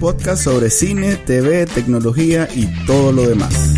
Podcast 0.00 0.44
sobre 0.44 0.68
cine, 0.68 1.16
TV, 1.16 1.64
tecnología 1.66 2.48
y 2.54 2.66
todo 2.86 3.12
lo 3.12 3.26
demás. 3.26 3.74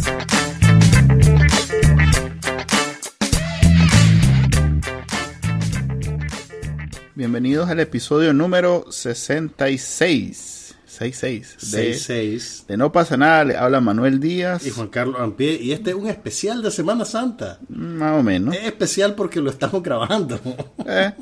Bienvenidos 7.15 7.69
al 7.69 7.81
episodio 7.81 8.33
número 8.33 8.87
66. 8.91 10.75
66. 10.87 11.57
De, 11.61 11.95
66. 11.95 12.65
de 12.67 12.77
No 12.77 12.91
pasa 12.91 13.17
nada, 13.17 13.45
le 13.45 13.57
habla 13.57 13.81
Manuel 13.81 14.19
Díaz. 14.19 14.67
Y 14.67 14.71
Juan 14.71 14.89
Carlos 14.89 15.21
Ampie. 15.21 15.61
Y 15.63 15.71
este 15.73 15.91
es 15.91 15.97
un 15.97 16.09
especial 16.09 16.63
de 16.63 16.73
Semana 16.73 17.05
Santa. 17.05 17.61
Más 17.69 18.19
o 18.19 18.23
menos. 18.25 18.57
Es 18.57 18.65
especial 18.65 19.15
porque 19.15 19.41
lo 19.41 19.51
estamos 19.51 19.83
grabando. 19.83 20.41
Eh, 20.85 21.13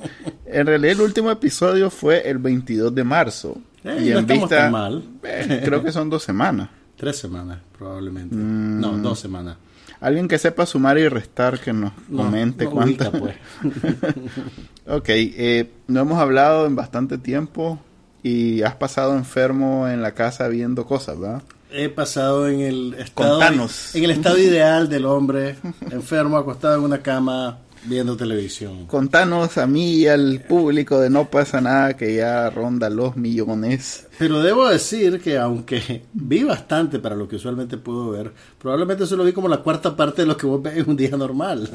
en 0.46 0.66
realidad 0.66 0.92
el 0.92 1.00
último 1.02 1.30
episodio 1.30 1.90
fue 1.90 2.28
el 2.30 2.38
22 2.38 2.94
de 2.94 3.04
marzo. 3.04 3.58
Eh, 3.86 4.06
y 4.06 4.10
no 4.10 4.18
estamos 4.20 4.50
tan 4.50 4.72
mal. 4.72 5.04
eh, 5.22 5.62
creo 5.64 5.82
que 5.82 5.92
son 5.92 6.10
dos 6.10 6.22
semanas. 6.22 6.68
Tres 6.96 7.16
semanas, 7.18 7.58
probablemente. 7.78 8.34
Mm. 8.34 8.80
No, 8.80 8.92
dos 8.98 9.18
semanas. 9.20 9.56
Alguien 10.00 10.28
que 10.28 10.38
sepa 10.38 10.66
sumar 10.66 10.98
y 10.98 11.08
restar 11.08 11.58
que 11.60 11.72
nos 11.72 11.92
No, 12.08 12.24
comente 12.24 12.64
no 12.64 12.70
cuántas. 12.70 13.08
pues. 13.10 13.36
ok, 14.86 15.08
eh, 15.08 15.70
no 15.88 16.00
hemos 16.00 16.18
hablado 16.18 16.66
en 16.66 16.76
bastante 16.76 17.18
tiempo 17.18 17.78
y 18.22 18.62
has 18.62 18.74
pasado 18.74 19.16
enfermo 19.16 19.88
en 19.88 20.02
la 20.02 20.12
casa 20.12 20.48
viendo 20.48 20.84
cosas, 20.86 21.18
¿verdad? 21.18 21.42
He 21.70 21.88
pasado 21.88 22.48
en 22.48 22.60
el 22.60 22.94
estado 22.94 23.38
Contanos. 23.38 23.94
en 23.94 24.04
el 24.04 24.10
estado 24.10 24.38
ideal 24.40 24.88
del 24.88 25.04
hombre, 25.06 25.56
enfermo, 25.90 26.36
acostado 26.36 26.76
en 26.76 26.82
una 26.82 26.98
cama, 27.02 27.58
viendo 27.86 28.16
televisión. 28.16 28.86
Contanos 28.86 29.58
a 29.58 29.66
mí 29.66 29.92
y 29.98 30.06
al 30.08 30.42
público 30.48 30.98
de 31.00 31.10
No 31.10 31.30
pasa 31.30 31.60
nada 31.60 31.96
que 31.96 32.14
ya 32.16 32.50
ronda 32.50 32.90
los 32.90 33.16
millones. 33.16 34.06
Pero 34.18 34.42
debo 34.42 34.68
decir 34.68 35.20
que 35.20 35.38
aunque 35.38 36.02
vi 36.12 36.42
bastante 36.44 36.98
para 36.98 37.14
lo 37.16 37.28
que 37.28 37.36
usualmente 37.36 37.76
puedo 37.76 38.10
ver, 38.10 38.32
probablemente 38.58 39.06
solo 39.06 39.24
vi 39.24 39.32
como 39.32 39.48
la 39.48 39.58
cuarta 39.58 39.94
parte 39.96 40.22
de 40.22 40.28
lo 40.28 40.36
que 40.36 40.46
vos 40.46 40.62
ves 40.62 40.76
en 40.78 40.88
un 40.90 40.96
día 40.96 41.16
normal. 41.16 41.70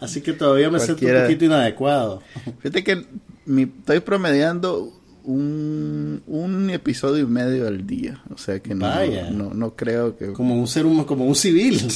Así 0.00 0.20
que 0.20 0.32
todavía 0.32 0.70
me 0.70 0.78
siento 0.86 1.04
un 1.06 1.12
poquito 1.24 1.44
inadecuado. 1.46 2.22
Fíjate 2.58 2.84
que 2.84 3.06
mi- 3.46 3.62
estoy 3.62 4.00
promediando 4.00 4.99
un, 5.24 6.22
un 6.26 6.70
episodio 6.70 7.24
y 7.24 7.26
medio 7.26 7.66
al 7.68 7.86
día. 7.86 8.22
O 8.34 8.38
sea 8.38 8.60
que 8.60 8.74
no, 8.74 8.86
Vaya. 8.86 9.30
no, 9.30 9.52
no 9.54 9.74
creo 9.76 10.16
que... 10.16 10.32
Como 10.32 10.54
un 10.58 10.66
ser 10.66 10.86
humano, 10.86 11.06
como 11.06 11.24
un 11.26 11.34
civil. 11.34 11.80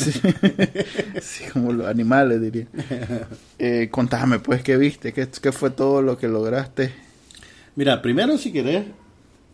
Sí, 1.22 1.44
como 1.52 1.72
los 1.72 1.86
animales, 1.86 2.40
diría. 2.40 2.66
Eh, 3.58 3.88
contame, 3.90 4.40
pues, 4.40 4.62
¿qué 4.62 4.76
viste? 4.76 5.12
¿Qué, 5.12 5.28
qué 5.40 5.52
fue 5.52 5.70
todo 5.70 6.02
lo 6.02 6.18
que 6.18 6.28
lograste? 6.28 6.92
Mira, 7.76 8.02
primero 8.02 8.36
si 8.36 8.52
querés, 8.52 8.84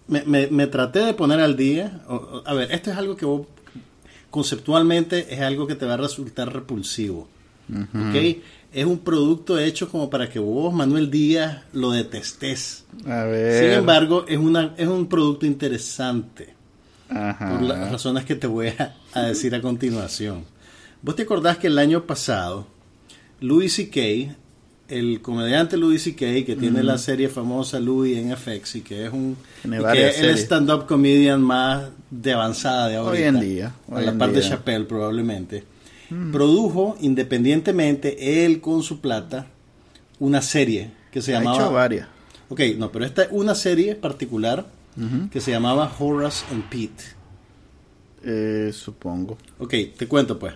me, 0.08 0.24
me- 0.24 0.48
me 0.48 0.66
traté 0.66 1.00
de 1.00 1.14
poner 1.14 1.38
al 1.41 1.56
día. 1.56 2.02
o- 2.08 2.14
o- 2.16 2.42
a 2.46 2.54
ver, 2.54 2.72
esto 2.72 2.91
es 2.91 2.96
algo 2.96 3.14
que 3.16 3.26
vos, 3.26 3.46
conceptualmente, 4.30 5.32
es 5.34 5.41
algo 5.41 5.66
que 5.66 5.74
te 5.74 5.86
va 5.86 5.94
a 5.94 5.98
resultar 5.98 6.52
repulsivo. 6.52 7.28
¿Ok? 7.72 8.38
Es 8.72 8.84
un 8.84 9.00
producto 9.00 9.58
hecho 9.58 9.88
como 9.88 10.08
para 10.08 10.28
que 10.28 10.38
vos, 10.38 10.72
Manuel 10.72 11.10
Díaz, 11.10 11.62
lo 11.72 11.91
detestes. 11.91 12.84
A 13.06 13.25
ver... 13.25 13.64
Sin 13.64 13.78
embargo, 13.78 14.25
es, 14.28 14.38
una, 14.38 14.75
es 14.76 14.86
un 14.86 15.08
producto 15.08 15.47
interesante. 15.47 16.54
Ajá. 17.08 17.50
Por 17.50 17.62
las 17.62 17.91
razones 17.91 18.25
que 18.25 18.36
te 18.36 18.47
voy 18.47 18.69
a, 18.69 18.94
a 19.12 19.22
decir 19.22 19.54
a 19.54 19.60
continuación. 19.60 20.44
¿Vos 21.03 21.16
te 21.16 21.22
acordás 21.22 21.58
que 21.58 21.66
el 21.66 21.78
año 21.78 22.06
pasado, 22.06 22.66
Louis 23.41 23.72
C.K., 23.75 24.36
el 24.91 25.22
comediante 25.22 25.76
Louis 25.76 26.02
C.K., 26.02 26.44
que 26.44 26.56
tiene 26.56 26.82
la 26.82 26.98
serie 26.98 27.28
famosa 27.28 27.81
Louis 27.81 28.19
en 28.19 28.37
FX 28.37 28.76
y 28.76 28.81
que 28.82 29.06
es 29.06 29.12
un 29.12 29.37
que 29.64 30.08
es 30.08 30.20
el 30.20 30.31
stand-up 30.37 30.87
comedian 30.87 31.41
más 31.41 31.88
de 32.10 32.32
avanzada 32.32 32.88
de 32.88 32.97
ahorita, 32.97 33.22
Hoy 33.22 33.28
en 33.28 33.41
día, 33.41 33.75
a 33.88 33.94
hoy 33.94 34.04
la 34.04 34.10
en 34.10 34.19
par 34.19 34.32
de 34.32 34.41
día. 34.41 34.50
Chappelle 34.50 34.84
probablemente, 34.84 35.64
produjo 36.32 36.97
independientemente 37.00 38.44
él 38.44 38.60
con 38.60 38.82
su 38.82 39.00
plata 39.00 39.47
una 40.19 40.43
serie 40.43 40.91
que 41.10 41.22
se 41.22 41.34
Ha 41.34 41.38
llamaba 41.38 41.56
hecho 41.56 41.72
varias. 41.72 42.09
Ok, 42.48 42.60
no, 42.76 42.91
pero 42.91 43.04
esta 43.04 43.22
es 43.22 43.28
una 43.31 43.54
serie 43.54 43.94
particular 43.94 44.66
que 45.31 45.41
se 45.41 45.50
llamaba 45.50 45.91
Horace 45.99 46.44
and 46.50 46.69
Pete. 46.69 47.04
Eh, 48.22 48.70
supongo. 48.75 49.38
Ok, 49.59 49.75
te 49.97 50.06
cuento 50.06 50.38
pues. 50.38 50.54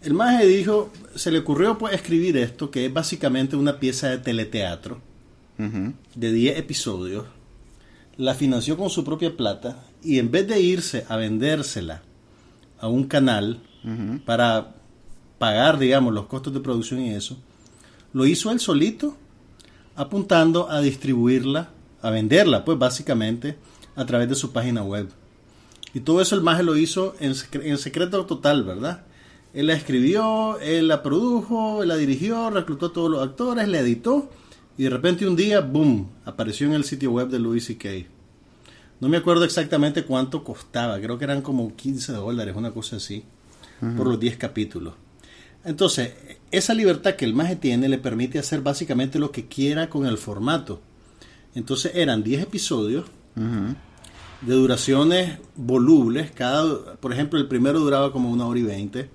El 0.00 0.14
maje 0.14 0.46
dijo, 0.46 0.92
se 1.14 1.30
le 1.30 1.40
ocurrió 1.40 1.76
pues 1.76 1.92
escribir 1.92 2.36
esto, 2.36 2.70
que 2.70 2.86
es 2.86 2.92
básicamente 2.92 3.56
una 3.56 3.80
pieza 3.80 4.08
de 4.08 4.18
teleteatro 4.18 5.00
de 6.14 6.32
10 6.32 6.56
episodios. 6.56 7.26
La 8.16 8.34
financió 8.34 8.76
con 8.76 8.90
su 8.90 9.04
propia 9.04 9.36
plata 9.36 9.84
y 10.02 10.18
en 10.18 10.30
vez 10.30 10.46
de 10.46 10.60
irse 10.60 11.04
a 11.08 11.16
vendérsela 11.16 12.02
a 12.80 12.88
un 12.88 13.04
canal 13.04 13.60
Para 14.24 14.74
pagar, 15.38 15.78
digamos, 15.78 16.12
los 16.12 16.26
costos 16.26 16.52
de 16.52 16.60
producción 16.60 17.00
y 17.00 17.14
eso, 17.14 17.38
lo 18.12 18.26
hizo 18.26 18.50
él 18.50 18.60
solito, 18.60 19.16
apuntando 19.94 20.70
a 20.70 20.80
distribuirla, 20.80 21.70
a 22.02 22.10
venderla, 22.10 22.64
pues 22.64 22.78
básicamente, 22.78 23.56
a 23.96 24.04
través 24.06 24.28
de 24.28 24.34
su 24.34 24.52
página 24.52 24.82
web. 24.82 25.08
Y 25.94 26.00
todo 26.00 26.20
eso 26.20 26.34
el 26.34 26.42
maje 26.42 26.62
lo 26.62 26.76
hizo 26.76 27.14
en 27.20 27.78
secreto 27.78 28.26
total, 28.26 28.64
¿verdad? 28.64 29.04
Él 29.54 29.68
la 29.68 29.72
escribió, 29.72 30.58
él 30.60 30.88
la 30.88 31.02
produjo, 31.02 31.82
él 31.82 31.88
la 31.88 31.96
dirigió, 31.96 32.50
reclutó 32.50 32.86
a 32.86 32.92
todos 32.92 33.10
los 33.10 33.22
actores, 33.22 33.66
la 33.66 33.80
editó 33.80 34.30
y 34.76 34.84
de 34.84 34.90
repente 34.90 35.26
un 35.26 35.34
día, 35.34 35.60
boom, 35.60 36.10
apareció 36.24 36.66
en 36.66 36.74
el 36.74 36.84
sitio 36.84 37.10
web 37.10 37.28
de 37.28 37.38
Louis 37.38 37.64
C.K. 37.64 37.88
No 39.00 39.08
me 39.08 39.16
acuerdo 39.16 39.44
exactamente 39.44 40.04
cuánto 40.04 40.44
costaba, 40.44 41.00
creo 41.00 41.18
que 41.18 41.24
eran 41.24 41.40
como 41.40 41.74
15 41.74 42.12
dólares, 42.12 42.54
una 42.56 42.72
cosa 42.72 42.96
así, 42.96 43.24
por 43.80 44.06
los 44.06 44.20
10 44.20 44.36
capítulos. 44.36 44.94
Entonces, 45.64 46.14
esa 46.50 46.74
libertad 46.74 47.14
que 47.14 47.24
el 47.24 47.34
maje 47.34 47.56
tiene 47.56 47.88
le 47.88 47.98
permite 47.98 48.38
hacer 48.38 48.60
básicamente 48.60 49.18
lo 49.18 49.30
que 49.30 49.46
quiera 49.46 49.90
con 49.90 50.06
el 50.06 50.18
formato. 50.18 50.80
Entonces 51.54 51.92
eran 51.94 52.22
10 52.22 52.44
episodios 52.44 53.06
de 53.34 54.54
duraciones 54.54 55.38
volubles. 55.56 56.30
Cada, 56.30 56.96
por 56.96 57.12
ejemplo, 57.12 57.38
el 57.38 57.48
primero 57.48 57.80
duraba 57.80 58.12
como 58.12 58.30
una 58.30 58.46
hora 58.46 58.60
y 58.60 58.62
20, 58.62 59.10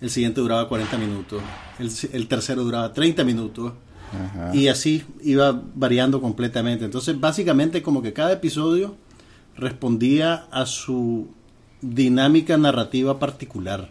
el 0.00 0.10
siguiente 0.10 0.40
duraba 0.40 0.68
40 0.68 0.98
minutos, 0.98 1.42
el, 1.78 1.90
el 2.12 2.28
tercero 2.28 2.64
duraba 2.64 2.92
30 2.92 3.24
minutos. 3.24 3.72
Y 4.52 4.68
así 4.68 5.02
iba 5.22 5.62
variando 5.74 6.20
completamente. 6.20 6.84
Entonces, 6.84 7.18
básicamente 7.18 7.82
como 7.82 8.02
que 8.02 8.12
cada 8.12 8.32
episodio 8.32 8.96
respondía 9.56 10.46
a 10.50 10.64
su 10.64 11.28
dinámica 11.82 12.56
narrativa 12.56 13.18
particular. 13.18 13.90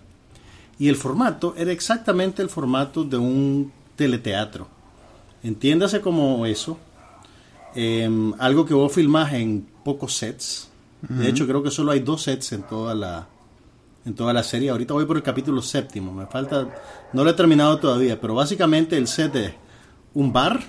Y 0.77 0.89
el 0.89 0.95
formato 0.95 1.53
era 1.57 1.71
exactamente 1.71 2.41
el 2.41 2.49
formato 2.49 3.03
de 3.03 3.17
un 3.17 3.71
teleteatro. 3.95 4.67
Entiéndase 5.43 6.01
como 6.01 6.45
eso. 6.45 6.77
em, 7.75 8.33
algo 8.39 8.65
que 8.65 8.73
vos 8.73 8.91
filmás 8.93 9.33
en 9.33 9.67
pocos 9.83 10.13
sets. 10.15 10.69
De 11.01 11.27
hecho, 11.29 11.45
creo 11.45 11.61
que 11.61 11.69
solo 11.71 11.91
hay 11.91 11.99
dos 11.99 12.23
sets 12.23 12.53
en 12.53 12.63
toda 12.63 12.95
la 12.95 13.27
en 14.05 14.13
toda 14.15 14.33
la 14.33 14.43
serie. 14.43 14.69
Ahorita 14.69 14.93
voy 14.93 15.05
por 15.05 15.17
el 15.17 15.23
capítulo 15.23 15.61
séptimo. 15.61 16.13
Me 16.13 16.25
falta, 16.27 16.67
no 17.11 17.23
lo 17.23 17.29
he 17.31 17.33
terminado 17.33 17.77
todavía, 17.79 18.21
pero 18.21 18.35
básicamente 18.35 18.97
el 18.97 19.07
set 19.07 19.35
es 19.35 19.53
un 20.13 20.31
bar 20.31 20.63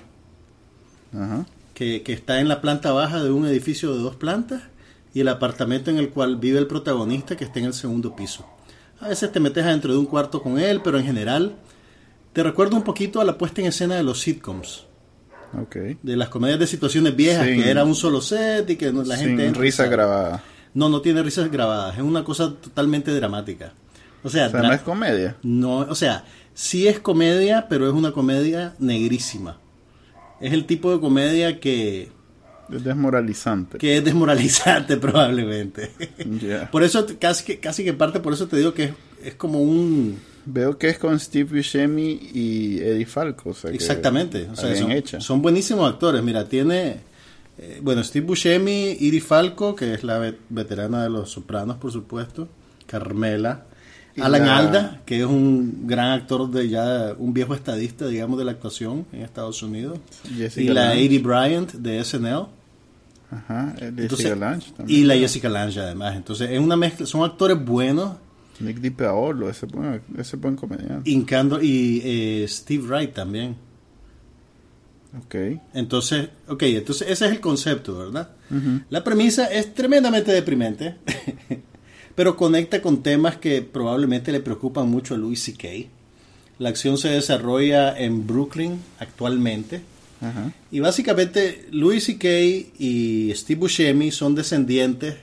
Ajá. 1.14 1.46
que, 1.74 2.02
que 2.02 2.12
está 2.12 2.40
en 2.40 2.48
la 2.48 2.60
planta 2.60 2.92
baja 2.92 3.22
de 3.22 3.30
un 3.30 3.46
edificio 3.46 3.94
de 3.94 4.00
dos 4.02 4.16
plantas 4.16 4.62
y 5.14 5.20
el 5.20 5.28
apartamento 5.28 5.90
en 5.90 5.98
el 5.98 6.10
cual 6.10 6.36
vive 6.36 6.58
el 6.58 6.66
protagonista 6.66 7.36
que 7.36 7.44
está 7.44 7.58
en 7.60 7.66
el 7.66 7.74
segundo 7.74 8.16
piso. 8.16 8.46
A 9.00 9.08
veces 9.08 9.30
te 9.32 9.40
metes 9.40 9.64
adentro 9.64 9.92
de 9.92 9.98
un 9.98 10.06
cuarto 10.06 10.42
con 10.42 10.58
él, 10.58 10.80
pero 10.82 10.98
en 10.98 11.04
general 11.04 11.54
te 12.32 12.42
recuerda 12.42 12.76
un 12.76 12.82
poquito 12.82 13.20
a 13.20 13.24
la 13.24 13.36
puesta 13.38 13.60
en 13.60 13.66
escena 13.68 13.94
de 13.96 14.02
los 14.02 14.20
sitcoms, 14.20 14.86
de 16.02 16.16
las 16.16 16.28
comedias 16.28 16.58
de 16.58 16.66
situaciones 16.66 17.14
viejas, 17.16 17.46
Sin- 17.46 17.62
que 17.62 17.70
era 17.70 17.84
un 17.84 17.94
solo 17.94 18.20
set 18.20 18.68
y 18.70 18.76
que 18.76 18.92
la 18.92 19.16
gente... 19.16 19.46
Entra 19.46 19.62
risa 19.62 19.86
grabada. 19.86 20.42
No, 20.74 20.88
no 20.90 21.00
tiene 21.00 21.22
risas 21.22 21.50
grabadas, 21.50 21.96
es 21.96 22.02
una 22.02 22.22
cosa 22.24 22.52
totalmente 22.54 23.10
dramática. 23.14 23.72
O 24.22 24.28
sea, 24.28 24.48
O 24.48 24.50
sea, 24.50 24.60
no 24.62 24.72
es 24.72 24.80
comedia. 24.82 25.36
no, 25.42 25.78
o 25.78 25.94
sea, 25.94 26.24
sí 26.52 26.86
es 26.88 26.98
comedia, 26.98 27.66
pero 27.68 27.86
es 27.86 27.94
una 27.94 28.12
comedia 28.12 28.74
negrísima. 28.78 29.58
Es 30.40 30.52
el 30.52 30.66
tipo 30.66 30.92
de 30.92 31.00
comedia 31.00 31.60
que 31.60 32.10
Es 32.72 32.82
desmoralizante. 32.84 33.78
Que 33.78 33.96
es 33.98 34.04
desmoralizante 34.04 34.96
probablemente. 34.98 35.90
Por 36.72 36.82
eso, 36.82 37.06
casi 37.18 37.44
que, 37.44 37.58
casi 37.58 37.84
que 37.84 37.92
parte, 37.92 38.20
por 38.20 38.32
eso 38.32 38.46
te 38.48 38.56
digo 38.56 38.74
que 38.74 38.84
es, 38.84 38.92
es 39.24 39.34
como 39.34 39.60
un... 39.62 40.18
Veo 40.48 40.78
que 40.78 40.88
es 40.88 40.98
con 40.98 41.18
Steve 41.18 41.56
Buscemi 41.58 42.12
y 42.32 42.78
Eddie 42.78 43.06
Falco. 43.06 43.50
O 43.50 43.54
sea 43.54 43.70
que 43.70 43.76
Exactamente. 43.76 44.48
O 44.50 44.54
sea, 44.56 44.74
son, 44.76 44.92
hecha. 44.92 45.20
son 45.20 45.42
buenísimos 45.42 45.90
actores. 45.92 46.22
Mira, 46.22 46.48
tiene... 46.48 47.00
eh, 47.58 47.80
bueno, 47.82 48.04
Steve 48.04 48.26
Buscemi, 48.26 48.96
Iri 49.00 49.20
Falco, 49.20 49.74
que 49.74 49.92
es 49.94 50.04
la 50.04 50.18
ve- 50.18 50.38
veterana 50.48 51.02
de 51.02 51.10
Los 51.10 51.30
Sopranos, 51.32 51.78
por 51.78 51.90
supuesto. 51.90 52.48
Carmela. 52.86 53.64
Alan 54.20 54.46
la- 54.46 54.56
Alda, 54.56 55.02
que 55.04 55.18
es 55.18 55.26
un 55.26 55.86
gran 55.88 56.12
actor 56.12 56.48
de 56.50 56.68
ya, 56.68 57.12
un 57.18 57.34
viejo 57.34 57.54
estadista, 57.54 58.06
digamos, 58.06 58.38
de 58.38 58.44
la 58.44 58.52
actuación 58.52 59.04
en 59.12 59.22
Estados 59.22 59.62
Unidos. 59.64 59.98
Jessica 60.36 60.60
y 60.70 60.72
la 60.72 60.86
Lange. 60.90 61.04
Edie 61.04 61.18
Bryant 61.18 61.72
de 61.72 62.02
SNL. 62.04 62.46
Ajá, 63.30 63.74
Entonces, 63.80 64.10
Jessica 64.18 64.36
Lange 64.36 64.70
también. 64.76 65.00
y 65.00 65.04
la 65.04 65.14
Jessica 65.16 65.48
Lange 65.48 65.80
además. 65.80 66.16
Entonces 66.16 66.50
es 66.50 66.60
una 66.60 66.76
mezcla, 66.76 67.06
son 67.06 67.24
actores 67.24 67.62
buenos. 67.64 68.16
Nick 68.60 68.78
DiPaolo, 68.78 69.50
ese 69.50 69.66
buen, 69.66 70.00
ese 70.16 70.36
buen 70.36 70.56
comediante. 70.56 71.10
Incando, 71.10 71.60
y 71.60 72.00
eh, 72.04 72.46
Steve 72.48 72.84
Wright 72.86 73.12
también. 73.12 73.56
Ok. 75.18 75.34
Entonces, 75.74 76.28
ok, 76.48 76.62
entonces 76.64 77.08
ese 77.10 77.26
es 77.26 77.32
el 77.32 77.40
concepto, 77.40 77.98
¿verdad? 77.98 78.30
La 78.90 79.02
premisa 79.02 79.46
es 79.46 79.74
tremendamente 79.74 80.30
deprimente, 80.32 80.96
pero 82.14 82.36
conecta 82.36 82.80
con 82.80 83.02
temas 83.02 83.36
que 83.36 83.60
probablemente 83.62 84.30
le 84.30 84.40
preocupan 84.40 84.88
mucho 84.88 85.14
a 85.14 85.18
Louis 85.18 85.42
C.K. 85.42 85.88
La 86.58 86.68
acción 86.68 86.96
se 86.96 87.08
desarrolla 87.08 87.98
en 87.98 88.26
Brooklyn 88.26 88.80
actualmente. 89.00 89.82
Ajá. 90.20 90.52
Y 90.70 90.80
básicamente 90.80 91.68
Louis 91.72 92.04
C.K. 92.04 92.28
y 92.78 93.32
Steve 93.34 93.60
Buscemi 93.60 94.10
son 94.10 94.34
descendientes 94.34 95.16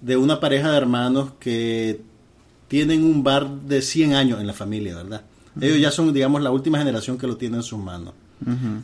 de 0.00 0.16
una 0.16 0.40
pareja 0.40 0.70
de 0.70 0.76
hermanos 0.76 1.32
que 1.40 2.00
tienen 2.68 3.04
un 3.04 3.22
bar 3.22 3.48
de 3.62 3.82
100 3.82 4.14
años 4.14 4.40
en 4.40 4.46
la 4.46 4.52
familia, 4.52 4.96
¿verdad? 4.96 5.22
Ellos 5.60 5.80
ya 5.80 5.90
son, 5.90 6.12
digamos, 6.12 6.42
la 6.42 6.50
última 6.50 6.78
generación 6.78 7.16
que 7.16 7.26
lo 7.26 7.36
tiene 7.36 7.56
en 7.56 7.62
sus 7.62 7.78
manos. 7.78 8.12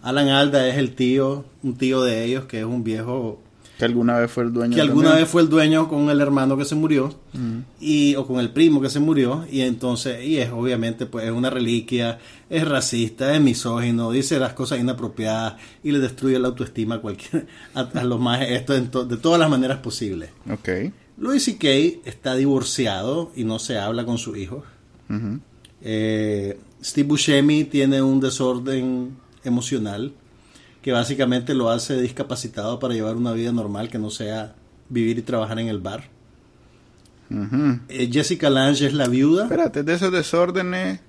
Alan 0.03 0.29
Alda 0.29 0.67
es 0.69 0.79
el 0.79 0.95
tío, 0.95 1.45
un 1.63 1.77
tío 1.77 2.03
de 2.03 2.25
ellos, 2.25 2.47
que 2.47 2.61
es 2.61 2.65
un 2.65 2.83
viejo 2.83 3.43
Que 3.83 3.87
alguna 3.87 4.19
vez 4.19 4.31
fue 4.31 4.45
el 4.45 4.53
dueño 4.53 4.75
que 4.75 4.81
alguna 4.81 5.09
también. 5.09 5.25
vez 5.25 5.31
fue 5.31 5.43
el 5.43 5.49
dueño 5.49 5.89
con 5.89 6.09
el 6.09 6.21
hermano 6.21 6.57
que 6.57 6.65
se 6.65 6.75
murió 6.77 7.15
y 7.81 8.15
o 8.17 8.27
con 8.27 8.39
el 8.39 8.51
primo 8.51 8.81
que 8.81 8.89
se 8.89 9.01
murió 9.01 9.45
y 9.51 9.63
entonces 9.63 10.25
y 10.25 10.39
es 10.39 10.51
obviamente 10.53 11.07
pues 11.07 11.25
es 11.25 11.31
una 11.33 11.51
reliquia 11.51 12.19
es 12.49 12.67
racista 12.69 13.35
es 13.35 13.41
misógino 13.41 14.11
dice 14.13 14.39
las 14.39 14.53
cosas 14.53 14.79
inapropiadas 14.81 15.55
y 15.83 15.91
le 15.93 15.99
destruye 15.99 16.39
la 16.39 16.49
autoestima 16.49 16.97
a 16.97 17.01
cualquier 17.01 17.47
a, 17.75 17.81
a 17.81 18.05
los 18.05 18.21
más 18.21 18.43
esto 18.43 18.81
to- 18.85 19.05
de 19.05 19.17
todas 19.17 19.41
las 19.41 19.51
maneras 19.51 19.79
posibles 19.79 20.31
Ok. 20.51 20.69
Louis 21.19 21.43
C.K. 21.45 21.69
está 22.09 22.35
divorciado 22.37 23.31
y 23.37 23.45
no 23.45 23.59
se 23.59 23.79
habla 23.79 24.05
con 24.07 24.19
su 24.19 24.35
hijo 24.37 24.63
eh, 25.83 26.59
Steve 26.83 27.09
Buscemi 27.09 27.65
tiene 27.65 28.03
un 28.03 28.21
desorden 28.21 29.17
emocional 29.45 30.13
que 30.83 30.93
básicamente 30.93 31.55
lo 31.55 31.71
hace 31.71 32.01
discapacitado 32.01 32.79
para 32.79 32.93
llevar 32.95 33.17
una 33.17 33.33
vida 33.33 33.53
normal 33.53 33.89
que 33.89 33.99
no 33.99 34.11
sea 34.11 34.55
vivir 34.89 35.19
y 35.19 35.23
trabajar 35.23 35.59
en 35.59 35.69
el 35.69 35.79
bar. 35.79 36.05
Eh, 37.89 38.11
Jessica 38.13 38.51
Lange 38.51 38.87
es 38.87 38.93
la 38.93 39.09
viuda. 39.09 39.45
Espérate, 39.45 39.83
de 39.83 39.95
esos 39.95 40.13
desórdenes 40.13 41.01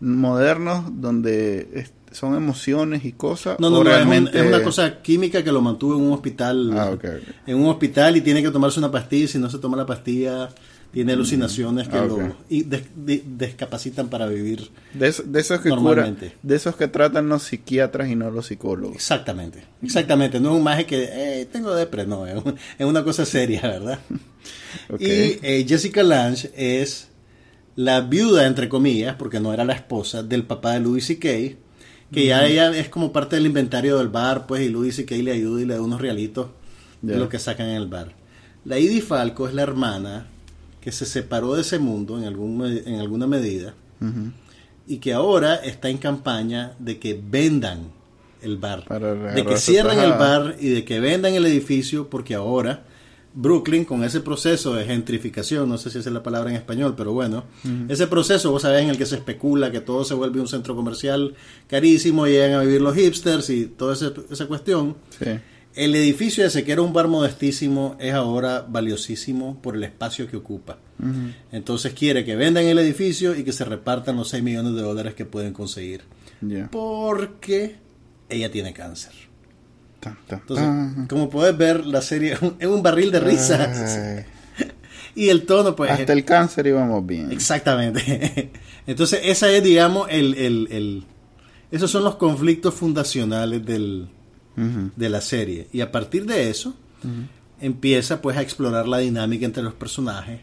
modernos 0.00 0.84
donde 1.00 1.86
son 2.12 2.34
emociones 2.34 3.04
y 3.06 3.12
cosas. 3.12 3.58
No, 3.58 3.70
no, 3.70 3.76
no, 3.76 3.80
es, 3.82 3.86
un- 3.86 3.92
realmente- 4.06 4.38
es 4.38 4.46
una 4.46 4.62
cosa 4.62 5.00
química 5.00 5.42
que 5.42 5.50
lo 5.52 5.62
mantuvo 5.62 5.94
en 5.96 6.02
un 6.02 6.12
hospital. 6.12 6.76
Ah, 6.78 6.90
ok, 6.90 7.04
ok. 7.04 7.34
En 7.46 7.56
un 7.56 7.68
hospital 7.68 8.16
y 8.16 8.20
tiene 8.20 8.42
que 8.42 8.50
tomarse 8.50 8.78
una 8.78 8.90
pastilla. 8.90 9.24
y 9.24 9.28
Si 9.28 9.38
no 9.38 9.48
se 9.48 9.58
toma 9.58 9.76
la 9.78 9.86
pastilla, 9.86 10.50
tiene 10.96 11.12
alucinaciones 11.12 11.88
que 11.88 11.98
Ah, 11.98 12.06
lo 12.06 12.34
y 12.48 12.62
des- 12.62 12.88
de- 12.96 13.22
descapacitan 13.26 14.08
para 14.08 14.26
vivir. 14.28 14.70
De, 14.94 15.08
es- 15.08 15.30
de 15.30 15.40
esos 15.40 15.60
que 15.60 15.68
Normalmente. 15.68 16.28
cura, 16.30 16.38
de 16.42 16.56
esos 16.56 16.74
que 16.74 16.88
tratan 16.88 17.28
los 17.28 17.42
psiquiatras 17.42 18.08
y 18.08 18.16
no 18.16 18.30
los 18.30 18.46
psicólogos. 18.46 18.96
Exactamente, 18.96 19.62
exactamente. 19.82 20.40
No 20.40 20.52
es 20.52 20.56
un 20.56 20.62
maje 20.62 20.86
que 20.86 21.04
eh, 21.12 21.44
tengo 21.52 21.74
depre, 21.74 22.06
no, 22.06 22.26
es, 22.26 22.42
un- 22.42 22.56
es 22.78 22.86
una 22.86 23.04
cosa 23.04 23.26
seria, 23.26 23.60
¿verdad? 23.60 23.98
Y 24.98 25.04
eh, 25.42 25.66
Jessica 25.68 26.02
Lange 26.02 26.50
es 26.56 27.08
la 27.74 28.00
viuda, 28.00 28.46
entre 28.46 28.70
comillas, 28.70 29.16
porque 29.16 29.38
no 29.38 29.52
era 29.52 29.64
la 29.66 29.74
esposa 29.74 30.22
del 30.22 30.44
papá 30.44 30.72
de 30.72 30.80
Louis 30.80 31.04
C.K., 31.04 31.28
que 32.10 32.24
ya 32.26 32.46
ella 32.46 32.70
es 32.74 32.88
como 32.88 33.12
parte 33.12 33.36
del 33.36 33.44
inventario 33.44 33.98
del 33.98 34.08
bar, 34.08 34.46
pues, 34.46 34.62
y 34.62 34.70
Louis 34.70 34.96
C.K. 34.96 35.14
le 35.16 35.32
ayuda 35.32 35.60
y 35.60 35.66
le 35.66 35.74
da 35.74 35.82
unos 35.82 36.00
realitos 36.00 36.48
de 37.02 37.18
lo 37.18 37.28
que 37.28 37.38
sacan 37.38 37.68
en 37.68 37.76
el 37.76 37.86
bar. 37.86 38.14
La 38.64 38.76
Falco 39.06 39.46
es 39.46 39.52
la 39.54 39.60
hermana 39.62 40.28
que 40.86 40.92
se 40.92 41.04
separó 41.04 41.56
de 41.56 41.62
ese 41.62 41.80
mundo 41.80 42.16
en, 42.16 42.22
algún, 42.26 42.64
en 42.64 43.00
alguna 43.00 43.26
medida 43.26 43.74
y 44.86 44.98
que 44.98 45.12
ahora 45.12 45.56
está 45.56 45.88
en 45.88 45.98
campaña 45.98 46.74
de 46.78 47.00
que 47.00 47.20
vendan 47.20 47.90
el 48.40 48.56
bar, 48.56 48.84
de 49.34 49.44
que 49.44 49.56
cierren 49.56 49.98
el 49.98 50.12
bar 50.12 50.54
y 50.60 50.68
de 50.68 50.84
que 50.84 51.00
vendan 51.00 51.34
el 51.34 51.44
edificio 51.44 52.08
porque 52.08 52.36
ahora 52.36 52.84
Brooklyn 53.34 53.84
con 53.84 54.04
ese 54.04 54.20
proceso 54.20 54.74
de 54.74 54.84
gentrificación, 54.84 55.68
no 55.68 55.76
sé 55.76 55.90
si 55.90 55.98
esa 55.98 56.08
es 56.08 56.14
la 56.14 56.22
palabra 56.22 56.50
en 56.50 56.56
español, 56.56 56.94
pero 56.96 57.12
bueno, 57.12 57.42
ese 57.88 58.06
proceso, 58.06 58.52
vos 58.52 58.62
sabés, 58.62 58.84
en 58.84 58.90
el 58.90 58.96
que 58.96 59.06
se 59.06 59.16
especula 59.16 59.72
que 59.72 59.80
todo 59.80 60.04
se 60.04 60.14
vuelve 60.14 60.40
un 60.40 60.46
centro 60.46 60.76
comercial 60.76 61.34
carísimo, 61.66 62.28
llegan 62.28 62.52
a 62.52 62.60
vivir 62.60 62.80
los 62.80 62.94
hipsters 62.94 63.50
y 63.50 63.66
toda 63.66 63.94
esa, 63.94 64.12
esa 64.30 64.46
cuestión. 64.46 64.94
Sí. 65.18 65.30
El 65.76 65.94
edificio 65.94 66.44
ese 66.44 66.64
que 66.64 66.72
era 66.72 66.82
un 66.82 66.92
bar 66.92 67.06
modestísimo 67.06 67.96
es 68.00 68.14
ahora 68.14 68.64
valiosísimo 68.68 69.60
por 69.62 69.76
el 69.76 69.84
espacio 69.84 70.26
que 70.28 70.36
ocupa. 70.38 70.78
Entonces 71.52 71.92
quiere 71.92 72.24
que 72.24 72.34
vendan 72.34 72.64
el 72.64 72.78
edificio 72.78 73.34
y 73.36 73.44
que 73.44 73.52
se 73.52 73.64
repartan 73.64 74.16
los 74.16 74.30
6 74.30 74.42
millones 74.42 74.74
de 74.74 74.80
dólares 74.82 75.14
que 75.14 75.26
pueden 75.26 75.52
conseguir. 75.52 76.02
Porque 76.70 77.76
ella 78.28 78.50
tiene 78.50 78.72
cáncer. 78.72 79.12
Entonces, 80.30 80.66
como 81.08 81.28
puedes 81.28 81.56
ver, 81.56 81.84
la 81.84 82.00
serie 82.00 82.36
es 82.58 82.66
un 82.66 82.82
barril 82.82 83.10
de 83.12 83.20
risas. 83.20 83.98
Y 85.14 85.30
el 85.30 85.46
tono, 85.46 85.74
pues... 85.74 85.90
Hasta 85.90 86.12
el 86.12 86.26
cáncer 86.26 86.66
íbamos 86.66 87.06
bien. 87.06 87.32
Exactamente. 87.32 88.50
Entonces, 88.86 89.20
esa 89.24 89.50
es, 89.50 89.64
digamos, 89.64 90.08
el, 90.10 90.34
el, 90.34 90.68
el- 90.70 91.04
esos 91.70 91.90
son 91.90 92.04
los 92.04 92.16
conflictos 92.16 92.74
fundacionales 92.74 93.64
del, 93.64 94.08
De 94.56 95.08
la 95.10 95.20
serie. 95.20 95.68
Y 95.72 95.82
a 95.82 95.92
partir 95.92 96.24
de 96.26 96.48
eso, 96.50 96.74
empieza 97.60 98.22
pues 98.22 98.36
a 98.36 98.42
explorar 98.42 98.88
la 98.88 98.98
dinámica 98.98 99.44
entre 99.44 99.62
los 99.62 99.74
personajes 99.74 100.40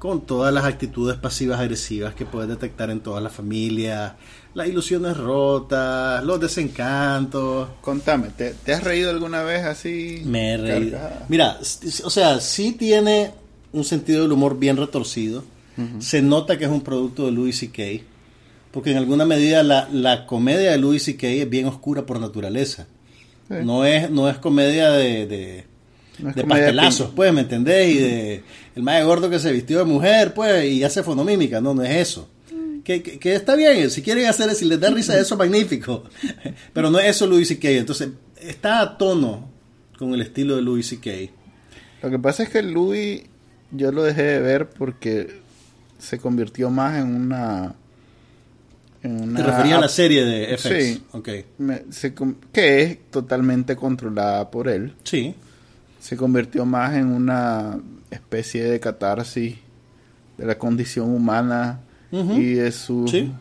con 0.00 0.22
todas 0.22 0.52
las 0.52 0.64
actitudes 0.64 1.18
pasivas 1.18 1.60
agresivas 1.60 2.14
que 2.14 2.24
puedes 2.24 2.48
detectar 2.48 2.88
en 2.88 3.00
toda 3.00 3.20
la 3.20 3.28
familia, 3.28 4.16
las 4.54 4.66
ilusiones 4.66 5.14
rotas, 5.14 6.24
los 6.24 6.40
desencantos. 6.40 7.68
Contame, 7.82 8.30
¿te, 8.30 8.54
te 8.54 8.72
has 8.72 8.82
reído 8.82 9.10
alguna 9.10 9.42
vez 9.42 9.62
así? 9.62 10.22
Me 10.24 10.54
he 10.54 10.56
reído. 10.56 10.98
Mira, 11.28 11.58
o 12.02 12.10
sea, 12.10 12.40
sí 12.40 12.72
tiene 12.72 13.32
un 13.72 13.84
sentido 13.84 14.22
del 14.22 14.32
humor 14.32 14.58
bien 14.58 14.78
retorcido. 14.78 15.44
Se 15.98 16.20
nota 16.20 16.58
que 16.58 16.64
es 16.64 16.70
un 16.70 16.82
producto 16.82 17.24
de 17.24 17.32
Louis 17.32 17.58
C.K. 17.58 18.04
Porque 18.70 18.90
en 18.90 18.98
alguna 18.98 19.24
medida 19.24 19.62
la, 19.62 19.88
la 19.90 20.26
comedia 20.26 20.72
de 20.72 20.78
Louis 20.78 21.02
C.K. 21.02 21.26
es 21.26 21.48
bien 21.48 21.66
oscura 21.66 22.04
por 22.04 22.20
naturaleza. 22.20 22.86
Sí. 23.50 23.56
No 23.64 23.84
es, 23.84 24.08
no 24.10 24.30
es 24.30 24.38
comedia 24.38 24.92
de, 24.92 25.26
de, 25.26 25.64
No 26.20 26.30
es 26.30 26.36
de 26.36 26.42
comedia 26.42 26.66
pastelazos, 26.66 27.10
pues, 27.16 27.32
¿me 27.32 27.40
entendés? 27.40 27.94
Y 27.94 27.98
de 27.98 28.42
el 28.76 28.82
más 28.84 29.04
gordo 29.04 29.28
que 29.28 29.40
se 29.40 29.50
vistió 29.50 29.78
de 29.78 29.84
mujer, 29.84 30.32
pues, 30.34 30.64
y 30.64 30.84
hace 30.84 31.02
fonomímica. 31.02 31.60
No, 31.60 31.74
no 31.74 31.82
es 31.82 31.90
eso. 31.90 32.28
Que, 32.84 33.02
que, 33.02 33.18
que 33.18 33.34
está 33.34 33.56
bien, 33.56 33.90
si 33.90 34.02
quieren 34.02 34.26
hacer, 34.26 34.54
si 34.54 34.64
les 34.64 34.80
da 34.80 34.90
risa 34.90 35.18
eso, 35.18 35.36
magnífico. 35.36 36.04
Pero 36.72 36.90
no 36.90 36.98
es 36.98 37.16
eso 37.16 37.26
Louis 37.26 37.48
C.K. 37.48 37.68
Entonces, 37.70 38.10
está 38.40 38.80
a 38.80 38.96
tono 38.96 39.50
con 39.98 40.14
el 40.14 40.22
estilo 40.22 40.56
de 40.56 40.62
Louis 40.62 40.88
C.K. 40.88 41.10
Lo 42.02 42.10
que 42.10 42.18
pasa 42.18 42.44
es 42.44 42.48
que 42.48 42.62
Louis 42.62 43.24
yo 43.72 43.92
lo 43.92 44.02
dejé 44.02 44.22
de 44.22 44.40
ver 44.40 44.70
porque 44.70 45.40
se 45.98 46.18
convirtió 46.18 46.70
más 46.70 46.98
en 46.98 47.14
una... 47.14 47.74
En 49.02 49.22
una 49.22 49.40
Te 49.40 49.46
refería 49.46 49.76
a 49.76 49.80
la 49.80 49.88
serie 49.88 50.24
de 50.24 50.56
FX. 50.58 50.68
Sí. 50.84 51.02
Ok. 51.12 51.28
me- 51.58 51.84
se 51.90 52.12
com- 52.14 52.34
que 52.52 52.82
es 52.82 53.10
totalmente 53.10 53.74
controlada 53.76 54.50
por 54.50 54.68
él. 54.68 54.94
Sí. 55.04 55.34
Se 56.00 56.16
convirtió 56.16 56.64
más 56.66 56.94
en 56.94 57.06
una 57.08 57.78
especie 58.10 58.64
de 58.64 58.78
catarsis 58.80 59.56
de 60.36 60.46
la 60.46 60.58
condición 60.58 61.10
humana 61.14 61.80
y 62.12 62.54
de 62.54 62.72
su... 62.72 63.06
Sí. 63.08 63.32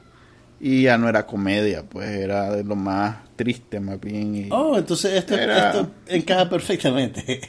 Y 0.62 0.84
ya 0.84 0.98
no 0.98 1.08
era 1.10 1.26
comedia, 1.26 1.84
pues 1.84 2.10
era 2.10 2.52
de 2.52 2.64
lo 2.66 2.76
más 2.76 3.16
triste 3.38 3.80
más 3.80 4.00
bien. 4.00 4.36
Y... 4.36 4.48
Oh, 4.52 4.78
entonces 4.78 5.14
esto, 5.14 5.36
Era- 5.36 5.70
esto 5.72 5.90
encaja 6.08 6.50
perfectamente. 6.50 7.42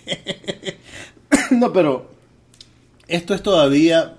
no, 1.50 1.72
pero 1.72 2.10
esto 3.08 3.34
es 3.34 3.42
todavía, 3.42 4.14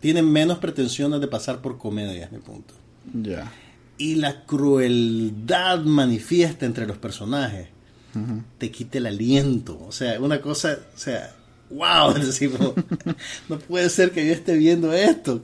tiene 0.00 0.22
menos 0.22 0.58
pretensiones 0.58 1.20
de 1.20 1.26
pasar 1.28 1.60
por 1.60 1.76
comedia, 1.78 2.24
es 2.26 2.32
mi 2.32 2.38
punto. 2.38 2.74
Ya. 3.14 3.52
Y 3.98 4.16
la 4.16 4.44
crueldad 4.44 5.84
manifiesta 5.84 6.66
entre 6.66 6.86
los 6.86 6.98
personajes 6.98 7.68
te 8.58 8.70
quite 8.70 8.98
el 8.98 9.06
aliento. 9.06 9.78
O 9.86 9.92
sea, 9.92 10.18
una 10.20 10.40
cosa, 10.40 10.78
o 10.94 10.98
sea, 10.98 11.34
wow, 11.70 12.14
decimos, 12.18 12.72
no 13.48 13.58
puede 13.58 13.90
ser 13.90 14.12
que 14.12 14.26
yo 14.26 14.32
esté 14.32 14.56
viendo 14.56 14.92
esto. 14.92 15.42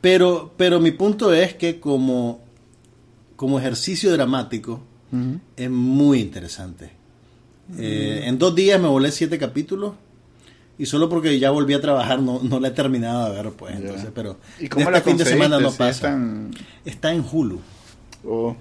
Pero, 0.00 0.54
pero 0.56 0.80
mi 0.80 0.92
punto 0.92 1.32
es 1.32 1.54
que 1.54 1.80
como, 1.80 2.40
como 3.36 3.58
ejercicio 3.58 4.12
dramático 4.12 4.80
es 5.56 5.70
muy 5.70 6.20
interesante. 6.20 6.90
Eh, 7.76 8.22
en 8.24 8.38
dos 8.38 8.54
días 8.54 8.80
me 8.80 8.88
volé 8.88 9.10
siete 9.10 9.38
capítulos 9.38 9.94
y 10.78 10.86
solo 10.86 11.08
porque 11.08 11.38
ya 11.38 11.50
volví 11.50 11.74
a 11.74 11.80
trabajar 11.80 12.20
no, 12.22 12.40
no 12.42 12.60
la 12.60 12.68
he 12.68 12.70
terminado 12.70 13.30
de 13.32 13.42
ver, 13.42 13.52
pues. 13.52 13.74
Entonces, 13.76 14.08
pero 14.14 14.36
¿Y 14.60 14.68
cómo 14.68 14.82
este 14.82 14.92
la 14.92 15.00
fin 15.00 15.16
de 15.16 15.24
semana 15.24 15.58
no? 15.60 15.70
Si 15.70 15.78
pasa. 15.78 15.90
están- 15.90 16.50
Está 16.84 17.12
en 17.12 17.24
Hulu. 17.30 17.60
oh, 18.26 18.56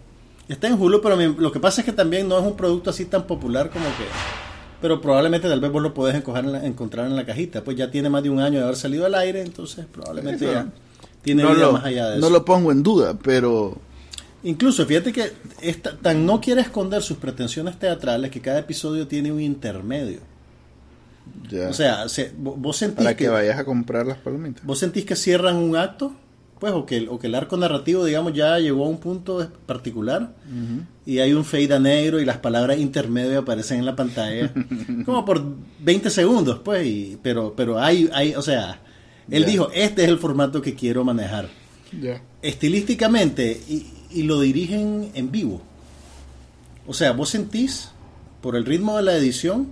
Está 0.48 0.68
en 0.68 0.74
Hulu, 0.82 1.02
pero 1.02 1.18
mi- 1.18 1.36
lo 1.38 1.52
que 1.52 1.60
pasa 1.60 1.82
es 1.82 1.86
que 1.86 1.92
también 1.94 2.28
no 2.28 2.40
es 2.40 2.46
un 2.46 2.56
producto 2.56 2.90
así 2.90 3.06
tan 3.06 3.28
popular 3.28 3.70
como 3.70 3.86
que... 3.86 4.06
Pero 4.82 5.02
probablemente 5.02 5.50
tal 5.50 5.60
vez 5.60 5.72
vos 5.72 5.82
lo 5.82 5.94
podés 5.94 6.16
encojar 6.16 6.46
en 6.46 6.52
la- 6.54 6.66
encontrar 6.66 7.06
en 7.08 7.16
la 7.16 7.26
cajita. 7.26 7.64
Pues 7.64 7.76
ya 7.78 7.90
tiene 7.92 8.10
más 8.10 8.24
de 8.24 8.30
un 8.30 8.40
año 8.40 8.60
de 8.60 8.64
haber 8.64 8.76
salido 8.78 9.06
al 9.06 9.16
aire, 9.16 9.42
entonces 9.42 9.86
probablemente 9.92 10.46
Eso. 10.46 10.54
ya 10.54 10.68
tiene 11.22 11.44
no, 11.44 11.50
vida 11.54 11.66
lo, 11.66 11.72
más 11.74 11.84
allá 11.86 12.10
de 12.12 12.20
no 12.20 12.28
eso. 12.28 12.30
lo 12.34 12.46
pongo 12.46 12.72
en 12.72 12.82
duda, 12.84 13.18
pero 13.22 13.78
Incluso, 14.44 14.86
fíjate 14.86 15.12
que 15.12 15.34
esta, 15.62 15.98
tan 15.98 16.26
no 16.26 16.40
quiere 16.40 16.62
esconder 16.62 17.02
sus 17.02 17.18
pretensiones 17.18 17.78
teatrales 17.80 18.30
que 18.32 18.40
cada 18.40 18.60
episodio 18.60 19.08
tiene 19.08 19.32
un 19.32 19.42
intermedio. 19.42 20.20
Ya. 21.50 21.70
O 21.70 21.74
sea, 21.74 22.08
se- 22.10 22.32
vo- 22.36 22.56
vos 22.58 22.78
sentís 22.78 22.98
para 23.04 23.16
que, 23.16 23.26
que, 23.26 23.30
vayas 23.30 23.58
a 23.60 23.66
comprar 23.66 24.06
las 24.06 24.18
palomitas. 24.18 24.66
vos 24.66 24.80
sentís 24.80 25.06
que 25.06 25.16
cierran 25.16 25.56
un 25.58 25.76
acto, 25.76 26.14
pues, 26.60 26.74
o 26.74 26.86
que, 26.86 27.08
o 27.08 27.20
que 27.20 27.28
el 27.28 27.36
arco 27.36 27.56
narrativo, 27.58 28.04
digamos, 28.06 28.34
ya 28.34 28.58
llegó 28.60 28.86
a 28.86 28.90
un 28.90 28.98
punto 29.00 29.48
particular 29.66 30.34
y 31.06 31.20
hay 31.20 31.34
un 31.34 31.46
fade 31.46 31.74
a 31.74 31.80
negro 31.80 32.20
y 32.20 32.26
las 32.26 32.38
palabras 32.38 32.80
intermedio 32.80 33.40
aparecen 33.40 33.80
en 33.80 33.86
la 33.86 33.96
pantalla 33.96 34.52
como 35.06 35.24
por 35.24 35.44
20 35.80 36.10
segundos, 36.10 36.60
pues, 36.64 36.86
y- 36.86 37.18
pero, 37.22 37.54
pero 37.56 37.80
hay, 37.80 38.10
hay, 38.14 38.34
o 38.36 38.42
sea, 38.42 38.80
él 39.30 39.46
dijo, 39.46 39.70
este 39.74 40.04
es 40.04 40.10
el 40.10 40.18
formato 40.18 40.62
que 40.62 40.74
quiero 40.76 41.04
manejar. 41.04 41.48
Ya. 42.02 42.22
estilísticamente 42.42 43.62
y, 43.70 43.86
y 44.12 44.24
lo 44.24 44.42
dirigen 44.42 45.10
en 45.14 45.32
vivo. 45.32 45.62
O 46.86 46.94
sea, 46.94 47.14
vos 47.14 47.30
sentís 47.30 47.92
por 48.42 48.56
el 48.58 48.66
ritmo 48.66 48.98
de 48.98 49.04
la 49.04 49.16
edición 49.16 49.68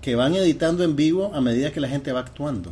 que 0.00 0.14
van 0.16 0.34
editando 0.34 0.84
en 0.84 0.96
vivo 0.96 1.32
a 1.34 1.40
medida 1.40 1.72
que 1.72 1.80
la 1.80 1.88
gente 1.88 2.12
va 2.12 2.20
actuando. 2.20 2.70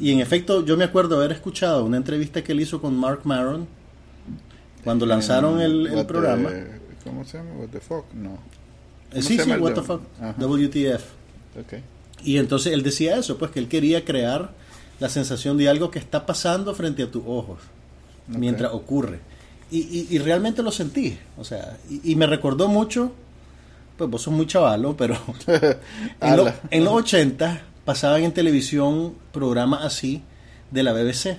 Y 0.00 0.10
en 0.12 0.20
efecto, 0.20 0.64
yo 0.64 0.76
me 0.76 0.84
acuerdo 0.84 1.16
haber 1.16 1.32
escuchado 1.32 1.84
una 1.84 1.96
entrevista 1.98 2.42
que 2.42 2.52
él 2.52 2.60
hizo 2.60 2.80
con 2.80 2.96
Mark 2.96 3.20
Maron 3.24 3.66
cuando 4.82 5.04
lanzaron 5.06 5.60
el, 5.60 5.86
el 5.88 5.92
What 5.94 5.98
the- 6.02 6.04
programa. 6.04 6.50
¿Cómo 7.04 7.24
se 7.24 7.38
llama? 7.38 7.50
What 7.58 7.68
the 7.68 7.80
fuck? 7.80 8.04
No. 8.14 8.30
Eh, 8.30 8.36
¿cómo 9.12 9.22
sí, 9.22 9.38
sí, 9.38 9.50
what 9.52 9.74
the 9.74 9.82
fuck, 9.82 10.02
Ajá. 10.20 10.34
WTF. 10.38 11.02
Y 12.24 12.36
entonces 12.38 12.72
él 12.72 12.82
decía 12.82 13.16
eso, 13.16 13.36
pues 13.38 13.50
que 13.50 13.58
él 13.58 13.68
quería 13.68 14.04
crear 14.04 14.52
la 15.00 15.08
sensación 15.08 15.56
de 15.58 15.68
algo 15.68 15.90
que 15.90 15.98
está 15.98 16.26
pasando 16.26 16.74
frente 16.74 17.02
a 17.02 17.10
tus 17.10 17.22
ojos 17.26 17.58
mientras 18.28 18.72
ocurre. 18.72 19.18
Y, 19.70 19.78
y- 19.80 20.06
y 20.10 20.18
realmente 20.18 20.62
lo 20.62 20.72
sentí, 20.72 21.18
o 21.38 21.44
sea, 21.44 21.76
y, 21.88 22.12
y 22.12 22.16
me 22.16 22.26
recordó 22.26 22.68
mucho, 22.68 23.12
pues 24.00 24.10
vos 24.10 24.22
sos 24.22 24.32
muy 24.34 24.46
chavalo, 24.46 24.96
pero 24.96 25.14
en, 25.46 26.36
lo- 26.36 26.42
Ala. 26.46 26.60
en 26.70 26.84
los 26.84 26.94
80 26.94 27.60
pasaban 27.84 28.22
en 28.24 28.32
televisión 28.32 29.14
programas 29.32 29.84
así 29.84 30.22
de 30.70 30.82
la 30.82 30.92
BBC 30.92 31.36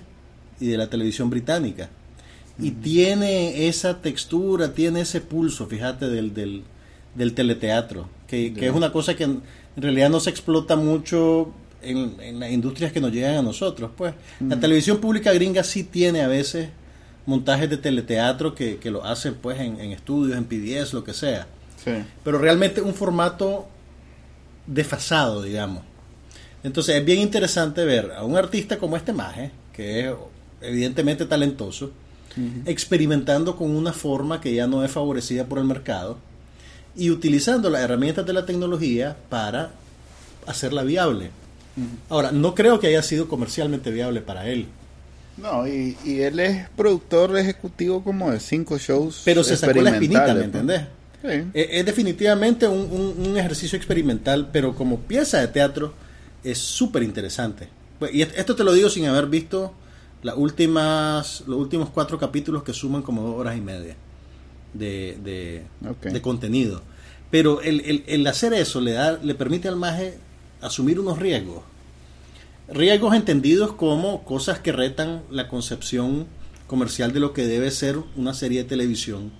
y 0.60 0.68
de 0.68 0.78
la 0.78 0.88
televisión 0.90 1.30
británica. 1.30 1.90
Y 2.60 2.72
tiene 2.72 3.68
esa 3.68 4.02
textura, 4.02 4.74
tiene 4.74 5.02
ese 5.02 5.22
pulso, 5.22 5.66
fíjate, 5.66 6.08
del, 6.10 6.34
del, 6.34 6.64
del 7.16 7.34
teleteatro, 7.34 8.08
que, 8.28 8.54
que 8.54 8.68
es 8.68 8.74
una 8.74 8.92
cosa 8.92 9.16
que 9.16 9.24
en, 9.24 9.42
en 9.76 9.82
realidad 9.84 10.10
no 10.12 10.20
se 10.20 10.30
explota 10.30 10.76
mucho 10.76 11.52
en, 11.82 12.16
en 12.22 12.40
las 12.40 12.52
industrias 12.52 12.92
que 12.92 13.00
nos 13.02 13.12
llegan 13.12 13.36
a 13.38 13.42
nosotros. 13.42 13.90
Pues 13.98 14.14
la 14.40 14.60
televisión 14.60 15.00
pública 15.00 15.34
gringa 15.34 15.64
sí 15.64 15.84
tiene 15.84 16.22
a 16.22 16.28
veces 16.28 16.70
montajes 17.26 17.70
de 17.70 17.78
teleteatro 17.78 18.54
que, 18.54 18.78
que 18.78 18.92
lo 18.92 19.04
hacen 19.06 19.34
pues 19.36 19.60
en, 19.60 19.80
en 19.80 19.92
estudios, 19.92 20.38
en 20.38 20.46
PBS, 20.46 20.94
lo 20.94 21.04
que 21.04 21.14
sea 21.14 21.48
Sí. 21.84 21.92
pero 22.24 22.38
realmente 22.38 22.82
un 22.82 22.94
formato 22.94 23.68
desfasado, 24.68 25.42
digamos. 25.44 25.84
Entonces 26.64 26.96
es 26.96 27.06
bien 27.06 27.20
interesante 27.20 27.84
ver 27.86 28.12
a 28.12 28.24
un 28.24 28.38
artista 28.38 28.78
como 28.78 28.96
este 28.98 29.14
Maje, 29.14 29.52
que 29.74 30.08
es 30.10 30.14
evidentemente 30.62 31.26
talentoso, 31.26 31.92
experimentando 32.66 33.56
con 33.56 33.72
una 33.72 33.94
forma 33.94 34.40
que 34.40 34.54
ya 34.54 34.68
no 34.68 34.86
es 34.86 34.92
favorecida 34.92 35.46
por 35.46 35.58
el 35.58 35.66
mercado 35.66 36.18
y 36.96 37.10
utilizando 37.10 37.70
las 37.70 37.82
herramientas 37.82 38.26
de 38.26 38.34
la 38.34 38.46
tecnología 38.46 39.18
para 39.30 39.72
hacerla 40.46 40.84
viable. 40.84 41.32
Ahora, 42.10 42.32
no 42.32 42.54
creo 42.54 42.80
que 42.80 42.88
haya 42.88 43.02
sido 43.02 43.28
comercialmente 43.28 43.92
viable 43.92 44.22
para 44.22 44.48
él, 44.48 44.68
No, 45.38 45.66
y, 45.68 45.98
y 46.06 46.22
él 46.22 46.40
es 46.40 46.70
productor 46.76 47.36
ejecutivo 47.38 48.04
como 48.04 48.30
de 48.32 48.40
cinco 48.40 48.78
shows. 48.78 49.22
pero 49.26 49.44
se 49.44 49.58
sacó 49.58 49.82
la 49.82 49.92
espinita, 49.92 50.34
¿me 50.34 50.42
experimentales, 50.42 50.46
entendés? 50.46 51.01
Sí. 51.22 51.28
Eh, 51.54 51.70
Es 51.72 51.86
definitivamente 51.86 52.68
un, 52.68 52.80
un- 52.92 53.28
un 53.30 53.38
ejercicio 53.38 53.78
experimental, 53.78 54.50
pero 54.52 54.76
como 54.76 55.00
pieza 55.02 55.40
de 55.40 55.48
teatro 55.48 55.94
es 56.44 56.58
súper 56.58 57.04
interesante. 57.04 57.70
Pues, 58.00 58.14
Y 58.14 58.22
est- 58.24 58.38
esto 58.38 58.56
te 58.56 58.64
lo 58.64 58.74
digo 58.74 58.90
sin 58.90 59.06
haber 59.06 59.28
visto 59.28 59.74
las 60.24 60.36
últimas, 60.36 61.44
los 61.48 61.60
últimos 61.60 61.90
cuatro 61.90 62.18
capítulos 62.20 62.64
que 62.64 62.74
suman 62.74 63.02
como 63.04 63.22
dos 63.24 63.36
horas 63.36 63.58
y 63.58 63.62
media 63.62 63.96
de, 64.74 65.18
de, 65.24 65.64
contenido. 66.22 66.82
Pero 67.30 67.62
el, 67.62 67.82
el- 67.82 68.04
el 68.08 68.26
hacer 68.28 68.54
eso 68.54 68.82
le, 68.82 68.94
da, 68.94 69.20
le 69.22 69.36
permite 69.36 69.68
al 69.68 69.76
maje 69.76 70.18
asumir 70.62 71.00
unos 71.00 71.20
riesgos. 71.20 71.64
Riesgos 72.70 73.16
entendidos 73.16 73.74
como 73.74 74.24
cosas 74.24 74.60
que 74.60 74.72
retan 74.72 75.24
la 75.30 75.48
concepción 75.50 76.26
comercial 76.68 77.12
de 77.12 77.20
lo 77.20 77.34
que 77.34 77.46
debe 77.46 77.70
ser 77.70 77.98
una 78.16 78.34
serie 78.34 78.64
de 78.64 78.70
televisión 78.70 79.32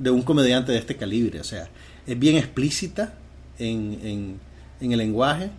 de 0.00 0.10
un 0.10 0.22
comediante 0.22 0.72
de 0.72 0.78
este 0.78 0.96
calibre. 0.96 1.38
O 1.40 1.44
sea, 1.44 1.68
es 2.06 2.18
bien 2.18 2.36
explícita 2.36 3.12
en, 3.58 3.98
en, 4.02 4.40
en 4.80 4.92
el 4.92 4.98
lenguaje, 4.98 5.50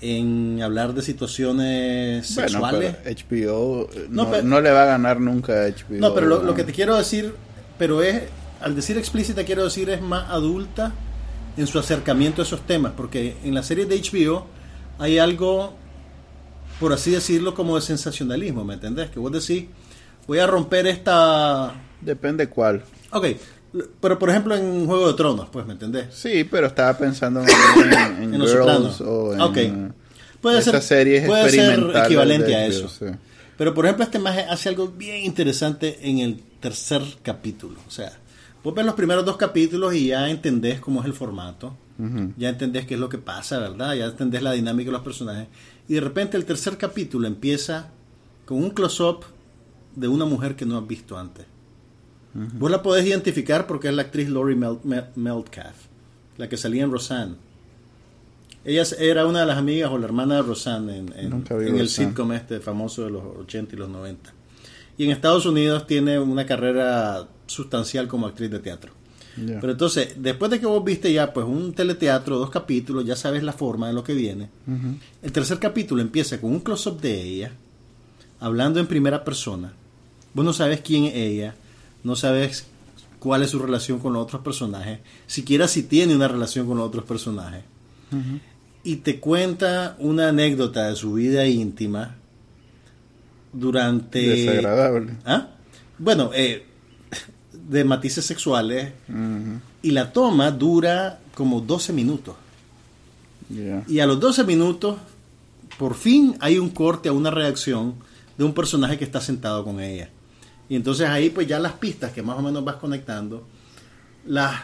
en 0.00 0.60
hablar 0.62 0.92
de 0.94 1.00
situaciones 1.02 2.34
Bueno, 2.34 2.48
sexuales. 2.48 2.96
pero 3.02 3.16
HBO 3.16 3.88
eh, 3.94 4.06
No, 4.10 4.24
no, 4.24 4.30
pero- 4.30 4.42
no 4.44 4.60
le 4.60 4.70
va 4.70 4.82
a 4.82 4.86
ganar 4.86 5.20
nunca 5.20 5.52
a 5.64 5.68
HBO. 5.68 5.98
No, 5.98 6.14
pero 6.14 6.26
lo, 6.26 6.54
que 6.54 6.64
te 6.64 6.72
quiero 6.72 6.96
decir, 6.96 7.34
pero 7.78 8.02
es, 8.02 8.22
al 8.60 8.76
decir 8.76 8.98
explícita 8.98 9.44
quiero 9.44 9.64
decir 9.64 9.88
es 9.90 10.00
más 10.02 10.30
adulta 10.30 10.92
en 11.56 11.66
su 11.66 11.78
acercamiento 11.78 12.42
a 12.42 12.44
esos 12.44 12.66
temas, 12.66 12.92
porque 12.96 13.36
en 13.44 13.54
la 13.54 13.62
serie 13.62 13.86
de 13.86 13.96
HBO 13.98 14.46
hay 14.98 15.18
algo, 15.18 15.74
por 16.80 16.92
así 16.92 17.10
decirlo, 17.12 17.54
como 17.54 17.76
de 17.76 17.80
sensacionalismo, 17.82 18.64
¿me 18.64 18.74
entendés? 18.74 19.08
Que 19.10 19.18
vos 19.20 19.32
decís, 19.32 19.66
voy 20.26 20.38
a 20.40 20.46
romper 20.46 20.86
esta... 20.86 21.72
Depende 22.00 22.48
cuál. 22.48 22.82
Ok, 23.12 23.26
pero 24.00 24.18
por 24.18 24.30
ejemplo 24.30 24.54
en 24.54 24.86
Juego 24.86 25.08
de 25.08 25.14
Tronos, 25.14 25.48
pues, 25.50 25.66
¿me 25.66 25.72
entendés? 25.72 26.06
Sí, 26.12 26.44
pero 26.44 26.68
estaba 26.68 26.96
pensando 26.96 27.42
en, 27.42 27.48
en, 27.48 28.22
en 28.22 28.34
En 28.34 28.40
Girls 28.40 29.00
o 29.00 29.34
en 29.34 29.40
Ok. 29.40 29.58
Puede 30.40 30.60
ser, 30.60 30.74
esas 30.74 30.84
series 30.84 31.26
puede 31.26 31.50
ser 31.50 31.92
equivalente 32.04 32.54
a 32.54 32.66
eso. 32.66 32.88
sí. 32.88 33.06
Pero 33.56 33.72
por 33.72 33.84
ejemplo, 33.84 34.04
este 34.04 34.18
maje 34.18 34.42
hace 34.42 34.68
algo 34.68 34.88
bien 34.88 35.24
interesante 35.24 35.98
en 36.02 36.18
el 36.18 36.42
tercer 36.60 37.02
capítulo. 37.22 37.78
O 37.86 37.90
sea, 37.90 38.12
vos 38.62 38.74
ves 38.74 38.84
los 38.84 38.94
primeros 38.94 39.24
dos 39.24 39.36
capítulos 39.36 39.94
y 39.94 40.08
ya 40.08 40.28
entendés 40.28 40.80
cómo 40.80 41.00
es 41.00 41.06
el 41.06 41.12
formato. 41.12 41.76
Ya 42.36 42.48
entendés 42.48 42.86
qué 42.86 42.94
es 42.94 43.00
lo 43.00 43.08
que 43.08 43.18
pasa, 43.18 43.60
¿verdad? 43.60 43.94
Ya 43.94 44.06
entendés 44.06 44.42
la 44.42 44.50
dinámica 44.50 44.88
de 44.88 44.92
los 44.92 45.02
personajes. 45.02 45.46
Y 45.88 45.94
de 45.94 46.00
repente 46.00 46.36
el 46.36 46.44
tercer 46.44 46.76
capítulo 46.76 47.28
empieza 47.28 47.90
con 48.44 48.58
un 48.58 48.70
close-up 48.70 49.24
de 49.94 50.08
una 50.08 50.24
mujer 50.24 50.56
que 50.56 50.66
no 50.66 50.76
has 50.76 50.86
visto 50.86 51.16
antes. 51.16 51.46
Vos 52.34 52.70
la 52.70 52.82
podés 52.82 53.06
identificar 53.06 53.66
porque 53.66 53.88
es 53.88 53.94
la 53.94 54.02
actriz 54.02 54.28
Laurie 54.28 54.56
Mel- 54.56 54.80
Mel- 54.84 55.06
Metcalf, 55.14 55.76
la 56.36 56.48
que 56.48 56.56
salía 56.56 56.82
en 56.82 56.90
Roseanne. 56.90 57.36
Ella 58.64 58.82
era 58.98 59.26
una 59.26 59.40
de 59.40 59.46
las 59.46 59.58
amigas 59.58 59.90
o 59.90 59.98
la 59.98 60.06
hermana 60.06 60.36
de 60.36 60.42
Roseanne 60.42 60.96
en, 60.98 61.08
el 61.76 61.88
sitcom 61.88 62.32
este 62.32 62.60
famoso 62.60 63.04
de 63.04 63.10
los 63.10 63.22
80 63.40 63.74
y 63.74 63.78
los 63.78 63.88
90. 63.90 64.32
Y 64.96 65.04
en 65.04 65.10
Estados 65.10 65.44
Unidos 65.44 65.86
tiene 65.86 66.18
una 66.18 66.46
carrera 66.46 67.26
sustancial 67.46 68.08
como 68.08 68.26
actriz 68.26 68.50
de 68.50 68.58
teatro. 68.60 68.92
Pero 69.60 69.72
entonces, 69.72 70.14
después 70.16 70.50
de 70.50 70.60
que 70.60 70.66
vos 70.66 70.82
viste 70.84 71.12
ya 71.12 71.32
pues 71.32 71.44
un 71.46 71.72
teleteatro, 71.74 72.38
dos 72.38 72.50
capítulos, 72.50 73.04
ya 73.04 73.16
sabes 73.16 73.42
la 73.42 73.52
forma 73.52 73.88
de 73.88 73.92
lo 73.92 74.02
que 74.04 74.14
viene. 74.14 74.48
El 75.22 75.32
tercer 75.32 75.58
capítulo 75.58 76.00
empieza 76.00 76.40
con 76.40 76.52
un 76.52 76.60
close-up 76.60 77.00
de 77.00 77.20
ella, 77.20 77.52
hablando 78.40 78.80
en 78.80 78.86
primera 78.86 79.24
persona. 79.24 79.72
Vos 80.32 80.44
no 80.44 80.52
sabes 80.52 80.80
quién 80.80 81.04
es 81.04 81.14
ella, 81.16 81.54
no 82.04 82.14
sabes 82.14 82.66
cuál 83.18 83.42
es 83.42 83.50
su 83.50 83.58
relación 83.58 83.98
con 83.98 84.12
los 84.12 84.22
otros 84.22 84.42
personajes, 84.42 85.00
siquiera 85.26 85.66
si 85.66 85.82
tiene 85.82 86.14
una 86.14 86.28
relación 86.28 86.66
con 86.66 86.76
los 86.76 86.86
otros 86.86 87.04
personajes. 87.04 87.64
Y 88.84 88.96
te 88.96 89.18
cuenta 89.18 89.96
una 89.98 90.28
anécdota 90.28 90.88
de 90.88 90.94
su 90.94 91.14
vida 91.14 91.46
íntima 91.46 92.14
durante... 93.52 94.20
Desagradable. 94.20 95.16
¿Ah? 95.24 95.48
Bueno, 95.98 96.30
eh, 96.34 96.66
de 97.68 97.84
matices 97.84 98.24
sexuales 98.24 98.92
y 99.82 99.90
la 99.90 100.12
toma 100.12 100.50
dura 100.50 101.18
como 101.34 101.60
12 101.60 101.92
minutos. 101.92 102.36
Y 103.88 103.98
a 104.00 104.06
los 104.06 104.20
12 104.20 104.44
minutos, 104.44 104.98
por 105.78 105.94
fin 105.94 106.36
hay 106.40 106.58
un 106.58 106.70
corte 106.70 107.08
a 107.08 107.12
una 107.12 107.30
reacción 107.30 107.94
de 108.36 108.44
un 108.44 108.52
personaje 108.52 108.98
que 108.98 109.04
está 109.04 109.20
sentado 109.20 109.64
con 109.64 109.80
ella. 109.80 110.10
Y 110.68 110.76
entonces 110.76 111.08
ahí 111.08 111.30
pues 111.30 111.46
ya 111.46 111.58
las 111.58 111.72
pistas 111.74 112.12
que 112.12 112.22
más 112.22 112.38
o 112.38 112.42
menos 112.42 112.64
vas 112.64 112.76
conectando, 112.76 113.46
las 114.26 114.62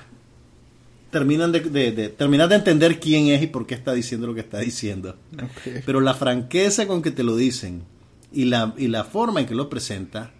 terminan 1.10 1.50
de, 1.52 1.60
de- 1.60 1.92
de- 1.92 2.08
terminas 2.08 2.48
de 2.48 2.54
entender 2.56 3.00
quién 3.00 3.26
es 3.28 3.42
y 3.42 3.46
por 3.48 3.66
qué 3.66 3.74
está 3.74 3.92
diciendo 3.92 4.26
lo 4.26 4.34
que 4.34 4.40
está 4.40 4.58
diciendo. 4.60 5.16
Pero 5.84 6.00
la 6.00 6.14
franqueza 6.14 6.86
con 6.86 7.02
que 7.02 7.10
te 7.10 7.22
lo 7.24 7.36
dicen 7.36 7.82
y 8.32 8.44
la, 8.44 8.74
y 8.78 8.88
la 8.88 9.04
forma 9.04 9.40
en 9.40 9.46
que 9.46 9.54
lo 9.54 9.68
presenta, 9.68 10.30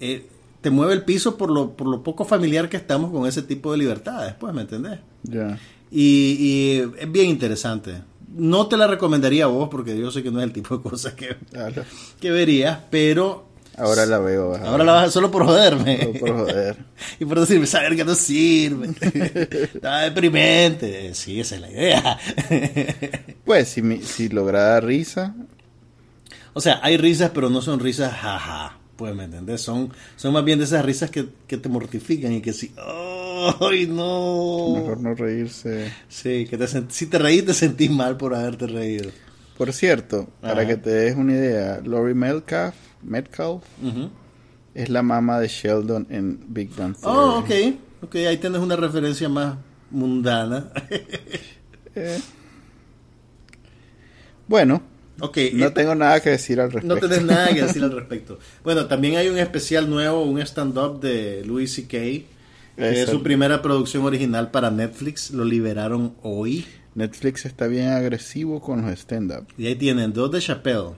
eh, 0.00 0.26
te 0.60 0.70
mueve 0.70 0.92
el 0.94 1.04
piso 1.04 1.36
por 1.38 1.50
lo, 1.50 1.76
por 1.76 1.86
lo 1.86 2.02
poco 2.02 2.24
familiar 2.24 2.68
que 2.68 2.76
estamos 2.76 3.10
con 3.12 3.26
ese 3.26 3.42
tipo 3.42 3.70
de 3.72 3.78
libertades, 3.78 4.34
pues, 4.34 4.52
¿me 4.52 4.62
entendés? 4.62 4.98
Ya. 5.22 5.58
Y, 5.92 6.36
y 6.38 6.92
es 6.98 7.10
bien 7.10 7.30
interesante. 7.30 8.02
No 8.36 8.66
te 8.66 8.76
la 8.76 8.86
recomendaría 8.86 9.44
a 9.44 9.48
vos 9.48 9.68
porque 9.70 9.98
yo 9.98 10.10
sé 10.10 10.22
que 10.22 10.30
no 10.30 10.38
es 10.40 10.44
el 10.44 10.52
tipo 10.52 10.76
de 10.76 10.82
cosas 10.90 11.14
que, 11.14 11.36
Claro. 11.50 11.84
que 12.20 12.30
verías, 12.30 12.78
pero 12.90 13.46
Ahora 13.80 14.06
la 14.06 14.18
veo. 14.18 14.54
ahora 14.56 14.84
la 14.84 14.92
vas 14.92 15.12
solo 15.12 15.30
por 15.30 15.44
joderme. 15.46 15.98
Solo 15.98 16.12
por 16.18 16.36
joder. 16.36 16.76
y 17.20 17.24
por 17.24 17.40
decirme, 17.40 17.66
saber 17.66 17.96
que 17.96 18.04
no 18.04 18.14
sirve. 18.14 18.88
Está 19.74 20.00
deprimente. 20.02 21.14
Sí, 21.14 21.40
esa 21.40 21.54
es 21.56 21.60
la 21.60 21.70
idea. 21.70 22.18
Pues 23.44 23.68
si, 23.68 23.82
mi- 23.82 24.02
si 24.02 24.28
logra 24.28 24.62
dar 24.62 24.84
risa, 24.84 25.34
o 26.52 26.60
sea, 26.60 26.78
hay 26.82 26.96
risas, 26.96 27.30
pero 27.34 27.50
no 27.50 27.60
son 27.62 27.80
risas 27.80 28.12
jaja. 28.12 28.78
Pues, 28.96 29.14
¿me 29.14 29.24
entendés? 29.24 29.60
Son, 29.62 29.90
son 30.16 30.32
más 30.34 30.44
bien 30.44 30.58
de 30.58 30.66
esas 30.66 30.84
risas 30.84 31.10
que, 31.10 31.26
que 31.48 31.56
te 31.56 31.68
mortifican 31.68 32.32
y 32.32 32.42
que 32.42 32.52
sí. 32.52 32.72
¡Ay, 33.60 33.86
no! 33.86 34.74
mejor 34.76 35.00
no 35.00 35.14
reírse. 35.14 35.90
Sí, 36.08 36.46
que 36.48 36.58
te 36.58 36.66
si 36.90 37.06
te 37.06 37.18
reís, 37.18 37.44
te 37.46 37.54
sentís 37.54 37.90
mal 37.90 38.16
por 38.16 38.34
haberte 38.34 38.66
reído. 38.66 39.10
Por 39.56 39.72
cierto, 39.72 40.28
para 40.40 40.66
que 40.66 40.76
te 40.76 40.90
des 40.90 41.16
una 41.16 41.32
idea, 41.32 41.80
Lori 41.84 42.14
Metcalf, 43.02 43.62
es 44.74 44.88
la 44.88 45.02
mamá 45.02 45.40
de 45.40 45.48
Sheldon 45.48 46.06
en 46.10 46.44
Big 46.48 46.74
Bang 46.76 46.96
Theory. 46.96 47.16
Oh, 47.16 47.38
ok. 47.38 47.50
Ok, 48.02 48.14
ahí 48.16 48.36
tienes 48.38 48.60
una 48.60 48.76
referencia 48.76 49.28
más 49.28 49.56
mundana. 49.90 50.70
Eh. 51.92 52.20
Bueno, 54.46 54.80
ok. 55.18 55.36
no 55.54 55.66
eh, 55.66 55.70
tengo 55.72 55.96
nada 55.96 56.20
que 56.20 56.30
decir 56.30 56.60
al 56.60 56.68
no 56.68 56.94
respecto. 56.94 57.08
tenés 57.08 57.24
nada 57.24 57.52
que 57.52 57.62
decir 57.62 57.82
al 57.82 57.90
respecto. 57.96 58.38
Bueno, 58.62 58.86
también 58.86 59.16
hay 59.16 59.28
un 59.28 59.38
especial 59.38 59.90
nuevo, 59.90 60.22
un 60.22 60.40
stand-up 60.40 61.00
de 61.00 61.44
Louis 61.44 61.74
C.K., 61.74 61.88
que 62.76 63.02
es 63.02 63.10
su 63.10 63.24
primera 63.24 63.60
producción 63.60 64.04
original 64.04 64.52
para 64.52 64.70
Netflix. 64.70 65.32
Lo 65.32 65.44
liberaron 65.44 66.14
hoy. 66.22 66.64
Netflix 66.94 67.44
está 67.44 67.66
bien 67.66 67.88
agresivo 67.88 68.60
con 68.60 68.82
los 68.82 68.98
stand-up. 69.00 69.48
Y 69.58 69.66
ahí 69.66 69.74
tienen 69.74 70.12
dos 70.12 70.30
de 70.30 70.40
Chappelle. 70.40 70.94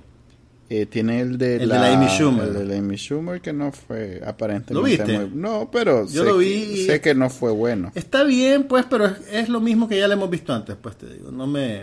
Eh, 0.75 0.87
tiene 0.87 1.21
el 1.21 1.37
de, 1.37 1.55
El 1.55 1.61
de 1.61 1.67
la, 1.67 1.81
la 1.91 1.95
Amy 1.99 2.07
Schumer. 2.09 2.49
El 2.49 2.55
de 2.55 2.64
la 2.64 2.79
Amy 2.79 2.97
Schumer 2.97 3.41
que 3.43 3.52
no 3.52 3.73
fue 3.73 4.23
aparentemente 4.26 4.73
¿Lo 4.75 4.83
viste? 4.83 5.19
muy... 5.26 5.31
No, 5.38 5.69
pero 5.71 6.07
Yo 6.09 6.23
sé, 6.23 6.29
lo 6.31 6.38
vi 6.38 6.75
que, 6.76 6.87
sé 6.87 7.00
que 7.02 7.14
no 7.14 7.29
fue 7.29 7.50
bueno. 7.52 7.93
Está 7.95 8.25
bien, 8.25 8.64
pues, 8.64 8.87
pero 8.88 9.05
es, 9.07 9.17
es 9.31 9.49
lo 9.50 9.61
mismo 9.61 9.87
que 9.87 9.99
ya 9.99 10.09
le 10.09 10.14
hemos 10.14 10.31
visto 10.31 10.55
antes, 10.55 10.75
pues 10.81 10.97
te 10.97 11.12
digo. 11.12 11.31
No 11.31 11.47
me... 11.47 11.83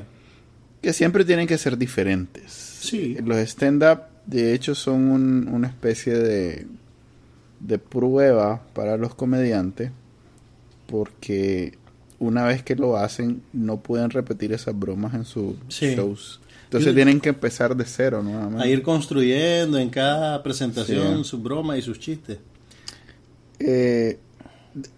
Que 0.82 0.92
siempre 0.94 1.24
tienen 1.24 1.46
que 1.46 1.58
ser 1.60 1.78
diferentes. 1.78 2.52
Sí. 2.52 3.16
Los 3.24 3.38
stand-up, 3.38 4.00
de 4.26 4.54
hecho, 4.56 4.74
son 4.74 5.10
un- 5.12 5.48
una 5.50 5.68
especie 5.68 6.14
de, 6.18 6.66
de 7.60 7.78
prueba 7.78 8.64
para 8.74 8.98
los 8.98 9.14
comediantes, 9.14 9.92
porque 10.88 11.78
una 12.18 12.46
vez 12.46 12.64
que 12.64 12.76
lo 12.76 12.98
hacen, 12.98 13.42
no 13.54 13.82
pueden 13.82 14.10
repetir 14.10 14.52
esas 14.54 14.78
bromas 14.78 15.14
en 15.14 15.26
sus 15.26 15.56
Sí. 15.68 15.96
shows. 15.96 16.40
Entonces 16.70 16.94
tienen 16.94 17.20
que 17.20 17.30
empezar 17.30 17.76
de 17.76 17.84
cero 17.86 18.22
nuevamente. 18.22 18.64
A 18.64 18.68
ir 18.68 18.84
construyendo 18.84 19.80
en 19.80 19.90
cada 19.90 20.44
presentación 20.44 21.24
Sí. 21.24 21.30
su 21.30 21.40
broma 21.40 21.78
y 21.78 21.82
sus 21.82 22.00
chistes. 22.00 22.38
Eh, 23.60 24.20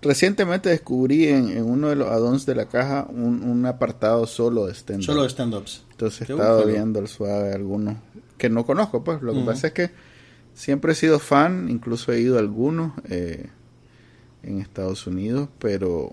recientemente 0.01 0.69
descubrí 0.69 1.27
en, 1.29 1.49
en 1.49 1.63
uno 1.63 1.87
de 1.89 1.95
los 1.95 2.09
addons 2.09 2.45
de 2.45 2.55
la 2.55 2.67
caja 2.67 3.07
un, 3.09 3.41
un 3.43 3.65
apartado 3.65 4.27
solo 4.27 4.65
de 4.67 4.73
stand-up. 4.73 5.05
Solo 5.05 5.25
stand-ups. 5.25 5.83
Entonces 5.91 6.29
he 6.29 6.33
estado 6.33 6.65
viendo 6.65 6.99
el 6.99 7.07
suave 7.07 7.53
algunos 7.53 7.95
que 8.37 8.49
no 8.49 8.65
conozco, 8.65 9.03
pues. 9.03 9.21
Lo 9.21 9.33
que 9.33 9.41
pasa 9.41 9.67
es 9.67 9.73
que 9.73 9.91
siempre 10.53 10.91
he 10.91 10.95
sido 10.95 11.19
fan, 11.19 11.69
incluso 11.69 12.11
he 12.11 12.19
ido 12.19 12.35
a 12.35 12.39
algunos 12.39 12.91
eh, 13.09 13.49
en 14.43 14.59
Estados 14.59 15.07
Unidos, 15.07 15.47
pero 15.59 16.11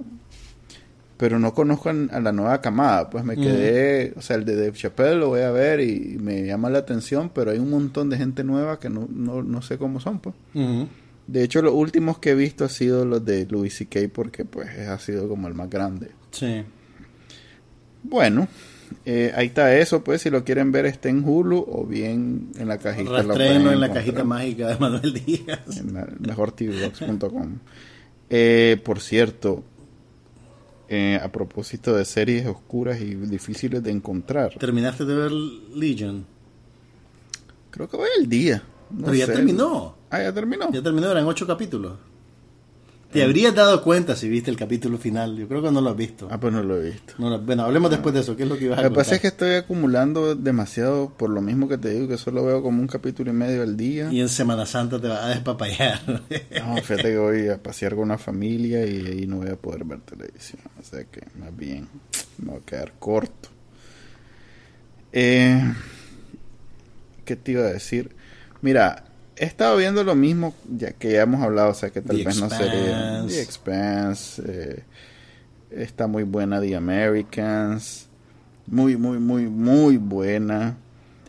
pero 1.19 1.41
no 1.41 1.53
conozco 1.53 1.91
a 1.91 2.21
la 2.21 2.33
nueva 2.33 2.61
camada. 2.61 3.11
Pues 3.11 3.25
me 3.25 3.37
quedé, 3.37 4.15
o 4.17 4.23
sea, 4.23 4.37
el 4.37 4.45
de 4.45 4.55
Dave 4.55 4.73
Chappelle 4.73 5.17
lo 5.17 5.29
voy 5.29 5.41
a 5.41 5.51
ver 5.51 5.81
y 5.81 6.17
me 6.19 6.47
llama 6.47 6.71
la 6.71 6.79
atención, 6.79 7.31
pero 7.35 7.51
hay 7.51 7.59
un 7.59 7.71
montón 7.71 8.09
de 8.09 8.17
gente 8.17 8.45
nueva 8.45 8.79
que 8.79 8.89
no, 8.89 9.09
no, 9.11 9.43
no 9.43 9.61
sé 9.61 9.79
cómo 9.79 9.99
son, 9.99 10.21
pues. 10.21 10.37
De 11.27 11.43
hecho, 11.43 11.61
los 11.61 11.75
últimos 11.75 12.19
que 12.21 12.31
he 12.31 12.35
visto 12.35 12.65
ha 12.65 12.69
sido 12.69 13.05
los 13.05 13.25
de 13.25 13.47
Louis 13.47 13.75
C.K. 13.75 14.01
porque 14.13 14.45
pues 14.45 14.79
ha 14.79 14.99
sido 15.01 15.29
como 15.29 15.49
el 15.49 15.55
más 15.55 15.69
grande. 15.69 16.13
Sí. 16.31 16.63
Bueno, 18.05 18.47
eh, 19.05 19.33
ahí 19.35 19.49
está 19.49 19.77
eso, 19.77 20.05
pues 20.05 20.23
si 20.23 20.31
lo 20.31 20.45
quieren 20.45 20.71
ver 20.71 20.87
está 20.87 21.09
en 21.09 21.25
Hulu 21.25 21.67
o 21.69 21.85
bien 21.85 22.53
en 22.57 22.69
la 22.69 22.79
cajita. 22.79 23.23
Rastreno 23.23 23.73
en 23.73 23.81
la 23.81 23.93
cajita 23.93 24.23
mágica 24.23 24.69
de 24.69 24.79
Manuel 24.79 25.13
Díaz. 25.13 25.77
En 25.77 25.93
mejortvbox.com. 26.21 27.59
Eh, 28.31 28.81
por 28.85 29.01
cierto, 29.01 29.65
eh, 30.89 31.21
a 31.23 31.31
propósito 31.31 31.95
de 31.95 32.05
series 32.05 32.47
oscuras 32.47 33.01
y 33.01 33.15
difíciles 33.15 33.83
de 33.83 33.91
encontrar, 33.91 34.55
¿Terminaste 34.59 35.05
de 35.05 35.15
ver 35.15 35.31
Legion? 35.33 36.25
creo 37.71 37.89
que 37.89 37.97
voy 37.97 38.09
al 38.19 38.29
día. 38.29 38.63
no 38.91 39.05
Pero 39.07 39.15
ya 39.15 39.27
sé. 39.27 39.33
terminó. 39.35 39.95
Ah, 40.11 40.23
ya 40.23 40.33
terminó. 40.33 40.73
Ya 40.73 40.83
terminó, 40.83 41.11
eran 41.11 41.27
ocho 41.27 41.47
capítulos. 41.47 41.99
Te 43.13 43.23
habrías 43.23 43.55
dado 43.55 43.83
cuenta 43.83 44.15
si 44.17 44.29
viste 44.29 44.51
el 44.51 44.57
capítulo 44.59 44.99
final. 44.99 45.35
Yo 45.37 45.49
creo 45.49 45.63
que 45.63 45.71
no 45.71 45.81
lo 45.81 45.89
has 45.91 45.97
visto. 45.97 46.29
Ah, 46.31 46.39
pues 46.39 46.53
no 46.53 46.63
lo 46.63 46.77
he 46.77 46.91
visto. 46.91 47.15
No 47.17 47.31
lo- 47.31 47.41
bueno, 47.41 47.63
hablemos 47.65 47.91
después 47.91 48.15
de 48.15 48.21
eso. 48.21 48.37
¿Qué 48.37 48.43
es 48.43 48.49
lo 48.51 48.59
que 48.59 48.67
ibas 48.67 48.79
a 48.79 48.83
Lo 48.83 48.91
que 48.91 48.95
pasa 48.97 49.15
es 49.15 49.23
que 49.23 49.29
estoy 49.29 49.55
acumulando 49.55 50.35
demasiado, 50.35 51.09
por 51.17 51.31
lo 51.31 51.41
mismo 51.41 51.69
que 51.69 51.79
te 51.79 51.89
digo, 51.89 52.07
que 52.07 52.19
solo 52.19 52.45
veo 52.45 52.63
como 52.63 52.83
un 52.83 52.87
capítulo 52.87 53.31
y 53.31 53.35
medio 53.35 53.63
al 53.63 53.79
día. 53.79 54.13
Y 54.13 54.21
en 54.21 54.29
Semana 54.29 54.67
Santa 54.67 55.01
te 55.01 55.09
vas 55.09 55.25
a 55.25 55.29
despapallar. 55.29 56.01
No, 56.61 56.77
fíjate 56.83 57.03
que 57.05 57.17
voy 57.19 57.49
a 57.49 57.63
pasear 57.63 57.95
con 57.95 58.05
una 58.05 58.19
familia 58.19 58.85
y 58.85 59.07
ahí 59.07 59.27
no 59.27 59.37
voy 59.39 59.49
a 59.49 59.57
poder 59.57 59.85
ver 59.85 60.01
televisión. 60.01 60.61
O 60.79 60.83
sea 60.85 61.05
que 61.05 61.23
más 61.41 61.57
bien 61.57 61.89
me 62.37 62.51
voy 62.53 62.61
a 62.61 62.65
quedar 62.67 62.93
corto. 62.99 63.49
Eh, 65.13 65.63
¿Qué 67.25 67.37
te 67.37 67.53
iba 67.53 67.63
a 67.63 67.73
decir? 67.73 68.11
Mira, 68.61 69.05
he 69.41 69.45
estado 69.45 69.77
viendo 69.77 70.03
lo 70.05 70.15
mismo 70.15 70.55
ya 70.71 70.93
que 70.93 71.13
ya 71.13 71.23
hemos 71.23 71.41
hablado, 71.43 71.71
o 71.71 71.75
sea 71.75 71.91
que 71.91 72.01
tal 72.03 72.17
The 72.17 72.25
vez 72.25 72.41
no 72.41 72.51
sería. 72.51 73.25
The 73.27 73.41
Expanse. 73.43 74.43
eh, 74.47 74.83
está 75.71 76.07
muy 76.07 76.23
buena 76.25 76.61
The 76.61 76.77
Americans. 76.77 78.09
Muy, 78.67 78.97
muy, 78.97 79.19
muy, 79.19 79.47
muy 79.47 79.97
buena. 79.97 80.77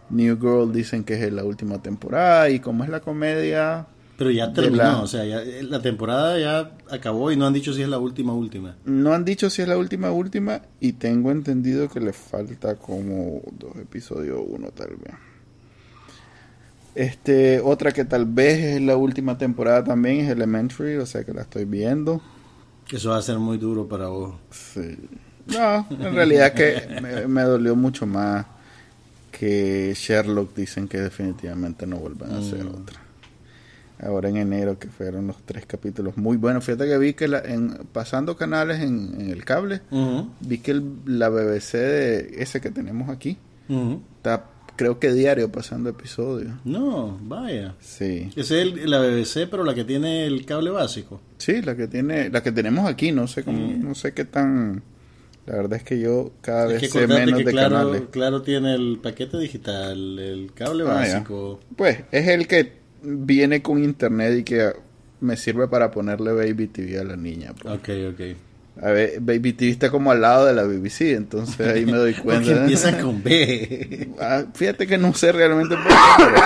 New 0.09 0.37
Girl 0.39 0.71
dicen 0.73 1.03
que 1.03 1.13
es 1.23 1.31
la 1.31 1.43
última 1.43 1.81
temporada 1.81 2.49
y 2.49 2.59
como 2.59 2.83
es 2.83 2.89
la 2.89 2.99
comedia, 2.99 3.85
Pero 4.17 4.31
ya 4.31 4.51
terminó. 4.51 4.83
la- 4.83 5.01
O 5.01 5.07
sea, 5.07 5.23
ya, 5.23 5.41
la 5.61 5.81
temporada 5.81 6.37
ya 6.39 6.71
acabó 6.93 7.31
y 7.31 7.37
no 7.37 7.45
han 7.45 7.53
dicho 7.53 7.73
si 7.73 7.81
es 7.83 7.87
la 7.89 7.99
última 7.99 8.33
última. 8.33 8.75
No 8.85 9.13
han 9.13 9.23
dicho 9.23 9.49
si 9.49 9.61
es 9.61 9.67
la 9.67 9.77
última 9.77 10.11
última 10.11 10.63
y 10.79 10.93
tengo 10.93 11.31
entendido 11.31 11.87
que 11.89 11.99
le 12.01 12.11
falta 12.11 12.75
como 12.75 13.41
dos 13.51 13.75
episodios 13.77 14.41
uno 14.47 14.69
tal 14.71 14.95
vez. 14.97 15.13
Este, 16.99 17.61
otra 17.61 17.93
que 17.93 18.03
tal 18.03 18.25
vez 18.25 18.59
es 18.75 18.81
la 18.81 18.97
última 18.97 19.37
temporada 19.37 19.83
también 19.85 20.17
es 20.19 20.29
Elementary, 20.29 20.97
o 20.97 21.05
sea 21.05 21.23
que 21.23 21.33
la 21.33 21.43
estoy 21.43 21.63
viendo. 21.63 22.21
Eso 22.91 23.11
va 23.11 23.17
a 23.17 23.21
ser 23.21 23.37
muy 23.39 23.57
duro 23.57 23.87
para 23.87 24.07
vos. 24.07 24.35
Sí. 24.51 24.97
No, 25.47 25.87
en 25.89 26.13
realidad 26.13 26.53
que 26.53 26.99
me, 27.01 27.25
me 27.27 27.41
dolió 27.43 27.75
mucho 27.75 28.05
más 28.05 28.45
que 29.31 29.93
Sherlock 29.95 30.53
dicen 30.55 30.87
que 30.89 30.99
definitivamente 30.99 31.87
no 31.87 31.97
vuelven 31.97 32.31
a 32.33 32.39
hacer 32.39 32.65
Mm. 32.65 32.67
otra. 32.81 32.99
Ahora 34.01 34.29
en 34.29 34.37
enero 34.37 34.77
que 34.77 34.87
fueron 34.89 35.27
los 35.27 35.37
tres 35.45 35.65
capítulos 35.65 36.17
muy 36.17 36.35
buenos. 36.37 36.63
Fíjate 36.65 36.85
que 36.85 36.97
vi 36.97 37.13
que 37.13 37.27
la- 37.29 37.39
en, 37.39 37.77
pasando 37.93 38.35
canales 38.35 38.81
en, 38.81 39.15
en 39.21 39.29
el 39.29 39.45
cable, 39.45 39.81
vi 40.41 40.57
que 40.59 40.71
el- 40.71 40.99
la 41.05 41.29
BBC 41.29 41.77
de 41.77 42.35
ese 42.43 42.59
que 42.59 42.71
tenemos 42.71 43.09
aquí 43.09 43.37
está 44.17 44.45
creo 44.79 44.97
que 44.97 45.11
diario 45.11 45.51
pasando 45.51 45.89
episodios. 45.89 46.53
No, 46.63 47.17
vaya. 47.21 47.75
Sí. 47.81 48.29
Esa 48.37 48.55
es 48.55 48.61
el- 48.61 48.89
la 48.89 48.99
BBC, 49.01 49.45
pero 49.51 49.65
la 49.65 49.75
que 49.75 49.83
tiene 49.83 50.25
el 50.25 50.45
cable 50.45 50.69
básico. 50.69 51.19
Sí, 51.37 51.61
la 51.61 51.75
que 51.75 51.89
tiene 51.89 52.29
la 52.29 52.41
que 52.41 52.53
tenemos 52.53 52.87
aquí, 52.89 53.11
no 53.11 53.27
sé 53.27 53.43
cómo, 53.43 53.59
no 53.77 53.93
sé 53.93 54.13
qué 54.13 54.23
tan 54.23 54.81
la 55.45 55.55
verdad 55.55 55.77
es 55.77 55.83
que 55.83 55.99
yo 55.99 56.31
cada 56.41 56.67
vez 56.67 56.79
que 56.79 56.87
sé 56.87 57.07
menos 57.07 57.39
que 57.39 57.43
de 57.43 57.51
claro, 57.51 57.75
canales. 57.75 58.03
claro 58.11 58.41
tiene 58.41 58.73
el 58.75 58.99
paquete 59.03 59.37
digital, 59.37 60.17
el 60.17 60.53
cable 60.53 60.83
Ah, 60.87 61.05
ya. 61.05 61.13
básico. 61.15 61.59
Pues 61.75 61.99
es 62.11 62.27
el 62.29 62.47
que 62.47 62.71
viene 63.03 63.61
con 63.61 63.83
internet 63.83 64.39
y 64.39 64.43
que 64.43 64.71
me 65.19 65.35
sirve 65.35 65.67
para 65.67 65.91
ponerle 65.91 66.31
Baby 66.31 66.67
TV 66.67 66.99
a 66.99 67.03
la 67.03 67.17
niña. 67.17 67.53
pues. 67.61 67.73
Ok, 67.75 67.89
ok. 68.13 68.37
A 68.81 68.91
ver, 68.91 69.19
Baby 69.19 69.53
TV 69.53 69.71
está 69.71 69.89
como 69.89 70.11
al 70.11 70.21
lado 70.21 70.45
de 70.45 70.53
la 70.53 70.63
BBC, 70.63 71.11
entonces 71.15 71.67
ahí 71.67 71.85
me 71.85 71.93
doy 71.93 72.13
Porque 72.23 72.23
cuenta. 72.23 72.61
empieza 72.61 72.97
con 73.01 73.21
B. 73.23 74.09
Ah, 74.19 74.43
fíjate 74.53 74.87
que 74.87 74.97
no 74.97 75.13
sé 75.13 75.31
realmente 75.31 75.75
por 75.75 75.87
qué, 75.87 75.93
pero- 76.17 76.41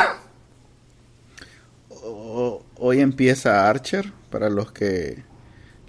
O- 2.05 2.63
hoy 2.77 2.99
empieza 2.99 3.69
Archer, 3.69 4.11
para 4.29 4.49
los 4.49 4.71
que 4.71 5.23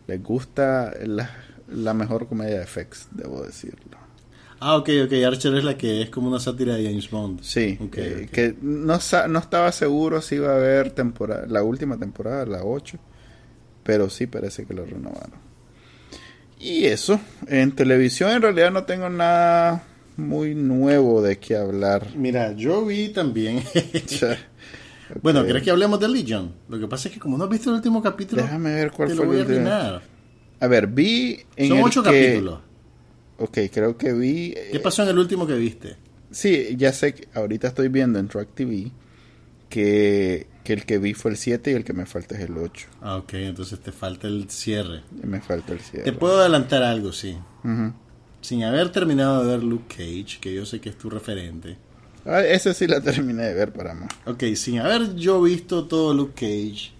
les 0.06 0.22
gusta 0.22 0.92
la, 1.04 1.30
la 1.68 1.94
mejor 1.94 2.28
comedia 2.28 2.60
de 2.60 2.66
FX, 2.66 3.08
debo 3.12 3.42
decirlo. 3.42 3.98
Ah, 4.60 4.76
ok, 4.76 4.88
ok. 5.06 5.12
Archer 5.26 5.54
es 5.54 5.64
la 5.64 5.76
que 5.76 6.02
es 6.02 6.10
como 6.10 6.28
una 6.28 6.40
sátira 6.40 6.74
de 6.74 6.84
James 6.84 7.10
Bond. 7.10 7.40
Sí, 7.42 7.78
Ok, 7.80 7.90
que, 8.30 8.54
no, 8.62 8.98
no 9.28 9.38
estaba 9.38 9.72
seguro 9.72 10.20
si 10.22 10.36
iba 10.36 10.52
a 10.52 10.56
haber 10.56 10.90
temporada, 10.92 11.46
la 11.48 11.62
última 11.62 11.98
temporada, 11.98 12.46
la 12.46 12.62
8, 12.64 12.98
pero 13.82 14.08
sí 14.10 14.26
parece 14.26 14.64
que 14.66 14.74
lo 14.74 14.84
renovaron. 14.84 15.43
Y 16.64 16.86
eso, 16.86 17.20
en 17.46 17.72
televisión 17.72 18.30
en 18.30 18.40
realidad 18.40 18.70
no 18.70 18.84
tengo 18.84 19.10
nada 19.10 19.84
muy 20.16 20.54
nuevo 20.54 21.20
de 21.20 21.38
qué 21.38 21.56
hablar. 21.56 22.06
Mira, 22.16 22.52
yo 22.52 22.86
vi 22.86 23.10
también. 23.10 23.62
Bueno, 25.22 25.44
¿querés 25.44 25.62
que 25.62 25.70
hablemos 25.70 26.00
de 26.00 26.08
Legion? 26.08 26.50
Lo 26.66 26.80
que 26.80 26.88
pasa 26.88 27.08
es 27.08 27.14
que 27.14 27.20
como 27.20 27.36
no 27.36 27.44
has 27.44 27.50
visto 27.50 27.68
el 27.68 27.76
último 27.76 28.02
capítulo, 28.02 28.42
Déjame 28.42 28.74
ver 28.74 28.90
cuál 28.90 29.10
te 29.10 29.14
fue 29.14 29.24
lo 29.26 29.30
voy 29.30 29.40
a 29.40 29.42
el 29.42 29.48
último. 29.48 29.70
A 30.60 30.66
ver, 30.66 30.86
vi 30.86 31.40
en 31.56 31.68
Son 31.68 31.76
el 31.78 31.84
ocho 31.84 32.02
que- 32.02 32.08
capítulos. 32.10 32.60
Ok, 33.36 33.58
creo 33.70 33.98
que 33.98 34.12
vi... 34.14 34.52
¿Qué 34.54 34.78
eh, 34.78 34.80
pasó 34.80 35.02
en 35.02 35.10
el 35.10 35.18
último 35.18 35.46
que 35.46 35.54
viste? 35.54 35.96
Sí, 36.30 36.74
ya 36.78 36.90
sé 36.92 37.14
que 37.14 37.28
ahorita 37.34 37.68
estoy 37.68 37.88
viendo 37.88 38.18
en 38.18 38.28
Track 38.28 38.54
TV 38.54 38.90
que, 39.68 40.46
que 40.64 40.72
el 40.72 40.84
que 40.86 40.98
vi 40.98 41.14
fue 41.14 41.30
el 41.30 41.36
7 41.36 41.70
y 41.70 41.74
el 41.74 41.84
que 41.84 41.92
me 41.92 42.06
falta 42.06 42.34
es 42.34 42.40
el 42.40 42.56
8. 42.56 42.88
Ah, 43.02 43.16
ok, 43.16 43.34
entonces 43.34 43.78
te 43.80 43.92
falta 43.92 44.26
el 44.26 44.48
cierre. 44.50 45.02
Me 45.22 45.40
falta 45.40 45.72
el 45.72 45.80
7. 45.80 46.02
Te 46.04 46.12
puedo 46.12 46.40
adelantar 46.40 46.82
algo, 46.82 47.12
sí. 47.12 47.36
Sin 48.40 48.64
haber 48.64 48.90
terminado 48.90 49.42
de 49.44 49.50
ver 49.56 49.62
Luke 49.64 49.94
Cage, 49.96 50.38
que 50.40 50.52
yo 50.52 50.66
sé 50.66 50.80
que 50.80 50.88
es 50.90 50.98
tu 50.98 51.08
referente. 51.10 51.76
Ah, 52.26 52.40
ese 52.42 52.72
sí 52.74 52.86
la 52.86 53.00
terminé 53.00 53.42
de 53.44 53.54
ver 53.54 53.72
para 53.72 53.94
más. 53.94 54.08
Ok, 54.26 54.42
sin 54.56 54.80
haber 54.80 55.14
yo 55.14 55.40
visto 55.42 55.84
todo 55.84 56.12
Luke 56.14 56.32
Cage, 56.34 56.90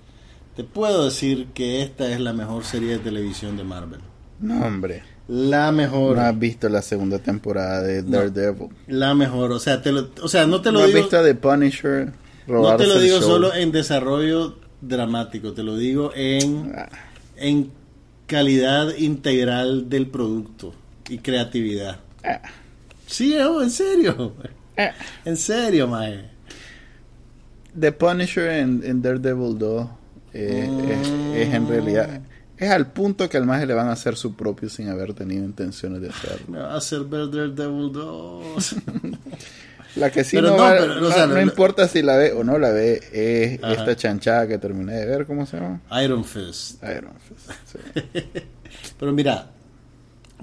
te 0.57 0.65
puedo 0.65 1.07
decir 1.07 1.49
que 1.55 1.83
esta 1.83 2.11
es 2.13 2.21
la 2.21 2.33
mejor 2.33 2.65
serie 2.65 2.93
de 2.93 2.99
televisión 2.99 3.57
de 3.57 3.65
Marvel. 3.65 4.01
No, 4.41 4.65
hombre. 4.65 5.03
La 5.27 5.73
mejor. 5.73 6.17
No 6.17 6.23
has 6.23 6.39
visto 6.39 6.69
la 6.69 6.83
segunda 6.83 7.19
temporada 7.19 7.83
de 7.83 8.03
No. 8.03 8.11
Daredevil. 8.19 8.69
La 8.89 9.15
mejor. 9.15 9.53
O 9.53 9.59
sea, 9.59 9.81
te 9.81 9.91
lo, 9.93 10.11
o 10.21 10.29
sea 10.29 10.47
no 10.47 10.61
te 10.61 10.71
lo 10.71 10.81
¿No 10.81 10.85
has 10.85 10.89
digo, 10.93 11.01
visto 11.01 11.23
The 11.23 11.35
Punisher? 11.35 12.13
No 12.47 12.77
te 12.77 12.87
lo 12.87 12.99
digo 12.99 13.21
solo 13.21 13.55
en 13.55 13.73
desarrollo 13.73 14.57
dramático, 14.81 15.53
te 15.53 15.63
lo 15.63 15.77
digo 15.77 16.13
en, 16.15 16.73
Ah, 16.77 16.89
en 17.37 17.71
calidad 18.27 18.95
integral 18.97 19.89
del 19.89 20.09
producto 20.09 20.75
y 21.09 21.19
creatividad. 21.19 22.01
ah, 22.25 22.41
Sí, 23.07 23.37
oh, 23.39 23.63
en 23.63 23.71
serio. 23.71 24.33
ah. 24.79 24.91
En 25.25 25.37
serio, 25.37 25.87
mae. 25.89 26.31
The 27.79 27.93
Punisher 27.93 28.49
en, 28.51 29.03
Daredevil 29.03 29.59
2 29.59 29.89
eh, 30.33 30.69
es, 31.35 31.49
es 31.49 31.55
en 31.55 31.69
realidad... 31.69 32.21
Es 32.57 32.71
al 32.71 32.93
punto 32.93 33.29
que 33.29 33.37
al 33.37 33.47
maje 33.47 33.67
le 33.67 33.75
van 33.75 33.89
a 33.89 33.93
hacer 33.93 34.15
su 34.17 34.35
propio 34.37 34.69
sin 34.69 34.89
haber 34.89 35.13
tenido 35.13 35.45
intenciones 35.45 36.01
de 36.01 36.09
hacerlo. 36.11 36.47
Me 36.49 36.59
va 36.61 36.73
a 36.75 36.77
hacer 36.77 37.01
ver 37.01 37.29
Daredevil 37.31 37.91
2. 37.93 38.77
La 39.97 40.11
que 40.11 40.25
sí 40.25 40.37
Pero 40.37 40.51
no, 40.51 40.57
no, 40.57 40.63
va- 40.63 40.71
pero, 40.79 40.93
o 40.97 41.01
no- 41.01 41.11
sea, 41.13 41.27
no 41.27 41.35
lo- 41.35 41.41
importa 41.43 41.87
si 41.87 42.03
la 42.03 42.17
ve 42.17 42.33
o 42.33 42.43
no 42.43 42.59
la 42.59 42.71
ve, 42.71 43.01
es 43.13 43.63
Ajá. 43.63 43.73
esta 43.75 43.97
chanchada 43.97 44.49
que 44.49 44.59
terminé 44.59 44.93
de 44.95 45.07
ver, 45.07 45.25
¿cómo 45.27 45.47
se 45.47 45.59
llama? 45.59 45.81
Iron 46.03 46.25
Fist. 46.25 46.83
Iron 46.83 47.13
Fist. 47.21 47.51
sí. 47.65 48.21
Pero 48.99 49.13
mira, 49.13 49.51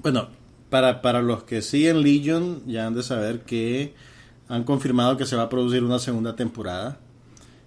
bueno, 0.02 0.28
para, 0.70 1.02
para 1.02 1.20
los 1.20 1.42
que 1.44 1.60
siguen 1.60 2.02
Legion 2.02 2.62
ya 2.66 2.86
han 2.86 2.94
de 2.94 3.02
saber 3.02 3.40
que 3.40 3.94
han 4.48 4.64
confirmado 4.64 5.16
que 5.18 5.26
se 5.26 5.36
va 5.36 5.42
a 5.44 5.48
producir 5.48 5.82
una 5.84 5.98
segunda 5.98 6.34
temporada. 6.36 6.98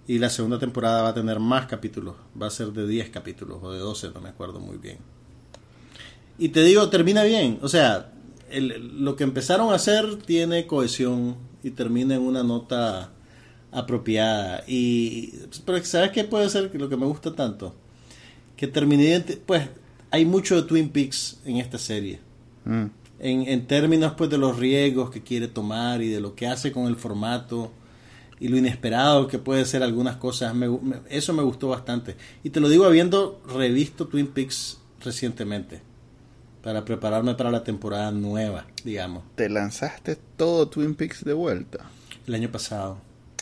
Y 0.08 0.19
la 0.19 0.30
segunda 0.30 0.60
temporada 0.60 1.02
va 1.02 1.10
a 1.10 1.13
tener 1.15 1.39
más 1.39 1.65
capítulos. 1.65 2.15
Va 2.39 2.45
a 2.45 2.52
ser 2.52 2.67
de 2.67 2.86
10 2.88 3.10
capítulos 3.10 3.58
o 3.63 3.71
de 3.74 3.80
12, 3.80 4.12
no 4.13 4.21
me 4.21 4.30
acuerdo 4.30 4.60
muy 4.60 4.78
bien. 4.78 5.00
Y 6.38 6.50
te 6.50 6.62
digo, 6.63 6.89
termina 6.89 7.24
bien. 7.24 7.58
O 7.63 7.67
sea, 7.69 8.12
el- 8.49 9.03
lo 9.03 9.15
que 9.15 9.23
empezaron 9.23 9.71
a 9.71 9.75
hacer 9.75 10.17
tiene 10.25 10.67
cohesión 10.67 11.36
y 11.63 11.71
termina 11.71 12.15
en 12.15 12.21
una 12.21 12.43
nota 12.43 13.12
apropiada. 13.71 14.63
Y, 14.67 15.34
pero 15.65 15.84
¿sabes 15.84 16.12
qué 16.12 16.23
puede 16.23 16.49
ser 16.49 16.71
lo 16.75 16.89
que 16.89 16.97
me 16.97 17.05
gusta 17.05 17.34
tanto? 17.36 17.75
Que 18.55 18.67
terminé, 18.67 19.19
pues 19.45 19.67
hay 20.12 20.25
mucho 20.25 20.55
de 20.55 20.67
Twin 20.67 20.89
Peaks 20.89 21.39
en 21.45 21.58
esta 21.58 21.77
serie. 21.77 22.19
Mm. 22.65 22.86
En, 23.19 23.47
en 23.47 23.65
términos 23.67 24.13
pues 24.17 24.29
de 24.29 24.38
los 24.38 24.58
riesgos 24.58 25.10
que 25.10 25.21
quiere 25.23 25.47
tomar 25.47 26.01
y 26.01 26.10
de 26.10 26.19
lo 26.19 26.36
que 26.36 26.47
hace 26.47 26.71
con 26.71 26.88
el 26.88 26.95
formato 26.97 27.71
y 28.39 28.49
lo 28.49 28.58
inesperado 28.58 29.27
que 29.27 29.39
puede 29.39 29.63
ser 29.65 29.81
algunas 29.84 30.17
cosas, 30.17 30.53
me 30.53 30.67
me- 30.67 30.97
eso 31.10 31.31
me 31.34 31.41
gustó 31.43 31.69
bastante. 31.69 32.15
Y 32.43 32.49
te 32.49 32.60
lo 32.60 32.67
digo 32.69 32.86
habiendo 32.86 33.41
revisto 33.47 34.08
Twin 34.08 34.27
Peaks 34.27 34.79
recientemente 35.01 35.81
para 36.65 36.84
prepararme 36.84 37.36
para 37.36 37.51
la 37.51 37.63
temporada 37.63 38.10
nueva, 38.12 38.65
digamos, 38.84 39.23
¿Te 39.36 39.47
lanzaste 39.49 40.17
todo 40.36 40.67
Twin 40.67 40.95
Peaks 40.95 41.23
de 41.23 41.32
vuelta? 41.34 41.91
el 42.28 42.34
año 42.34 42.51
pasado. 42.51 42.97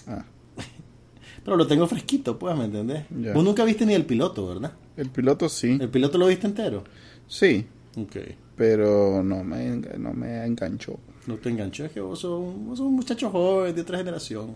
Ah, 0.06 0.26
Pero 1.46 1.56
lo 1.58 1.66
tengo 1.66 1.88
fresquito, 1.88 2.38
pues, 2.38 2.56
¿me 2.58 2.66
entendés? 2.66 3.06
Ya. 3.20 3.32
Vos 3.34 3.44
nunca 3.46 3.64
viste 3.64 3.86
ni 3.86 3.94
el 3.94 4.06
piloto, 4.06 4.46
¿verdad? 4.48 4.74
el 4.98 5.10
piloto 5.10 5.48
sí. 5.50 5.78
¿El 5.82 5.90
piloto 5.90 6.18
lo 6.18 6.28
viste 6.28 6.46
entero? 6.48 6.84
Sí, 7.28 7.66
Ok. 7.96 8.18
pero 8.58 9.24
no 9.24 9.44
me, 9.44 9.70
no 9.98 10.14
me 10.14 10.46
enganchó. 10.46 11.00
No 11.26 11.36
te 11.38 11.48
enganchó, 11.50 11.86
es 11.86 11.92
que 11.94 12.02
vos 12.02 12.20
sos, 12.20 12.38
un- 12.40 12.68
vos 12.68 12.78
sos 12.78 12.88
un 12.88 12.96
muchacho 12.96 13.30
joven 13.30 13.74
de 13.74 13.82
otra 13.82 13.98
generación. 13.98 14.56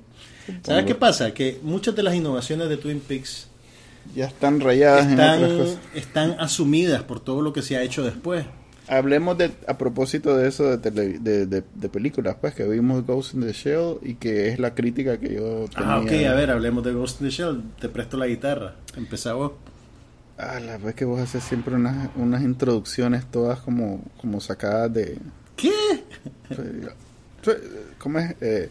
¿Sabes 0.64 0.84
qué 0.86 0.94
pasa? 0.96 1.34
Que 1.34 1.60
muchas 1.64 1.96
de 1.96 2.04
las 2.04 2.14
innovaciones 2.14 2.68
de 2.68 2.76
Twin 2.78 3.00
Peaks 3.00 3.48
Ya 4.16 4.26
están 4.26 4.60
rayadas 4.60 5.06
en 5.08 5.14
otras 5.14 5.42
están, 5.42 5.58
cosas. 5.58 5.78
están 5.96 6.32
asumidas 6.40 7.04
por 7.04 7.20
todo 7.20 7.42
lo 7.42 7.54
que 7.54 7.62
se 7.62 7.78
ha 7.78 7.82
hecho 7.84 8.04
después. 8.04 8.46
Hablemos 8.90 9.38
de, 9.38 9.52
a 9.68 9.78
propósito 9.78 10.38
de 10.38 10.48
eso 10.48 10.64
de, 10.70 10.78
tele- 10.78 11.20
de, 11.20 11.46
de- 11.46 11.64
de 11.76 11.90
películas, 11.90 12.38
pues 12.40 12.54
que 12.56 12.64
vimos 12.64 13.06
Ghost 13.06 13.34
in 13.34 13.42
the 13.42 13.52
Shell 13.52 13.98
y 14.02 14.14
que 14.16 14.48
es 14.48 14.60
la 14.60 14.74
crítica 14.74 15.18
que 15.20 15.36
yo 15.36 15.66
tenía. 15.74 15.94
Ah, 15.96 16.00
ok, 16.00 16.12
a 16.30 16.34
ver, 16.34 16.52
hablemos 16.52 16.84
de 16.86 16.94
Ghost 16.94 17.20
in 17.22 17.28
the 17.28 17.32
Shell. 17.34 17.64
Te 17.82 17.90
presto 17.90 18.16
la 18.18 18.28
guitarra. 18.28 18.76
Empezá 18.96 19.34
vos. 19.34 19.52
Ah, 20.38 20.60
la 20.60 20.78
vez 20.78 20.96
que 20.96 21.04
vos 21.04 21.20
haces 21.20 21.44
siempre 21.44 21.76
unas, 21.76 22.10
unas 22.16 22.44
introducciones 22.44 23.26
todas 23.30 23.60
como, 23.60 24.02
como 24.22 24.40
sacadas 24.40 24.94
de... 24.94 25.18
¿Qué? 25.58 25.72
¿Cómo 27.98 28.20
es? 28.20 28.36
Eh, 28.42 28.70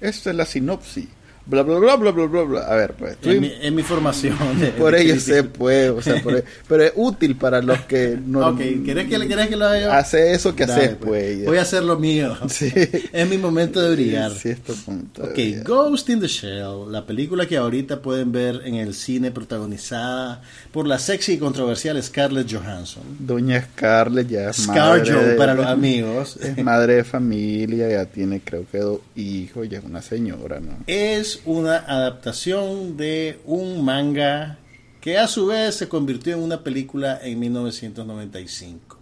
esta 0.00 0.30
es 0.30 0.36
la 0.36 0.44
sinopsis. 0.44 1.08
Bla, 1.48 1.62
bla, 1.62 1.78
bla, 1.78 1.94
bla, 1.96 2.10
bla, 2.10 2.26
bla, 2.26 2.42
bla. 2.42 2.60
A 2.62 2.74
ver, 2.74 2.94
pues. 2.94 3.16
Twin- 3.20 3.40
mi, 3.40 3.52
en 3.60 3.74
mi 3.74 3.82
formación. 3.82 4.36
de- 4.60 4.68
por 4.72 4.92
de 4.94 5.02
ello 5.02 5.12
crítica. 5.14 5.34
se 5.36 5.44
puede, 5.44 5.90
o 5.90 6.02
sea, 6.02 6.20
por- 6.22 6.42
pero 6.68 6.82
es 6.82 6.92
útil 6.96 7.36
para 7.36 7.62
los 7.62 7.80
que 7.82 8.18
no 8.26 8.48
Ok, 8.48 8.58
¿querés 8.84 9.08
que, 9.08 9.28
querés 9.28 9.48
que 9.48 9.56
lo 9.56 9.66
haga 9.66 9.96
hace 9.96 10.32
eso 10.32 10.56
que 10.56 10.66
Dale, 10.66 10.84
haces, 10.86 10.96
pues. 11.00 11.44
Voy 11.44 11.58
a 11.58 11.62
hacer 11.62 11.84
lo 11.84 11.98
mío. 11.98 12.36
Sí. 12.48 12.72
Es 13.12 13.28
mi 13.28 13.38
momento 13.38 13.80
de 13.80 13.94
brillar. 13.94 14.32
Sí, 14.32 14.48
esto 14.50 14.74
punto. 14.84 15.22
Ok, 15.22 15.38
Ghost 15.64 16.08
in 16.10 16.20
the 16.20 16.26
Shell, 16.26 16.90
la 16.90 17.06
película 17.06 17.46
que 17.46 17.56
ahorita 17.56 18.00
pueden 18.02 18.32
ver 18.32 18.62
en 18.64 18.74
el 18.74 18.92
cine 18.94 19.30
protagonizada 19.30 20.42
por 20.72 20.86
la 20.86 20.98
sexy 20.98 21.34
y 21.34 21.38
controversial 21.38 22.02
Scarlett 22.02 22.52
Johansson. 22.52 23.02
Doña 23.20 23.62
Scarlett 23.62 24.28
ya 24.28 24.50
es 24.50 24.66
madre 24.66 25.12
de- 25.12 25.34
para 25.34 25.54
los 25.54 25.66
amigos. 25.66 26.36
Es 26.38 26.56
madre 26.62 26.96
de 26.96 27.04
familia, 27.04 27.88
ya 27.88 28.04
tiene 28.06 28.40
creo 28.40 28.64
que 28.70 28.78
dos 28.78 29.00
hijos, 29.16 29.68
ya 29.68 29.78
es 29.78 29.84
una 29.84 30.02
señora, 30.02 30.60
¿no? 30.60 30.78
Es 30.86 31.35
una 31.44 31.76
adaptación 31.76 32.96
de 32.96 33.40
un 33.44 33.84
manga 33.84 34.58
que 35.00 35.18
a 35.18 35.28
su 35.28 35.46
vez 35.46 35.74
se 35.76 35.88
convirtió 35.88 36.34
en 36.34 36.42
una 36.42 36.64
película 36.64 37.18
en 37.22 37.38
1995. 37.38 38.98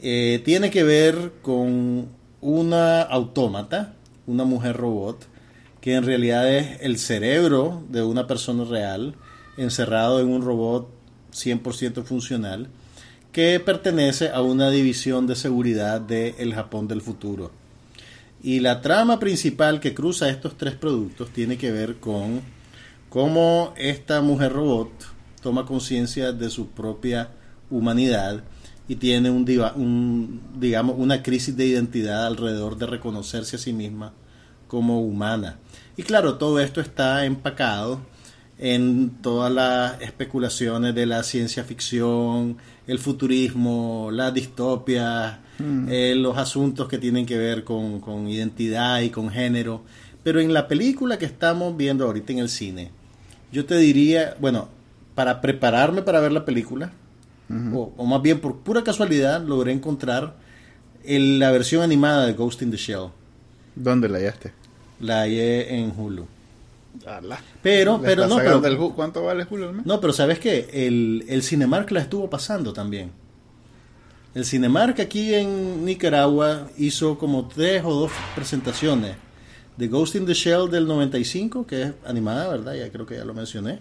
Eh, 0.00 0.42
tiene 0.44 0.70
que 0.70 0.82
ver 0.82 1.32
con 1.40 2.08
una 2.40 3.02
autómata, 3.02 3.94
una 4.26 4.44
mujer 4.44 4.76
robot, 4.76 5.26
que 5.80 5.94
en 5.94 6.04
realidad 6.04 6.50
es 6.52 6.80
el 6.80 6.98
cerebro 6.98 7.82
de 7.90 8.02
una 8.02 8.26
persona 8.26 8.64
real 8.64 9.14
encerrado 9.56 10.20
en 10.20 10.28
un 10.28 10.42
robot 10.42 10.88
100% 11.32 12.04
funcional 12.04 12.68
que 13.32 13.58
pertenece 13.60 14.30
a 14.30 14.42
una 14.42 14.70
división 14.70 15.26
de 15.26 15.36
seguridad 15.36 16.00
del 16.00 16.54
Japón 16.54 16.86
del 16.86 17.00
futuro. 17.00 17.50
Y 18.44 18.60
la 18.60 18.82
trama 18.82 19.18
principal 19.18 19.80
que 19.80 19.94
cruza 19.94 20.28
estos 20.28 20.58
tres 20.58 20.74
productos 20.74 21.30
tiene 21.30 21.56
que 21.56 21.72
ver 21.72 21.96
con 21.96 22.42
cómo 23.08 23.72
esta 23.74 24.20
mujer 24.20 24.52
robot 24.52 24.90
toma 25.40 25.64
conciencia 25.64 26.30
de 26.30 26.50
su 26.50 26.68
propia 26.68 27.30
humanidad 27.70 28.44
y 28.86 28.96
tiene 28.96 29.30
un, 29.30 29.48
un, 29.76 30.42
digamos 30.60 30.96
una 30.98 31.22
crisis 31.22 31.56
de 31.56 31.64
identidad 31.64 32.26
alrededor 32.26 32.76
de 32.76 32.84
reconocerse 32.84 33.56
a 33.56 33.58
sí 33.58 33.72
misma 33.72 34.12
como 34.68 35.00
humana. 35.00 35.58
Y 35.96 36.02
claro, 36.02 36.36
todo 36.36 36.60
esto 36.60 36.82
está 36.82 37.24
empacado 37.24 38.02
en 38.58 39.22
todas 39.22 39.50
las 39.50 40.02
especulaciones 40.02 40.94
de 40.94 41.06
la 41.06 41.22
ciencia 41.22 41.64
ficción, 41.64 42.58
el 42.86 42.98
futurismo, 42.98 44.10
la 44.12 44.30
distopia, 45.58 45.94
eh, 45.94 46.14
los 46.14 46.36
asuntos 46.38 46.88
que 46.88 46.98
tienen 46.98 47.26
que 47.26 47.36
ver 47.38 47.64
con, 47.64 48.00
con 48.00 48.28
identidad 48.28 49.00
y 49.00 49.10
con 49.10 49.30
género. 49.30 49.82
Pero 50.22 50.40
en 50.40 50.52
la 50.52 50.68
película 50.68 51.18
que 51.18 51.26
estamos 51.26 51.76
viendo 51.76 52.04
ahorita 52.06 52.32
en 52.32 52.38
el 52.38 52.48
cine, 52.48 52.90
yo 53.52 53.64
te 53.66 53.76
diría, 53.76 54.36
bueno, 54.40 54.68
para 55.14 55.40
prepararme 55.40 56.02
para 56.02 56.20
ver 56.20 56.32
la 56.32 56.44
película, 56.44 56.92
o, 57.72 57.92
o 57.96 58.06
más 58.06 58.22
bien 58.22 58.40
por 58.40 58.58
pura 58.58 58.82
casualidad, 58.82 59.42
logré 59.44 59.70
encontrar 59.72 60.34
el- 61.04 61.38
la 61.38 61.50
versión 61.52 61.82
animada 61.82 62.26
de 62.26 62.32
Ghost 62.32 62.62
in 62.62 62.70
the 62.70 62.76
Shell. 62.76 63.08
¿Dónde 63.76 64.08
la 64.08 64.18
hallaste? 64.18 64.52
La 65.00 65.20
hallé 65.20 65.74
en 65.78 65.92
Hulu. 65.96 66.26
Ala. 67.06 67.38
Pero, 67.62 68.00
pero 68.02 68.26
no, 68.28 68.36
pero, 68.36 68.64
el 68.64 68.76
¿Cuánto 68.94 69.24
vale 69.24 69.44
mes? 69.44 69.84
no, 69.84 70.00
pero 70.00 70.12
¿sabes 70.12 70.38
qué? 70.38 70.68
El, 70.72 71.24
el 71.28 71.42
Cinemark 71.42 71.90
la 71.90 72.00
estuvo 72.00 72.30
pasando 72.30 72.72
también. 72.72 73.10
El 74.34 74.44
Cinemark 74.44 74.98
aquí 75.00 75.32
en 75.32 75.84
Nicaragua 75.84 76.68
hizo 76.76 77.18
como 77.18 77.46
tres 77.46 77.84
o 77.84 77.94
dos 77.94 78.12
presentaciones 78.34 79.16
de 79.76 79.88
Ghost 79.88 80.16
in 80.16 80.26
the 80.26 80.34
Shell 80.34 80.70
del 80.70 80.86
95, 80.86 81.66
que 81.66 81.82
es 81.82 81.92
animada, 82.04 82.48
¿verdad? 82.48 82.74
Ya 82.74 82.90
creo 82.90 83.06
que 83.06 83.16
ya 83.16 83.24
lo 83.24 83.32
mencioné. 83.32 83.78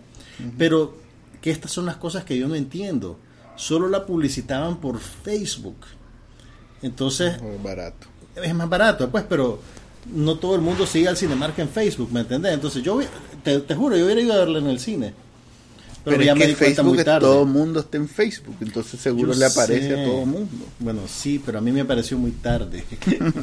Pero 0.58 0.98
que 1.42 1.50
estas 1.50 1.72
son 1.72 1.86
las 1.86 1.98
cosas 1.98 2.24
que 2.24 2.38
yo 2.38 2.48
no 2.48 2.56
entiendo. 2.56 3.18
Solo 3.56 3.88
la 3.88 4.06
publicitaban 4.06 4.80
por 4.80 5.00
Facebook. 5.00 5.78
Entonces, 6.82 7.36
barato. 7.64 8.08
es 8.36 8.54
más 8.54 8.70
barato, 8.70 9.10
pues, 9.10 9.24
pero 9.28 9.60
no 10.14 10.38
todo 10.38 10.56
el 10.56 10.62
mundo 10.62 10.86
sigue 10.86 11.08
al 11.08 11.18
Cinemark 11.18 11.58
en 11.60 11.70
Facebook, 11.70 12.12
¿me 12.12 12.22
entendés? 12.22 12.54
Entonces 12.54 12.84
yo, 12.84 13.00
te, 13.44 13.60
te 13.60 13.76
juro, 13.76 13.96
yo 13.96 14.06
hubiera 14.06 14.22
ido 14.22 14.34
a 14.34 14.38
verla 14.38 14.60
en 14.60 14.68
el 14.68 14.80
cine. 14.80 15.14
Pero, 16.06 16.18
Pero, 16.18 16.24
ya 16.26 16.34
es 16.34 16.38
me 16.38 16.44
que 16.44 16.48
di 16.50 16.56
cuenta 16.56 16.76
Facebook 16.76 16.96
muy 16.96 17.04
tarde. 17.06 17.20
todo 17.22 17.46
mundo 17.46 17.80
está 17.80 17.96
en 17.98 18.10
Facebook, 18.10 18.58
entonces 18.60 19.00
seguro 19.00 19.32
Yo 19.32 19.40
le 19.40 19.46
aparece 19.46 19.88
sé. 19.88 20.02
a 20.02 20.04
todo 20.06 20.26
mundo. 20.26 20.66
Bueno, 20.80 21.02
sí, 21.08 21.42
pero 21.46 21.60
a 21.60 21.62
mí 21.62 21.72
me 21.72 21.86
pareció 21.86 22.18
muy 22.18 22.32
tarde. 22.32 22.84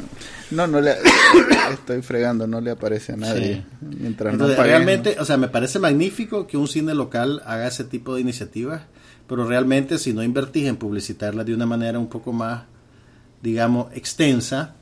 No, 0.51 0.67
no 0.67 0.81
le 0.81 0.91
estoy 1.73 2.01
fregando, 2.01 2.45
no 2.45 2.59
le 2.59 2.71
aparece 2.71 3.13
a 3.13 3.15
nadie. 3.15 3.63
Mientras 3.79 4.33
Entonces, 4.33 4.57
no 4.57 4.61
paguen, 4.61 4.75
realmente, 4.83 5.15
o 5.19 5.23
sea, 5.25 5.37
me 5.37 5.47
parece 5.47 5.79
magnífico 5.79 6.45
que 6.45 6.57
un 6.57 6.67
cine 6.67 6.93
local 6.93 7.41
haga 7.45 7.67
ese 7.67 7.85
tipo 7.85 8.15
de 8.15 8.21
iniciativas, 8.21 8.81
pero 9.27 9.47
realmente 9.47 9.97
si 9.97 10.11
no 10.13 10.21
invertís 10.21 10.65
en 10.67 10.75
publicitarlas 10.75 11.45
de 11.45 11.53
una 11.55 11.65
manera 11.65 11.97
un 11.99 12.09
poco 12.09 12.33
más, 12.33 12.63
digamos, 13.41 13.93
extensa, 13.93 14.75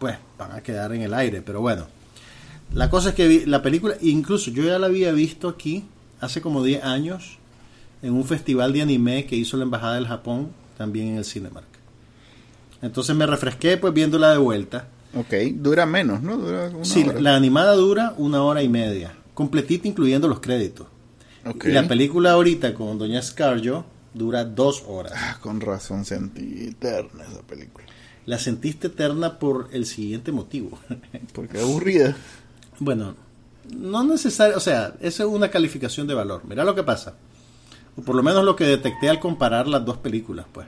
pues 0.00 0.16
van 0.36 0.52
a 0.52 0.60
quedar 0.60 0.92
en 0.92 1.02
el 1.02 1.14
aire. 1.14 1.40
Pero 1.40 1.60
bueno, 1.60 1.86
la 2.74 2.90
cosa 2.90 3.10
es 3.10 3.14
que 3.14 3.28
vi- 3.28 3.46
la 3.46 3.62
película, 3.62 3.94
incluso 4.00 4.50
yo 4.50 4.64
ya 4.64 4.78
la 4.80 4.86
había 4.88 5.12
visto 5.12 5.48
aquí 5.48 5.84
hace 6.22 6.40
como 6.40 6.62
10 6.64 6.82
años 6.84 7.38
en 8.02 8.14
un 8.14 8.24
festival 8.24 8.72
de 8.72 8.82
anime 8.82 9.26
que 9.26 9.36
hizo 9.36 9.56
la 9.58 9.64
Embajada 9.64 9.94
del 9.96 10.06
Japón, 10.08 10.48
también 10.78 11.08
en 11.08 11.16
el 11.18 11.24
Cinemark. 11.24 11.66
Entonces 12.80 13.14
me 13.14 13.26
refresqué 13.26 13.76
pues 13.76 13.92
viéndola 13.92 14.30
de 14.32 14.38
vuelta. 14.38 14.88
Ok, 15.14 15.34
dura 15.54 15.84
menos, 15.86 16.22
¿no? 16.22 16.36
Dura 16.38 16.68
una 16.70 16.84
Sí, 16.84 17.04
hora. 17.04 17.20
la 17.20 17.36
animada 17.36 17.74
dura 17.74 18.14
una 18.16 18.42
hora 18.42 18.62
y 18.62 18.68
media, 18.68 19.14
completita 19.34 19.86
incluyendo 19.86 20.26
los 20.26 20.40
créditos. 20.40 20.86
Ok. 21.44 21.66
Y 21.66 21.68
la 21.72 21.86
película 21.86 22.32
ahorita 22.32 22.72
con 22.74 22.98
Doña 22.98 23.20
Scarjo 23.20 23.84
dura 24.14 24.44
dos 24.44 24.84
horas. 24.86 25.12
Ah, 25.14 25.38
con 25.40 25.60
razón 25.60 26.04
sentí 26.04 26.68
eterna 26.68 27.24
esa 27.30 27.42
película. 27.42 27.84
La 28.26 28.38
sentiste 28.38 28.86
eterna 28.86 29.38
por 29.38 29.68
el 29.72 29.84
siguiente 29.86 30.32
motivo. 30.32 30.78
Porque 31.34 31.60
aburrida. 31.60 32.16
bueno, 32.78 33.14
no 33.70 34.04
necesario, 34.04 34.56
o 34.56 34.60
sea, 34.60 34.94
esa 35.00 35.22
es 35.24 35.28
una 35.28 35.50
calificación 35.50 36.06
de 36.06 36.14
valor. 36.14 36.42
Mira 36.46 36.64
lo 36.64 36.74
que 36.74 36.82
pasa. 36.82 37.14
O 37.96 38.02
por 38.02 38.14
lo 38.16 38.22
menos 38.22 38.44
lo 38.44 38.56
que 38.56 38.64
detecté 38.64 39.08
al 39.10 39.20
comparar 39.20 39.68
las 39.68 39.84
dos 39.84 39.98
películas, 39.98 40.46
pues. 40.52 40.66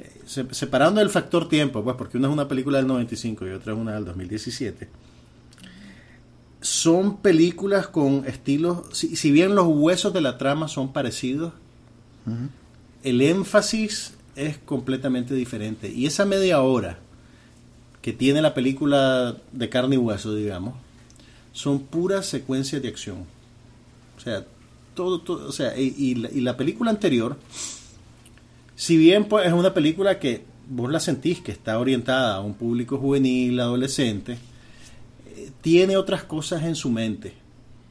Eh, 0.00 0.10
se- 0.26 0.52
separando 0.54 1.00
el 1.00 1.10
factor 1.10 1.48
tiempo, 1.48 1.84
pues, 1.84 1.96
porque 1.96 2.16
una 2.18 2.28
es 2.28 2.32
una 2.32 2.48
película 2.48 2.78
del 2.78 2.86
95 2.86 3.46
y 3.46 3.50
otra 3.50 3.72
es 3.74 3.78
una 3.78 3.92
del 3.94 4.04
2017. 4.06 4.88
Son 6.60 7.18
películas 7.18 7.88
con 7.88 8.24
estilos, 8.26 8.84
si, 8.92 9.16
si 9.16 9.30
bien 9.30 9.54
los 9.54 9.66
huesos 9.68 10.14
de 10.14 10.22
la 10.22 10.38
trama 10.38 10.66
son 10.68 10.92
parecidos, 10.94 11.52
el 13.02 13.20
énfasis 13.20 14.14
es 14.34 14.56
completamente 14.58 15.34
diferente. 15.34 15.90
Y 15.90 16.06
esa 16.06 16.24
media 16.24 16.62
hora 16.62 16.98
que 18.00 18.14
tiene 18.14 18.40
la 18.40 18.54
película 18.54 19.36
de 19.52 19.68
carne 19.68 19.96
y 19.96 19.98
hueso, 19.98 20.34
digamos, 20.34 20.74
son 21.54 21.78
puras 21.78 22.26
secuencias 22.26 22.82
de 22.82 22.88
acción. 22.88 23.24
O 24.18 24.20
sea, 24.20 24.44
todo, 24.94 25.20
todo 25.20 25.48
o 25.48 25.52
sea, 25.52 25.78
y, 25.78 26.16
la, 26.16 26.30
y 26.30 26.40
la 26.40 26.56
película 26.56 26.90
anterior, 26.90 27.38
si 28.76 28.98
bien 28.98 29.24
pues, 29.26 29.46
es 29.46 29.52
una 29.52 29.72
película 29.72 30.18
que 30.18 30.42
vos 30.68 30.90
la 30.90 31.00
sentís 31.00 31.40
que 31.40 31.52
está 31.52 31.78
orientada 31.78 32.34
a 32.34 32.40
un 32.40 32.54
público 32.54 32.98
juvenil, 32.98 33.58
adolescente, 33.60 34.36
eh, 35.26 35.50
tiene 35.60 35.96
otras 35.96 36.24
cosas 36.24 36.64
en 36.64 36.74
su 36.74 36.90
mente. 36.90 37.34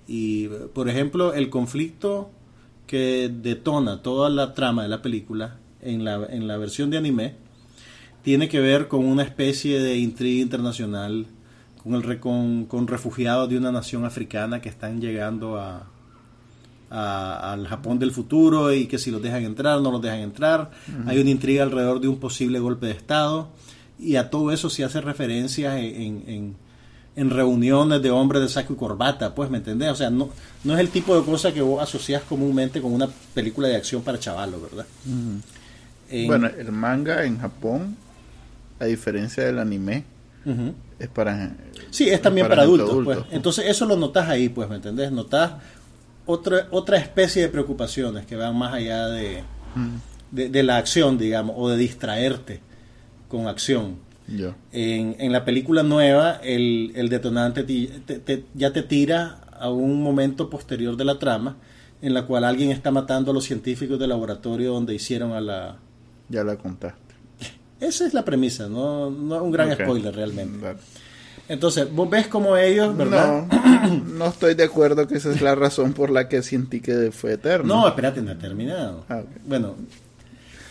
Y, 0.08 0.49
por 0.73 0.89
ejemplo, 0.89 1.34
el 1.34 1.49
conflicto 1.49 2.30
que 2.86 3.32
detona 3.34 4.02
toda 4.02 4.30
la 4.30 4.54
trama 4.54 4.84
de 4.84 4.89
la 4.89 5.02
película 5.02 5.58
en 5.82 6.04
la, 6.04 6.28
en 6.30 6.47
la 6.47 6.58
versión 6.58 6.89
de 6.89 6.97
anime 6.97 7.36
tiene 8.23 8.49
que 8.49 8.60
ver 8.60 8.89
con 8.89 9.06
una 9.06 9.23
especie 9.23 9.80
de 9.80 9.97
intriga 9.97 10.41
internacional 10.41 11.28
con, 11.83 11.95
el, 11.95 12.03
re- 12.03 12.19
con, 12.19 12.65
con 12.65 12.87
refugiados 12.87 13.49
de 13.49 13.57
una 13.57 13.71
nación 13.71 14.05
africana 14.05 14.61
que 14.61 14.69
están 14.69 15.01
llegando 15.01 15.57
a, 15.59 15.83
a- 16.89 17.53
al 17.53 17.67
Japón 17.67 17.99
del 17.99 18.11
futuro 18.11 18.71
y 18.73 18.85
que 18.87 18.97
si 18.97 19.11
los 19.11 19.21
dejan 19.21 19.43
entrar, 19.43 19.81
no 19.81 19.91
los 19.91 20.01
dejan 20.01 20.19
entrar. 20.19 20.71
Hay 21.07 21.19
una 21.19 21.29
intriga 21.29 21.63
alrededor 21.63 21.99
de 21.99 22.07
un 22.07 22.17
posible 22.19 22.59
golpe 22.59 22.85
de 22.87 22.93
Estado 22.93 23.49
y 23.99 24.15
a 24.15 24.29
todo 24.29 24.51
eso 24.51 24.69
se 24.69 24.83
hace 24.83 25.01
referencia 25.01 25.79
en, 25.79 26.23
en, 26.27 26.55
en 27.15 27.29
reuniones 27.29 28.01
de 28.01 28.11
hombres 28.11 28.41
de 28.41 28.49
saco 28.49 28.73
y 28.73 28.75
corbata, 28.75 29.33
pues, 29.35 29.49
¿me 29.49 29.57
entendés? 29.57 29.91
O 29.91 29.95
sea, 29.95 30.09
no, 30.09 30.29
no 30.63 30.73
es 30.73 30.79
el 30.79 30.89
tipo 30.89 31.15
de 31.19 31.23
cosa 31.25 31.53
que 31.53 31.61
vos 31.61 31.81
asocias 31.81 32.23
comúnmente 32.23 32.81
con 32.81 32.91
una 32.93 33.07
película 33.33 33.67
de 33.67 33.75
acción 33.75 34.01
para 34.01 34.19
chavalos, 34.19 34.61
¿verdad? 34.61 34.85
En- 36.09 36.27
Bueno, 36.27 36.47
el 36.47 36.71
manga 36.71 37.23
en 37.25 37.39
Japón, 37.39 37.95
a 38.79 38.85
diferencia 38.85 39.43
del 39.45 39.59
anime, 39.59 40.03
Es 40.99 41.08
para... 41.10 41.56
Sí, 41.89 42.10
es 42.10 42.21
también 42.21 42.45
para 42.49 42.63
adultos, 42.63 42.89
pues. 43.06 43.17
Entonces 43.32 43.65
eso 43.67 43.86
lo 43.86 43.95
notas 43.95 44.27
ahí, 44.29 44.49
pues, 44.49 44.69
¿me 44.69 44.75
entendés? 44.75 45.12
Notas 45.12 45.53
otra, 46.25 46.67
otra 46.71 46.97
especie 46.97 47.41
de 47.41 47.49
preocupaciones 47.49 48.25
que 48.25 48.36
van 48.36 48.56
más 48.58 48.73
allá 48.73 49.08
de, 49.08 49.43
de, 50.32 50.49
de 50.49 50.63
la 50.63 50.77
acción, 50.77 51.17
digamos, 51.17 51.56
o 51.58 51.69
de 51.69 51.77
distraerte 51.77 52.62
con 53.27 53.47
acción. 53.47 53.97
En, 54.71 55.15
en 55.19 55.32
la 55.32 55.43
película 55.45 55.84
nueva, 55.84 56.39
el, 56.43 56.93
el 56.95 57.10
detonante 57.10 57.63
ti- 57.63 57.89
te- 58.06 58.19
te- 58.19 58.45
ya 58.53 58.71
te 58.71 58.82
tira 58.84 59.41
a 59.60 59.69
un 59.69 60.01
momento 60.01 60.49
posterior 60.49 60.95
de 60.97 61.03
la 61.06 61.19
trama 61.19 61.58
en 62.01 62.13
la 62.13 62.25
cual 62.25 62.43
alguien 62.45 62.71
está 62.71 62.89
matando 62.91 63.32
a 63.32 63.34
los 63.34 63.43
científicos 63.45 63.99
del 63.99 64.10
laboratorio 64.10 64.73
donde 64.73 64.93
hicieron 64.95 65.32
a 65.34 65.41
la... 65.41 65.77
Ya 66.29 66.43
la 66.43 66.56
contaste. 66.58 66.99
Esa 67.87 68.05
es 68.07 68.13
la 68.13 68.23
premisa, 68.25 68.67
no, 68.69 69.09
no 69.11 69.35
es 69.35 69.41
un 69.41 69.51
gran 69.51 69.71
Ok. 69.71 69.81
spoiler 69.81 70.15
realmente. 70.15 70.75
Entonces, 71.49 71.91
vos 71.91 72.09
ves 72.09 72.27
como 72.27 72.55
ellos, 72.55 72.95
¿verdad? 72.95 73.45
No, 73.47 73.97
no 74.17 74.25
estoy 74.27 74.53
de 74.55 74.63
acuerdo 74.63 75.07
que 75.07 75.15
esa 75.17 75.31
es 75.31 75.41
la 75.41 75.55
razón 75.55 75.93
por 75.93 76.09
la 76.09 76.29
que 76.29 76.41
sentí 76.41 76.79
que 76.79 77.11
fue 77.11 77.33
eterno. 77.33 77.75
No, 77.81 77.87
espérate, 77.87 78.21
no 78.21 78.31
he 78.31 78.35
terminado. 78.35 79.05
Ah, 79.09 79.19
ok. 79.23 79.29
Bueno, 79.45 79.75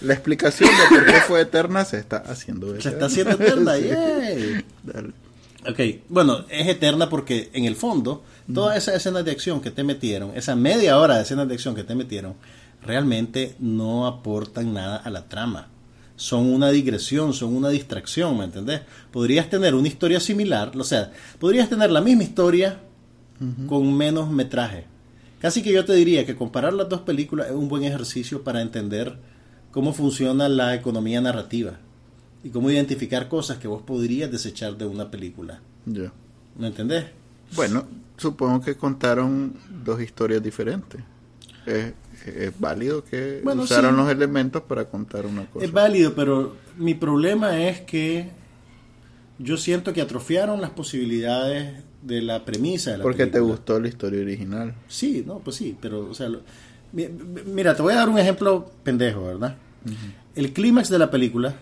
La 0.00 0.14
explicación 0.14 0.70
de 0.70 0.96
por 0.96 1.04
qué 1.06 1.20
fue 1.20 1.40
eterna 1.42 1.84
se 1.84 1.98
está 1.98 2.16
haciendo 2.18 2.68
se 2.68 2.88
eterna. 2.88 2.90
está 2.92 3.06
haciendo 3.06 3.32
eterna. 3.32 3.74
Sí. 3.76 3.88
yay. 3.88 4.64
Dale. 4.82 5.12
Ok, 5.68 6.02
bueno, 6.08 6.44
es 6.48 6.66
eterna 6.66 7.08
porque 7.08 7.50
en 7.52 7.66
el 7.66 7.76
fondo, 7.76 8.24
todas 8.52 8.76
esas 8.78 8.96
escenas 8.96 9.24
de 9.24 9.30
acción 9.30 9.60
que 9.60 9.70
te 9.70 9.84
metieron, 9.84 10.32
esa 10.34 10.56
media 10.56 10.98
hora 10.98 11.16
de 11.16 11.22
escenas 11.22 11.46
de 11.46 11.54
acción 11.54 11.74
que 11.76 11.84
te 11.84 11.94
metieron, 11.94 12.34
realmente 12.82 13.54
no 13.60 14.06
aportan 14.08 14.72
nada 14.74 14.96
a 14.96 15.10
la 15.10 15.28
trama. 15.28 15.68
Son 16.22 16.46
una 16.46 16.70
digresión, 16.70 17.34
son 17.34 17.56
una 17.56 17.68
distracción, 17.68 18.38
¿me 18.38 18.44
entendés? 18.44 18.82
Podrías 19.10 19.50
tener 19.50 19.74
una 19.74 19.88
historia 19.88 20.20
similar, 20.20 20.70
o 20.78 20.84
sea, 20.84 21.10
podrías 21.40 21.68
tener 21.68 21.90
la 21.90 22.00
misma 22.00 22.22
historia 22.22 22.78
con 23.66 23.92
menos 23.96 24.30
metraje. 24.30 24.84
Casi 25.40 25.64
que 25.64 25.72
yo 25.72 25.84
te 25.84 25.94
diría 25.94 26.24
que 26.24 26.36
comparar 26.36 26.74
las 26.74 26.88
dos 26.88 27.00
películas 27.00 27.48
es 27.48 27.54
un 27.54 27.68
buen 27.68 27.82
ejercicio 27.82 28.44
para 28.44 28.62
entender 28.62 29.18
cómo 29.72 29.92
funciona 29.92 30.48
la 30.48 30.76
economía 30.76 31.20
narrativa 31.20 31.80
y 32.44 32.50
cómo 32.50 32.70
identificar 32.70 33.26
cosas 33.26 33.58
que 33.58 33.66
vos 33.66 33.82
podrías 33.82 34.30
desechar 34.30 34.76
de 34.76 34.86
una 34.86 35.10
película. 35.10 35.60
Yo. 35.86 36.12
¿Me 36.56 36.68
entendés? 36.68 37.06
Bueno, 37.56 37.84
supongo 38.16 38.60
que 38.60 38.76
contaron 38.76 39.54
dos 39.84 40.00
historias 40.00 40.40
diferentes. 40.40 41.00
Es, 41.66 41.92
es 42.30 42.60
válido 42.60 43.04
que 43.04 43.40
Bueno, 43.44 43.62
usaron 43.62 43.92
sí. 43.92 43.96
los 44.02 44.10
elementos 44.10 44.62
para 44.62 44.86
contar 44.86 45.26
una 45.26 45.46
cosa. 45.46 45.64
Es 45.64 45.72
válido, 45.72 46.14
pero 46.14 46.56
mi 46.76 46.94
problema 46.94 47.60
es 47.68 47.80
que 47.80 48.30
yo 49.38 49.56
siento 49.56 49.92
que 49.92 50.00
atrofiaron 50.00 50.60
las 50.60 50.70
posibilidades 50.70 51.82
de 52.02 52.22
la 52.22 52.44
premisa 52.44 52.92
de 52.92 52.98
la 52.98 53.02
Porque 53.02 53.26
te 53.26 53.40
gustó 53.40 53.80
la 53.80 53.88
historia 53.88 54.20
original. 54.20 54.74
Sí, 54.88 55.24
no, 55.26 55.38
pues 55.38 55.56
sí, 55.56 55.76
pero, 55.80 56.08
o 56.10 56.14
sea, 56.14 56.28
lo- 56.28 56.42
mira, 56.92 57.74
te 57.74 57.82
voy 57.82 57.92
a 57.94 57.96
dar 57.96 58.08
un 58.08 58.18
ejemplo 58.18 58.70
pendejo, 58.82 59.24
¿verdad? 59.24 59.56
El 60.34 60.52
clímax 60.52 60.88
de 60.90 60.98
la 60.98 61.10
película, 61.10 61.54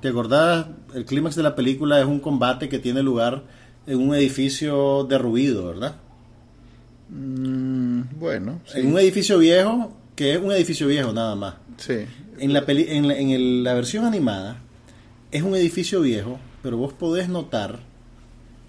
¿te 0.00 0.08
acordás? 0.08 0.66
El 0.94 1.04
clímax 1.04 1.36
de 1.36 1.42
la 1.42 1.54
película 1.54 2.00
es 2.00 2.06
un 2.06 2.20
combate 2.20 2.68
que 2.68 2.78
tiene 2.78 3.02
lugar 3.02 3.44
en 3.86 3.98
un 4.00 4.14
edificio 4.14 5.04
derruido, 5.04 5.66
¿verdad? 5.66 5.96
Mm, 7.16 8.18
bueno, 8.18 8.60
sí. 8.66 8.80
En 8.80 8.88
un 8.88 8.98
edificio 8.98 9.38
viejo, 9.38 9.96
que 10.16 10.32
es 10.34 10.40
un 10.40 10.50
edificio 10.52 10.86
viejo 10.88 11.12
nada 11.12 11.34
más. 11.36 11.54
sí. 11.78 11.98
En 12.36 12.52
la, 12.52 12.66
peli- 12.66 12.86
en 12.88 13.06
la, 13.06 13.16
en 13.16 13.30
el- 13.30 13.62
la 13.62 13.74
versión 13.74 14.04
animada 14.04 14.60
es 15.30 15.42
un 15.44 15.54
edificio 15.54 16.00
viejo, 16.00 16.40
pero 16.64 16.76
vos 16.76 16.92
podés 16.92 17.28
notar 17.28 17.78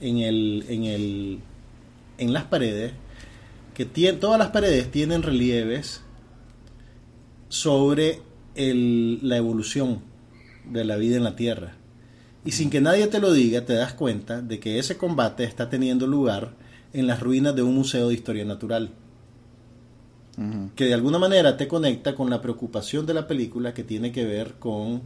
en 0.02 0.20
el 0.20 0.66
en 0.70 0.84
el 0.84 1.40
en 2.20 2.32
las 2.34 2.44
paredes 2.44 2.92
que 3.74 3.92
tie- 3.92 4.20
todas 4.20 4.38
las 4.38 4.50
paredes 4.50 4.92
tienen 4.92 5.24
relieves 5.24 6.02
sobre 7.50 8.22
el- 8.56 9.20
la 9.28 9.38
evolución 9.38 10.02
de 10.72 10.86
la 10.86 10.96
vida 10.98 11.18
en 11.18 11.24
la 11.24 11.36
Tierra. 11.36 11.74
Y 12.46 12.52
sin 12.52 12.70
que 12.70 12.82
nadie 12.82 13.08
te 13.08 13.20
lo 13.20 13.34
diga, 13.34 13.66
te 13.66 13.74
das 13.74 13.94
cuenta 13.94 14.42
de 14.44 14.60
que 14.60 14.78
ese 14.78 14.96
combate 14.98 15.44
está 15.44 15.70
teniendo 15.70 16.06
lugar 16.06 16.54
en 16.96 17.08
las 17.08 17.20
ruinas 17.20 17.56
de 17.56 17.62
un 17.64 17.76
museo 17.76 18.08
de 18.08 18.14
historia 18.16 18.46
natural 18.46 18.90
que 20.76 20.84
de 20.86 20.94
alguna 20.94 21.18
manera 21.18 21.56
te 21.56 21.66
conecta 21.66 22.14
con 22.14 22.30
la 22.30 22.42
preocupación 22.42 23.06
de 23.06 23.14
la 23.14 23.26
película 23.26 23.74
que 23.74 23.86
tiene 23.86 24.12
que 24.12 24.26
ver 24.26 24.56
con 24.60 25.02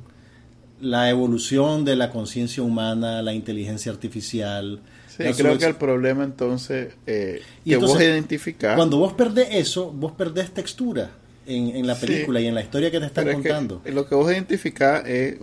la 0.82 1.08
evolución 1.10 1.86
de 1.86 1.96
la 1.96 2.10
conciencia 2.10 2.64
humana, 2.64 3.22
la 3.22 3.32
inteligencia 3.34 3.92
artificial. 3.92 4.80
Sí, 5.08 5.26
creo 5.38 5.58
que 5.60 5.66
el 5.66 5.76
problema 5.76 6.24
entonces 6.24 6.94
eh, 7.06 7.42
Y 7.64 7.70
que 7.70 7.76
entonces, 7.76 7.98
vos 7.98 8.04
identificás. 8.08 8.76
Cuando 8.76 8.98
vos 8.98 9.14
perdés 9.14 9.50
eso, 9.52 9.92
vos 9.92 10.14
perdés 10.14 10.52
textura 10.52 11.12
en, 11.46 11.76
en 11.76 11.86
la 11.86 11.94
Sí. 11.96 12.08
película 12.08 12.42
y 12.42 12.48
en 12.48 12.56
la 12.56 12.62
historia 12.62 12.90
que 12.90 13.00
te 13.00 13.06
están 13.06 13.26
pero 13.26 13.38
es 13.38 13.44
que 13.44 13.50
contando. 13.50 13.82
lo 13.86 14.08
que 14.08 14.16
vos 14.16 14.32
identificás 14.32 15.06
es, 15.06 15.36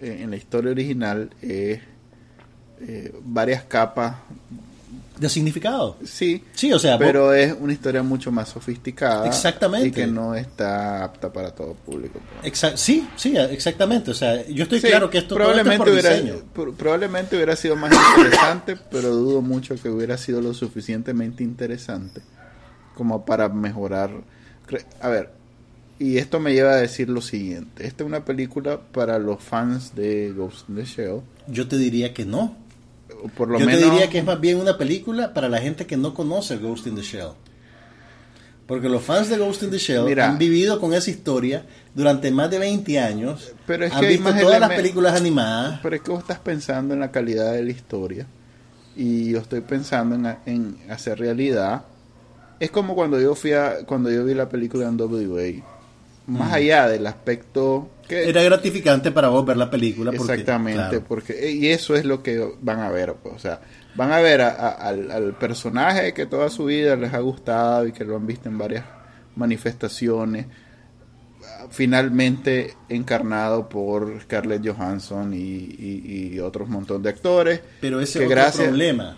eh, 0.00 0.18
en 0.22 0.30
la 0.30 0.36
historia 0.36 0.70
original 0.70 1.28
es 1.42 1.80
eh, 2.80 3.12
varias 3.22 3.64
capas. 3.64 4.16
De 5.20 5.28
significado. 5.28 5.98
Sí, 6.04 6.42
Sí, 6.54 6.72
o 6.72 6.78
sea, 6.78 6.96
vos- 6.96 7.04
pero 7.06 7.32
es 7.34 7.54
una 7.60 7.72
historia 7.74 8.02
mucho 8.02 8.32
más 8.32 8.48
sofisticada. 8.48 9.26
Exactamente. 9.26 9.88
Y 9.88 9.92
que 9.92 10.06
no 10.06 10.34
está 10.34 11.04
apta 11.04 11.30
para 11.32 11.54
todo 11.54 11.74
público. 11.74 12.18
pues. 12.40 12.52
exa- 12.52 12.76
sí, 12.76 13.06
sí, 13.16 13.36
exactamente. 13.36 14.10
O 14.10 14.14
sea, 14.14 14.44
yo 14.48 14.62
estoy 14.64 14.80
Sí, 14.80 14.88
claro 14.88 15.10
que 15.10 15.18
esto 15.18 15.34
todo 15.36 15.50
esto 15.50 15.50
es 15.60 15.62
probablemente 15.66 15.78
por 15.84 15.88
hubiera, 15.92 16.10
diseño. 16.16 16.42
pro- 16.54 16.72
probablemente 16.72 17.36
hubiera 17.36 17.54
sido 17.54 17.76
más 17.76 17.92
interesante, 18.16 18.76
pero 18.90 19.10
dudo 19.10 19.42
mucho 19.42 19.74
que 19.80 19.90
hubiera 19.90 20.16
sido 20.16 20.40
lo 20.40 20.54
suficientemente 20.54 21.44
interesante 21.44 22.22
como 22.96 23.24
para 23.26 23.48
mejorar. 23.50 24.10
A 25.02 25.08
ver, 25.08 25.30
y 25.98 26.16
esto 26.16 26.40
me 26.40 26.54
lleva 26.54 26.70
a 26.72 26.76
decir 26.76 27.08
lo 27.10 27.20
siguiente: 27.20 27.86
esta 27.86 28.04
es 28.04 28.06
una 28.08 28.24
película 28.24 28.80
para 28.80 29.18
los 29.18 29.42
fans 29.42 29.94
de 29.94 30.32
Ghost 30.32 30.68
in 30.70 30.76
the 30.76 30.84
Shell, 30.86 31.20
Yo 31.46 31.68
te 31.68 31.76
diría 31.76 32.14
que 32.14 32.24
no. 32.24 32.56
O 33.22 33.28
por 33.28 33.48
lo 33.48 33.58
Yo 33.58 33.66
menos. 33.66 33.80
te 33.80 33.90
diría 33.90 34.10
que 34.10 34.18
es 34.18 34.24
más 34.24 34.40
bien 34.40 34.58
una 34.58 34.76
película 34.78 35.32
para 35.34 35.48
la 35.48 35.58
gente 35.58 35.86
que 35.86 35.96
no 35.96 36.14
conoce 36.14 36.56
Ghost 36.58 36.86
in 36.86 36.94
the 36.96 37.02
Shell. 37.02 37.30
Porque 38.66 38.88
los 38.88 39.02
fans 39.02 39.28
de 39.28 39.36
Ghost 39.36 39.64
in 39.64 39.70
the 39.70 39.78
Shell 39.78 40.04
Mira. 40.04 40.28
han 40.28 40.38
vivido 40.38 40.80
con 40.80 40.94
esa 40.94 41.10
historia 41.10 41.66
durante 41.94 42.30
más 42.30 42.50
de 42.50 42.58
20 42.60 43.00
años. 43.00 43.52
Pero 43.66 43.84
es 43.84 43.92
han 43.92 44.00
que 44.00 44.06
visto 44.06 44.32
todas 44.40 44.60
las 44.60 44.70
películas 44.70 45.14
animadas. 45.14 45.80
Pero 45.82 45.96
es 45.96 46.02
que 46.02 46.10
vos 46.10 46.20
estás 46.20 46.38
pensando 46.38 46.94
en 46.94 47.00
la 47.00 47.10
calidad 47.10 47.52
de 47.52 47.64
la 47.64 47.70
historia 47.70 48.26
y 48.96 49.30
yo 49.30 49.38
estoy 49.38 49.60
pensando 49.62 50.14
en, 50.14 50.36
en 50.46 50.90
hacer 50.90 51.18
realidad. 51.18 51.84
Es 52.60 52.70
como 52.70 52.94
cuando 52.94 53.20
yo 53.20 53.34
fui 53.34 53.52
a, 53.54 53.84
cuando 53.86 54.10
yo 54.10 54.24
vi 54.24 54.34
la 54.34 54.48
película 54.48 54.86
en 54.86 55.00
WA. 55.00 55.64
Más 56.26 56.52
allá 56.52 56.88
del 56.88 57.06
aspecto 57.06 57.88
que 58.10 58.28
Era 58.28 58.42
gratificante 58.42 59.10
para 59.10 59.28
vos 59.28 59.44
ver 59.46 59.56
la 59.56 59.70
película. 59.70 60.10
Porque, 60.12 60.32
exactamente, 60.32 60.74
claro, 60.82 61.04
porque 61.08 61.50
y 61.50 61.68
eso 61.68 61.94
es 61.96 62.04
lo 62.04 62.22
que 62.22 62.44
van 62.60 62.80
a 62.80 62.90
ver, 62.90 63.14
pues, 63.22 63.34
o 63.34 63.38
sea, 63.38 63.60
van 63.94 64.12
a 64.12 64.18
ver 64.20 64.42
a- 64.42 64.50
a- 64.50 64.68
al, 64.72 65.10
al 65.10 65.38
personaje 65.38 66.12
que 66.12 66.26
toda 66.26 66.50
su 66.50 66.66
vida 66.66 66.94
les 66.96 67.14
ha 67.14 67.20
gustado 67.20 67.86
y 67.86 67.92
que 67.92 68.04
lo 68.04 68.16
han 68.16 68.26
visto 68.26 68.48
en 68.48 68.58
varias 68.58 68.84
manifestaciones, 69.36 70.46
finalmente 71.70 72.74
encarnado 72.88 73.68
por 73.68 74.20
Scarlett 74.22 74.66
Johansson 74.66 75.32
y, 75.34 75.38
y, 75.38 76.30
y 76.34 76.40
otros 76.40 76.68
montón 76.68 77.02
de 77.02 77.10
actores. 77.10 77.60
pero 77.80 78.00
ese 78.00 78.24
es 78.24 78.28
gracias- 78.28 78.68
problema. 78.68 79.16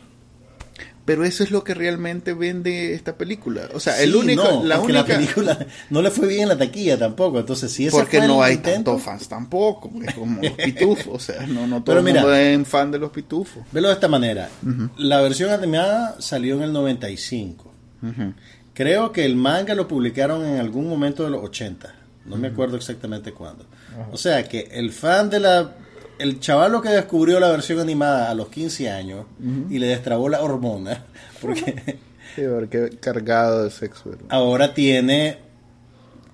Pero 1.05 1.25
eso 1.25 1.43
es 1.43 1.51
lo 1.51 1.65
que 1.65 1.75
realmente 1.75 2.33
vende 2.33 2.95
esta 2.95 3.17
película. 3.17 3.63
O 3.75 3.81
sea, 3.81 3.97
Sí, 3.97 4.05
el 4.05 4.15
único, 4.15 4.45
no, 4.45 4.65
la 4.65 4.81
única, 4.81 5.01
la 5.01 5.05
película 5.05 5.67
no 5.91 6.01
le 6.01 6.11
fue 6.11 6.29
bien 6.29 6.43
en 6.43 6.49
la 6.51 6.59
taquilla 6.59 6.97
tampoco. 6.97 7.41
Entonces, 7.41 7.73
si 7.73 7.87
ese 7.87 7.97
porque 7.97 8.21
no 8.21 8.43
hay 8.43 8.55
intento, 8.55 8.93
tantos 8.93 9.03
fans 9.03 9.29
tampoco, 9.29 9.91
es 10.05 10.15
como 10.15 10.41
los 10.41 10.53
pitufos, 10.65 11.09
o 11.09 11.19
sea, 11.19 11.45
no, 11.47 11.67
no 11.67 11.83
todo 11.83 11.97
Pero 11.97 12.07
el 12.07 12.15
mundo 12.15 12.35
es 12.35 12.69
fan 12.69 12.93
de 12.93 12.99
los 12.99 13.11
pitufos. 13.11 13.65
Velo 13.73 13.89
de 13.89 13.95
esta 13.95 14.09
manera. 14.09 14.49
La 14.97 15.21
versión 15.21 15.51
animada 15.51 16.17
salió 16.21 16.55
en 16.55 16.63
el 16.63 16.73
95. 16.73 17.73
Ujú. 18.03 18.35
Creo 18.75 19.13
que 19.13 19.25
el 19.25 19.37
manga 19.37 19.75
lo 19.75 19.89
publicaron 19.89 20.45
en 20.47 20.59
algún 20.59 20.89
momento 20.89 21.25
de 21.25 21.31
los 21.31 21.43
80. 21.43 21.95
No 22.25 22.37
me 22.37 22.49
acuerdo 22.49 22.77
exactamente 22.77 23.33
cuándo. 23.33 23.67
O 24.11 24.17
sea 24.17 24.49
que 24.49 24.69
el 24.73 24.93
fan 24.93 25.31
de 25.31 25.41
la... 25.41 25.73
El 26.19 26.39
chavalo 26.41 26.81
que 26.83 26.89
descubrió 26.91 27.41
la 27.41 27.51
versión 27.51 27.81
animada 27.81 28.31
a 28.31 28.35
los 28.35 28.49
15 28.49 28.91
años 28.91 29.27
y 29.71 29.79
le 29.79 29.87
destrabó 29.89 30.29
la 30.29 30.41
hormona, 30.43 31.05
porque 31.41 31.99
Sí, 32.37 32.43
porque 32.51 32.91
cargado 33.01 33.65
de 33.65 33.71
sexo. 33.71 34.11
¿verdad? 34.11 34.25
ahora 34.31 34.73
tiene 34.73 35.39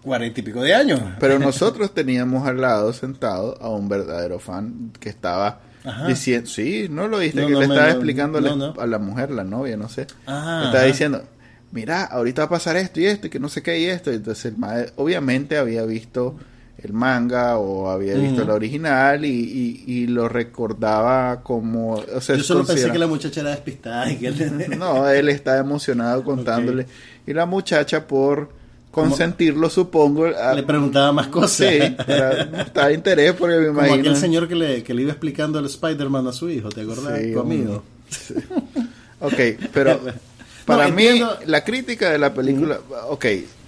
40 0.02 0.40
y 0.40 0.42
pico 0.42 0.62
de 0.62 0.74
años. 0.74 1.00
Pero 1.18 1.38
nosotros 1.40 1.92
teníamos 1.94 2.46
al 2.46 2.60
lado 2.60 2.92
sentado 2.92 3.56
a 3.60 3.68
un 3.70 3.88
verdadero 3.88 4.38
fan 4.38 4.92
que 5.00 5.08
estaba 5.08 5.60
Ajá. 5.84 6.06
diciendo, 6.06 6.48
sí, 6.48 6.86
no 6.90 7.08
lo 7.08 7.18
viste, 7.18 7.40
No, 7.40 7.46
que 7.48 7.52
no 7.54 7.58
le 7.60 7.66
estaba 7.66 7.90
explicando 7.90 8.38
a 8.38 8.40
la- 8.42 8.50
no, 8.50 8.74
no. 8.74 8.80
a 8.80 8.86
la 8.86 8.98
mujer, 8.98 9.30
la 9.30 9.44
novia, 9.44 9.76
no 9.76 9.88
sé. 9.88 10.06
Ah, 10.26 10.58
le 10.60 10.66
estaba 10.66 10.78
ajá. 10.84 10.86
diciendo, 10.92 11.22
mira, 11.72 12.04
ahorita 12.04 12.42
va 12.42 12.46
a 12.46 12.50
pasar 12.50 12.76
esto 12.76 13.00
y 13.00 13.06
esto, 13.06 13.26
y 13.26 13.30
que 13.30 13.40
no 13.40 13.48
sé 13.48 13.62
qué 13.62 13.78
y 13.80 13.86
esto. 13.86 14.12
Y 14.12 14.16
entonces 14.16 14.44
el 14.46 14.56
mae, 14.58 14.92
obviamente 14.96 15.56
había 15.58 15.84
visto 15.84 16.36
el 16.82 16.92
manga 16.92 17.58
o 17.58 17.90
había 17.90 18.14
visto 18.14 18.44
la 18.44 18.54
original 18.54 19.24
y, 19.24 19.28
y, 19.86 19.92
y 19.92 20.06
lo 20.06 20.28
recordaba 20.28 21.42
como... 21.42 21.94
O 22.14 22.20
sea, 22.20 22.36
Yo 22.36 22.44
solo 22.44 22.64
pensé 22.64 22.90
que 22.92 22.98
la 22.98 23.06
muchacha 23.08 23.40
era 23.40 23.50
despistada 23.50 24.10
y 24.12 24.16
que 24.16 24.28
él- 24.28 24.74
No, 24.78 25.08
él 25.08 25.28
está 25.28 25.58
emocionado 25.58 26.22
contándole. 26.22 26.86
Y 27.26 27.32
la 27.32 27.46
muchacha 27.46 28.06
por 28.06 28.50
consentirlo, 28.92 29.68
supongo... 29.70 30.26
a- 30.26 30.54
le 30.54 30.62
preguntaba 30.62 31.10
más 31.12 31.26
cosas. 31.28 31.68
Sí, 31.68 31.96
mostrar 32.52 32.92
interés 32.92 33.32
porque 33.32 33.56
me 33.56 33.66
Como 33.66 33.78
imagino... 33.80 34.00
aquel 34.00 34.16
señor 34.16 34.46
que 34.48 34.54
le, 34.54 34.82
que 34.84 34.94
le 34.94 35.02
iba 35.02 35.10
explicando 35.10 35.58
el 35.58 35.66
Spider-Man 35.66 36.28
a 36.28 36.32
su 36.32 36.48
hijo, 36.48 36.68
¿te 36.68 36.82
acordás? 36.82 37.18
Sí, 37.20 37.32
tu 37.32 37.40
amigo. 37.40 37.82
Ok, 39.20 39.34
pero 39.72 40.00
para 40.68 40.88
No, 40.88 40.94
mí 40.94 41.06
entiendo. 41.06 41.36
la 41.46 41.64
crítica 41.64 42.10
de 42.10 42.18
la 42.18 42.32
película, 42.34 42.78
ok, 43.08 43.24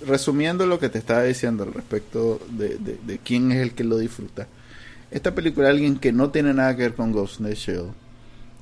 resumiendo 0.06 0.66
lo 0.66 0.78
que 0.78 0.88
te 0.88 0.98
estaba 0.98 1.24
diciendo 1.24 1.64
al 1.64 1.74
respecto 1.74 2.40
de, 2.50 2.76
de- 2.78 2.98
de 3.04 3.18
quién 3.18 3.50
es 3.50 3.58
el 3.62 3.72
que 3.72 3.82
lo 3.84 3.98
disfruta. 3.98 4.46
Esta 5.10 5.34
película, 5.34 5.68
alguien 5.70 5.98
que 5.98 6.12
no 6.12 6.30
tiene 6.30 6.54
nada 6.54 6.76
que 6.76 6.82
ver 6.82 6.94
con 6.94 7.10
Ghost 7.10 7.40
in 7.40 7.46
the 7.46 7.54
Shell, 7.56 7.86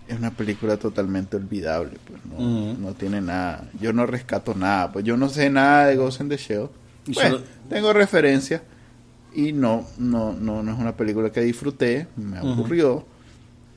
es 0.08 0.16
una 0.18 0.30
película 0.30 0.78
totalmente 0.78 1.36
olvidable, 1.36 1.98
pues 2.06 2.20
no, 2.24 2.72
no 2.74 2.94
tiene 2.94 3.20
nada. 3.20 3.68
Yo 3.78 3.92
no 3.92 4.06
rescato 4.06 4.54
nada, 4.54 4.90
pues 4.90 5.04
yo 5.04 5.18
no 5.18 5.28
sé 5.28 5.50
nada 5.50 5.86
de 5.86 5.96
Ghost 5.96 6.22
in 6.22 6.30
the 6.30 6.38
Shell. 6.38 6.68
Y 7.06 7.12
Bueno, 7.12 7.36
solo- 7.36 7.44
tengo 7.68 7.92
referencias 7.92 8.62
y 9.34 9.52
no, 9.52 9.86
no, 9.98 10.32
no, 10.32 10.62
no 10.62 10.72
es 10.72 10.78
una 10.78 10.96
película 10.96 11.30
que 11.30 11.42
disfruté, 11.42 12.06
me 12.16 12.38
aburrió 12.38 13.04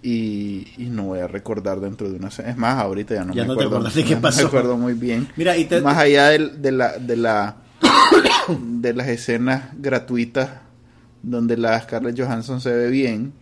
y, 0.03 0.67
y 0.77 0.85
no 0.89 1.03
voy 1.03 1.19
a 1.19 1.27
recordar 1.27 1.79
dentro 1.79 2.09
de 2.09 2.17
una 2.17 2.29
Es 2.29 2.57
más, 2.57 2.79
ahorita 2.79 3.15
ya 3.15 3.23
no 3.25 3.33
Ya 3.33 3.43
me 3.43 3.49
no 3.49 3.57
te 3.57 3.63
acuerdo, 3.65 3.89
de 3.89 4.03
qué 4.03 4.15
no 4.15 4.21
pasó. 4.21 4.41
me 4.41 4.47
acuerdo 4.47 4.77
muy 4.77 4.93
bien. 4.93 5.27
Mira, 5.35 5.55
y 5.57 5.65
te- 5.65 5.81
Más 5.81 5.97
allá 5.97 6.29
del- 6.29 6.61
de, 6.61 6.71
la 6.71 6.97
de 6.97 7.15
la 7.17 7.57
de 8.59 8.93
las 8.93 9.07
escenas 9.07 9.69
gratuitas 9.77 10.49
donde 11.23 11.55
la 11.57 11.79
Scarlett 11.79 12.19
Johansson 12.19 12.61
se 12.61 12.71
ve 12.73 12.89
bien, 12.89 13.33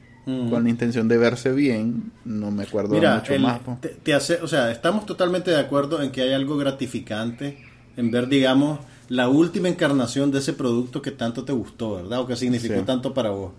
con 0.52 0.64
la 0.64 0.70
intención 0.70 1.08
de 1.08 1.18
verse 1.18 1.52
bien, 1.54 2.12
no 2.24 2.52
me 2.52 2.62
acuerdo 2.64 2.94
Mira, 2.94 3.16
mucho 3.16 3.34
el- 3.34 3.42
más. 3.42 3.62
te, 3.82 3.88
te 3.90 4.14
hace, 4.14 4.36
o 4.44 4.48
sea, 4.48 4.70
estamos 4.72 5.08
totalmente 5.08 5.50
de 5.50 5.58
acuerdo 5.60 6.04
en 6.04 6.12
que 6.12 6.22
hay 6.22 6.34
algo 6.34 6.56
gratificante 6.56 7.58
en 7.98 8.12
ver, 8.12 8.28
digamos, 8.28 8.80
la 9.08 9.28
última 9.28 9.70
encarnación 9.70 10.30
de 10.30 10.38
ese 10.38 10.54
producto 10.54 11.02
que 11.02 11.10
tanto 11.10 11.46
te 11.46 11.52
gustó, 11.54 11.96
¿verdad? 11.96 12.20
O 12.20 12.28
que 12.28 12.36
significó 12.36 12.76
Sí. 12.82 12.86
tanto 12.86 13.12
para 13.14 13.32
vos. 13.32 13.54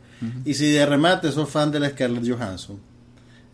Y 0.44 0.54
si 0.54 0.70
de 0.70 0.86
remate 0.86 1.32
sos 1.32 1.48
fan 1.48 1.72
de 1.72 1.80
la 1.80 1.88
Scarlett 1.90 2.28
Johansson, 2.30 2.78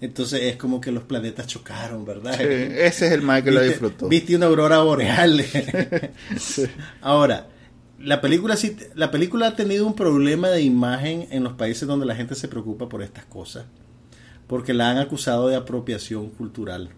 entonces 0.00 0.42
es 0.42 0.56
como 0.56 0.80
que 0.80 0.92
los 0.92 1.04
planetas 1.04 1.46
chocaron, 1.46 2.04
¿verdad? 2.04 2.34
Sí, 2.36 2.44
ese 2.44 3.06
es 3.06 3.12
el 3.12 3.22
más 3.22 3.42
que 3.42 3.50
lo 3.50 3.62
disfrutó. 3.62 4.08
Viste 4.08 4.36
una 4.36 4.46
aurora 4.46 4.78
boreal. 4.80 5.42
Sí. 6.38 6.64
Ahora, 7.00 7.48
la 7.98 8.20
película 8.20 8.56
sí, 8.56 8.76
la 8.94 9.10
película 9.10 9.48
ha 9.48 9.56
tenido 9.56 9.86
un 9.86 9.94
problema 9.94 10.48
de 10.48 10.62
imagen 10.62 11.26
en 11.30 11.42
los 11.44 11.54
países 11.54 11.88
donde 11.88 12.04
la 12.06 12.14
gente 12.14 12.34
se 12.34 12.46
preocupa 12.48 12.88
por 12.88 13.02
estas 13.02 13.24
cosas, 13.24 13.64
porque 14.46 14.74
la 14.74 14.90
han 14.90 14.98
acusado 14.98 15.48
de 15.48 15.56
apropiación 15.56 16.28
cultural. 16.30 16.90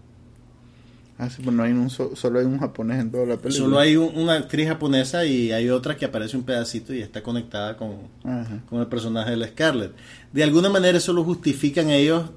Ah, 1.21 1.29
sí, 1.29 1.41
pues 1.43 1.53
no 1.53 1.63
hay 1.63 1.73
un 1.73 1.89
so- 1.89 2.15
solo 2.15 2.39
hay 2.39 2.45
un 2.45 2.59
japonés 2.59 2.99
en 3.01 3.11
toda 3.11 3.25
la 3.25 3.35
película. 3.35 3.51
Solo 3.65 3.77
hay 3.79 3.97
un- 3.97 4.15
una 4.17 4.35
actriz 4.35 4.69
japonesa 4.69 5.25
y 5.25 5.51
hay 5.51 5.69
otra 5.69 5.97
que 5.97 6.05
aparece 6.05 6.37
un 6.37 6.43
pedacito 6.43 6.93
y 6.93 7.01
está 7.01 7.21
conectada 7.21 7.75
con, 7.75 7.97
Ajá. 8.23 8.61
con 8.69 8.79
el 8.79 8.87
personaje 8.87 9.31
de 9.31 9.35
la 9.37 9.47
Scarlett. 9.47 9.91
De 10.31 10.43
alguna 10.43 10.69
manera 10.69 10.97
eso 10.97 11.11
lo 11.11 11.25
justifican 11.25 11.89
ellos 11.89 12.29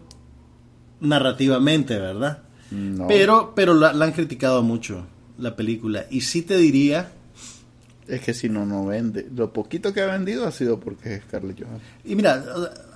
narrativamente, 1.03 1.99
¿verdad? 1.99 2.39
No. 2.71 3.07
Pero, 3.09 3.53
pero 3.55 3.75
la, 3.75 3.93
la 3.93 4.07
han 4.07 4.13
criticado 4.13 4.63
mucho, 4.63 5.05
la 5.39 5.55
película. 5.57 6.07
Y 6.11 6.23
sí 6.23 6.41
te 6.43 6.57
diría, 6.57 7.13
Es 8.09 8.21
que 8.23 8.35
si 8.35 8.49
no, 8.49 8.65
no 8.67 8.87
vende. 8.87 9.29
Lo 9.37 9.53
poquito 9.53 9.93
que 9.93 10.01
ha 10.01 10.07
vendido 10.07 10.47
ha 10.47 10.51
sido 10.53 10.81
porque 10.81 11.17
es 11.17 11.23
Scarlett 11.25 11.59
Johansson. 11.63 11.89
y 12.05 12.15
mira, 12.17 12.43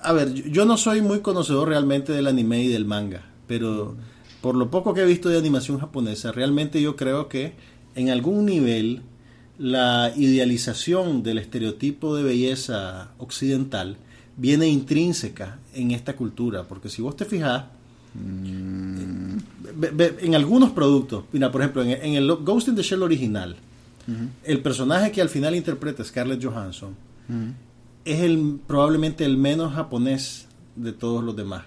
a 0.03 0.13
ver, 0.13 0.33
yo- 0.33 0.45
yo 0.47 0.65
no 0.65 0.77
soy 0.77 1.01
muy 1.01 1.19
conocedor 1.21 1.69
realmente 1.69 2.11
del 2.11 2.27
anime 2.27 2.63
y 2.63 2.67
del 2.67 2.85
manga, 2.85 3.21
pero 3.47 3.95
por 4.41 4.55
lo 4.55 4.69
poco 4.69 4.93
que 4.93 5.01
he 5.01 5.05
visto 5.05 5.29
de 5.29 5.37
animación 5.37 5.79
japonesa, 5.79 6.31
realmente 6.31 6.81
yo 6.81 6.95
creo 6.95 7.29
que 7.29 7.53
en 7.95 8.09
algún 8.09 8.45
nivel 8.45 9.01
la 9.57 10.11
idealización 10.15 11.23
del 11.23 11.37
estereotipo 11.39 12.15
de 12.15 12.23
belleza 12.23 13.09
occidental 13.17 13.97
viene 14.37 14.67
intrínseca 14.67 15.59
en 15.73 15.91
esta 15.91 16.15
cultura, 16.15 16.63
porque 16.63 16.89
si 16.89 17.01
vos 17.01 17.15
te 17.15 17.25
fijas, 17.25 17.63
ve- 19.75 20.15
en 20.21 20.35
algunos 20.35 20.71
productos, 20.71 21.25
mira, 21.31 21.51
por 21.51 21.61
ejemplo, 21.61 21.83
en, 21.83 22.13
el 22.15 22.27
Ghost 22.37 22.67
in 22.69 22.75
the 22.75 22.81
Shell 22.83 23.03
original, 23.03 23.55
el 24.45 24.61
personaje 24.61 25.11
que 25.11 25.21
al 25.21 25.27
final 25.29 25.53
interpreta 25.55 26.03
Scarlett 26.03 26.43
Johansson 26.43 26.95
es 28.05 28.21
el 28.21 28.59
probablemente 28.65 29.25
el 29.25 29.35
menos 29.37 29.73
japonés 29.73 30.47
de 30.77 30.93
todos 30.93 31.23
los 31.23 31.35
demás. 31.35 31.63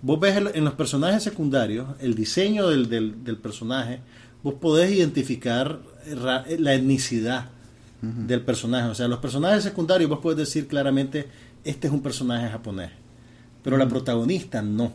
Vos 0.00 0.18
ves 0.18 0.36
el- 0.36 0.50
en 0.54 0.64
los 0.64 0.72
personajes 0.74 1.22
secundarios, 1.22 1.88
el 2.00 2.14
diseño 2.14 2.68
del, 2.68 2.88
del- 2.88 3.22
del 3.22 3.36
personaje, 3.36 4.00
vos 4.42 4.54
podés 4.54 4.90
identificar 4.92 5.80
ra- 6.22 6.44
la 6.58 6.74
etnicidad 6.74 7.50
del 8.00 8.40
personaje. 8.40 8.88
O 8.88 8.94
sea, 8.94 9.06
los 9.08 9.18
personajes 9.20 9.62
secundarios 9.62 10.08
vos 10.10 10.20
podés 10.20 10.38
decir 10.38 10.66
claramente, 10.66 11.28
este 11.64 11.86
es 11.86 11.92
un 11.92 12.00
personaje 12.02 12.48
japonés. 12.48 12.90
Pero 13.62 13.76
la 13.76 13.86
protagonista 13.86 14.60
no, 14.62 14.92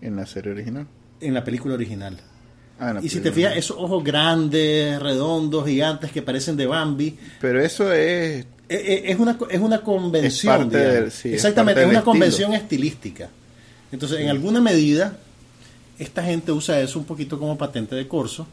En 0.00 0.16
la 0.16 0.26
serie 0.26 0.52
original. 0.52 0.86
en 1.20 1.34
la 1.34 1.42
película 1.44 1.74
original. 1.74 2.16
Ah, 2.80 2.92
la 2.92 3.00
Y 3.04 3.08
si 3.08 3.18
te 3.20 3.32
fijas, 3.32 3.56
esos 3.56 3.76
ojos 3.76 4.04
grandes, 4.04 5.00
redondos, 5.02 5.66
gigantes 5.66 6.12
que 6.12 6.22
parecen 6.22 6.56
de 6.56 6.66
Bambi, 6.66 7.18
Pero 7.40 7.60
eso 7.60 7.92
es. 7.92 8.44
eh, 8.44 8.46
eh, 8.68 9.02
es 9.06 9.18
una, 9.18 9.36
es 9.50 9.58
una 9.60 9.80
convención. 9.80 10.54
Es 10.54 10.58
parte 10.60 10.78
del- 10.78 11.10
sí, 11.10 11.28
es 11.30 11.34
Exactamente, 11.36 11.80
parte 11.80 11.80
es 11.82 11.90
una 11.90 11.98
estilo. 11.98 12.04
convención 12.12 12.54
estilística. 12.54 13.28
Entonces, 13.90 14.20
en 14.20 14.28
alguna 14.28 14.60
medida, 14.60 15.18
esta 15.98 16.22
gente 16.22 16.52
usa 16.52 16.80
eso 16.80 17.00
un 17.00 17.04
poquito 17.04 17.38
como 17.40 17.58
patente 17.58 17.96
de 17.96 18.06
corso 18.06 18.46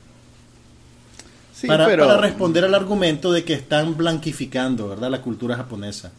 Sí, 1.53 1.67
para, 1.67 1.85
pero. 1.85 2.07
para 2.07 2.19
responder 2.19 2.63
al 2.65 2.73
argumento 2.73 3.31
de 3.31 3.43
que 3.43 3.53
están 3.53 3.95
blanquificando 3.95 4.89
¿verdad? 4.89 5.11
la 5.11 5.21
cultura 5.21 5.55
japonesa. 5.55 6.11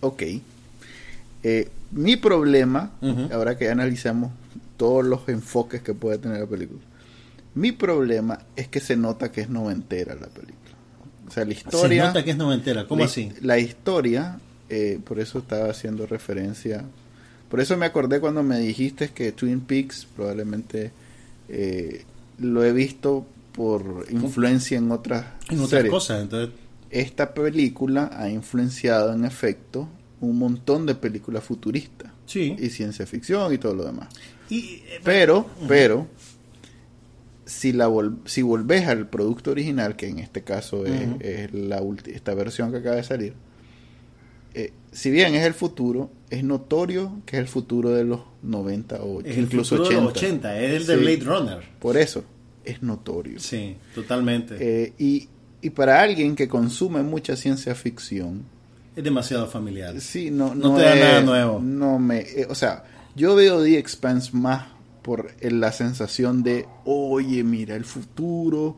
Ok. 0.00 0.22
Eh, 1.42 1.68
mi 1.92 2.16
problema, 2.16 2.90
ahora 3.32 3.56
que 3.56 3.70
analizamos 3.70 4.30
todos 4.78 5.04
los 5.04 5.28
enfoques 5.28 5.82
que 5.82 5.92
puede 5.92 6.16
tener 6.16 6.40
la 6.40 6.46
película, 6.46 6.80
mi 7.54 7.72
problema 7.72 8.38
es 8.56 8.68
que 8.68 8.80
se 8.80 8.96
nota 8.96 9.30
que 9.30 9.42
es 9.42 9.50
noventera 9.50 10.14
la 10.14 10.28
película. 10.28 10.54
O 11.26 11.30
sea, 11.30 11.44
la 11.44 11.52
historia. 11.52 12.02
Se 12.04 12.08
nota 12.08 12.24
que 12.24 12.30
es 12.30 12.36
noventera. 12.38 12.86
¿Cómo 12.86 13.00
la, 13.00 13.06
así? 13.06 13.30
La 13.42 13.58
historia, 13.58 14.38
eh, 14.70 14.98
por 15.04 15.20
eso 15.20 15.40
estaba 15.40 15.68
haciendo 15.70 16.06
referencia. 16.06 16.84
Por 17.50 17.60
eso 17.60 17.76
me 17.76 17.84
acordé 17.84 18.20
cuando 18.20 18.42
me 18.42 18.58
dijiste 18.58 19.10
que 19.10 19.32
Twin 19.32 19.60
Peaks 19.60 20.06
probablemente 20.16 20.92
eh, 21.48 22.04
lo 22.38 22.64
he 22.64 22.72
visto 22.72 23.26
por 23.52 24.06
influencia 24.10 24.78
en 24.78 24.90
otras 24.92 25.26
En 25.50 25.56
otras 25.56 25.70
series. 25.70 25.90
cosas. 25.90 26.22
Entonces, 26.22 26.54
Esta 26.90 27.34
película 27.34 28.10
ha 28.14 28.30
influenciado 28.30 29.12
en 29.12 29.24
efecto 29.24 29.88
un 30.20 30.38
montón 30.38 30.86
de 30.86 30.94
películas 30.94 31.44
futuristas 31.44 32.10
sí. 32.26 32.56
y 32.58 32.70
ciencia 32.70 33.06
ficción 33.06 33.52
y 33.52 33.58
todo 33.58 33.74
lo 33.74 33.84
demás. 33.84 34.08
Y, 34.50 34.82
eh, 34.86 35.00
Pero, 35.04 35.46
pero, 35.66 36.06
si 37.44 37.72
la 37.72 37.88
vol- 37.88 38.18
si 38.26 38.42
volvés 38.42 38.86
al 38.86 39.08
producto 39.08 39.50
original, 39.50 39.96
que 39.96 40.08
en 40.08 40.18
este 40.18 40.42
caso 40.42 40.84
es, 40.86 41.06
Ujú. 41.06 41.16
es 41.20 41.52
la 41.54 41.82
esta 42.06 42.34
versión 42.34 42.70
que 42.70 42.78
acaba 42.78 42.96
de 42.96 43.04
salir, 43.04 43.34
eh, 44.54 44.72
si 44.92 45.10
bien 45.10 45.34
es 45.34 45.44
el 45.46 45.54
futuro, 45.54 46.10
es 46.30 46.42
notorio 46.44 47.20
que 47.26 47.36
es 47.36 47.40
el 47.42 47.48
futuro 47.48 47.90
de 47.90 48.04
los 48.04 48.20
90 48.42 49.02
o 49.02 49.20
es 49.20 49.36
el 49.36 49.44
incluso 49.44 49.76
de 49.76 49.80
80. 49.82 50.02
los 50.02 50.12
80, 50.12 50.60
es 50.60 50.72
el 50.74 50.86
de 50.86 50.94
Sí. 50.96 51.00
Blade 51.00 51.24
Runner. 51.38 51.58
Por 51.78 51.96
eso, 51.96 52.24
es 52.64 52.82
notorio. 52.82 53.38
Sí, 53.40 53.76
totalmente. 53.94 54.56
Eh, 54.58 54.92
y, 54.98 55.28
y 55.62 55.70
para 55.70 56.00
alguien 56.02 56.34
que 56.36 56.48
consume 56.48 57.02
mucha 57.02 57.34
ciencia 57.36 57.74
ficción, 57.74 58.42
es 58.94 59.04
demasiado 59.04 59.46
familiar. 59.46 59.98
Sí, 60.00 60.30
no, 60.30 60.54
No 60.54 60.70
no, 60.72 60.76
te 60.76 60.82
da 60.82 60.94
es- 60.94 61.00
nada 61.00 61.20
nuevo. 61.22 61.60
No 61.60 61.98
me, 61.98 62.20
eh, 62.20 62.46
o 62.48 62.54
sea, 62.54 62.82
yo 63.18 63.34
veo 63.34 63.62
The 63.62 63.78
Expanse 63.78 64.30
más 64.36 64.66
por 65.02 65.30
eh, 65.40 65.50
la 65.50 65.72
sensación 65.72 66.42
de, 66.42 66.66
oye, 66.84 67.42
mira, 67.42 67.76
el 67.76 67.84
futuro 67.86 68.76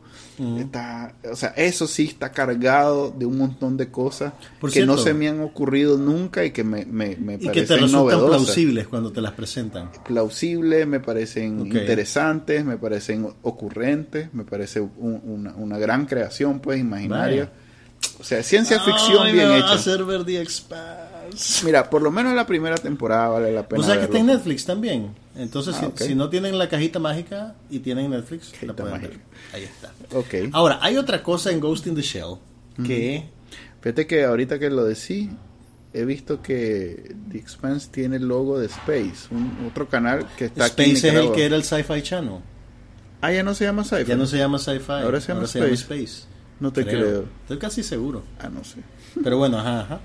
está, 0.59 1.13
o 1.29 1.35
sea, 1.35 1.49
eso 1.57 1.87
sí 1.87 2.05
está 2.05 2.31
cargado 2.31 3.11
de 3.11 3.25
un 3.25 3.37
montón 3.37 3.75
de 3.75 3.89
cosas 3.91 4.31
Por 4.61 4.71
que 4.71 4.85
no 4.85 4.97
se 4.97 5.13
me 5.13 5.27
han 5.27 5.41
ocurrido 5.41 5.97
nunca 5.97 6.45
y 6.45 6.51
que 6.51 6.63
me, 6.63 6.85
me, 6.85 7.17
me 7.17 7.33
Y 7.33 7.37
que 7.39 7.43
te 7.47 7.49
parecen 7.49 7.77
resultan 7.81 7.91
novedosas. 7.91 8.41
plausibles 8.43 8.87
cuando 8.87 9.11
te 9.11 9.19
las 9.21 9.33
presentan. 9.33 9.91
Plausibles, 10.05 10.87
me 10.87 10.99
parecen 11.01 11.59
interesantes, 11.65 12.63
me 12.63 12.77
parecen 12.77 13.27
ocurrentes, 13.41 14.33
me 14.33 14.45
parece 14.45 14.79
un- 14.79 15.21
una, 15.25 15.53
una 15.55 15.77
gran 15.77 16.05
creación, 16.05 16.59
pues, 16.61 16.79
imaginaria. 16.79 17.45
Vaya. 17.45 17.53
O 18.19 18.23
sea, 18.23 18.41
ciencia 18.41 18.79
ficción 18.79 19.31
bien 19.33 19.51
hecha. 19.51 19.65
a 19.71 19.73
hacer 19.73 20.03
ver 20.05 20.23
The 20.23 20.41
Expanse. 20.41 21.10
Mira, 21.65 21.89
por 21.89 22.01
lo 22.01 22.11
menos 22.11 22.33
la 22.35 22.45
primera 22.45 22.75
temporada 22.75 23.29
vale 23.29 23.51
la 23.51 23.67
pena. 23.67 23.81
O 23.81 23.85
sea 23.85 23.95
que 23.95 24.01
verlo. 24.01 24.15
está 24.15 24.19
en 24.19 24.25
Netflix 24.37 24.65
también. 24.65 25.15
Entonces, 25.35 25.75
Ah, 25.81 25.91
si, 25.95 26.15
no 26.15 26.29
tienen 26.29 26.57
la 26.57 26.67
cajita 26.69 26.99
mágica 26.99 27.55
y 27.69 27.79
tienen 27.79 28.09
Netflix, 28.11 28.51
la 28.61 28.75
pueden 28.75 28.93
mágica. 28.93 29.09
ver. 29.13 29.19
Ahí 29.53 29.63
está. 29.63 29.91
Ok. 30.15 30.51
Ahora, 30.53 30.79
hay 30.81 30.97
otra 30.97 31.23
cosa 31.23 31.51
en 31.51 31.59
Ghost 31.59 31.87
in 31.87 31.95
the 31.95 32.01
Shell 32.01 32.35
que 32.85 33.25
Fíjate 33.81 34.05
que 34.05 34.25
ahorita 34.25 34.59
que 34.59 34.69
lo 34.69 34.83
decís, 34.83 35.29
he 35.93 36.05
visto 36.05 36.41
que 36.41 37.15
The 37.31 37.37
Expanse 37.37 37.89
tiene 37.91 38.17
el 38.17 38.27
logo 38.27 38.59
de 38.59 38.67
Space, 38.67 39.27
un 39.31 39.67
otro 39.67 39.87
canal 39.87 40.27
que 40.37 40.45
está 40.45 40.65
aquí 40.65 40.83
en 40.83 40.91
Space 40.91 40.97
es 40.97 41.03
el 41.03 41.09
Nicaragua. 41.11 41.35
que 41.35 41.45
era 41.45 41.55
el 41.55 41.63
Sci-Fi 41.63 42.01
Channel. 42.03 42.39
Ah, 43.21 43.31
ya 43.31 43.43
no 43.43 43.53
se 43.55 43.65
llama 43.65 43.83
Sci-Fi. 43.83 44.05
Ya 44.05 44.15
no 44.15 44.25
se 44.27 44.37
llama 44.37 44.59
Sci-Fi. 44.59 44.91
Ahora 45.03 45.19
se 45.21 45.33
llama 45.33 45.45
Space. 45.45 46.23
No 46.59 46.71
te 46.71 46.85
creo. 46.85 47.25
Estoy 47.41 47.57
casi 47.57 47.81
seguro. 47.83 48.23
Ah, 48.39 48.49
no 48.49 48.63
sé. 48.63 48.77
Pero 49.23 49.37
bueno, 49.37 49.59
ajá, 49.59 49.81
ajá. 49.81 49.99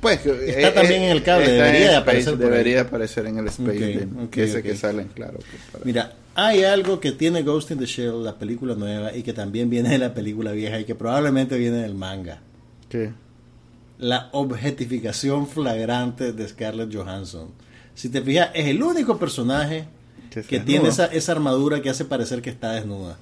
Pues, 0.00 0.24
Está 0.24 0.72
también 0.74 1.02
en 1.02 1.10
el 1.10 1.22
cable, 1.22 1.50
debería 1.52 1.72
de 1.72 1.84
Space, 1.86 1.96
aparecer 1.96 2.32
ahí. 2.34 2.38
Debería 2.38 2.80
aparecer 2.80 3.26
en 3.26 3.38
el 3.38 3.46
Space, 3.48 3.70
Ok, 3.70 3.74
de- 3.78 4.22
ok, 4.24 4.30
que 4.30 4.44
ese 4.44 4.58
ok. 4.58 4.64
que 4.64 4.76
salen, 4.76 5.08
claro. 5.08 5.34
pues, 5.38 5.62
para- 5.70 5.84
Mira, 5.84 6.14
hay 6.34 6.64
algo 6.64 6.98
que 6.98 7.12
tiene 7.12 7.42
Ghost 7.42 7.70
in 7.72 7.78
the 7.78 7.84
Shell, 7.86 8.24
la 8.24 8.38
película 8.38 8.74
nueva, 8.74 9.14
y 9.14 9.22
que 9.22 9.32
también 9.34 9.68
viene 9.68 9.90
de 9.90 9.98
la 9.98 10.14
película 10.14 10.52
vieja 10.52 10.80
y 10.80 10.84
que 10.84 10.94
probablemente 10.94 11.58
viene 11.58 11.78
del 11.78 11.94
manga. 11.94 12.40
¿Qué? 12.88 13.12
La 13.98 14.28
objetificación 14.32 15.46
flagrante 15.46 16.32
de 16.32 16.48
Scarlett 16.48 16.94
Johansson. 16.94 17.48
Si 17.94 18.08
te 18.08 18.20
fijas, 18.22 18.50
es 18.54 18.66
el 18.66 18.82
único 18.82 19.18
personaje 19.18 19.86
Que 20.30 20.42
que 20.42 20.60
tiene 20.60 20.88
esa, 20.88 21.06
esa 21.06 21.32
armadura 21.32 21.80
que 21.80 21.88
hace 21.90 22.04
parecer 22.04 22.42
que 22.42 22.50
está 22.50 22.72
desnuda. 22.72 23.16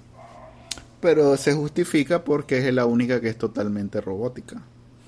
Pero 1.01 1.37
se 1.37 1.53
justifica 1.53 2.25
porque 2.25 2.59
es 2.67 2.73
la 2.75 2.87
única 2.87 3.21
que 3.21 3.29
es 3.29 3.39
totalmente 3.39 4.01
robótica. 4.01 4.63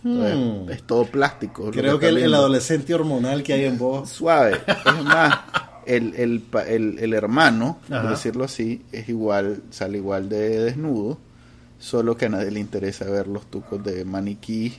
Entonces, 0.07 0.37
Hmm. 0.37 0.71
Es 0.71 0.83
todo 0.85 1.05
plástico. 1.07 1.71
Creo 1.71 1.99
que 1.99 2.09
el, 2.09 2.33
adolescente 2.35 2.95
hormonal 2.95 3.43
que 3.43 3.53
hay 3.55 3.65
en 3.65 3.77
vos. 3.79 4.09
suave. 4.09 4.61
Es 4.87 5.05
más, 5.05 5.35
el, 5.87 6.15
el, 6.17 6.99
el, 6.99 7.13
hermano, 7.15 7.79
por 7.89 8.09
decirlo 8.11 8.45
así, 8.45 8.83
es 8.93 9.09
igual, 9.09 9.63
sale 9.71 9.99
igual 9.99 10.29
de 10.29 10.61
desnudo, 10.65 11.19
solo 11.79 12.17
que 12.17 12.27
a 12.27 12.29
nadie 12.29 12.51
le 12.51 12.61
interesa 12.61 13.05
ver 13.07 13.27
los 13.29 13.47
tucos 13.51 13.83
de 13.85 14.05
maniquí. 14.05 14.75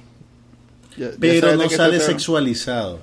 Ya- 0.97 1.11
Pero 1.19 1.55
no 1.55 1.69
sale 1.69 1.99
sexualizado. 1.99 2.99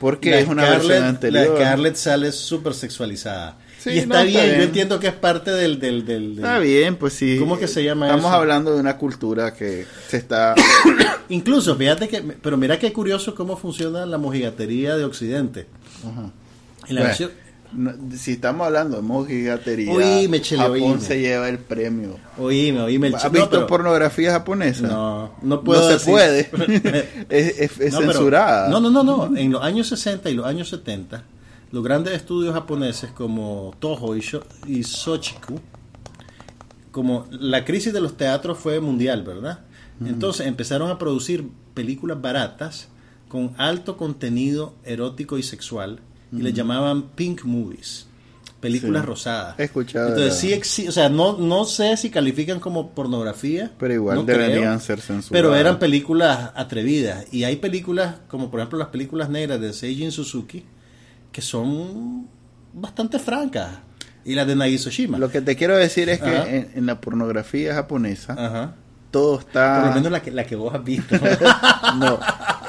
Porque 0.00 0.30
La 0.32 0.38
es 0.40 0.48
una 0.48 0.64
Scarlett- 0.66 0.78
versión 0.88 1.04
anterior. 1.04 1.48
La 1.48 1.56
Scarlett 1.56 1.94
sale 1.96 2.32
súper 2.32 2.74
sexualizada. 2.74 3.56
Sí, 3.84 3.90
y 3.90 3.98
está, 3.98 4.14
no, 4.14 4.20
está 4.20 4.24
bien, 4.40 4.44
bien. 4.46 4.56
yo 4.58 4.62
entiendo 4.64 4.98
que 4.98 5.08
es 5.08 5.12
parte 5.12 5.50
del... 5.50 5.78
del, 5.78 6.06
del- 6.06 6.36
del- 6.36 6.44
Está 6.44 6.58
bien, 6.58 6.96
pues 6.96 7.12
sí. 7.12 7.36
¿Cómo 7.38 7.58
que 7.58 7.68
se 7.68 7.84
llama 7.84 8.06
Estamos 8.06 8.30
eso? 8.30 8.34
hablando 8.40 8.72
de 8.74 8.80
una 8.80 8.96
cultura 8.96 9.52
que 9.52 9.84
se 10.08 10.16
está... 10.16 10.54
Incluso, 11.28 11.76
fíjate 11.76 12.08
que... 12.08 12.22
Pero 12.22 12.56
mira 12.56 12.78
qué 12.78 12.92
curioso 12.94 13.34
cómo 13.34 13.58
funciona 13.58 14.06
la 14.06 14.16
mojigatería 14.16 14.96
de 14.96 15.04
Occidente. 15.04 15.66
Ajá. 16.02 16.30
En 16.88 16.94
la 16.94 17.00
Bueno, 17.02 17.04
versión- 17.04 17.30
no, 17.74 17.92
si 18.16 18.32
estamos 18.32 18.66
hablando 18.68 18.96
de 18.98 19.02
mojigatería, 19.02 19.92
Oíme, 19.92 20.40
chele, 20.40 20.62
Japón 20.62 20.80
oíme. 20.82 21.00
se 21.00 21.20
lleva 21.20 21.48
el 21.48 21.58
premio. 21.58 22.16
Oíme, 22.38 22.80
oíme 22.82 23.08
el 23.08 23.14
¿Has 23.16 23.24
visto 23.32 23.46
no, 23.46 23.50
pero- 23.50 23.66
pornografía 23.66 24.30
japonesa? 24.32 24.86
No, 24.86 25.34
no 25.42 25.62
puedo 25.62 25.90
No 25.90 25.98
se 25.98 26.10
puede. 26.10 26.48
es 27.28 27.58
es- 27.58 27.80
es 27.80 27.92
No, 27.92 27.98
pero- 27.98 28.12
censurada. 28.12 28.68
no, 28.70 28.78
no, 28.80 28.90
no, 28.90 29.02
no. 29.02 29.36
En 29.36 29.50
los 29.50 29.62
años 29.62 29.88
60 29.88 30.30
y 30.30 30.34
los 30.34 30.46
años 30.46 30.68
70, 30.68 31.24
los 31.74 31.82
grandes 31.82 32.14
estudios 32.14 32.54
japoneses 32.54 33.10
como 33.10 33.74
Toho 33.80 34.14
y, 34.16 34.20
Sho- 34.20 34.44
y 34.66 34.84
Sochiku 34.84 35.60
como 36.92 37.26
la 37.32 37.64
crisis 37.64 37.92
de 37.92 38.00
los 38.00 38.16
teatros 38.16 38.58
fue 38.58 38.78
mundial, 38.80 39.22
¿verdad? 39.24 39.60
Entonces 40.04 40.46
empezaron 40.46 40.90
a 40.90 40.98
producir 40.98 41.48
películas 41.74 42.20
baratas 42.20 42.88
con 43.28 43.52
alto 43.58 43.96
contenido 43.96 44.74
erótico 44.84 45.38
y 45.38 45.42
sexual 45.42 46.00
y 46.32 46.42
le 46.42 46.52
llamaban 46.52 47.10
pink 47.10 47.44
movies, 47.44 48.06
películas 48.60 49.02
Sí. 49.02 49.06
rosadas. 49.08 49.58
He 49.58 49.64
escuchado 49.64 50.08
Entonces 50.10 50.34
sí 50.36 50.50
exi- 50.50 50.88
o 50.88 50.92
sea, 50.92 51.08
no, 51.08 51.36
no 51.38 51.64
sé 51.64 51.96
si 51.96 52.10
califican 52.10 52.60
como 52.60 52.90
pornografía. 52.90 53.72
Pero 53.78 53.94
igual 53.94 54.16
no 54.18 54.22
deberían 54.24 54.58
creo, 54.78 54.80
ser 54.80 55.00
censuradas. 55.00 55.30
Pero 55.30 55.54
eran 55.56 55.78
películas 55.80 56.50
atrevidas. 56.54 57.26
Y 57.32 57.42
hay 57.44 57.56
películas, 57.56 58.16
como 58.28 58.50
por 58.50 58.60
ejemplo 58.60 58.78
las 58.78 58.88
películas 58.88 59.28
negras 59.30 59.60
de 59.60 59.72
Seijin 59.72 60.12
Suzuki, 60.12 60.64
que 61.34 61.42
son 61.42 62.28
bastante 62.72 63.18
francas. 63.18 63.68
Y 64.24 64.36
las 64.36 64.46
de 64.46 64.54
Nagisa 64.54 64.88
Shima. 64.88 65.18
Lo 65.18 65.30
que 65.30 65.40
te 65.40 65.56
quiero 65.56 65.76
decir 65.76 66.08
es 66.08 66.20
que 66.20 66.32
en, 66.32 66.70
en 66.76 66.86
la 66.86 67.00
pornografía 67.00 67.74
japonesa 67.74 68.34
Ajá. 68.38 68.74
todo 69.10 69.40
está... 69.40 69.80
Por 69.80 69.88
lo 69.88 69.94
menos 69.96 70.12
la 70.12 70.22
que, 70.22 70.30
la 70.30 70.46
que 70.46 70.54
vos 70.54 70.72
has 70.72 70.84
visto. 70.84 71.16
No, 71.98 72.18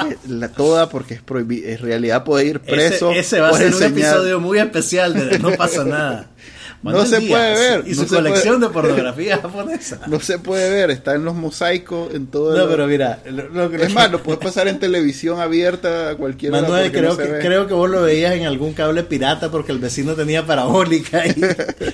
eh, 0.09 0.18
la, 0.28 0.49
toda 0.49 0.89
porque 0.89 1.13
es 1.13 1.22
prohibido. 1.22 1.70
En 1.70 1.78
realidad 1.78 2.24
puede 2.24 2.45
ir 2.45 2.59
preso. 2.59 3.11
ese, 3.11 3.20
ese 3.20 3.39
va 3.39 3.49
a 3.49 3.53
ser 3.53 3.74
un 3.74 3.84
episodio 3.84 4.39
muy 4.39 4.57
especial 4.57 5.13
de 5.13 5.39
No 5.39 5.51
pasa 5.51 5.86
nada. 5.86 6.32
No 6.93 7.05
se 7.05 7.19
Díaz 7.19 7.29
puede 7.31 7.53
ver, 7.77 7.83
Y 7.88 7.95
no 7.95 8.03
su 8.03 8.07
colección 8.15 8.55
puede- 8.55 8.67
de 8.67 8.73
pornografía 8.73 9.38
japonesa. 9.41 10.01
No 10.07 10.19
se 10.19 10.39
puede 10.39 10.69
ver, 10.69 10.91
está 10.91 11.15
en 11.15 11.25
los 11.25 11.33
mosaicos, 11.36 12.13
en 12.13 12.27
todo 12.27 12.55
No, 12.57 12.67
pero 12.69 12.86
mira. 12.88 13.21
lo- 13.29 13.49
lo 13.49 13.69
que- 13.71 13.83
Es 13.83 13.93
más, 13.93 14.11
lo 14.11 14.21
puedes 14.21 14.39
pasar 14.39 14.67
en 14.67 14.79
televisión 14.79 15.39
abierta 15.39 16.11
a 16.11 16.15
cualquier 16.15 16.51
Manuel, 16.51 16.91
creo, 16.91 17.11
no 17.11 17.17
que, 17.17 17.23
ve. 17.23 17.39
creo 17.39 17.67
que 17.67 17.73
vos 17.73 17.89
lo 17.89 18.01
veías 18.03 18.33
en 18.36 18.45
algún 18.45 18.73
cable 18.73 19.03
pirata 19.03 19.49
porque 19.51 19.71
el 19.71 19.79
vecino 19.79 20.13
tenía 20.13 20.45
parabólica 20.45 21.25
y, 21.25 21.31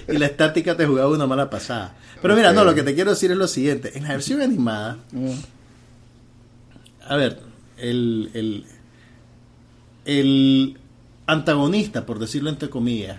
y 0.08 0.18
la 0.18 0.26
estática 0.26 0.76
te 0.76 0.86
jugaba 0.86 1.10
una 1.10 1.28
mala 1.28 1.50
pasada. 1.50 1.96
Pero 2.22 2.36
mira, 2.36 2.54
no, 2.54 2.64
lo 2.64 2.76
que 2.76 2.84
te 2.84 2.94
quiero 2.94 3.12
decir 3.12 3.32
es 3.32 3.38
lo 3.38 3.48
siguiente. 3.48 3.92
En 3.98 4.04
la 4.04 4.10
versión 4.10 4.42
animada, 4.42 4.98
Mm, 5.12 5.32
a 7.08 7.16
ver, 7.16 7.40
el, 7.78 8.30
el, 8.34 8.66
el 10.06 10.78
antagonista, 11.28 12.06
por 12.06 12.20
decirlo 12.20 12.50
entre 12.50 12.70
comillas, 12.70 13.18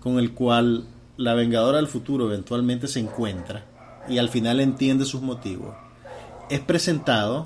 con 0.00 0.18
el 0.18 0.32
cual 0.32 0.84
la 1.16 1.34
Vengadora 1.34 1.78
del 1.78 1.86
Futuro 1.86 2.26
eventualmente 2.26 2.88
se 2.88 3.00
encuentra 3.00 3.64
y 4.08 4.18
al 4.18 4.28
final 4.28 4.60
entiende 4.60 5.04
sus 5.04 5.22
motivos, 5.22 5.74
es 6.50 6.60
presentado, 6.60 7.44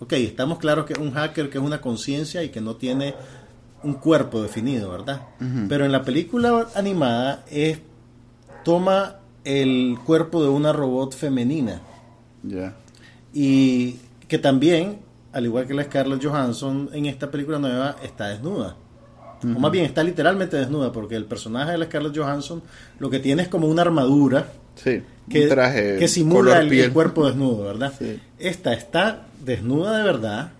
ok, 0.00 0.12
estamos 0.14 0.58
claros 0.58 0.86
que 0.86 0.94
es 0.94 0.98
un 0.98 1.12
hacker 1.12 1.50
que 1.50 1.58
es 1.58 1.64
una 1.64 1.80
conciencia 1.80 2.42
y 2.42 2.48
que 2.48 2.60
no 2.60 2.76
tiene 2.76 3.14
un 3.82 3.94
cuerpo 3.94 4.42
definido, 4.42 4.90
¿verdad? 4.90 5.22
Pero 5.68 5.84
en 5.84 5.92
la 5.92 6.02
película 6.02 6.68
animada 6.74 7.44
es, 7.50 7.78
toma 8.64 9.16
el 9.44 9.98
cuerpo 10.04 10.42
de 10.42 10.48
una 10.48 10.72
robot 10.72 11.14
femenina 11.14 11.80
y 13.32 13.96
que 14.26 14.38
también, 14.38 14.98
al 15.32 15.44
igual 15.44 15.66
que 15.66 15.74
la 15.74 15.84
Scarlett 15.84 16.24
Johansson 16.24 16.90
en 16.92 17.06
esta 17.06 17.30
película 17.30 17.58
nueva, 17.58 17.96
está 18.02 18.28
desnuda. 18.28 18.76
O 19.42 19.46
más 19.60 19.70
bien, 19.70 19.84
está 19.84 20.02
literalmente 20.02 20.56
desnuda, 20.56 20.90
porque 20.92 21.14
el 21.16 21.24
personaje 21.24 21.72
de 21.72 21.78
la 21.78 21.84
Scarlett 21.86 22.16
Johansson 22.16 22.62
lo 22.98 23.08
que 23.10 23.18
tiene 23.20 23.42
es 23.42 23.48
como 23.48 23.68
una 23.68 23.82
armadura 23.82 24.52
Sí, 24.74 25.02
que, 25.28 25.42
un 25.44 25.48
traje 25.48 25.96
que 25.98 26.06
simula 26.08 26.60
el, 26.60 26.92
cuerpo 26.92 27.26
desnudo, 27.26 27.64
¿verdad? 27.64 27.92
Sí. 27.98 28.18
Esta 28.38 28.72
está 28.72 29.26
desnuda 29.44 29.96
de 29.98 30.04
verdad. 30.04 30.52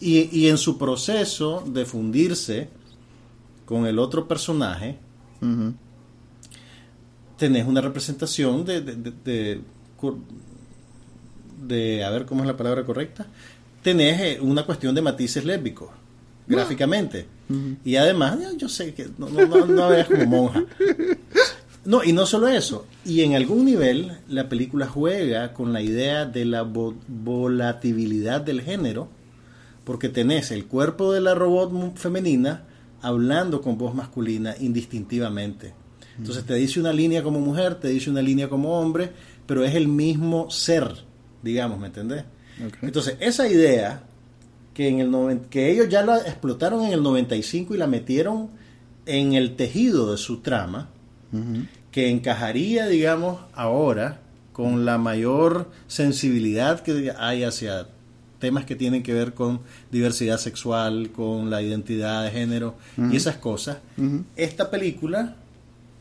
y, 0.00 0.28
y 0.38 0.48
en 0.48 0.58
su 0.58 0.78
proceso 0.78 1.62
de 1.66 1.84
fundirse 1.84 2.68
con 3.64 3.86
el 3.86 3.98
otro 3.98 4.26
personaje, 4.28 4.98
tenés 7.36 7.66
una 7.66 7.80
representación 7.80 8.64
de, 8.64 8.80
de, 8.80 8.96
de, 8.96 9.12
de- 9.24 9.60
de- 11.62 12.04
a 12.04 12.10
ver 12.10 12.26
cómo 12.26 12.42
es 12.42 12.46
la 12.46 12.56
palabra 12.56 12.84
correcta, 12.84 13.26
tenés 13.82 14.20
eh, 14.20 14.38
una 14.40 14.64
cuestión 14.64 14.94
de 14.94 15.02
matices 15.02 15.44
lésbicos, 15.44 15.88
gráficamente. 16.46 17.26
Y 17.84 17.96
además, 17.96 18.38
yo- 18.56 18.68
sé 18.68 18.94
que 18.94 19.08
no, 19.18 19.28
no, 19.28 19.44
no, 19.46 19.66
no 19.66 19.88
veas 19.88 20.06
como 20.08 20.24
monja. 20.26 20.64
No, 21.84 22.04
y 22.04 22.12
no 22.12 22.26
solo 22.26 22.46
eso, 22.48 22.86
y 23.06 23.22
en 23.22 23.34
algún 23.34 23.64
nivel 23.64 24.18
la 24.28 24.48
película 24.50 24.86
juega 24.86 25.54
con 25.54 25.72
la 25.72 25.80
idea 25.80 26.26
de 26.26 26.44
la 26.44 26.62
vo- 26.62 26.94
volatilidad 27.08 28.42
del 28.42 28.60
género, 28.60 29.08
porque 29.84 30.08
tenés 30.10 30.50
el 30.50 30.66
cuerpo 30.66 31.12
de 31.12 31.20
la 31.22 31.34
robot 31.34 31.96
femenina 31.96 32.64
hablando 33.02 33.62
con 33.62 33.78
voz 33.78 33.94
masculina 33.94 34.54
indistintivamente. 34.60 35.72
Entonces 36.18 36.44
te 36.44 36.54
dice 36.54 36.78
una 36.80 36.92
línea 36.92 37.22
como 37.22 37.40
mujer, 37.40 37.76
te 37.76 37.88
dice 37.88 38.10
una 38.10 38.20
línea 38.20 38.48
como 38.50 38.78
hombre, 38.78 39.10
pero 39.46 39.64
es 39.64 39.74
el 39.74 39.88
mismo 39.88 40.50
ser, 40.50 40.92
digamos, 41.42 41.78
¿me 41.80 41.86
entendés? 41.86 42.24
Entonces, 42.82 43.16
esa 43.20 43.48
idea 43.48 44.02
que 44.80 44.88
en 44.88 44.98
el 45.00 45.10
noven- 45.10 45.42
que 45.50 45.70
ellos 45.70 45.90
ya 45.90 46.02
la 46.02 46.16
explotaron 46.20 46.82
en 46.86 46.92
el 46.94 47.02
95 47.02 47.74
y 47.74 47.76
la 47.78 47.86
metieron 47.86 48.48
en 49.04 49.34
el 49.34 49.54
tejido 49.54 50.10
de 50.10 50.16
su 50.16 50.38
trama, 50.40 50.88
que 51.90 52.08
encajaría, 52.08 52.86
digamos, 52.86 53.40
ahora 53.52 54.20
con 54.54 54.86
la 54.86 54.96
mayor 54.96 55.70
sensibilidad 55.86 56.80
que 56.80 57.12
hay 57.18 57.44
hacia 57.44 57.88
temas 58.38 58.64
que 58.64 58.74
tienen 58.74 59.02
que 59.02 59.12
ver 59.12 59.34
con 59.34 59.60
diversidad 59.92 60.38
sexual, 60.38 61.10
con 61.14 61.50
la 61.50 61.60
identidad 61.60 62.24
de 62.24 62.30
género 62.30 62.74
y 63.12 63.16
esas 63.16 63.36
cosas, 63.36 63.78
esta 64.36 64.70
película 64.70 65.36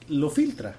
lo 0.07 0.29
filtra. 0.29 0.77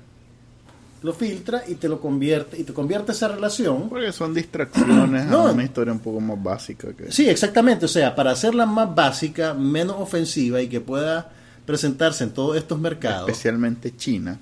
Lo 1.03 1.13
filtra 1.15 1.63
y 1.67 1.77
te 1.77 1.89
lo 1.89 1.99
convierte, 2.01 2.59
y 2.61 2.65
te 2.65 2.75
convierte 2.75 3.13
esa 3.13 3.29
relación 3.29 3.89
Porque 3.89 4.13
son 4.13 4.35
distracciones 4.35 5.27
No. 5.27 5.49
a 5.49 5.53
una 5.53 5.65
historia 5.65 5.93
un 5.95 6.01
poco 6.01 6.21
más 6.21 6.43
básica 6.43 6.89
que... 6.93 7.11
Sí, 7.11 7.29
exactamente. 7.29 7.87
O 7.87 7.89
sea, 7.89 8.15
para 8.15 8.33
hacerla 8.33 8.67
más 8.67 8.95
básica, 8.95 9.55
menos 9.55 9.97
ofensiva 9.99 10.61
y 10.61 10.69
que 10.69 10.81
pueda 10.81 11.31
presentarse 11.65 12.25
en 12.25 12.31
todos 12.31 12.57
estos 12.57 12.79
mercados, 12.79 13.29
especialmente 13.31 13.97
China. 13.97 14.39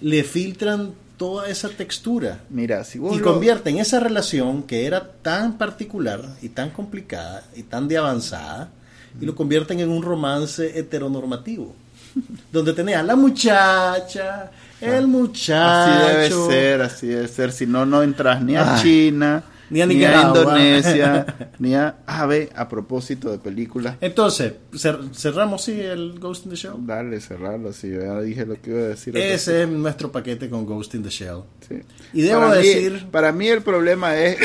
le 0.00 0.22
filtran 0.24 0.92
toda 1.16 1.48
esa 1.48 1.70
textura 1.70 2.40
Mira, 2.50 2.84
si 2.84 2.98
vos 2.98 3.16
y 3.16 3.18
lo- 3.20 3.32
convierten 3.32 3.78
esa 3.78 3.98
relación 3.98 4.62
que 4.64 4.84
era 4.86 5.10
tan 5.22 5.56
particular 5.56 6.20
y 6.42 6.50
tan 6.50 6.68
complicada 6.70 7.44
y 7.56 7.62
tan 7.62 7.88
de 7.88 7.96
avanzada 7.96 8.68
y 9.18 9.24
lo 9.24 9.34
convierten 9.34 9.80
en 9.80 9.88
un 9.88 10.02
romance 10.02 10.78
heteronormativo. 10.78 11.74
Donde 12.52 12.74
tenés 12.74 12.96
a 12.96 13.02
la 13.02 13.16
muchacha, 13.16 14.50
el 14.80 15.06
muchacho, 15.06 15.54
Así 15.56 16.06
debe 16.12 16.30
ser, 16.30 16.82
así 16.82 17.06
debe 17.08 17.28
ser. 17.28 17.52
Si 17.52 17.66
no, 17.66 17.86
no 17.86 18.02
entras 18.02 18.42
ni 18.42 18.56
a 18.56 18.76
Ay, 18.76 18.82
China, 18.82 19.42
ni 19.70 19.80
a 19.82 19.86
ni 19.86 20.04
a. 20.04 20.22
Indonesia, 20.22 21.26
ni 21.58 21.74
a... 21.74 21.96
A 22.06 22.26
ver, 22.26 22.50
a 22.54 22.68
propósito 22.68 23.30
de 23.30 23.38
películas, 23.38 23.96
Entonces, 24.00 24.52
cer- 24.72 25.12
cerramos 25.14 25.64
sí 25.64 25.80
el 25.80 26.18
Ghost 26.20 26.44
in 26.44 26.50
the 26.50 26.56
Shell. 26.56 26.74
dale, 26.86 27.20
cerrarlo. 27.20 27.72
Si 27.72 27.90
yo 27.90 28.00
ya 28.00 28.20
dije 28.20 28.46
lo 28.46 28.60
que 28.60 28.70
iba 28.70 28.80
a 28.80 28.84
decir. 28.88 29.16
Ese 29.16 29.62
es 29.62 29.68
nuestro 29.68 30.12
paquete 30.12 30.48
con 30.48 30.64
Ghost 30.66 30.94
in 30.94 31.02
the 31.02 31.10
Shell. 31.10 31.40
Sí. 31.68 31.76
Y 32.12 32.22
debo 32.22 32.42
para 32.42 32.54
decir- 32.56 32.92
Mí, 32.92 33.08
para 33.10 33.32
mí 33.32 33.48
el 33.48 33.62
problema 33.62 34.16
es... 34.16 34.36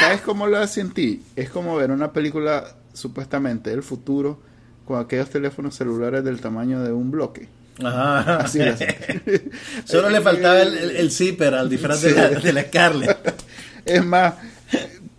¿Sabes 0.00 0.20
cómo 0.20 0.46
lo 0.46 0.64
sentí? 0.66 1.22
Es 1.36 1.50
como 1.50 1.76
ver 1.76 1.90
una 1.90 2.12
película 2.12 2.64
supuestamente 2.92 3.70
del 3.70 3.82
futuro 3.82 4.40
con 4.84 5.00
aquellos 5.00 5.30
teléfonos 5.30 5.74
celulares 5.74 6.22
del 6.24 6.40
tamaño 6.40 6.82
de 6.82 6.92
un 6.92 7.10
bloque. 7.10 7.48
Ajá. 7.84 8.36
Así 8.38 8.58
sentí. 8.58 8.84
Solo 9.84 10.10
le 10.10 10.20
faltaba 10.20 10.60
el, 10.62 10.76
el, 10.76 10.90
el 10.96 11.10
zipper 11.10 11.54
al 11.54 11.68
disfraz 11.68 12.02
de, 12.02 12.12
la, 12.14 12.28
de 12.28 12.52
la. 12.52 12.70
Es 13.84 14.04
más, 14.04 14.34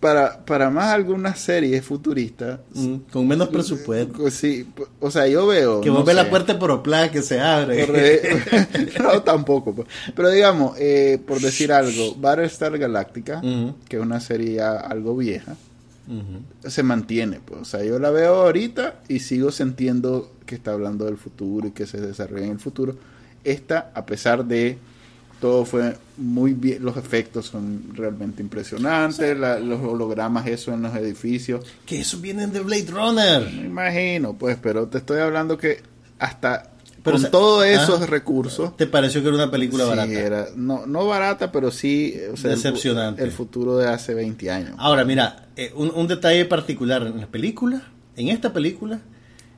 para, 0.00 0.44
para 0.44 0.70
más 0.70 0.86
algunas 0.92 1.38
series 1.38 1.84
futuristas, 1.84 2.58
Mm, 2.74 2.96
Con 3.12 3.28
menos 3.28 3.48
presupuesto. 3.48 4.30
sí, 4.30 4.66
o 4.98 5.10
sea, 5.10 5.26
yo 5.28 5.46
veo... 5.46 5.80
Que 5.80 5.88
no 5.90 5.96
vos 5.96 6.04
ves 6.06 6.16
la 6.16 6.28
puerta 6.30 6.58
por 6.58 6.70
que 7.10 7.22
se 7.22 7.38
abre. 7.40 7.86
corre- 7.86 8.98
no, 9.02 9.22
tampoco. 9.22 9.74
pues. 9.74 9.88
Pero 10.16 10.30
digamos, 10.30 10.76
eh, 10.78 11.20
por 11.24 11.40
decir 11.40 11.72
algo, 11.72 12.14
Battlestar 12.16 12.76
Galactica, 12.78 13.38
Ujú. 13.38 13.76
que 13.88 13.96
es 13.96 14.02
una 14.02 14.18
serie 14.20 14.60
algo 14.60 15.16
vieja, 15.16 15.54
se 16.66 16.82
mantiene. 16.82 17.40
Pues. 17.44 17.60
O 17.60 17.64
sea, 17.64 17.84
yo 17.84 17.98
la 17.98 18.10
veo 18.10 18.34
ahorita 18.42 18.96
y 19.08 19.20
sigo 19.20 19.52
sintiendo 19.52 20.32
que 20.44 20.54
está 20.54 20.72
hablando 20.72 21.04
del 21.04 21.16
futuro 21.16 21.66
y 21.68 21.70
que 21.72 21.86
se 21.86 22.00
desarrolla 22.00 22.44
en 22.46 22.52
el 22.52 22.60
futuro. 22.60 22.96
Esta, 23.44 23.90
a 23.94 24.04
pesar 24.06 24.44
de 24.44 24.78
todo 25.40 25.64
fue 25.64 25.96
muy 26.16 26.52
bien, 26.52 26.84
los 26.84 26.96
efectos 26.96 27.46
son 27.46 27.82
realmente 27.94 28.40
impresionantes, 28.42 29.36
la- 29.36 29.58
los 29.58 29.80
hologramas, 29.80 30.46
eso 30.46 30.72
en 30.72 30.82
los 30.82 30.94
edificios. 30.94 31.64
Que 31.84 32.00
eso 32.00 32.18
vienen 32.20 32.52
de 32.52 32.60
Blade 32.60 32.86
Runner. 32.88 33.50
Me 33.52 33.66
imagino, 33.66 34.34
pues, 34.34 34.56
pero 34.62 34.86
te 34.86 34.98
estoy 34.98 35.18
hablando 35.20 35.58
que 35.58 35.82
hasta 36.20 36.70
Pero, 37.02 37.02
con 37.02 37.14
o 37.16 37.18
sea, 37.18 37.30
todos 37.32 37.66
esos 37.66 38.02
ah, 38.02 38.06
recursos, 38.06 38.76
¿Te 38.76 38.86
pareció 38.86 39.20
que 39.22 39.26
era 39.28 39.36
una 39.36 39.50
película 39.50 39.82
sí, 39.82 39.90
barata? 39.90 40.12
era, 40.12 40.46
no, 40.54 40.86
no 40.86 41.04
barata, 41.08 41.50
pero 41.50 41.72
sí 41.72 42.14
o 42.32 42.36
sea, 42.36 42.52
el 42.52 42.58
fu- 42.58 42.62
Decepcionante. 42.68 43.24
El, 43.24 43.32
futuro 43.32 43.76
de 43.76 43.88
hace 43.88 44.14
20 44.14 44.48
años. 44.48 44.74
Ahora, 44.78 45.04
mira, 45.04 45.48
eh, 45.56 45.72
un, 45.74 45.90
un 45.92 46.06
detalle 46.06 46.44
particular 46.44 47.02
en 47.04 47.18
la 47.18 47.26
película, 47.26 47.82
en 48.14 48.28
esta 48.28 48.52
película, 48.52 49.00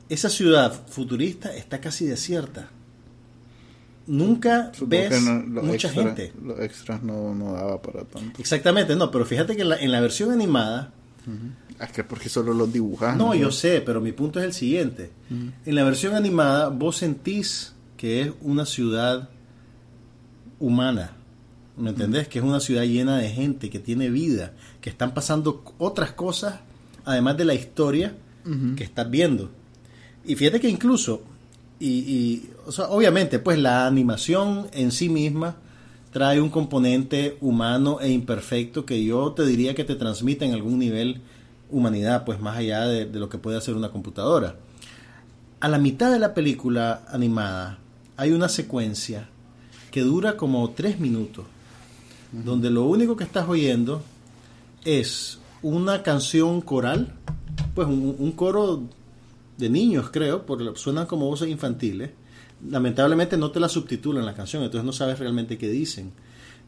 esa 0.09 0.29
ciudad 0.29 0.73
futurista 0.89 1.55
está 1.55 1.81
casi 1.81 2.07
desierta. 2.07 2.69
nunca 4.07 4.71
Supongo 4.75 4.91
ves 5.09 5.23
no- 5.23 5.63
mucha 5.63 5.89
extras- 5.89 5.93
gente. 6.17 6.33
Los 6.43 6.61
extras 6.61 7.03
no, 7.03 7.35
no 7.35 7.53
daba 7.55 7.81
para 7.81 8.05
tanto. 8.05 8.39
Exactamente, 8.41 8.95
no, 8.97 9.11
pero 9.11 9.25
fíjate 9.25 9.57
que 9.57 9.63
en 9.63 9.69
la, 9.71 9.77
en 9.81 9.91
la 9.93 10.01
versión 10.01 10.31
animada, 10.31 10.93
Es 11.81 11.91
que 11.91 12.05
porque 12.05 12.29
solo 12.29 12.53
los 12.53 12.71
dibujan. 12.73 13.17
no, 13.17 13.35
yo 13.35 13.51
sé, 13.51 13.81
pero 13.81 14.01
mi 14.03 14.13
punto 14.13 14.39
es 14.41 14.45
el 14.45 14.53
siguiente. 14.53 15.11
En 15.65 15.75
la 15.75 15.85
versión 15.85 16.15
animada 16.15 16.69
vos 16.69 16.99
sentís 16.99 17.73
que 17.97 18.21
es 18.23 18.33
una 18.43 18.67
ciudad 18.67 19.31
humana, 20.61 21.13
¿me 21.79 21.91
entendés? 21.91 22.29
Que 22.29 22.39
es 22.41 22.45
una 22.45 22.61
ciudad 22.61 22.83
llena 22.85 23.17
de 23.19 23.31
gente, 23.31 23.71
que 23.71 23.79
tiene 23.79 24.11
vida, 24.11 24.53
que 24.81 24.91
están 24.91 25.15
pasando 25.15 25.65
otras 25.79 26.13
cosas, 26.13 26.61
además 27.07 27.37
de 27.39 27.45
la 27.47 27.55
historia 27.55 28.15
que 28.77 28.85
estás 28.85 29.11
viendo. 29.11 29.51
Y 30.25 30.37
fíjate 30.37 30.61
que 30.61 30.69
incluso, 30.69 31.23
y, 31.79 31.89
y, 31.89 32.51
o 32.67 32.73
sea, 32.73 32.89
obviamente, 32.89 33.39
pues 33.39 33.59
la 33.59 33.87
animación 33.87 34.69
en 34.73 34.91
sí 34.91 35.09
misma 35.09 35.57
trae 36.13 36.41
un 36.41 36.49
componente 36.49 37.37
humano 37.41 37.99
e 38.01 38.11
imperfecto 38.11 38.87
que 38.87 39.05
yo 39.05 39.33
te 39.33 39.45
diría 39.45 39.75
que 39.75 39.85
te 39.85 39.97
transmite 39.97 40.45
en 40.45 40.55
algún 40.55 40.79
nivel 40.79 41.21
humanidad, 41.71 42.25
pues 42.25 42.41
más 42.41 42.57
allá 42.57 42.87
de, 42.87 43.05
de 43.07 43.19
lo 43.19 43.29
que 43.29 43.39
puede 43.39 43.59
hacer 43.59 43.75
una 43.75 43.91
computadora. 43.91 44.57
A 45.61 45.69
la 45.69 45.79
mitad 45.79 46.13
de 46.13 46.19
la 46.19 46.33
película 46.33 47.05
animada 47.09 47.79
hay 48.17 48.31
una 48.31 48.49
secuencia 48.49 49.29
que 49.91 50.03
dura 50.03 50.37
como 50.37 50.71
tres 50.71 51.01
minutos, 51.01 51.47
donde 52.33 52.71
lo 52.71 52.85
único 52.85 53.17
que 53.17 53.25
estás 53.25 53.49
oyendo 53.49 54.03
es 54.85 55.39
una 55.63 56.03
canción 56.03 56.61
coral, 56.61 57.15
pues 57.75 57.89
un, 57.89 58.15
un 58.19 58.33
coro 58.33 58.83
de 59.57 59.71
niños, 59.71 60.11
creo, 60.11 60.47
porque 60.47 60.73
suenan 60.75 61.07
como 61.07 61.27
voces 61.27 61.49
infantiles. 61.49 62.11
Lamentablemente 62.69 63.37
no 63.37 63.51
te 63.51 63.61
la 63.61 63.69
subtitulan 63.69 64.25
la 64.25 64.35
canción, 64.35 64.63
entonces 64.63 64.85
no 64.85 64.93
sabes 64.93 65.19
realmente 65.19 65.59
qué 65.59 65.69
dicen. 65.69 66.13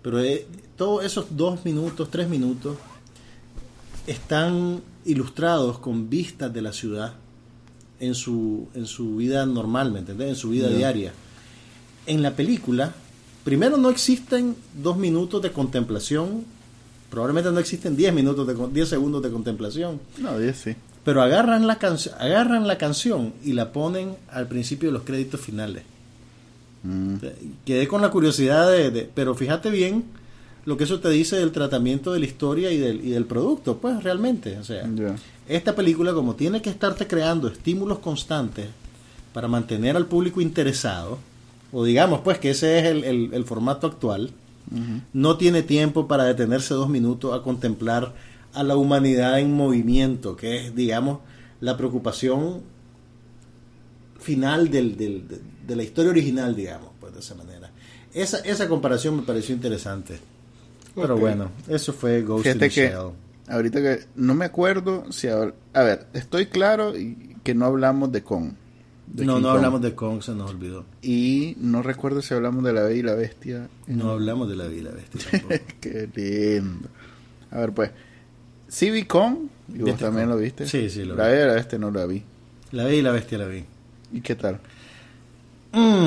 Pero 0.02 0.20
eh, 0.20 0.46
todos 0.76 1.04
esos 1.04 1.36
dos 1.36 1.64
minutos, 1.64 2.10
tres 2.10 2.28
minutos, 2.28 2.76
están 4.06 4.80
ilustrados 5.04 5.78
con 5.78 6.08
vistas 6.08 6.52
de 6.52 6.62
la 6.62 6.72
ciudad 6.72 7.14
en 7.98 8.14
su, 8.14 8.68
en 8.74 8.86
su 8.86 9.16
vida 9.16 9.46
normal, 9.46 9.90
¿me 9.92 10.00
entendés? 10.00 10.28
En 10.28 10.36
su 10.36 10.50
vida 10.50 10.68
diaria. 10.68 11.12
En 12.06 12.22
la 12.22 12.36
película, 12.36 12.94
primero 13.42 13.76
no 13.76 13.90
existen 13.90 14.54
dos 14.74 14.96
minutos 14.96 15.42
de 15.42 15.50
contemplación, 15.50 16.44
probablemente 17.10 17.50
no 17.50 17.58
existen 17.58 17.96
10 17.96 18.14
minutos 18.14 18.46
de 18.46 18.54
10 18.54 18.88
segundos 18.88 19.22
de 19.22 19.30
contemplación, 19.30 20.00
No, 20.18 20.38
diez 20.38 20.56
sí. 20.56 20.76
Pero 21.06 21.22
agarran 21.22 21.66
la 21.66 21.76
canción, 21.78 22.14
agarran 22.18 22.66
la 22.66 22.76
canción 22.76 23.32
y 23.42 23.52
la 23.54 23.72
ponen 23.72 24.16
al 24.30 24.46
principio 24.48 24.88
de 24.90 24.92
los 24.92 25.02
créditos 25.04 25.40
finales. 25.40 25.84
Mm, 26.82 27.14
Quedé 27.64 27.88
con 27.88 28.02
la 28.02 28.10
curiosidad 28.10 28.70
de, 28.70 28.90
de- 28.90 29.08
pero 29.14 29.34
fíjate 29.34 29.70
bien 29.70 30.04
lo 30.64 30.76
que 30.76 30.84
eso 30.84 30.98
te 31.00 31.08
dice 31.10 31.36
del 31.36 31.52
tratamiento 31.52 32.12
de 32.12 32.18
la 32.18 32.26
historia 32.26 32.70
y 32.72 32.76
del, 32.78 33.04
y 33.04 33.10
del 33.10 33.24
producto, 33.24 33.78
pues 33.78 34.02
realmente, 34.02 34.58
o 34.58 34.64
sea, 34.64 34.84
esta 35.48 35.74
película 35.76 36.12
como 36.12 36.34
tiene 36.34 36.60
que 36.60 36.70
estarte 36.70 37.06
creando 37.06 37.46
estímulos 37.48 38.00
constantes 38.00 38.66
para 39.32 39.46
mantener 39.46 39.96
al 39.96 40.06
público 40.06 40.40
interesado, 40.40 41.18
o 41.72 41.84
digamos 41.84 42.20
pues 42.22 42.38
que 42.38 42.50
ese 42.50 42.78
es 42.80 42.84
el, 42.86 43.04
el- 43.04 43.30
el 43.32 43.44
formato 43.44 43.86
actual, 43.86 44.30
no 45.12 45.36
tiene 45.36 45.62
tiempo 45.62 46.08
para 46.08 46.24
detenerse 46.24 46.74
dos 46.74 46.88
minutos 46.88 47.32
a 47.32 47.42
contemplar 47.44 48.12
a 48.56 48.62
la 48.62 48.76
humanidad 48.76 49.38
en 49.40 49.52
movimiento, 49.52 50.36
que 50.36 50.66
es, 50.66 50.74
digamos, 50.74 51.20
la 51.60 51.76
preocupación 51.76 52.62
final 54.20 54.70
del, 54.70 54.96
del- 54.96 55.28
de, 55.28 55.40
de 55.66 55.76
la 55.76 55.82
historia 55.82 56.10
original, 56.10 56.54
digamos, 56.56 56.90
pues 57.00 57.12
de 57.14 57.20
esa 57.20 57.34
manera. 57.34 57.70
Esa, 58.14 58.38
esa 58.40 58.68
comparación 58.68 59.16
me 59.16 59.22
pareció 59.22 59.54
interesante. 59.54 60.18
Pero 60.94 61.16
bueno, 61.18 61.50
eso 61.68 61.92
fue 61.92 62.22
Ghost 62.22 62.44
Fíjate 62.44 62.64
in 62.66 62.70
the 62.70 62.74
que 62.74 62.88
Shell. 62.88 63.10
ahorita 63.48 63.82
que 63.82 63.98
no 64.16 64.34
me 64.34 64.46
acuerdo 64.46 65.12
si 65.12 65.28
ahora- 65.28 65.54
a 65.74 65.82
ver, 65.82 66.06
estoy 66.14 66.46
claro 66.46 66.96
y- 66.96 67.36
que 67.44 67.54
no 67.54 67.66
hablamos 67.66 68.10
de 68.12 68.22
Kong. 68.22 68.52
de 69.06 69.24
No, 69.24 69.34
King 69.36 69.42
no 69.42 69.48
Kong. 69.48 69.56
hablamos 69.58 69.82
de 69.82 69.94
Kong, 69.94 70.22
se 70.22 70.32
nos 70.34 70.50
olvidó. 70.50 70.84
y 71.02 71.54
no 71.60 71.82
recuerdo 71.82 72.22
si 72.22 72.32
hablamos 72.34 72.64
de 72.64 72.72
la 72.72 72.82
Bella 72.82 72.98
y 72.98 73.02
la 73.02 73.14
Bestia. 73.14 73.68
No 73.86 74.10
hablamos 74.10 74.48
de 74.48 74.56
la 74.56 74.66
vida 74.66 74.90
bestia 74.90 75.20
tampoco. 75.30 75.54
Qué 75.80 76.08
lindo. 76.14 76.88
A 77.52 77.58
ver, 77.60 77.72
pues, 77.72 77.90
sí 78.68 78.90
vi 78.90 79.04
Kong 79.04 79.36
y 79.68 79.78
vos 79.78 79.84
¿Viste 79.86 80.04
también 80.04 80.28
lo 80.28 80.36
viste. 80.36 80.66
Sí, 80.66 80.88
sí, 80.90 81.04
lo 81.04 81.16
La 81.16 81.28
vi. 81.28 81.34
Y 81.36 81.38
la 81.46 81.52
Bestia 81.54 81.78
no 81.78 81.90
la 81.90 82.06
vi. 82.06 82.22
La 82.72 82.84
vi 82.84 82.96
y 82.96 83.02
la 83.02 83.12
bestia 83.12 83.38
la 83.38 83.46
vi. 83.46 83.64
¿Y 84.12 84.20
qué 84.20 84.34
tal? 84.34 84.58
Mm, 85.72 86.06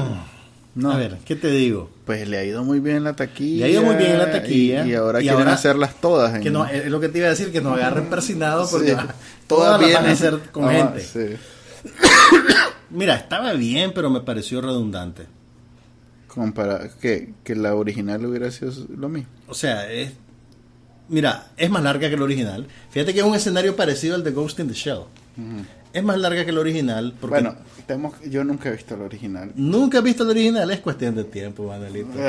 No. 0.76 0.92
A 0.92 0.98
ver, 0.98 1.18
¿qué 1.26 1.36
te 1.36 1.50
digo? 1.50 1.90
Pues 2.06 2.28
le 2.28 2.38
ha 2.38 2.44
ido 2.44 2.64
muy 2.64 2.80
bien 2.80 2.98
en 2.98 3.04
la 3.04 3.16
taquilla. 3.16 3.66
Le 3.66 3.72
ha 3.72 3.74
ido 3.74 3.84
muy 3.84 3.96
bien 3.96 4.12
en 4.12 4.18
la 4.20 4.32
taquilla. 4.32 4.86
Y, 4.86 4.92
y 4.92 4.94
ahora 4.96 5.20
Y 5.20 5.24
quieren 5.24 5.40
ahora- 5.42 5.54
hacerlas 5.54 5.96
todas. 6.00 6.36
en- 6.36 6.42
Que 6.42 6.50
no, 6.52 6.66
es 6.66 6.86
lo 6.88 7.00
que 7.00 7.10
te 7.10 7.18
iba 7.20 7.28
a 7.28 7.32
decir, 7.32 7.52
que 7.52 7.62
nos 7.62 7.74
agarren 7.74 8.10
persinados 8.10 8.70
porque 8.72 8.90
Sí. 8.90 8.94
va- 8.96 9.14
todas 9.48 9.82
las 9.82 9.94
van 9.94 10.06
a 10.06 10.12
hacer 10.12 10.40
con 10.52 10.70
gente. 10.70 11.02
sí. 11.02 11.36
Mira, 12.92 13.16
estaba 13.16 13.54
bien, 13.54 13.92
pero 13.94 14.10
me 14.10 14.22
pareció 14.22 14.62
redundante. 14.62 15.26
Como 16.28 16.54
para 16.54 16.90
que, 16.90 17.34
que 17.44 17.56
la 17.56 17.76
original 17.76 18.26
hubiera 18.26 18.50
sido 18.52 18.72
lo 18.96 19.10
mismo. 19.10 19.30
O 19.48 19.54
sea, 19.54 19.92
es. 19.92 20.12
Mira, 21.10 21.48
es 21.58 21.70
más 21.70 21.84
larga 21.84 22.08
que 22.10 22.16
el 22.16 22.22
original. 22.22 22.68
Fíjate 22.92 23.14
que 23.14 23.20
es 23.20 23.26
un 23.26 23.36
escenario 23.36 23.76
parecido 23.76 24.16
al 24.16 24.24
de 24.24 24.32
Ghost 24.32 24.60
in 24.60 24.68
the 24.68 24.74
Shell. 24.74 25.02
Es 25.92 26.04
más 26.04 26.18
larga 26.20 26.44
que 26.46 26.52
el 26.52 26.58
original. 26.58 27.14
Porque 27.20 27.36
Bueno, 27.42 27.56
tenemos, 27.88 28.14
yo 28.30 28.44
nunca 28.44 28.70
he 28.70 28.74
visto 28.74 28.94
el 28.96 29.02
original. 29.02 29.52
Nunca 29.56 29.98
has 30.00 30.04
visto 30.04 30.24
el 30.24 30.30
original, 30.30 30.70
es 30.70 30.80
cuestión 30.82 31.16
de 31.16 31.24
tiempo, 31.24 31.68
Manuelito. 31.68 32.10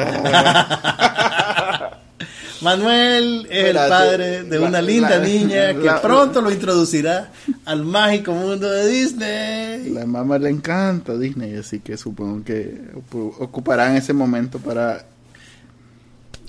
Manuel 2.63 3.47
es 3.51 3.65
el 3.69 3.77
padre 3.77 4.43
de 4.45 4.59
la- 4.59 4.69
una 4.69 4.83
linda 4.83 5.17
la- 5.19 5.27
niña 5.27 5.75
que 5.75 5.85
la- 5.87 6.03
pronto 6.03 6.43
lo 6.43 6.51
introducirá 6.51 7.31
al 7.65 7.85
mágico 7.85 8.33
mundo 8.33 8.71
de 8.71 8.87
Disney. 8.89 9.91
La 9.91 10.05
mamá 10.05 10.39
le 10.39 10.51
encanta 10.51 11.17
Disney, 11.17 11.57
así 11.57 11.81
que 11.81 11.97
supongo 11.97 12.45
que 12.45 12.83
ocu- 12.95 13.35
ocuparán 13.41 13.97
ese 13.97 14.13
momento 14.13 14.59
para... 14.59 15.05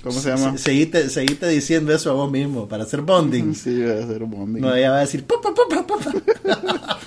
¿Cómo 0.02 0.20
se 0.20 0.30
llama? 0.30 0.52
Se- 0.52 0.64
Seguite, 0.64 1.08
seguite 1.10 1.48
diciendo 1.48 1.92
eso 1.94 2.10
a 2.10 2.14
vos 2.14 2.30
mismo 2.30 2.68
para 2.68 2.82
hacer 2.84 3.00
bonding. 3.02 3.54
Sí, 3.54 3.82
va 3.82 3.92
a 3.92 4.24
un 4.24 4.30
bonding. 4.30 4.60
No, 4.60 4.74
ella 4.74 4.90
va 4.90 4.96
a 4.98 5.00
decir 5.00 5.24
"Pa, 5.24 5.36
pa, 5.40 5.54
pa, 5.54 5.62
pa, 5.68 5.86
pa, 5.86 5.96
pa". 5.98 6.98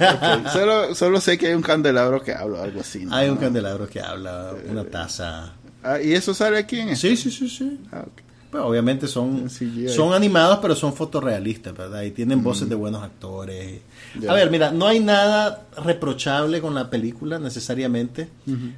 Ok, 0.00 0.48
solo, 0.52 0.94
solo 0.94 1.20
sé 1.20 1.38
que 1.38 1.48
hay 1.48 1.54
un 1.54 1.62
candelabro 1.62 2.22
que 2.22 2.32
habla, 2.32 2.62
algo 2.62 2.80
así. 2.80 3.04
¿no? 3.04 3.14
Hay 3.14 3.28
un 3.28 3.36
candelabro 3.36 3.88
que 3.88 4.00
habla, 4.00 4.52
una 4.68 4.84
taza. 4.84 5.52
Ah, 5.82 6.00
¿Y 6.00 6.12
eso 6.12 6.34
sale 6.34 6.58
aquí 6.58 6.78
en 6.80 6.96
Sí, 6.96 7.16
sí, 7.16 7.30
sí, 7.30 7.48
sí. 7.48 7.78
Ah, 7.92 8.04
ok. 8.06 8.20
Pues 8.50 8.64
obviamente 8.64 9.06
son, 9.06 9.48
son 9.88 10.12
animados, 10.12 10.58
pero 10.60 10.74
son 10.74 10.92
fotorrealistas, 10.92 11.72
¿verdad? 11.76 12.02
Y 12.02 12.10
tienen 12.10 12.42
voces 12.42 12.68
de 12.68 12.74
buenos 12.74 13.00
actores. 13.04 13.80
Ya. 14.20 14.32
A 14.32 14.34
ver, 14.34 14.50
mira, 14.50 14.72
no 14.72 14.88
hay 14.88 14.98
nada 14.98 15.66
reprochable 15.84 16.60
con 16.60 16.74
la 16.74 16.90
película 16.90 17.38
necesariamente, 17.38 18.28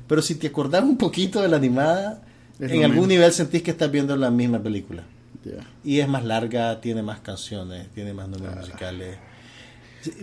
pero 0.07 0.21
si 0.21 0.35
te 0.35 0.49
acordás 0.49 0.83
un 0.83 0.99
poquito 0.99 1.41
de 1.41 1.49
la 1.49 1.57
animada, 1.57 2.21
en 2.71 2.85
algún 2.85 2.91
mismo. 3.01 3.07
nivel 3.09 3.33
sentís 3.33 3.63
que 3.63 3.71
estás 3.73 3.91
viendo 3.91 4.17
la 4.17 4.31
misma 4.31 4.63
película. 4.63 5.05
Y 5.85 5.99
es 5.99 6.09
más 6.09 6.25
larga, 6.25 6.81
tiene 6.81 7.03
más 7.03 7.21
canciones, 7.21 7.89
tiene 7.95 8.13
más 8.13 8.29
números 8.29 8.57
musicales. 8.57 9.17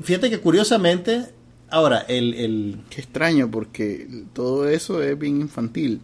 Fíjate 0.03 0.29
que 0.29 0.39
curiosamente, 0.39 1.25
ahora, 1.69 1.99
el, 2.07 2.33
el, 2.35 2.79
Qué 2.89 3.01
extraño, 3.01 3.49
porque 3.51 4.23
todo 4.33 4.69
eso 4.69 5.03
es 5.03 5.17
bien 5.19 5.41
infantil. 5.41 6.01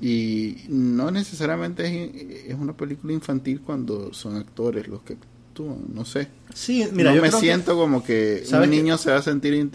Y 0.00 0.56
no 0.68 1.10
necesariamente 1.10 1.84
es, 2.44 2.50
es 2.50 2.54
una 2.58 2.72
película 2.72 3.12
infantil 3.12 3.60
cuando 3.60 4.12
son 4.14 4.36
actores 4.36 4.88
los 4.88 5.02
que 5.02 5.12
actúan, 5.12 5.84
no 5.92 6.04
sé. 6.04 6.28
Sí, 6.54 6.86
mira, 6.92 7.10
no 7.10 7.16
yo 7.16 7.22
me 7.22 7.28
creo 7.28 7.40
que- 7.40 7.46
siento 7.46 7.76
como 7.76 8.02
que 8.02 8.42
¿Sabes 8.46 8.68
un 8.68 8.74
niño 8.74 8.96
se 8.98 9.10
va 9.10 9.18
a 9.18 9.22
sentir 9.22 9.70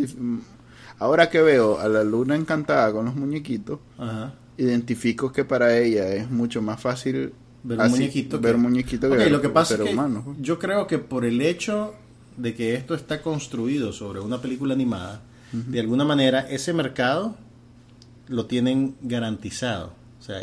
Ahora 0.97 1.29
que 1.29 1.41
veo 1.41 1.79
a 1.79 1.87
la 1.89 2.03
luna 2.03 2.35
encantada 2.35 2.91
con 2.91 3.05
los 3.05 3.15
muñequitos, 3.15 3.79
Ajá. 3.97 4.33
Identifico 4.57 5.31
que 5.31 5.45
para 5.45 5.77
ella 5.77 6.07
es 6.13 6.29
mucho 6.29 6.61
más 6.61 6.79
fácil 6.81 7.33
ver 7.63 7.77
un 7.79 7.81
así, 7.83 7.95
muñequito 7.95 8.39
ver 8.39 8.53
que, 8.53 8.57
muñequito 8.61 9.07
Ok, 9.07 9.13
que 9.13 9.17
ver 9.19 9.31
lo 9.31 9.41
que 9.41 9.49
pasa 9.49 9.75
es 9.75 9.81
que 9.81 9.93
humano. 9.93 10.35
yo 10.39 10.59
creo 10.59 10.87
que 10.87 10.97
por 10.99 11.25
el 11.25 11.41
hecho 11.41 11.93
de 12.37 12.53
que 12.53 12.75
esto 12.75 12.93
está 12.95 13.21
construido 13.21 13.91
sobre 13.93 14.19
una 14.19 14.41
película 14.41 14.73
animada 14.73 15.21
de 15.51 15.79
alguna 15.79 16.03
manera 16.03 16.41
ese 16.49 16.73
mercado 16.73 17.35
lo 18.27 18.45
tienen 18.45 18.95
garantizado 19.01 19.93
o 20.19 20.23
sea 20.23 20.37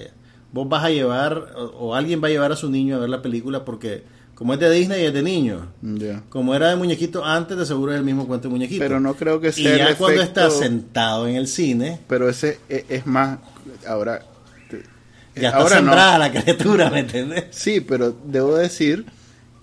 vos 0.53 0.69
vas 0.69 0.85
a 0.85 0.91
llevar 0.91 1.53
o, 1.57 1.65
o 1.89 1.95
alguien 1.95 2.23
va 2.23 2.29
a 2.29 2.31
llevar 2.31 2.51
a 2.53 2.57
su 2.57 2.71
niño 2.71 2.97
a 2.97 2.99
ver 3.01 3.11
la 3.11 3.21
película 3.21 3.65
porque 3.65 4.05
como 4.35 4.55
es 4.55 4.61
de 4.61 4.71
Disney 4.71 5.05
es 5.05 5.13
de 5.13 5.23
niños 5.23 5.63
Ya. 5.83 6.23
como 6.31 6.55
era 6.55 6.71
de 6.71 6.77
muñequito 6.77 7.25
antes 7.25 7.57
de 7.59 7.67
seguro 7.67 7.93
es 7.93 7.99
el 7.99 8.05
mismo 8.05 8.27
cuento 8.27 8.49
de 8.49 8.53
muñequito 8.53 8.81
Pero 8.83 9.01
no 9.01 9.15
creo 9.15 9.39
que 9.41 9.49
y 9.49 9.53
sea 9.53 9.77
ya 9.77 9.89
el 9.91 9.97
cuando 9.97 10.23
efecto- 10.23 10.41
estás 10.41 10.59
sentado 10.59 11.27
en 11.29 11.37
el 11.37 11.47
cine 11.47 12.01
Pero 12.09 12.29
ese 12.29 12.59
es, 12.71 12.85
es 12.89 13.07
más 13.07 13.39
ahora 13.87 14.23
te- 14.71 14.83
ya 15.41 15.49
está 15.49 15.59
ahora 15.61 15.77
no. 15.77 15.81
sembrada 15.91 16.19
la 16.19 16.31
criatura 16.33 16.91
¿me 16.91 17.01
entiendes? 17.01 17.45
Sí, 17.51 17.81
pero 17.81 18.15
debo 18.25 18.57
decir 18.57 19.05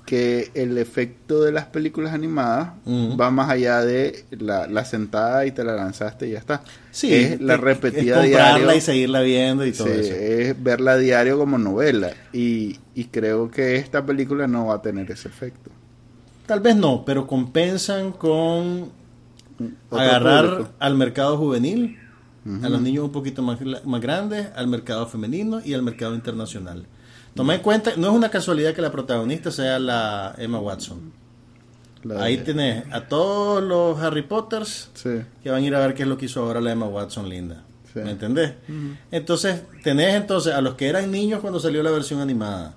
que 0.05 0.49
el 0.55 0.77
efecto 0.79 1.43
de 1.43 1.51
las 1.51 1.65
películas 1.65 2.15
animadas 2.15 2.69
va 2.87 3.29
más 3.29 3.51
allá 3.51 3.81
de 3.85 4.25
la, 4.31 4.65
la 4.65 4.83
sentada 4.83 5.45
y 5.45 5.51
te 5.51 5.63
la 5.63 5.75
lanzaste 5.75 6.27
y 6.27 6.31
ya 6.31 6.39
está. 6.39 6.63
Sí, 6.89 7.13
es 7.13 7.39
la 7.39 7.57
repetida 7.57 8.15
es 8.15 8.31
comprarla 8.31 8.57
diario. 8.57 8.75
y 8.75 8.81
seguirla 8.81 9.21
viendo 9.21 9.65
y 9.67 9.71
todo 9.71 9.87
Sí, 9.87 9.93
eso. 9.99 10.13
es 10.15 10.63
verla 10.63 10.97
diario 10.97 11.37
como 11.37 11.59
novela. 11.59 12.11
Y, 12.33 12.79
y 12.95 13.03
creo 13.05 13.51
que 13.51 13.75
esta 13.75 14.03
película 14.03 14.47
no 14.47 14.65
va 14.65 14.75
a 14.77 14.81
tener 14.81 15.11
ese 15.11 15.27
efecto. 15.27 15.69
Tal 16.47 16.59
vez 16.61 16.75
no, 16.75 17.05
pero 17.05 17.27
compensan 17.27 18.11
con 18.13 18.89
Otro 19.91 19.99
agarrar 19.99 20.45
público. 20.49 20.69
al 20.79 20.95
mercado 20.95 21.37
juvenil, 21.37 21.99
a 22.63 22.69
los 22.69 22.81
niños 22.81 23.03
un 23.05 23.11
poquito 23.11 23.41
más, 23.41 23.59
más 23.85 24.01
grandes, 24.01 24.47
al 24.55 24.67
mercado 24.67 25.05
femenino 25.07 25.61
y 25.63 25.73
al 25.73 25.81
mercado 25.83 26.15
internacional. 26.15 26.85
Toma 27.35 27.55
en 27.55 27.61
cuenta, 27.61 27.91
no 27.95 28.07
es 28.07 28.13
una 28.13 28.29
casualidad 28.29 28.73
que 28.73 28.81
la 28.81 28.91
protagonista 28.91 29.51
sea 29.51 29.77
la 29.79 30.33
Emma 30.37 30.59
Watson. 30.59 31.11
La 32.03 32.23
Ahí 32.23 32.37
de- 32.37 32.43
tenés 32.43 32.83
a 32.91 33.07
todos 33.07 33.61
los 33.61 33.99
Harry 33.99 34.21
Potters 34.23 34.89
Sí, 34.93 35.09
que 35.43 35.51
van 35.51 35.63
a 35.63 35.67
ir 35.67 35.75
a 35.75 35.79
ver 35.79 35.93
qué 35.93 36.03
es 36.03 36.07
lo 36.09 36.17
que 36.17 36.25
hizo 36.25 36.41
ahora 36.41 36.61
la 36.61 36.71
Emma 36.71 36.87
Watson 36.87 37.27
linda. 37.29 37.63
Sí. 37.93 37.99
¿Me 37.99 38.11
entendés? 38.11 38.53
Entonces, 39.11 39.61
tenés 39.83 40.15
entonces 40.15 40.53
a 40.53 40.61
los 40.61 40.75
que 40.75 40.87
eran 40.87 41.11
niños 41.11 41.41
cuando 41.41 41.59
salió 41.59 41.83
la 41.83 41.91
versión 41.91 42.19
animada, 42.21 42.73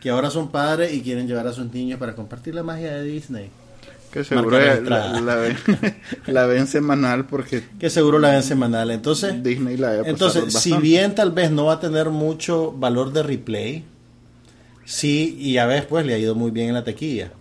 que 0.00 0.08
ahora 0.10 0.30
son 0.30 0.50
padres 0.50 0.92
y 0.94 1.02
quieren 1.02 1.26
llevar 1.28 1.46
a 1.48 1.52
sus 1.52 1.70
niños 1.72 1.98
para 1.98 2.14
compartir 2.14 2.54
la 2.54 2.62
magia 2.62 2.92
de 2.94 3.02
Disney. 3.02 3.50
Que 4.16 4.24
seguro 4.24 4.58
la, 4.58 5.20
la 5.20 5.36
ven, 5.36 5.56
la 6.26 6.46
ven 6.46 6.66
semanal 6.66 7.26
porque 7.26 7.62
Que 7.78 7.90
seguro 7.90 8.18
la 8.18 8.30
ven 8.30 8.42
semanal. 8.42 8.90
Entonces, 8.90 9.42
Disney 9.42 9.76
la 9.76 9.96
entonces 9.96 10.54
si 10.54 10.74
bien 10.78 11.14
tal 11.14 11.32
vez 11.32 11.50
no 11.50 11.66
va 11.66 11.74
a 11.74 11.80
tener 11.80 12.08
mucho 12.08 12.72
valor 12.72 13.12
de 13.12 13.22
replay, 13.22 13.84
sí, 14.84 15.36
y 15.38 15.58
a 15.58 15.66
veces 15.66 15.84
pues 15.84 16.06
le 16.06 16.14
ha 16.14 16.18
ido 16.18 16.34
muy 16.34 16.50
bien 16.50 16.68
en 16.68 16.74
la 16.74 16.84
tequilla. 16.84 17.32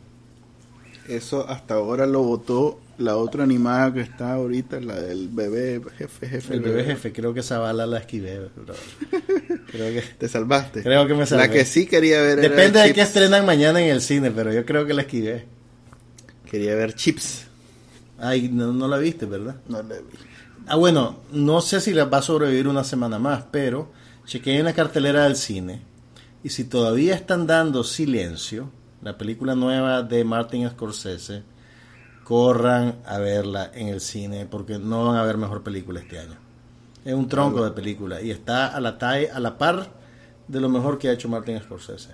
Eso 1.08 1.48
hasta 1.48 1.76
ahora 1.76 2.06
lo 2.08 2.24
votó 2.24 2.80
la 2.98 3.16
otra 3.16 3.44
animada 3.44 3.94
que 3.94 4.02
está 4.02 4.34
ahorita, 4.34 4.82
la 4.82 5.00
del 5.00 5.30
bebé 5.30 5.82
jefe, 5.98 6.28
jefe. 6.28 6.54
El 6.54 6.62
bebé 6.62 6.84
jefe, 6.84 7.14
creo 7.14 7.34
que 7.34 7.42
esa 7.42 7.60
bala 7.60 7.86
la 7.86 8.00
esquivé. 8.00 8.50
Creo 9.72 9.94
que... 9.94 10.02
Te 10.18 10.28
salvaste. 10.28 10.82
Creo 10.82 11.08
que 11.08 11.14
me 11.14 11.26
salvé. 11.26 11.48
La 11.48 11.54
que 11.54 11.66
sí 11.66 11.86
quería 11.86 12.22
ver 12.22 12.40
Depende 12.40 12.80
de 12.82 12.94
qué 12.94 13.02
estrenan 13.02 13.46
mañana 13.46 13.82
en 13.82 13.90
el 13.90 14.02
cine, 14.02 14.32
pero 14.32 14.52
yo 14.52 14.66
creo 14.66 14.86
que 14.86 14.94
la 14.94 15.04
esquivé. 15.04 15.55
Quería 16.46 16.76
ver 16.76 16.94
Chips. 16.94 17.48
Ay, 18.18 18.50
no, 18.50 18.72
no 18.72 18.88
la 18.88 18.98
viste, 18.98 19.26
¿verdad? 19.26 19.58
No 19.68 19.84
le 19.84 20.00
vi. 20.00 20.18
Ah, 20.68 20.78
bueno, 20.78 21.18
no 21.32 21.62
sé 21.62 21.82
si 21.82 21.94
la 21.94 22.06
va 22.06 22.20
a 22.20 22.22
sobrevivir 22.22 22.68
una 22.68 22.84
semana 22.84 23.20
más, 23.20 23.44
pero 23.52 23.92
chequeé 24.26 24.60
en 24.60 24.66
la 24.66 24.74
cartelera 24.74 25.24
del 25.24 25.36
cine 25.36 25.82
y 26.46 26.50
si 26.50 26.64
todavía 26.64 27.16
están 27.16 27.48
dando 27.48 27.84
Silencio, 27.84 28.70
la 29.02 29.18
película 29.18 29.56
nueva 29.56 30.04
de 30.04 30.24
Martin 30.24 30.70
Scorsese, 30.70 31.42
corran 32.24 33.00
a 33.06 33.18
verla 33.18 33.72
en 33.74 33.88
el 33.88 34.00
cine 34.00 34.46
porque 34.46 34.78
no 34.78 35.06
van 35.06 35.18
a 35.18 35.24
ver 35.24 35.38
mejor 35.38 35.64
película 35.64 36.00
este 36.00 36.20
año. 36.20 36.38
Es 37.04 37.16
un 37.16 37.28
tronco 37.28 37.64
de 37.64 37.72
película 37.72 38.22
y 38.22 38.30
está 38.30 38.68
a 38.68 38.80
la, 38.80 38.98
a 39.00 39.40
la 39.40 39.58
par 39.58 39.90
de 40.48 40.60
lo 40.60 40.70
mejor 40.70 41.00
que 41.00 41.10
ha 41.10 41.14
hecho 41.14 41.30
Martin 41.30 41.60
Scorsese. 41.60 42.12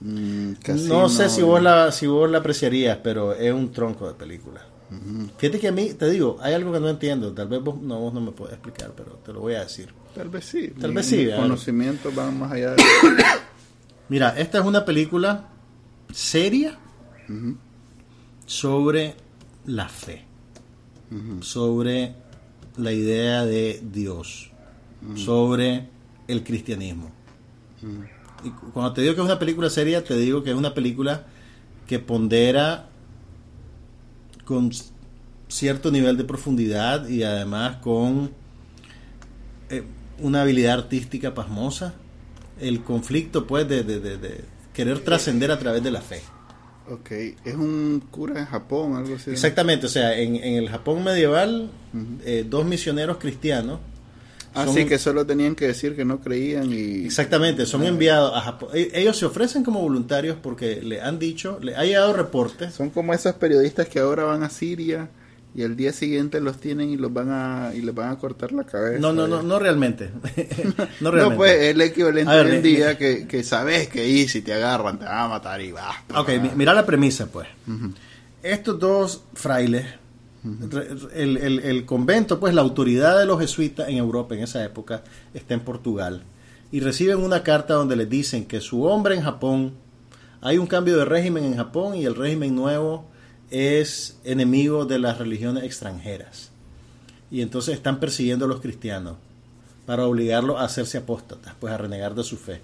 Mm, 0.00 0.52
casi 0.62 0.88
no 0.88 1.08
sé 1.08 1.28
si 1.28 1.42
vos 1.42 1.62
la 1.62 1.90
si 1.90 2.06
vos 2.06 2.30
la 2.30 2.38
apreciarías, 2.38 2.98
pero 3.02 3.32
es 3.32 3.52
un 3.52 3.72
tronco 3.72 4.06
de 4.06 4.14
película. 4.14 4.62
Fíjate 5.38 5.58
que 5.58 5.68
a 5.68 5.72
mí, 5.72 5.94
te 5.94 6.08
digo, 6.08 6.38
hay 6.40 6.54
algo 6.54 6.72
que 6.72 6.78
no 6.78 6.88
entiendo. 6.88 7.32
Tal 7.32 7.48
vez 7.48 7.60
vos 7.60 7.80
no, 7.80 7.98
vos 7.98 8.14
no 8.14 8.20
me 8.20 8.30
puedes 8.30 8.54
explicar, 8.54 8.92
pero 8.96 9.12
te 9.24 9.32
lo 9.32 9.40
voy 9.40 9.54
a 9.54 9.60
decir. 9.60 9.92
Tal 10.14 10.28
vez 10.28 10.44
sí. 10.44 10.68
Tal 10.80 10.92
vez 10.92 11.06
sí, 11.06 11.28
conocimientos 11.36 12.14
van 12.14 12.38
más 12.38 12.52
allá 12.52 12.70
de... 12.70 12.82
Mira, 14.08 14.38
esta 14.38 14.58
es 14.58 14.64
una 14.64 14.84
película 14.84 15.48
seria 16.12 16.78
sobre 18.46 19.16
la 19.66 19.88
fe, 19.88 20.24
sobre 21.40 22.14
la 22.76 22.92
idea 22.92 23.44
de 23.44 23.82
Dios, 23.92 24.52
sobre 25.16 25.88
el 26.28 26.44
cristianismo. 26.44 27.10
Cuando 28.72 28.92
te 28.92 29.02
digo 29.02 29.14
que 29.14 29.20
es 29.20 29.24
una 29.24 29.38
película 29.38 29.70
seria, 29.70 30.02
te 30.04 30.16
digo 30.16 30.42
que 30.42 30.50
es 30.50 30.56
una 30.56 30.74
película 30.74 31.26
que 31.86 31.98
pondera 31.98 32.88
con 34.44 34.70
cierto 35.48 35.90
nivel 35.90 36.16
de 36.16 36.24
profundidad 36.24 37.08
y 37.08 37.22
además 37.22 37.76
con 37.76 38.30
eh, 39.70 39.82
una 40.20 40.42
habilidad 40.42 40.74
artística 40.74 41.34
pasmosa. 41.34 41.94
El 42.60 42.82
conflicto, 42.82 43.46
pues, 43.46 43.68
de, 43.68 43.82
de- 43.82 44.00
de- 44.00 44.16
de 44.18 44.40
querer 44.72 45.00
trascender 45.00 45.50
a 45.50 45.58
través 45.58 45.82
de 45.82 45.90
la 45.90 46.00
fe. 46.00 46.20
Ok, 46.88 47.10
es 47.44 47.54
un 47.54 48.02
cura 48.10 48.38
en 48.38 48.46
Japón, 48.46 48.94
algo 48.96 49.16
así. 49.16 49.30
Exactamente, 49.30 49.86
o 49.86 49.88
sea, 49.88 50.16
en, 50.16 50.36
en 50.36 50.54
el 50.54 50.68
Japón 50.68 51.02
medieval, 51.02 51.70
eh, 52.24 52.46
dos 52.48 52.64
misioneros 52.64 53.16
cristianos. 53.18 53.80
Así 54.56 54.80
Ah, 54.80 54.86
que 54.86 54.98
solo 54.98 55.26
tenían 55.26 55.54
que 55.54 55.66
decir 55.66 55.94
que 55.94 56.04
no 56.04 56.18
creían 56.20 56.72
y... 56.72 57.04
Exactamente, 57.04 57.66
son 57.66 57.84
enviados 57.84 58.32
a 58.34 58.40
Japón. 58.40 58.70
E- 58.74 58.90
Ellos 58.94 59.16
se 59.18 59.26
ofrecen 59.26 59.62
como 59.64 59.80
voluntarios 59.80 60.36
porque 60.42 60.80
le 60.82 61.00
han 61.00 61.18
dicho, 61.18 61.58
le 61.60 61.76
ha 61.76 61.84
llegado 61.84 62.12
reportes. 62.14 62.72
Son 62.74 62.90
como 62.90 63.12
esos 63.14 63.34
periodistas 63.34 63.88
que 63.88 63.98
ahora 63.98 64.24
van 64.24 64.42
a 64.42 64.48
Siria 64.50 65.08
y 65.54 65.62
el 65.62 65.74
día 65.76 65.92
siguiente 65.92 66.40
los 66.40 66.58
tienen 66.58 66.90
y 66.90 66.96
los 66.96 67.12
van 67.12 67.30
a 67.30 67.70
y 67.74 67.80
les 67.80 67.94
van 67.94 68.10
a 68.10 68.16
cortar 68.18 68.52
la 68.52 68.64
cabeza. 68.64 68.98
No, 68.98 69.12
no, 69.12 69.26
no, 69.26 69.42
no 69.42 69.58
realmente. 69.58 70.10
no 70.10 70.86
No, 71.00 71.10
realmente. 71.10 71.36
pues 71.36 71.52
es 71.54 71.74
el 71.74 71.80
equivalente 71.80 72.32
ver, 72.34 72.46
hoy 72.46 72.56
en 72.56 72.62
día 72.62 72.98
que, 72.98 73.26
que 73.26 73.42
sabes 73.42 73.88
que 73.88 74.00
ahí 74.02 74.28
si 74.28 74.42
te 74.42 74.52
agarran 74.54 74.98
te 74.98 75.04
van 75.04 75.18
a 75.18 75.28
matar 75.28 75.60
y 75.60 75.72
vas. 75.72 75.96
Ok, 76.14 76.28
mi- 76.42 76.50
mira 76.56 76.72
la 76.74 76.84
premisa, 76.86 77.26
pues. 77.26 77.46
Estos 78.42 78.78
dos 78.78 79.22
frailes, 79.34 79.86
el, 81.14 81.36
el- 81.38 81.86
convento, 81.86 82.38
pues 82.40 82.54
la 82.54 82.62
autoridad 82.62 83.18
de 83.18 83.26
los 83.26 83.40
jesuitas 83.40 83.88
en 83.88 83.96
Europa 83.96 84.34
en 84.34 84.42
esa 84.42 84.64
época 84.64 85.02
está 85.34 85.54
en 85.54 85.60
Portugal. 85.60 86.22
Y 86.72 86.80
reciben 86.80 87.18
una 87.18 87.42
carta 87.42 87.74
donde 87.74 87.96
les 87.96 88.08
dicen 88.10 88.44
que 88.46 88.60
su 88.60 88.84
hombre 88.84 89.14
en 89.14 89.22
Japón, 89.22 89.74
hay 90.40 90.58
un 90.58 90.66
cambio 90.66 90.96
de 90.96 91.04
régimen 91.04 91.44
en 91.44 91.56
Japón 91.56 91.96
y 91.96 92.04
el 92.04 92.14
régimen 92.14 92.54
nuevo 92.54 93.06
es 93.50 94.18
enemigo 94.24 94.84
de 94.84 94.98
las 94.98 95.18
religiones 95.18 95.64
extranjeras. 95.64 96.50
Y 97.30 97.40
entonces 97.40 97.74
están 97.74 98.00
persiguiendo 98.00 98.44
a 98.44 98.48
los 98.48 98.60
cristianos 98.60 99.16
para 99.86 100.06
obligarlos 100.06 100.58
a 100.60 100.64
hacerse 100.64 100.98
apóstatas, 100.98 101.54
pues 101.60 101.72
a 101.72 101.78
renegar 101.78 102.14
de 102.14 102.24
su 102.24 102.36
fe. 102.36 102.60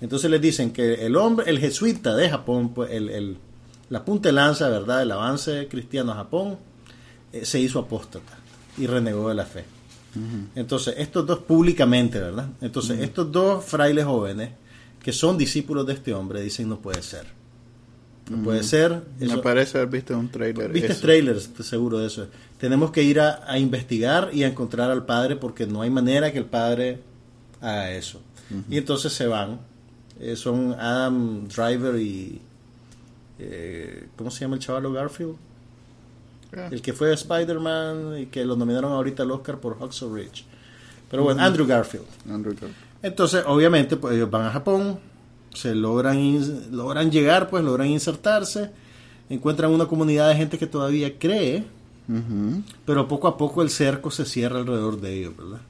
Entonces 0.00 0.30
les 0.30 0.40
dicen 0.40 0.72
que 0.72 1.06
el 1.06 1.16
hombre, 1.16 1.48
el 1.48 1.58
jesuita 1.58 2.16
de 2.16 2.28
Japón, 2.30 2.70
pues 2.74 2.90
el, 2.90 3.36
la 3.90 4.04
punta 4.04 4.32
lanza, 4.32 4.68
¿verdad?, 4.68 5.00
del 5.00 5.12
avance 5.12 5.68
cristiano 5.68 6.12
a 6.12 6.16
Japón, 6.16 6.56
se 7.42 7.58
hizo 7.60 7.78
apóstata 7.78 8.38
y 8.78 8.86
renegó 8.86 9.28
de 9.28 9.34
la 9.34 9.44
fe. 9.46 9.64
Entonces, 10.54 10.94
estos 10.98 11.26
dos 11.26 11.38
públicamente, 11.38 12.20
¿verdad? 12.20 12.48
Entonces, 12.60 13.00
estos 13.00 13.32
dos 13.32 13.64
frailes 13.64 14.04
jóvenes 14.04 14.50
que 15.02 15.10
son 15.12 15.38
discípulos 15.38 15.86
de 15.86 15.94
este 15.94 16.12
hombre 16.12 16.42
dicen 16.42 16.68
no 16.68 16.78
puede 16.80 17.02
ser. 17.02 17.26
No 18.30 18.42
puede 18.44 18.62
ser. 18.62 19.02
Me 19.18 19.26
eso- 19.26 19.42
parece 19.42 19.78
haber 19.78 19.90
visto 19.90 20.16
un 20.16 20.28
trailer. 20.30 20.70
Viste 20.70 20.92
eso. 20.92 21.00
trailers, 21.00 21.50
seguro 21.62 21.98
de 21.98 22.06
eso. 22.06 22.28
Tenemos 22.58 22.90
que 22.92 23.02
ir 23.02 23.18
a, 23.20 23.42
a 23.50 23.58
investigar 23.58 24.30
y 24.32 24.44
a 24.44 24.48
encontrar 24.48 24.90
al 24.90 25.04
padre 25.06 25.34
porque 25.36 25.66
no 25.66 25.80
hay 25.82 25.90
manera 25.90 26.30
que 26.32 26.38
el 26.38 26.44
padre 26.46 27.00
haga 27.60 27.90
eso. 27.92 28.20
Y 28.68 28.76
entonces 28.76 29.12
se 29.14 29.26
van. 29.26 29.60
Eh, 30.20 30.36
son 30.36 30.74
Adam 30.74 31.48
Driver 31.48 31.98
y... 31.98 32.38
eh, 33.38 34.08
¿Cómo 34.16 34.30
se 34.30 34.40
llama 34.40 34.56
el 34.56 34.60
chavalo 34.60 34.92
Garfield? 34.92 35.34
El 36.70 36.82
que 36.82 36.92
fue 36.92 37.12
Spider-Man 37.14 38.18
y 38.20 38.26
que 38.26 38.44
lo 38.44 38.56
nominaron 38.56 38.92
ahorita 38.92 39.22
al 39.22 39.30
Oscar 39.30 39.58
por 39.58 39.76
Huxley 39.80 40.10
Ridge. 40.24 40.44
Pero 41.10 41.24
bueno, 41.24 41.42
Andrew 41.42 41.66
Garfield. 41.66 42.04
Andrew 42.30 42.52
Garfield. 42.52 42.74
Entonces, 43.02 43.42
obviamente, 43.46 43.96
pues 43.96 44.14
ellos 44.14 44.30
van 44.30 44.46
a 44.46 44.50
Japón, 44.50 44.98
se 45.54 45.74
logran, 45.74 46.18
logran 46.76 47.10
llegar, 47.10 47.50
pues 47.50 47.64
logran 47.64 47.88
insertarse, 47.88 48.70
encuentran 49.28 49.70
una 49.70 49.86
comunidad 49.86 50.28
de 50.28 50.36
gente 50.36 50.58
que 50.58 50.66
todavía 50.66 51.18
cree, 51.18 51.64
Ujú. 52.08 52.62
pero 52.84 53.08
poco 53.08 53.28
a 53.28 53.36
poco 53.36 53.62
el 53.62 53.70
cerco 53.70 54.10
se 54.10 54.24
cierra 54.24 54.58
alrededor 54.58 55.00
de 55.00 55.18
ellos, 55.18 55.36
¿verdad? 55.36 55.60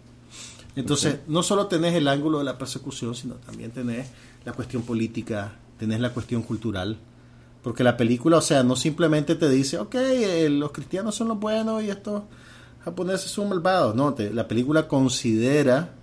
Entonces, 0.74 1.18
no 1.26 1.42
solo 1.42 1.66
tenés 1.66 1.94
el 1.94 2.08
ángulo 2.08 2.38
de 2.38 2.44
la 2.44 2.56
persecución, 2.58 3.14
sino 3.14 3.34
también 3.34 3.70
tenés 3.72 4.08
la 4.44 4.52
cuestión 4.52 4.82
política, 4.82 5.52
tenés 5.78 6.00
la 6.00 6.10
cuestión 6.14 6.42
cultural. 6.42 6.96
Porque 7.62 7.84
la 7.84 7.96
película, 7.96 8.38
o 8.38 8.40
sea, 8.40 8.62
no 8.62 8.74
simplemente 8.76 9.34
te 9.36 9.48
dice, 9.48 9.78
ok, 9.78 9.94
eh, 9.94 10.48
los 10.50 10.72
cristianos 10.72 11.14
son 11.14 11.28
los 11.28 11.38
buenos 11.38 11.82
y 11.82 11.90
estos 11.90 12.22
japoneses 12.84 13.30
son 13.30 13.48
malvados. 13.48 13.94
No, 13.94 14.14
te- 14.14 14.32
la 14.34 14.48
película 14.48 14.88
considera 14.88 15.94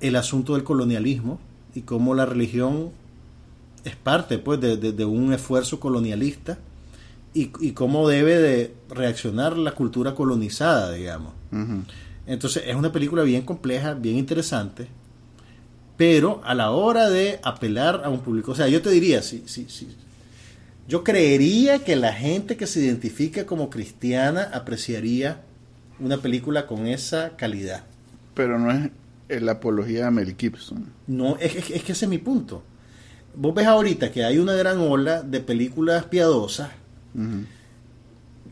el 0.00 0.16
asunto 0.16 0.54
del 0.54 0.64
colonialismo 0.64 1.40
y 1.74 1.82
cómo 1.82 2.14
la 2.14 2.26
religión 2.26 2.90
es 3.84 3.96
parte 3.96 4.38
pues 4.38 4.60
de, 4.60 4.76
de- 4.76 4.92
de 4.92 5.04
un 5.04 5.32
esfuerzo 5.32 5.80
colonialista 5.80 6.58
y, 7.34 7.50
y 7.60 7.72
cómo 7.72 8.08
debe 8.08 8.38
de 8.38 8.74
reaccionar 8.88 9.56
la 9.58 9.72
cultura 9.72 10.14
colonizada, 10.14 10.92
digamos. 10.92 11.32
Entonces 12.26 12.64
es 12.66 12.74
una 12.76 12.92
película 12.92 13.22
bien 13.22 13.42
compleja, 13.42 13.94
bien 13.94 14.16
interesante, 14.16 14.88
pero 15.96 16.40
a 16.44 16.54
la 16.54 16.70
hora 16.70 17.08
de 17.08 17.40
apelar 17.42 18.02
a 18.04 18.10
un 18.10 18.20
público, 18.20 18.52
o 18.52 18.54
sea, 18.54 18.68
yo 18.68 18.82
te 18.82 18.90
diría, 18.90 19.22
sí, 19.22 19.44
sí, 19.46 19.66
sí. 19.68 19.88
Yo 20.88 21.02
creería 21.02 21.80
que 21.80 21.96
la 21.96 22.12
gente 22.12 22.56
que 22.56 22.66
se 22.66 22.80
identifica 22.80 23.44
como 23.44 23.70
cristiana 23.70 24.50
apreciaría 24.52 25.40
una 25.98 26.18
película 26.18 26.66
con 26.66 26.86
esa 26.86 27.36
calidad. 27.36 27.84
Pero 28.34 28.58
no 28.58 28.90
es 29.28 29.42
la 29.42 29.52
apología 29.52 30.04
de 30.04 30.10
Mel 30.12 30.36
Gibson. 30.38 30.92
No, 31.06 31.36
es, 31.38 31.56
es, 31.56 31.70
es 31.70 31.82
que 31.82 31.92
ese 31.92 32.04
es 32.04 32.08
mi 32.08 32.18
punto. 32.18 32.62
Vos 33.34 33.54
ves 33.54 33.66
ahorita 33.66 34.12
que 34.12 34.24
hay 34.24 34.38
una 34.38 34.54
gran 34.54 34.78
ola 34.78 35.22
de 35.22 35.40
películas 35.40 36.04
piadosas. 36.04 36.70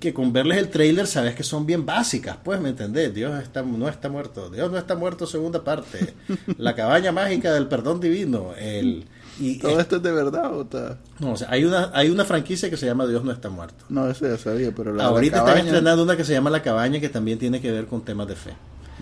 Que 0.04 0.14
con 0.14 0.32
verles 0.32 0.58
el 0.58 0.68
trailer 0.68 1.06
sabes 1.06 1.34
que 1.34 1.42
son 1.42 1.66
bien 1.66 1.84
básicas, 1.84 2.36
pues, 2.44 2.60
¿me 2.60 2.68
entendés? 2.68 3.12
Dios 3.14 3.42
está, 3.42 3.62
no 3.62 3.88
está 3.88 4.08
muerto, 4.08 4.50
Dios 4.50 4.70
no 4.70 4.78
está 4.78 4.94
muerto, 4.94 5.26
segunda 5.26 5.64
parte, 5.64 6.14
la 6.58 6.74
cabaña 6.74 7.10
mágica 7.10 7.52
del 7.52 7.66
perdón 7.66 8.00
divino, 8.00 8.52
el... 8.58 9.06
Y, 9.40 9.58
¿Todo 9.58 9.80
esto 9.80 9.96
es 9.96 10.02
de 10.04 10.12
verdad 10.12 10.54
o 10.56 10.62
está? 10.62 10.98
no, 11.18 11.32
o 11.32 11.36
sea, 11.36 11.48
hay 11.50 11.64
una, 11.64 11.90
hay 11.92 12.08
una 12.08 12.24
franquicia 12.24 12.70
que 12.70 12.76
se 12.76 12.86
llama 12.86 13.04
Dios 13.04 13.24
no 13.24 13.32
está 13.32 13.50
muerto. 13.50 13.84
No, 13.88 14.08
eso 14.08 14.28
ya 14.28 14.38
sabía, 14.38 14.70
pero 14.72 14.92
la 14.94 15.06
Ahorita 15.06 15.42
la 15.42 15.48
están 15.50 15.66
estrenando 15.66 16.04
una 16.04 16.16
que 16.16 16.22
se 16.22 16.32
llama 16.34 16.50
La 16.50 16.62
Cabaña 16.62 17.00
que 17.00 17.08
también 17.08 17.36
tiene 17.40 17.60
que 17.60 17.72
ver 17.72 17.86
con 17.86 18.04
temas 18.04 18.28
de 18.28 18.36
fe. 18.36 18.52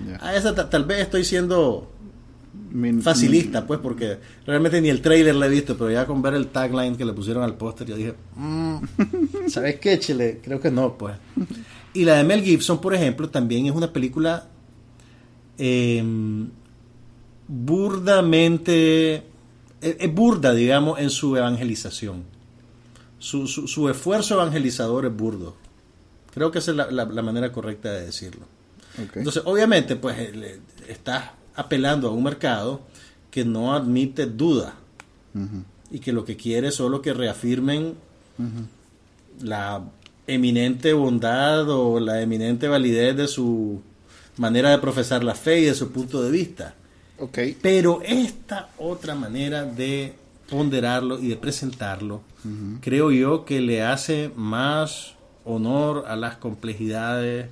Ya. 0.08 0.26
A 0.26 0.34
esa 0.34 0.54
ta- 0.54 0.70
tal 0.70 0.86
vez 0.86 1.00
estoy 1.00 1.24
siendo 1.24 1.90
Mi- 2.72 3.02
facilista, 3.02 3.66
pues, 3.66 3.80
porque 3.80 4.18
realmente 4.46 4.80
ni 4.80 4.88
el 4.88 5.00
trailer 5.02 5.34
la 5.34 5.46
he 5.46 5.50
visto, 5.50 5.76
pero 5.76 5.90
ya 5.90 6.06
con 6.06 6.22
ver 6.22 6.34
el 6.34 6.46
tagline 6.48 6.96
que 6.96 7.04
le 7.04 7.12
pusieron 7.12 7.42
al 7.42 7.54
póster, 7.56 7.86
yo 7.86 7.96
dije, 7.96 8.14
mm, 8.36 8.76
¿sabes 9.48 9.78
qué, 9.78 9.98
Chile? 9.98 10.40
Creo 10.42 10.60
que 10.60 10.70
no, 10.70 10.96
pues. 10.96 11.14
Y 11.94 12.04
la 12.04 12.14
de 12.16 12.24
Mel 12.24 12.42
Gibson, 12.42 12.80
por 12.80 12.94
ejemplo, 12.94 13.28
también 13.28 13.66
es 13.66 13.72
una 13.72 13.92
película 13.92 14.46
eh, 15.58 16.02
burdamente, 17.48 19.16
es, 19.80 19.96
es 19.98 20.14
burda, 20.14 20.54
digamos, 20.54 20.98
en 21.00 21.10
su 21.10 21.36
evangelización. 21.36 22.24
Su, 23.18 23.46
su, 23.46 23.68
su 23.68 23.88
esfuerzo 23.88 24.34
evangelizador 24.34 25.06
es 25.06 25.14
burdo. 25.14 25.54
Creo 26.34 26.50
que 26.50 26.58
esa 26.60 26.70
es 26.72 26.76
la, 26.76 26.90
la- 26.90 27.04
la 27.04 27.22
manera 27.22 27.52
correcta 27.52 27.92
de 27.92 28.06
decirlo. 28.06 28.46
Entonces, 29.14 29.42
obviamente, 29.46 29.96
pues 29.96 30.18
eh, 30.18 30.32
le- 30.34 30.60
estás 30.92 31.30
apelando 31.54 32.08
a 32.08 32.12
un 32.12 32.22
mercado 32.22 32.80
que 33.30 33.44
no 33.44 33.74
admite 33.74 34.26
duda 34.26 34.74
y 35.90 35.98
que 36.00 36.12
lo 36.12 36.24
que 36.24 36.36
quiere 36.36 36.68
es 36.68 36.74
solo 36.74 37.00
que 37.02 37.12
reafirmen 37.12 37.94
la 39.40 39.82
eminente 40.26 40.92
bondad 40.92 41.68
o 41.70 41.98
la 42.00 42.20
eminente 42.20 42.68
validez 42.68 43.16
de 43.16 43.28
su 43.28 43.80
manera 44.36 44.70
de 44.70 44.78
profesar 44.78 45.24
la 45.24 45.34
fe 45.34 45.60
y 45.60 45.64
de 45.64 45.74
su 45.74 45.90
punto 45.90 46.22
de 46.22 46.30
vista. 46.30 46.74
Ok. 47.18 47.38
Pero 47.60 48.00
esta 48.04 48.70
otra 48.78 49.14
manera 49.14 49.64
de 49.64 50.14
ponderarlo 50.48 51.18
y 51.18 51.28
de 51.28 51.36
presentarlo, 51.36 52.22
creo 52.80 53.10
yo 53.10 53.44
que 53.44 53.60
le 53.60 53.82
hace 53.82 54.30
más 54.36 55.14
honor 55.44 56.04
a 56.06 56.16
las 56.16 56.36
complejidades 56.36 57.48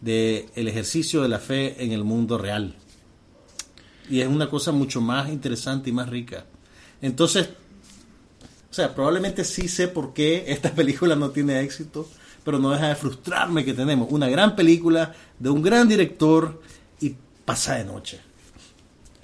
del 0.00 0.68
ejercicio 0.68 1.22
de 1.22 1.28
la 1.28 1.38
fe 1.38 1.84
en 1.84 1.92
el 1.92 2.04
mundo 2.04 2.38
real. 2.38 2.74
Y 4.10 4.20
es 4.20 4.28
una 4.28 4.48
cosa 4.50 4.72
mucho 4.72 5.00
más 5.00 5.28
interesante 5.30 5.90
y 5.90 5.92
más 5.92 6.08
rica. 6.08 6.44
Entonces, 7.00 7.48
o 8.70 8.74
sea, 8.74 8.94
probablemente 8.94 9.44
sí 9.44 9.68
sé 9.68 9.88
por 9.88 10.12
qué 10.12 10.44
esta 10.48 10.70
película 10.74 11.16
no 11.16 11.30
tiene 11.30 11.60
éxito, 11.60 12.08
pero 12.44 12.58
no 12.58 12.70
deja 12.70 12.88
de 12.88 12.94
frustrarme 12.96 13.64
que 13.64 13.72
tenemos 13.74 14.08
una 14.10 14.28
gran 14.28 14.54
película 14.56 15.14
de 15.38 15.50
un 15.50 15.62
gran 15.62 15.88
director 15.88 16.60
y 17.00 17.14
pasa 17.44 17.76
de 17.76 17.84
noche. 17.84 18.20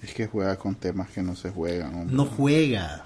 Es 0.03 0.15
que 0.15 0.27
juega 0.27 0.57
con 0.57 0.75
temas 0.77 1.11
que 1.11 1.23
no 1.23 1.37
se 1.37 1.51
juegan. 1.51 1.95
hombre. 1.95 2.17
No 2.17 2.25
juega. 2.25 3.05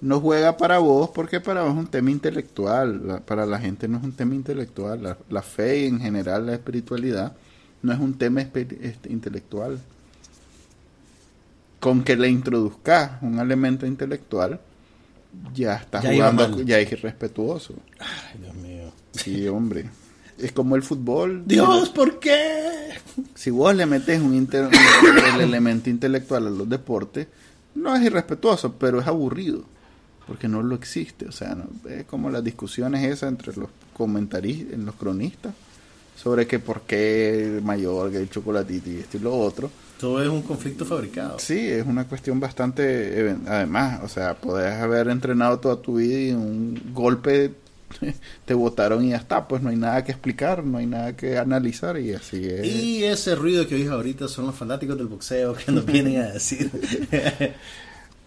No 0.00 0.18
juega 0.20 0.56
para 0.56 0.78
vos 0.78 1.10
porque 1.14 1.40
para 1.40 1.62
vos 1.62 1.72
es 1.72 1.78
un 1.78 1.86
tema 1.86 2.10
intelectual. 2.10 3.06
La- 3.06 3.20
para 3.20 3.44
la 3.44 3.58
gente 3.58 3.86
no 3.86 3.98
es 3.98 4.02
un 4.04 4.12
tema 4.12 4.34
intelectual. 4.34 5.02
La, 5.02 5.18
la 5.28 5.42
fe 5.42 5.80
y 5.80 5.86
en 5.86 6.00
general 6.00 6.46
la 6.46 6.54
espiritualidad 6.54 7.36
no 7.82 7.92
es 7.92 7.98
un 8.00 8.14
tema 8.16 8.40
este, 8.40 9.12
intelectual. 9.12 9.78
Con 11.82 12.04
que 12.04 12.16
le 12.16 12.28
introduzcas 12.28 13.20
un 13.22 13.40
elemento 13.40 13.86
intelectual, 13.86 14.60
ya 15.52 15.74
estás 15.74 16.04
Ya 16.04 16.12
jugando, 16.12 16.62
ya 16.62 16.78
es 16.78 16.92
irrespetuoso. 16.92 17.74
Ay, 17.98 18.40
Dios 18.40 18.54
mío. 18.54 18.92
Sí, 19.12 19.48
hombre. 19.48 19.90
Es 20.38 20.52
como 20.52 20.76
el 20.76 20.82
fútbol. 20.84 21.42
Dios, 21.46 21.90
¿por 21.90 22.20
qué? 22.20 22.90
Si 23.34 23.50
vos 23.50 23.74
le 23.74 23.84
metes 23.86 24.20
un 24.20 24.34
inter- 24.34 24.68
el 25.34 25.40
elemento 25.40 25.90
intelectual 25.90 26.46
a 26.46 26.50
los 26.50 26.68
deportes, 26.68 27.26
no 27.74 27.94
es 27.96 28.02
irrespetuoso, 28.02 28.74
pero 28.78 29.00
es 29.00 29.06
aburrido, 29.08 29.64
porque 30.26 30.46
no 30.48 30.62
lo 30.62 30.76
existe. 30.76 31.26
O 31.26 31.32
sea, 31.32 31.54
no- 31.56 31.68
es 31.90 32.04
como 32.04 32.30
las 32.30 32.44
discusiones 32.44 33.04
esas 33.04 33.28
entre 33.30 33.56
los 33.56 33.68
comentaristas, 33.92 34.78
los 34.78 34.94
cronistas, 34.94 35.52
sobre 36.16 36.46
que 36.46 36.58
por 36.58 36.82
qué 36.82 37.56
el 37.56 37.62
mayor, 37.62 38.10
que 38.10 38.18
el 38.18 38.30
chocolatito 38.30 38.90
y 38.90 38.96
esto 38.98 39.16
y 39.16 39.20
lo 39.20 39.36
otro. 39.36 39.70
Todo 39.98 40.20
es 40.22 40.28
un 40.28 40.42
conflicto 40.42 40.84
fabricado. 40.84 41.38
Sí, 41.38 41.58
es 41.58 41.86
una 41.86 42.04
cuestión 42.04 42.40
bastante... 42.40 43.18
even- 43.20 43.42
Además, 43.46 44.00
o 44.02 44.08
sea, 44.08 44.34
podés 44.34 44.72
haber 44.74 45.08
entrenado 45.08 45.58
toda 45.60 45.80
tu 45.80 45.96
vida 45.96 46.18
y 46.18 46.32
un 46.32 46.80
golpe 46.92 47.52
te 48.44 48.54
votaron 48.54 49.04
y 49.04 49.10
ya 49.10 49.16
está. 49.18 49.46
Pues 49.46 49.62
no 49.62 49.70
hay 49.70 49.76
nada 49.76 50.02
que 50.04 50.10
explicar, 50.10 50.64
no 50.64 50.78
hay 50.78 50.86
nada 50.86 51.14
que 51.16 51.38
analizar 51.38 51.98
y 52.00 52.12
así 52.14 52.44
es. 52.44 52.66
Y 52.66 53.04
ese 53.04 53.36
ruido 53.36 53.66
que 53.68 53.76
oís 53.76 53.88
ahorita 53.88 54.26
son 54.26 54.46
los 54.46 54.54
fanáticos 54.56 54.96
del 54.98 55.06
boxeo 55.06 55.54
que 55.54 55.70
nos 55.70 55.84
vienen 55.86 56.20
a 56.22 56.26
decir. 56.32 56.68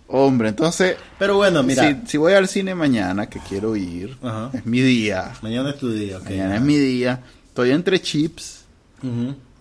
Hombre, 0.08 0.50
entonces, 0.50 0.96
Pero 1.18 1.38
bueno, 1.38 1.64
mira. 1.64 1.90
si, 2.04 2.12
si 2.12 2.18
voy 2.18 2.34
al 2.34 2.48
cine 2.48 2.76
mañana, 2.76 3.28
que 3.28 3.40
quiero 3.40 3.76
ir, 3.76 4.16
Ajá. 4.22 4.52
es 4.54 4.64
mi 4.66 4.80
día. 4.82 5.34
Mañana 5.42 5.72
es 5.72 5.78
tu 5.80 5.92
día, 5.92 6.18
ok. 6.20 6.26
mañana 6.26 6.56
es 6.58 6.62
mi 6.62 6.78
día. 6.78 7.22
Estoy 7.56 7.72
entre 7.72 8.02
chips. 8.02 8.66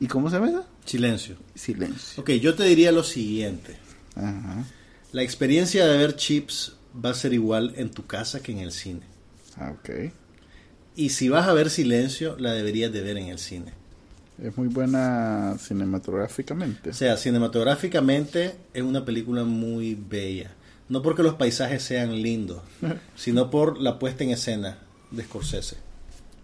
¿Y 0.01 0.09
cómo 0.09 0.28
se 0.28 0.34
llama 0.34 0.49
eso? 0.49 0.66
Silencio. 0.84 1.36
Silencio. 1.55 2.20
Ok, 2.20 2.30
yo 2.30 2.57
te 2.57 2.64
diría 2.64 2.90
lo 2.90 3.05
siguiente. 3.05 3.76
Ajá. 4.16 4.64
La 5.12 5.22
experiencia 5.22 5.86
de 5.86 5.99
ver 5.99 6.16
chips 6.16 6.72
va 6.92 7.11
a 7.11 7.14
ser 7.14 7.32
igual 7.32 7.72
en 7.76 7.92
tu 7.92 8.05
casa 8.05 8.42
que 8.42 8.51
en 8.51 8.59
el 8.59 8.72
cine. 8.72 9.03
Ah, 9.57 9.72
ok. 9.78 10.11
Y 10.97 11.11
si 11.11 11.28
vas 11.28 11.47
a 11.47 11.53
ver 11.53 11.70
silencio, 11.70 12.36
la 12.36 12.51
deberías 12.51 12.92
de 12.92 13.01
ver 13.01 13.16
en 13.16 13.28
el 13.28 13.38
cine. 13.38 13.72
Es 14.42 14.57
muy 14.57 14.66
buena 14.66 15.57
cinematográficamente. 15.61 16.90
O 16.90 16.95
sea, 16.95 17.16
cinematográficamente 17.16 18.57
es 18.72 18.82
una 18.82 19.05
película 19.05 19.45
muy 19.45 19.95
bella. 19.95 20.51
No 20.88 21.01
porque 21.01 21.22
los 21.22 21.34
paisajes 21.34 21.84
sean 21.84 22.20
lindos, 22.20 22.61
sino 23.14 23.53
por 23.53 23.80
la 23.80 24.01
puesta 24.01 24.24
en 24.24 24.30
escena 24.30 24.78
de 25.12 25.22
Scorsese. 25.22 25.84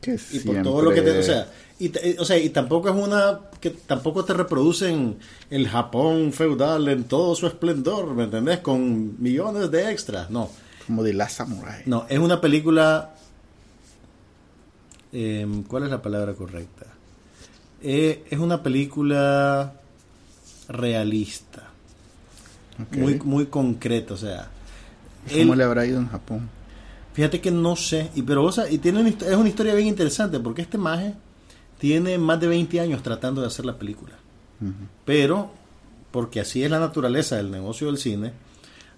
Que 0.00 0.18
Y 0.32 0.40
por 0.40 0.62
todo 0.62 0.82
lo 0.82 0.92
que 0.92 1.02
te... 1.02 1.18
O 1.18 1.22
sea, 1.22 1.46
y, 1.78 1.88
te- 1.90 2.16
o 2.18 2.24
sea, 2.24 2.38
y 2.38 2.48
tampoco 2.50 2.88
es 2.88 2.94
una... 2.94 3.40
que 3.60 3.70
tampoco 3.70 4.24
te 4.24 4.32
reproducen 4.34 5.18
el 5.50 5.68
Japón 5.68 6.32
feudal 6.32 6.88
en 6.88 7.04
todo 7.04 7.34
su 7.34 7.46
esplendor, 7.46 8.14
¿me 8.14 8.24
entendés? 8.24 8.60
Con 8.60 9.20
millones 9.22 9.70
de 9.70 9.90
extras. 9.90 10.30
No, 10.30 10.50
Como 10.86 11.02
de 11.02 11.12
la 11.14 11.28
samurai. 11.28 11.82
no, 11.86 12.06
es 12.08 12.18
una 12.18 12.40
película... 12.40 13.14
em, 15.12 15.62
¿Cuál 15.64 15.84
es 15.84 15.90
la 15.90 16.00
palabra 16.02 16.34
correcta? 16.34 16.86
Eh, 17.82 18.24
es 18.30 18.38
una 18.38 18.62
película 18.62 19.72
realista, 20.68 21.68
muy, 22.92 23.18
muy 23.24 23.46
concreta, 23.46 24.14
o 24.14 24.16
sea... 24.16 24.48
¿Cómo 25.30 25.54
le 25.54 25.64
habrá 25.64 25.84
ido 25.86 25.98
en 25.98 26.08
Japón? 26.08 26.48
Fíjate 27.20 27.42
que 27.42 27.50
no 27.50 27.76
sé, 27.76 28.08
y 28.14 28.22
pero 28.22 28.42
o 28.44 28.50
sea, 28.50 28.70
y 28.70 28.78
tiene 28.78 29.00
una, 29.00 29.10
es 29.10 29.36
una 29.36 29.50
historia 29.50 29.74
bien 29.74 29.88
interesante 29.88 30.40
porque 30.40 30.62
este 30.62 30.78
maje 30.78 31.12
tiene 31.78 32.16
más 32.16 32.40
de 32.40 32.46
20 32.46 32.80
años 32.80 33.02
tratando 33.02 33.42
de 33.42 33.46
hacer 33.46 33.66
la 33.66 33.76
película. 33.76 34.14
Pero 35.04 35.50
porque 36.12 36.40
así 36.40 36.64
es 36.64 36.70
la 36.70 36.80
naturaleza 36.80 37.36
del 37.36 37.50
negocio 37.50 37.88
del 37.88 37.98
cine, 37.98 38.32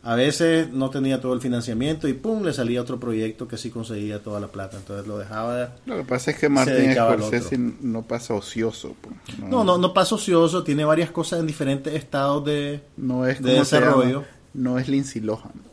a 0.04 0.14
veces 0.14 0.70
no 0.70 0.88
tenía 0.88 1.20
todo 1.20 1.32
el 1.32 1.40
financiamiento 1.40 2.06
y 2.06 2.12
pum, 2.12 2.44
le 2.44 2.52
salía 2.52 2.80
otro 2.80 3.00
proyecto 3.00 3.48
que 3.48 3.56
sí 3.58 3.70
conseguía 3.70 4.22
toda 4.22 4.38
la 4.38 4.46
plata, 4.46 4.76
entonces 4.76 5.04
lo 5.08 5.18
dejaba. 5.18 5.72
Lo 5.84 5.96
que 5.96 6.04
pasa 6.04 6.30
es 6.30 6.38
que 6.38 6.48
Martin 6.48 6.94
Scorsese 6.94 7.58
no 7.58 8.02
pasa 8.02 8.34
ocioso. 8.34 8.94
pues. 9.00 9.16
No, 9.50 9.64
no, 9.64 9.78
no 9.78 9.92
pasa 9.92 10.14
ocioso, 10.14 10.62
tiene 10.62 10.84
varias 10.84 11.10
cosas 11.10 11.40
en 11.40 11.48
diferentes 11.48 11.92
estados 11.92 12.44
de 12.44 12.82
No 12.96 13.26
es 13.26 13.42
de 13.42 13.54
desarrollo. 13.54 14.22
No 14.54 14.78
es 14.78 14.86
Lindsay 14.86 15.20
Lohan. 15.20 15.71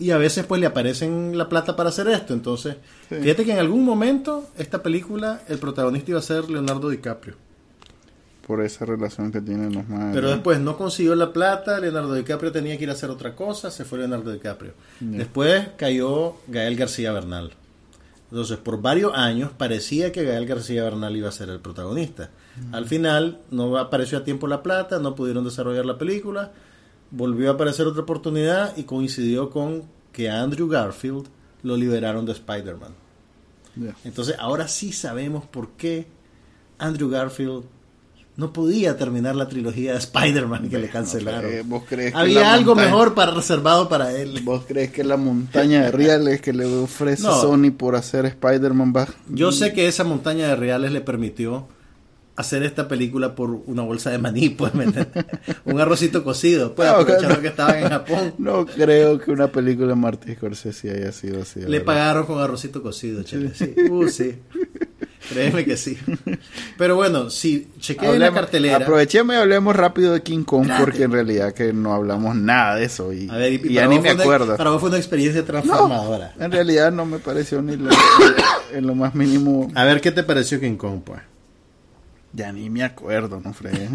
Y 0.00 0.10
a 0.10 0.18
veces 0.18 0.44
pues 0.46 0.60
le 0.60 0.66
aparecen 0.66 1.38
la 1.38 1.48
plata 1.48 1.76
para 1.76 1.90
hacer 1.90 2.08
esto, 2.08 2.32
entonces 2.34 2.76
Sí. 3.08 3.16
fíjate 3.16 3.44
que 3.44 3.52
en 3.52 3.58
algún 3.58 3.84
momento 3.84 4.48
esta 4.58 4.82
película 4.82 5.42
el 5.48 5.58
protagonista 5.58 6.10
iba 6.10 6.18
a 6.18 6.22
ser 6.22 6.50
Leonardo 6.50 6.88
DiCaprio. 6.88 7.34
Por 8.46 8.64
esa 8.64 8.84
relación 8.84 9.30
que 9.30 9.40
tienen 9.40 9.72
los 9.74 9.86
más. 9.88 10.12
Pero 10.12 10.30
después 10.30 10.58
no 10.58 10.76
consiguió 10.76 11.14
la 11.14 11.32
plata, 11.32 11.78
Leonardo 11.78 12.14
DiCaprio 12.14 12.50
tenía 12.50 12.76
que 12.76 12.82
ir 12.84 12.90
a 12.90 12.94
hacer 12.94 13.08
otra 13.10 13.36
cosa, 13.36 13.70
se 13.70 13.84
fue 13.84 13.98
Leonardo 13.98 14.32
DiCaprio. 14.32 14.72
Después 14.98 15.68
cayó 15.76 16.34
Gael 16.48 16.74
García 16.76 17.12
Bernal. 17.12 17.52
Entonces, 18.30 18.58
por 18.58 18.80
varios 18.80 19.12
años 19.14 19.50
parecía 19.56 20.10
que 20.12 20.24
Gael 20.24 20.46
García 20.46 20.82
Bernal 20.84 21.16
iba 21.16 21.28
a 21.28 21.32
ser 21.32 21.48
el 21.48 21.60
protagonista. 21.60 22.30
Al 22.72 22.86
final 22.86 23.38
no 23.50 23.76
apareció 23.78 24.18
a 24.18 24.24
tiempo 24.24 24.46
la 24.48 24.62
plata, 24.62 24.98
no 24.98 25.14
pudieron 25.14 25.44
desarrollar 25.44 25.84
la 25.86 25.98
película 25.98 26.50
volvió 27.10 27.50
a 27.50 27.54
aparecer 27.54 27.86
otra 27.86 28.02
oportunidad 28.02 28.76
y 28.76 28.84
coincidió 28.84 29.50
con 29.50 29.82
que 30.12 30.28
a 30.30 30.42
Andrew 30.42 30.68
Garfield 30.68 31.26
lo 31.62 31.76
liberaron 31.76 32.24
de 32.26 32.32
Spider-Man. 32.32 32.92
Entonces 34.04 34.36
ahora 34.38 34.68
sí 34.68 34.92
sabemos 34.92 35.44
por 35.44 35.70
qué 35.70 36.06
Andrew 36.78 37.08
Garfield 37.08 37.64
no 38.36 38.52
podía 38.52 38.96
terminar 38.96 39.36
la 39.36 39.48
trilogía 39.48 39.92
de 39.92 39.98
Spider-Man 39.98 40.68
que 40.70 40.78
le 40.78 40.88
cancelaron. 40.88 41.50
Eh, 41.52 41.62
¿Vos 41.64 41.82
crees 41.86 42.12
que 42.12 42.18
Había 42.18 42.52
algo 42.54 42.74
montaña- 42.74 42.90
mejor 42.90 43.14
para 43.14 43.32
reservado 43.32 43.88
para 43.88 44.12
él. 44.12 44.40
¿Vos 44.44 44.64
crees 44.66 44.90
que 44.92 45.04
la 45.04 45.16
montaña 45.18 45.82
de 45.82 45.90
reales 45.92 46.40
que 46.40 46.52
le 46.52 46.64
ofrece 46.64 47.24
No. 47.24 47.38
Sony 47.40 47.70
por 47.76 47.96
hacer 47.96 48.24
Spider-Man 48.26 48.92
va? 48.96 49.08
Yo 49.28 49.52
sé 49.52 49.72
que 49.72 49.88
esa 49.88 50.04
montaña 50.04 50.48
de 50.48 50.56
reales 50.56 50.90
le 50.92 51.00
permitió 51.02 51.68
hacer 52.40 52.62
esta 52.62 52.88
película 52.88 53.34
por 53.34 53.50
una 53.66 53.82
bolsa 53.82 54.10
de 54.10 54.18
maní, 54.18 54.48
pues, 54.58 54.72
un 55.64 55.80
arrocito 55.80 56.24
cocido, 56.24 56.74
pues, 56.74 56.88
No, 56.88 56.96
aprovechando 56.96 57.36
no. 57.36 57.40
que 57.42 57.48
estaban 57.48 57.78
en 57.78 57.88
Japón. 57.88 58.34
No 58.38 58.66
creo 58.66 59.18
que 59.18 59.30
una 59.30 59.48
película 59.48 59.88
de 59.88 59.94
Martin 59.94 60.34
Scorsese 60.36 60.90
haya 60.90 61.12
sido 61.12 61.42
así. 61.42 61.60
Le 61.60 61.66
verdad. 61.66 61.84
pagaron 61.84 62.26
con 62.26 62.40
arrocito 62.40 62.82
cocido, 62.82 63.22
chele. 63.22 63.52
Sí. 63.54 63.74
Uh, 63.90 64.08
sí. 64.08 64.36
Créeme 65.28 65.64
que 65.64 65.76
sí. 65.76 65.98
Pero 66.78 66.96
bueno, 66.96 67.28
si 67.30 67.68
chequeé 67.78 68.18
la 68.18 68.32
cartelera. 68.32 68.78
Aprovechemos 68.78 69.36
y 69.36 69.38
hablemos 69.38 69.76
rápido 69.76 70.12
de 70.14 70.22
King 70.22 70.44
Kong 70.44 70.68
porque 70.78 71.02
en 71.04 71.12
realidad 71.12 71.52
que 71.52 71.72
no 71.72 71.92
hablamos 71.94 72.34
nada 72.34 72.74
de 72.76 72.84
eso 72.86 73.12
y, 73.12 73.28
A 73.28 73.36
ver, 73.36 73.52
y, 73.52 73.56
y 73.56 73.58
para 73.58 73.72
ya 73.72 73.86
ni 73.86 74.00
me 74.00 74.12
una- 74.12 74.22
acuerdo. 74.22 74.56
para 74.56 74.70
vos 74.70 74.80
fue 74.80 74.88
una 74.88 74.98
experiencia 74.98 75.42
No, 75.42 75.46
transformadora. 75.46 76.34
en 76.40 76.50
realidad 76.50 76.90
no 76.90 77.04
me 77.04 77.18
pareció 77.18 77.60
ni 77.62 77.76
lo- 77.76 77.90
en 78.72 78.86
lo 78.86 78.94
más 78.94 79.14
mínimo. 79.14 79.70
A 79.74 79.84
ver, 79.84 80.00
¿qué 80.00 80.10
te 80.10 80.22
pareció 80.24 80.58
King 80.58 80.76
Kong, 80.76 81.02
pues? 81.04 81.20
Ya 82.32 82.52
ni 82.52 82.70
me 82.70 82.82
acuerdo, 82.84 83.40
no 83.44 83.52
fregué. 83.52 83.88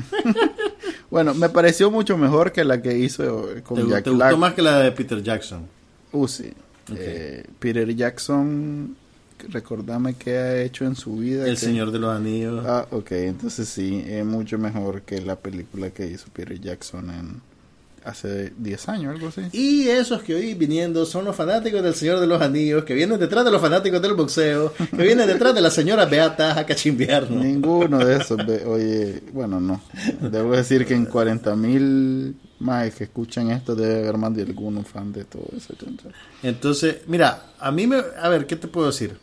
bueno, 1.09 1.33
me 1.33 1.49
pareció 1.49 1.89
mucho 1.89 2.17
mejor 2.17 2.51
que 2.51 2.63
la 2.65 2.81
que 2.81 2.97
hizo 2.97 3.23
¿Te, 3.45 3.61
con 3.63 3.89
Jack 3.89 4.03
te 4.03 4.09
Black. 4.09 4.29
gustó 4.31 4.37
más 4.37 4.53
que 4.53 4.61
la 4.61 4.79
de 4.79 4.91
Peter 4.91 5.21
Jackson? 5.23 5.65
Uh, 6.11 6.27
sí. 6.27 6.51
Eh, 6.95 7.45
Peter 7.59 7.93
Jackson, 7.95 8.95
recordame 9.49 10.13
qué 10.15 10.37
ha 10.37 10.61
hecho 10.61 10.85
en 10.85 10.95
su 10.95 11.17
vida. 11.17 11.45
El 11.47 11.55
que- 11.55 11.59
Señor 11.65 11.91
de 11.91 11.99
los 11.99 12.15
Anillos. 12.15 12.65
Ah, 12.67 12.85
ok, 12.91 13.11
entonces 13.13 13.67
sí, 13.69 14.03
es 14.07 14.25
mucho 14.25 14.57
mejor 14.57 15.01
que 15.03 15.21
la 15.21 15.35
película 15.37 15.89
que 15.89 16.07
hizo 16.07 16.27
Peter 16.33 16.59
Jackson 16.59 17.09
en 17.09 17.41
hace 18.05 18.53
10 18.57 18.89
años, 18.89 19.13
algo 19.15 19.27
así. 19.29 19.41
Y 19.51 19.87
esos 19.87 20.21
que 20.21 20.35
hoy 20.35 20.53
viniendo 20.53 21.05
son 21.05 21.25
los 21.25 21.35
fanáticos 21.35 21.81
del 21.83 21.95
Señor 21.95 22.19
de 22.19 22.27
los 22.27 22.41
Anillos, 22.41 22.83
que 22.85 22.93
vienen 22.93 23.19
detrás 23.19 23.43
de 23.43 23.51
los 23.51 23.61
fanáticos 23.61 24.01
del 24.01 24.13
boxeo, 24.13 24.73
que 24.73 25.03
vienen 25.03 25.27
detrás 25.27 25.53
de 25.55 25.61
la 25.61 25.69
señora 25.71 26.05
Beata 26.05 26.57
a 26.59 26.65
cachimbiarnos. 26.65 27.43
Ninguno 27.43 27.97
de 28.05 28.17
esos, 28.17 28.39
oye, 28.65 29.23
bueno, 29.33 29.59
no. 29.59 29.81
Debo 30.21 30.55
decir 30.55 30.85
que 30.85 30.93
en 30.93 31.05
40 31.05 31.55
mil 31.55 32.35
más 32.59 32.93
que 32.95 33.03
escuchan 33.05 33.51
esto 33.51 33.75
debe 33.75 33.99
haber 34.03 34.17
más 34.17 34.33
de 34.35 34.43
alguno 34.43 34.83
fan 34.83 35.11
de 35.11 35.25
todo 35.25 35.47
eso. 35.57 35.73
Entonces, 36.43 36.97
mira, 37.07 37.47
a 37.59 37.71
mí 37.71 37.85
me... 37.87 37.97
A 38.21 38.29
ver, 38.29 38.45
¿qué 38.47 38.55
te 38.55 38.67
puedo 38.67 38.87
decir? 38.87 39.17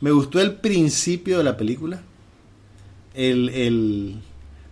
Me 0.00 0.10
gustó 0.10 0.40
el 0.40 0.54
principio 0.56 1.38
de 1.38 1.44
la 1.44 1.56
película. 1.56 2.02
El, 3.14 3.48
el- 3.50 4.16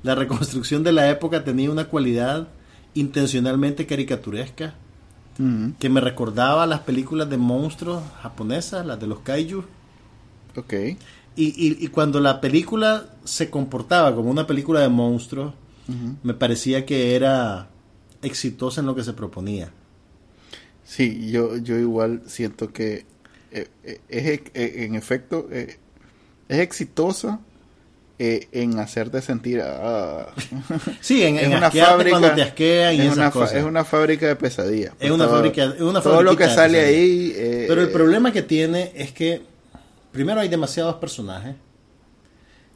la 0.02 0.14
reconstrucción 0.14 0.82
de 0.82 0.92
la 0.92 1.09
época 1.09 1.44
tenía 1.44 1.70
una 1.70 1.86
cualidad 1.86 2.48
intencionalmente 2.95 3.86
caricaturesca 3.86 4.74
Ujú, 5.38 5.74
que 5.78 5.88
me 5.88 6.01
recordaba 6.01 6.66
las 6.66 6.80
películas 6.80 7.28
de 7.30 7.36
monstruos 7.38 8.03
japonesas, 8.22 8.86
las 8.86 9.01
de 9.01 9.07
los 9.07 9.20
kaiju. 9.20 9.64
Ok, 10.57 10.74
Y, 11.36 11.47
y- 11.66 11.84
y 11.84 11.88
cuando 11.88 12.20
la 12.20 12.40
película 12.40 13.07
se 13.24 13.51
comportaba 13.51 14.14
como 14.14 14.30
una 14.30 14.47
película 14.47 14.80
de 14.80 14.88
monstruos, 14.88 15.53
me 16.22 16.34
parecía 16.34 16.86
que 16.86 17.14
era 17.16 17.68
exitosa 18.22 18.80
en 18.80 18.86
lo 18.86 18.95
que 18.95 19.05
se 19.05 19.12
proponía. 19.12 19.70
Sí, 20.84 21.30
yo, 21.30 21.57
yo 21.57 21.76
igual 21.78 22.22
siento 22.26 22.72
que 22.72 23.07
eh, 23.51 23.68
eh, 23.84 24.01
es, 24.09 24.24
eh, 24.55 24.84
en 24.84 24.95
efecto 24.95 25.49
es 25.51 25.78
exitosa 26.49 27.40
eh, 28.18 28.48
en 28.52 28.78
hacerte 28.78 29.20
sentir 29.22 29.60
ah, 29.62 30.26
Sí, 31.00 31.22
en, 31.24 31.52
una 31.52 31.70
fábrica 31.70 32.10
cuando 32.10 32.32
te 32.34 32.42
asquean 32.42 32.94
y 32.94 32.98
es, 33.00 33.04
esas 33.06 33.16
una 33.16 33.30
cosas. 33.30 33.54
es 33.56 33.64
una 33.64 33.84
fábrica 33.84 34.26
de 34.26 34.36
pesadillas 34.36 34.94
Es 35.00 35.10
una 35.10 35.24
Todo- 35.26 35.34
fábrica- 35.36 35.74
es 35.74 35.80
una 35.80 36.00
todo 36.00 36.22
lo 36.22 36.36
que 36.36 36.48
sale 36.48 36.80
ahí 36.80 37.32
eh, 37.34 37.64
Pero 37.68 37.80
el 37.82 37.90
problema 37.90 38.32
que 38.32 38.42
tiene 38.42 38.92
es 38.94 39.12
que 39.12 39.42
primero 40.12 40.40
hay 40.40 40.48
demasiados 40.48 40.94
personajes. 40.96 41.56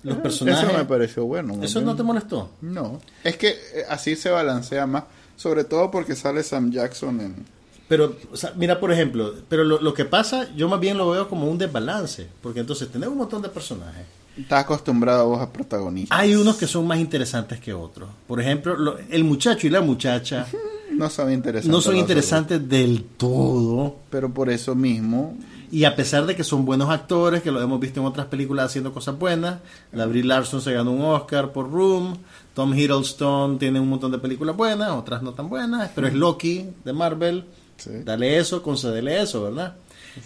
Los 0.03 0.17
eh, 0.17 0.21
personajes... 0.21 0.69
eso 0.69 0.77
me 0.79 0.85
pareció 0.85 1.25
bueno 1.25 1.63
¿Eso 1.63 1.81
no 1.81 1.95
te 1.97 2.03
molestó? 2.03 2.51
no 2.61 3.01
es 3.25 3.37
que 3.37 3.49
eh, 3.51 3.85
así 3.89 4.17
se 4.17 4.31
balancea 4.31 4.87
más 4.87 5.05
sobre 5.37 5.63
todo 5.65 5.91
porque 5.91 6.17
sale 6.17 6.43
Sam 6.43 6.73
Jackson 6.73 7.21
en 7.21 7.47
Pero, 7.89 8.17
o 8.33 8.37
sea, 8.37 8.53
mira, 8.57 8.81
por 8.81 8.91
ejemplo, 8.93 9.35
pero 9.49 9.63
lo, 9.63 9.81
lo 9.81 9.95
que 9.95 10.05
pasa, 10.05 10.49
yo 10.57 10.69
más 10.69 10.81
bien 10.81 10.99
lo 10.99 11.09
veo 11.11 11.29
como 11.29 11.49
un 11.49 11.57
desbalance, 11.59 12.27
porque 12.43 12.59
entonces 12.61 12.89
tenemos 12.91 13.13
un 13.13 13.19
montón 13.21 13.41
de 13.43 13.49
personajes. 13.49 14.05
Estás 14.39 14.65
acostumbrado 14.65 15.29
vos 15.29 15.41
a 15.41 15.53
protagonistas 15.53 16.19
Hay 16.19 16.35
unos 16.35 16.57
que 16.57 16.67
son 16.67 16.87
más 16.87 16.99
interesantes 16.99 17.61
que 17.61 17.73
otros. 17.75 18.09
Por 18.27 18.41
ejemplo, 18.41 18.77
lo- 18.77 18.99
el 19.11 19.25
muchacho 19.25 19.67
y 19.67 19.71
la 19.71 19.81
muchacha 19.81 20.47
no 20.97 21.09
son 21.11 21.33
interesantes 21.33 21.71
no 21.73 21.81
son 21.81 21.97
interesantes 21.97 22.69
del 22.69 23.05
todo. 23.05 23.97
pero 24.11 24.33
por 24.33 24.49
eso 24.51 24.75
mismo 24.75 25.37
Y 25.71 25.85
a 25.85 25.95
pesar 25.95 26.25
de 26.25 26.35
que 26.35 26.45
son 26.45 26.65
buenos 26.65 26.89
actores, 26.89 27.43
que 27.43 27.51
lo 27.51 27.61
hemos 27.61 27.79
visto 27.79 28.01
en 28.01 28.07
otras 28.07 28.27
películas 28.27 28.67
haciendo 28.67 28.93
cosas 28.93 29.19
buenas, 29.19 29.59
la 29.93 30.07
Brie 30.07 30.25
Larson 30.25 30.63
se 30.63 30.73
ganó 30.73 30.93
un 30.93 31.03
Oscar 31.03 31.53
por 31.53 31.71
Room, 31.71 32.17
Tom 32.55 32.73
Hiddleston 32.75 33.59
tiene 33.59 33.79
un 33.79 33.89
montón 33.91 34.11
de 34.11 34.19
películas 34.19 34.57
buenas, 34.57 34.91
otras 34.93 35.23
no 35.23 35.33
tan 35.35 35.49
buenas, 35.51 35.91
pero 35.95 36.07
es 36.07 36.15
Loki 36.15 36.67
de 36.87 36.93
Marvel, 36.95 37.45
Sí. 37.77 37.91
dale 38.05 38.39
eso, 38.39 38.63
concedele 38.63 39.21
eso, 39.23 39.43
¿verdad? 39.43 39.77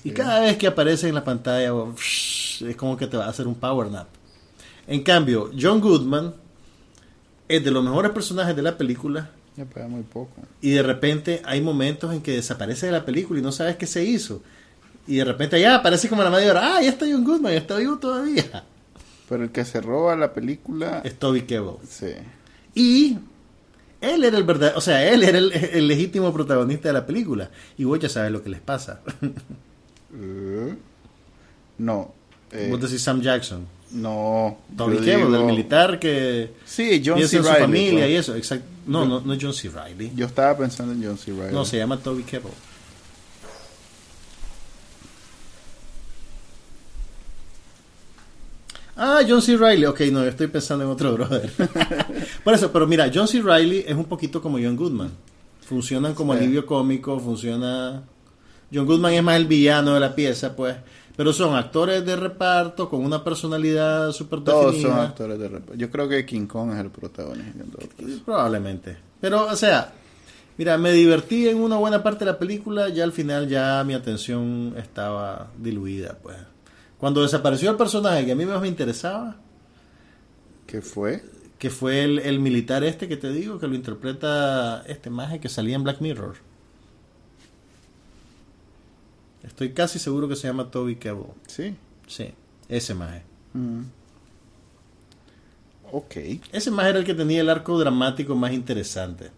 Y 0.05 0.11
cada 0.11 0.41
vez 0.41 0.57
que 0.57 0.67
aparece 0.67 1.09
en 1.09 1.15
la 1.15 1.25
pantalla, 1.25 1.73
es 1.97 2.77
como 2.77 2.97
que 2.97 3.07
te 3.07 3.17
va 3.17 3.27
a 3.27 3.29
hacer 3.31 3.47
un 3.47 3.55
power 3.55 3.91
nap. 3.91 4.09
En 4.87 5.03
cambio, 5.03 5.51
John 5.59 5.81
Goodman 5.81 6.35
es 7.49 7.65
de 7.65 7.71
los 7.71 7.85
mejores 7.85 8.13
personajes 8.13 8.57
de 8.57 8.63
la 8.63 8.77
película 8.77 9.31
ya 9.57 9.67
paga 9.67 9.87
muy 9.87 10.03
poco 10.03 10.33
y 10.61 10.71
de 10.71 10.83
repente 10.83 11.43
hay 11.45 11.61
momentos 11.61 12.13
en 12.13 12.23
que 12.23 12.33
desaparece 12.33 12.87
de 12.87 12.93
la 12.93 13.05
película 13.05 13.39
y 13.39 13.43
no 13.43 13.53
sabes 13.53 13.77
qué 13.77 13.87
se 13.87 14.05
hizo. 14.05 14.43
Y 15.07 15.17
de 15.17 15.25
repente 15.25 15.61
ya 15.61 15.75
aparece 15.75 16.09
como 16.09 16.23
a 16.23 16.25
la 16.25 16.31
media 16.31 16.53
hora, 16.53 16.77
ah, 16.77 16.83
ya 16.83 16.91
está 16.91 17.07
John 17.11 17.25
Goodman, 17.25 17.53
ya 17.53 17.59
está 17.59 17.77
vivo 17.77 17.99
todavía. 17.99 18.65
pero 19.29 19.43
el 19.43 19.51
que 19.51 19.65
se 19.65 19.81
roba 19.81 20.17
la 20.17 20.33
película 20.33 21.03
Es 21.05 21.19
Toby 21.19 21.43
Kebbell. 21.43 21.77
sí 21.89 22.15
Y 22.75 23.19
él 24.01 24.25
era 24.25 24.39
el 24.39 24.45
verdad, 24.45 24.73
o 24.77 24.81
sea, 24.81 25.07
él 25.11 25.23
era 25.23 25.39
el, 25.39 25.53
el 25.53 25.87
legítimo 25.87 26.33
protagonista 26.33 26.89
de 26.89 26.95
la 26.95 27.05
película. 27.05 27.51
Y 27.77 27.85
vos 27.85 27.99
ya 27.99 28.09
sabes 28.09 28.33
lo 28.33 28.43
que 28.43 28.51
les 28.51 28.61
pasa. 28.61 29.01
Eh, 30.15 30.75
no. 31.79 32.13
eh, 32.51 32.69
vos 32.71 32.81
decís 32.81 33.03
Sam 33.03 33.21
Jackson. 33.23 33.67
no. 33.93 34.59
Toby 34.77 34.97
yo 34.99 35.03
Kebbell, 35.05 35.27
digo- 35.29 35.37
el 35.41 35.45
militar 35.47 35.99
que 35.99 36.51
Sí, 36.65 37.03
John 37.05 37.17
C. 37.27 37.37
en 37.39 37.45
su 37.45 37.49
familia 37.49 38.01
pues. 38.05 38.11
y 38.11 38.15
eso. 38.17 38.35
Exacto. 38.37 38.67
No, 38.87 39.05
no, 39.07 39.21
no 39.21 39.33
es 39.35 39.39
John 39.43 39.55
C. 39.55 39.69
Riley. 39.71 40.13
Yo 40.17 40.27
estaba 40.27 40.57
pensando 40.59 40.93
en 40.93 41.03
John 41.05 41.17
C. 41.19 41.33
Reilly. 41.33 41.55
No, 41.55 41.65
se 41.65 41.79
llama 41.79 41.97
Toby 41.99 42.23
Kebbell. 42.25 42.53
Ah, 48.97 49.21
John 49.27 49.41
C. 49.41 49.57
Riley. 49.57 49.87
Ok, 49.87 50.01
no, 50.13 50.23
yo 50.23 50.29
estoy 50.29 50.49
pensando 50.49 50.85
en 50.85 50.91
otro 50.91 51.13
brother. 51.15 51.51
Por 52.45 52.55
eso, 52.55 52.71
pero 52.73 52.87
mira, 52.87 53.11
John 53.13 53.27
C. 53.27 53.41
Riley 53.41 53.85
es 53.87 53.95
un 53.97 54.05
poquito 54.05 54.43
como 54.43 54.59
John 54.59 54.77
Goodman. 54.77 55.11
Funcionan 55.67 56.15
como 56.15 56.33
Sí. 56.35 56.41
alivio 56.41 56.67
cómico, 56.67 57.19
funciona... 57.19 58.03
John 58.73 58.87
Goodman 58.87 59.13
es 59.15 59.23
más 59.23 59.37
el 59.37 59.47
villano 59.47 59.95
de 59.95 60.01
la 60.01 60.15
pieza, 60.15 60.55
pues. 60.57 60.77
Pero 61.17 61.33
son 61.33 61.55
actores 61.55 62.05
de 62.07 62.17
reparto 62.17 62.89
con 62.89 63.05
una 63.05 63.23
personalidad 63.23 64.13
súper 64.13 64.41
Todos 64.43 64.67
definida. 64.73 64.91
son 64.97 65.01
actores 65.01 65.39
de 65.39 65.49
reparto. 65.49 65.75
Yo 65.75 65.91
creo 65.91 66.09
que 66.09 66.25
King 66.25 66.47
Kong 66.47 66.73
es 66.73 66.79
el 66.79 66.91
protagonista. 66.91 67.63
en 67.63 67.71
todo 67.71 67.87
caso. 67.89 68.23
Probablemente. 68.25 68.97
Pero, 69.21 69.45
o 69.47 69.57
sea, 69.57 69.93
mira, 70.57 70.79
me 70.79 70.91
divertí 70.93 71.49
en 71.49 71.59
una 71.59 71.77
buena 71.77 72.03
parte 72.03 72.25
de 72.25 72.31
la 72.33 72.39
película, 72.39 72.89
ya 72.89 73.05
al 73.05 73.13
final 73.13 73.47
ya 73.47 73.85
mi 73.85 73.93
atención 73.93 74.75
estaba 74.79 75.51
diluida, 75.59 76.17
pues. 76.23 76.37
Cuando 76.97 77.21
desapareció 77.23 77.71
el 77.71 77.77
personaje 77.77 78.25
que 78.25 78.33
a 78.33 78.37
mí 78.37 78.47
más 78.47 78.61
me 78.63 78.69
interesaba, 78.69 79.37
¿Qué 80.67 80.81
fue? 80.81 81.23
que 81.59 81.69
fue 81.71 82.03
el, 82.05 82.19
el 82.21 82.41
militar 82.41 82.83
este 82.85 83.07
que 83.07 83.17
te 83.17 83.31
digo, 83.33 83.59
que 83.59 83.69
lo 83.69 83.75
interpreta 83.75 84.83
este 84.87 85.11
maje 85.11 85.39
que 85.41 85.49
salía 85.49 85.77
en 85.77 85.85
Black 85.85 86.01
Mirror. 86.01 86.37
Estoy 89.45 89.73
casi 89.73 89.99
seguro 89.99 90.29
que 90.29 90.37
se 90.37 90.47
llama 90.49 90.71
Toby 90.71 90.97
Kebbell. 90.97 91.27
Sí. 91.47 91.75
Sí, 92.07 92.33
ese 92.69 92.95
maje. 92.95 93.23
Mm. 93.55 93.83
Ok. 95.91 96.17
Ese 96.53 96.71
maje 96.71 96.91
era 96.91 96.99
el 97.01 97.05
que 97.05 97.15
tenía 97.15 97.41
el 97.41 97.51
arco 97.51 97.79
dramático 97.79 98.35
más 98.35 98.53
interesante. 98.53 99.31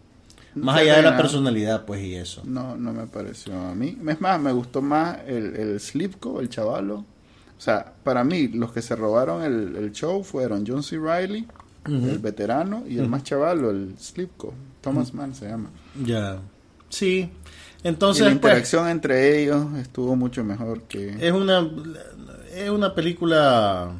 Más 0.53 0.77
allá 0.77 0.97
de 0.97 1.01
la 1.01 1.09
tenía- 1.09 1.21
personalidad, 1.21 1.85
pues, 1.85 2.01
y 2.01 2.15
eso. 2.15 2.41
No, 2.45 2.77
no 2.77 2.93
me 2.93 3.07
pareció 3.07 3.59
a 3.59 3.75
mí. 3.75 3.97
Es 4.07 4.21
más, 4.21 4.39
me 4.39 4.53
gustó 4.53 4.81
más 4.81 5.17
el, 5.27 5.55
el 5.55 5.79
Slipko, 5.79 6.39
el 6.39 6.47
chavalo. 6.49 6.99
O 7.57 7.61
sea, 7.61 7.93
para 8.03 8.23
mí, 8.23 8.47
los 8.49 8.71
que 8.71 8.81
se 8.81 8.95
robaron 8.95 9.43
el, 9.43 9.75
el 9.75 9.91
show 9.91 10.23
fueron 10.23 10.63
John 10.65 10.83
C. 10.83 10.97
Reilly 10.97 11.47
el 11.87 12.17
veterano, 12.17 12.83
y 12.87 12.97
el 12.97 13.07
más 13.07 13.23
chavalo, 13.23 13.69
el 13.69 13.95
Slipko. 13.99 14.53
Thomas 14.81 15.13
Mann 15.13 15.35
se 15.35 15.47
llama. 15.47 15.69
Ya. 16.03 16.39
Sí. 16.89 17.29
Y 17.85 17.87
Entonces, 17.87 18.21
la 18.23 18.29
pues, 18.29 18.35
interacción 18.35 18.87
entre 18.89 19.41
ellos 19.43 19.67
estuvo 19.77 20.15
mucho 20.15 20.43
mejor 20.43 20.81
que... 20.83 21.15
es 21.19 21.31
una 21.31 21.69
es 22.55 22.69
una 22.69 22.95
película 22.95 23.91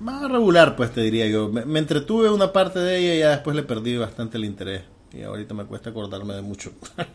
más 0.00 0.30
regular, 0.30 0.76
pues 0.76 0.92
te 0.92 1.00
diría 1.00 1.26
yo. 1.26 1.48
Me, 1.48 1.64
me 1.64 1.80
entretuve 1.80 2.30
una 2.30 2.52
parte 2.52 2.78
de 2.78 2.98
ella 2.98 3.14
y 3.14 3.18
ya 3.18 3.30
después 3.30 3.56
le 3.56 3.62
perdí 3.64 3.96
bastante 3.96 4.36
el 4.38 4.44
interés. 4.44 4.82
Y 5.12 5.22
ahorita 5.22 5.54
me 5.54 5.64
cuesta 5.64 5.90
acordarme 5.90 6.34
de 6.34 6.42
mucho. 6.42 6.72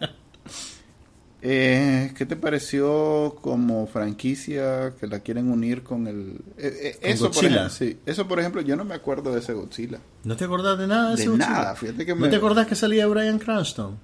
Eh, 1.41 2.11
¿Qué 2.17 2.25
te 2.25 2.35
pareció 2.35 3.37
como 3.41 3.87
franquicia 3.87 4.93
que 4.99 5.07
la 5.07 5.21
quieren 5.21 5.49
unir 5.49 5.83
con 5.83 6.05
el... 6.07 6.41
eh, 6.57 6.97
eh, 6.97 6.97
Con 7.01 7.09
eso, 7.11 7.31
por 7.31 7.35
Godzilla. 7.35 7.67
ejemplo, 7.67 7.69
sí, 7.69 7.97
eso, 8.05 8.27
por 8.27 8.41
ejemplo, 8.41 8.59
yo 8.59 8.75
no 8.75 8.83
me 8.83 8.93
acuerdo 8.93 9.31
de 9.33 9.39
ese 9.39 9.53
Godzilla. 9.53 9.99
¿No 10.25 10.35
te 10.35 10.43
acordás 10.43 10.77
de 10.77 10.87
nada 10.87 11.11
de, 11.11 11.15
De 11.15 11.21
ese 11.21 11.29
Godzilla? 11.29 11.49
nada, 11.49 11.75
fíjate 11.75 12.05
que 12.05 12.13
¿No 12.13 12.19
me... 12.23 12.27
te 12.27 12.35
acordás 12.35 12.67
que 12.67 12.75
salía 12.75 13.07
Brian 13.07 13.39
Cranston? 13.39 13.97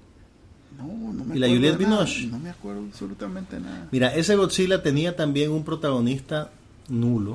No, 0.77 1.13
no 1.13 1.23
me 1.25 1.35
¿Y 1.35 1.39
la 1.39 1.47
Juliette 1.47 1.77
Binoche? 1.77 2.27
No 2.27 2.39
me 2.39 2.49
acuerdo 2.49 2.81
absolutamente 2.89 3.59
nada. 3.59 3.87
Mira, 3.91 4.13
ese 4.15 4.35
Godzilla 4.35 4.81
tenía 4.83 5.15
también 5.15 5.51
un 5.51 5.63
protagonista 5.63 6.49
nulo. 6.89 7.33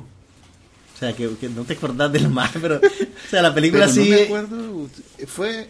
O 0.95 0.97
sea, 0.99 1.13
que, 1.13 1.29
que 1.37 1.49
no 1.49 1.63
te 1.63 1.73
acordás 1.73 2.11
del 2.11 2.29
más, 2.29 2.51
pero... 2.61 2.75
O 2.77 3.29
sea, 3.29 3.41
la 3.41 3.53
película 3.53 3.85
Pero 3.87 3.95
no 3.97 4.03
sí 4.03 4.09
me 4.11 4.21
acuerdo, 4.23 4.87
fue... 5.27 5.69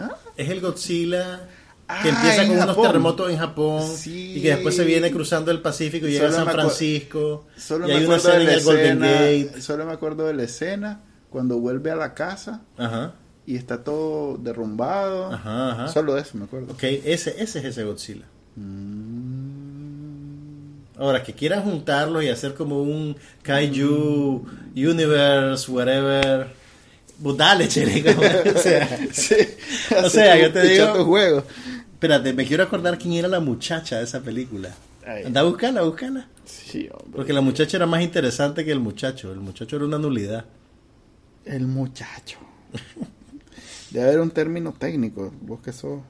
¿ah? 0.00 0.16
es 0.36 0.48
el 0.48 0.60
Godzilla 0.60 1.48
Ah, 1.86 2.00
que 2.02 2.08
empieza 2.08 2.44
en 2.44 2.48
con 2.54 2.62
unos 2.62 2.80
terremotos 2.80 3.30
en 3.30 3.36
Japón 3.36 3.82
Sí. 3.94 4.36
y 4.38 4.40
que 4.40 4.48
después 4.54 4.74
se 4.74 4.84
viene 4.86 5.10
cruzando 5.10 5.50
el 5.50 5.60
Pacífico 5.60 6.06
y 6.08 6.12
llega 6.12 6.30
Solo 6.30 6.40
a 6.40 6.44
San 6.46 6.54
Francisco 6.54 7.46
Solo 7.58 7.84
y 7.84 7.88
me 7.88 7.96
hay 7.98 8.04
una 8.06 8.16
acuerdo 8.16 8.32
escena 8.32 8.38
de 8.38 8.40
en 8.40 8.46
la 8.46 8.54
el 8.54 8.64
Golden 8.64 9.04
escena, 9.04 9.20
Gate. 9.50 9.60
solo 9.62 9.84
me 9.86 9.92
acuerdo 9.92 10.26
de 10.26 10.32
la 10.32 10.42
escena 10.44 11.00
cuando 11.28 11.58
vuelve 11.58 11.90
a 11.90 11.96
la 11.96 12.14
casa 12.14 12.62
Ajá, 12.78 13.12
y 13.46 13.56
está 13.56 13.82
todo 13.84 14.36
derrumbado. 14.38 15.32
ajá, 15.32 15.72
ajá. 15.72 15.88
Solo 15.88 16.14
de 16.14 16.22
eso 16.22 16.38
me 16.38 16.44
acuerdo. 16.44 16.72
Ok, 16.72 16.82
ese, 16.84 17.34
ese 17.42 17.58
es 17.58 17.64
ese 17.64 17.84
Godzilla. 17.84 18.24
Mm, 18.56 20.04
Ahora, 20.96 21.22
que 21.24 21.32
quieran 21.34 21.62
juntarlos 21.64 22.22
y 22.22 22.28
hacer 22.28 22.54
como 22.54 22.80
un 22.82 23.16
Kaiju 23.42 24.46
Universe, 24.76 25.70
whatever. 25.70 26.46
Pues 27.20 27.36
dale, 27.36 27.66
chele, 27.68 28.04
o 28.54 28.58
sea, 28.58 28.98
sí. 29.12 29.34
O 30.04 30.08
sea, 30.08 30.36
yo 30.40 30.52
te 30.52 30.62
digo- 30.62 30.92
tu 30.94 31.04
juego. 31.04 31.44
espérate, 31.92 32.32
me 32.32 32.44
quiero 32.46 32.62
acordar 32.64 32.96
quién 32.98 33.14
era 33.14 33.26
la 33.28 33.40
muchacha 33.40 33.98
de 33.98 34.04
esa 34.04 34.20
película. 34.20 34.70
Ay. 35.06 35.24
Anda 35.24 35.40
a 35.40 35.44
buscarla, 35.44 35.80
a 35.80 35.84
buscarla. 35.84 36.28
Sí, 36.44 36.88
hombre. 36.92 37.10
Porque 37.16 37.32
la 37.32 37.40
muchacha 37.40 37.76
era 37.76 37.86
más 37.86 38.00
interesante 38.02 38.64
que 38.64 38.70
el 38.72 38.80
muchacho. 38.80 39.32
El 39.32 39.40
muchacho 39.40 39.76
era 39.76 39.84
una 39.84 39.98
nulidad. 39.98 40.44
El 41.44 41.66
muchacho. 41.66 42.38
Debe 43.94 44.08
haber 44.08 44.20
un 44.20 44.30
término 44.30 44.72
técnico, 44.76 45.32
vos 45.40 45.60
que 45.60 45.72
sos. 45.72 46.00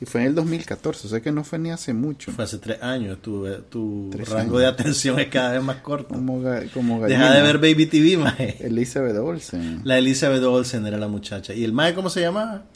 Y 0.00 0.04
fue 0.04 0.20
en 0.20 0.28
el 0.28 0.34
2014, 0.36 1.06
o 1.06 1.10
sea 1.10 1.20
que 1.20 1.32
no 1.32 1.42
fue 1.42 1.58
ni 1.58 1.70
hace 1.72 1.92
mucho. 1.92 2.30
Fue 2.30 2.44
hace 2.44 2.58
tres 2.58 2.80
años. 2.80 3.20
Tu, 3.20 3.44
tu 3.68 4.08
Tres 4.12 4.28
rango 4.28 4.58
años. 4.58 4.60
de 4.60 4.66
atención 4.66 5.18
es 5.18 5.26
cada 5.26 5.52
vez 5.52 5.62
más 5.64 5.78
corto. 5.78 6.14
Como, 6.14 6.44
como 6.72 7.04
Deja 7.06 7.32
de 7.32 7.42
ver 7.42 7.58
Baby 7.58 7.86
TV, 7.86 8.16
mae. 8.18 8.56
Elizabeth 8.60 9.16
Olsen. 9.16 9.80
La 9.82 9.98
Elizabeth 9.98 10.44
Olsen 10.44 10.86
era 10.86 10.96
la 10.96 11.08
muchacha. 11.08 11.54
¿Y 11.54 11.64
el 11.64 11.72
mae 11.72 11.92
cómo 11.92 12.08
se 12.08 12.20
llamaba? 12.20 12.66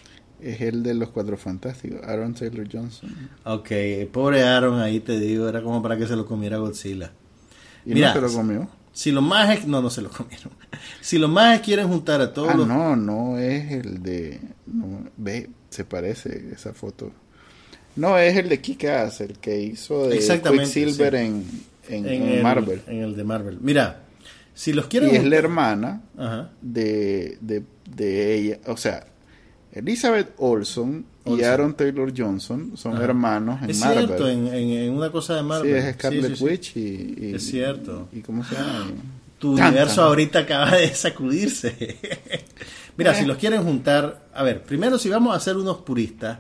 Es 0.41 0.61
el 0.63 0.83
de 0.83 0.95
los 0.95 1.11
Cuatro 1.11 1.37
Fantásticos, 1.37 2.01
Aaron 2.03 2.35
Taylor 2.35 2.67
Johnson. 2.73 3.11
Ok, 3.45 3.71
pobre 4.11 4.43
Aaron, 4.43 4.81
ahí 4.81 4.99
te 4.99 5.21
digo, 5.21 5.49
era 5.49 5.63
como 5.63 5.83
para 5.83 5.97
que 5.99 6.07
se 6.09 6.17
lo 6.17 6.27
comiera 6.27 6.57
Godzilla. 6.57 7.13
¿Y 7.85 7.93
Mira, 7.95 8.09
no 8.09 8.15
se 8.15 8.21
lo 8.23 8.33
comió? 8.33 8.69
Si 8.93 9.13
los 9.13 9.23
majes, 9.23 9.67
no, 9.67 9.81
no 9.81 9.89
se 9.91 10.03
lo 10.03 10.11
comieron. 10.11 10.51
Si 11.01 11.19
los 11.19 11.31
majes 11.31 11.61
quieren 11.63 11.89
juntar 11.89 12.21
a 12.21 12.33
todos 12.33 12.51
Ah, 12.51 12.57
los... 12.57 12.67
no, 12.67 12.97
no 12.97 13.39
es 13.39 13.71
el 13.73 14.03
de... 14.03 14.41
no, 14.67 15.09
ve, 15.17 15.49
se 15.71 15.85
parece 15.85 16.51
esa 16.53 16.73
foto. 16.75 17.13
No, 17.97 18.19
es 18.19 18.37
el 18.37 18.49
de 18.49 18.61
Kick-Ass, 18.61 19.21
el 19.21 19.39
que 19.39 19.61
hizo 19.61 20.07
de 20.09 20.19
Quicksilver 20.19 21.13
sí. 21.13 21.19
en, 21.19 21.45
en, 21.89 22.07
en, 22.07 22.23
en 22.23 22.29
el, 22.29 22.43
Marvel. 22.43 22.83
En 22.87 22.99
el 23.01 23.17
de 23.17 23.25
Marvel. 23.25 23.59
Mira, 23.61 24.01
si 24.55 24.73
los 24.73 24.87
quieren 24.87 25.11
Y 25.13 25.17
es 25.17 25.25
la 25.25 25.37
hermana 25.37 26.03
Ajá. 26.17 26.51
de, 26.61 27.39
de, 27.41 27.63
de 27.95 28.35
ella, 28.35 28.59
o 28.67 28.77
sea, 28.77 29.07
Elizabeth 29.73 30.33
Olson, 30.39 31.05
y 31.25 31.31
Olsen. 31.33 31.49
Aaron 31.51 31.75
Taylor 31.75 32.13
Johnson 32.17 32.73
son 32.77 32.95
Ajá. 32.95 33.05
hermanos 33.05 33.63
en 33.63 33.71
Es 33.71 33.81
Marvel. 33.81 34.07
cierto, 34.07 34.29
en, 34.29 34.47
en- 34.49 34.71
en 34.71 34.93
una 34.93 35.11
cosa 35.13 35.35
de 35.37 35.43
Marvel. 35.43 35.71
Sí, 35.83 35.87
es 35.89 35.95
Scarlet 35.95 36.23
Sí, 36.25 36.29
sí, 36.31 36.37
sí. 36.37 36.45
Witch 36.45 36.77
y, 36.77 36.81
y- 37.31 37.35
Es 37.35 37.47
cierto. 37.47 38.09
¿Y 38.13 38.21
cómo 38.21 38.45
se 38.45 38.55
llama? 38.55 38.87
Tu 39.39 39.55
Tan, 39.57 39.69
universo 39.69 40.03
ahorita 40.03 40.41
acaba 40.41 40.77
de 40.77 40.95
sacudirse. 40.95 41.99
Mira, 42.97 43.13
Eh. 43.13 43.21
si 43.21 43.25
los 43.27 43.37
quieren 43.39 43.63
juntar, 43.63 44.27
a 44.35 44.43
ver, 44.43 44.63
primero 44.63 44.99
si 44.99 45.09
vamos 45.09 45.35
a 45.37 45.41
ser 45.41 45.57
unos 45.57 45.79
puristas, 45.79 46.39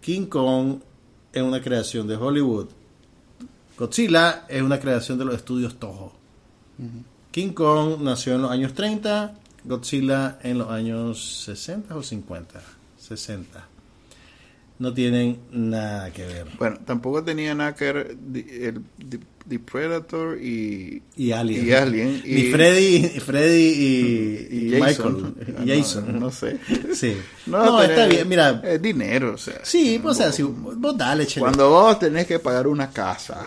King 0.00 0.26
Kong 0.26 0.78
es 1.32 1.42
una 1.42 1.60
creación 1.60 2.06
de 2.06 2.16
Hollywood. 2.16 2.68
Godzilla 3.78 4.44
es 4.48 4.62
una 4.62 4.78
creación 4.78 5.18
de 5.18 5.24
los 5.24 5.34
estudios 5.34 5.76
Toho. 5.78 6.12
King 7.30 7.52
Kong 7.52 8.00
nació 8.02 8.34
en 8.34 8.42
los 8.42 8.50
años 8.50 8.74
30, 8.74 9.34
Godzilla 9.64 10.38
en 10.42 10.58
los 10.58 10.70
años 10.70 11.42
60 11.44 11.96
o 11.96 12.02
50. 12.02 12.60
60. 12.98 13.66
No 14.82 14.92
tienen 14.92 15.38
nada 15.52 16.12
que 16.12 16.26
ver. 16.26 16.46
Bueno, 16.58 16.78
tampoco 16.84 17.22
tenía 17.22 17.54
nada 17.54 17.72
que 17.74 17.84
ver 17.92 18.16
The- 18.32 18.68
el 18.68 18.80
The, 19.48 19.58
Predator 19.60 20.38
y, 20.42 21.02
Y 21.16 21.30
Alien. 21.32 21.66
y 21.68 21.72
Alien. 21.72 22.22
Ni 22.26 22.44
Freddy, 22.44 23.08
Freddy 23.20 23.68
y, 24.50 24.56
y 24.76 24.80
Jason. 24.80 25.14
Michael. 25.14 25.34
Ah, 25.58 25.62
Y 25.64 25.68
no, 25.68 25.74
Jason. 25.76 26.20
No, 26.20 26.30
sé. 26.30 26.58
Sí. 26.94 27.16
No, 27.46 27.80
está 27.82 28.04
es- 28.06 28.10
bien. 28.10 28.28
Mira, 28.28 28.60
Es 28.64 28.82
dinero, 28.82 29.34
o 29.34 29.38
sea. 29.38 29.60
sí, 29.62 30.00
pues, 30.02 30.16
o 30.16 30.22
sea, 30.22 30.32
si 30.32 30.42
vos 30.42 30.96
dale, 30.96 31.26
chele. 31.26 31.42
Cuando 31.44 31.70
vos 31.70 31.98
tenés 31.98 32.26
que 32.26 32.38
pagar 32.40 32.66
una 32.66 32.90
casa. 32.90 33.44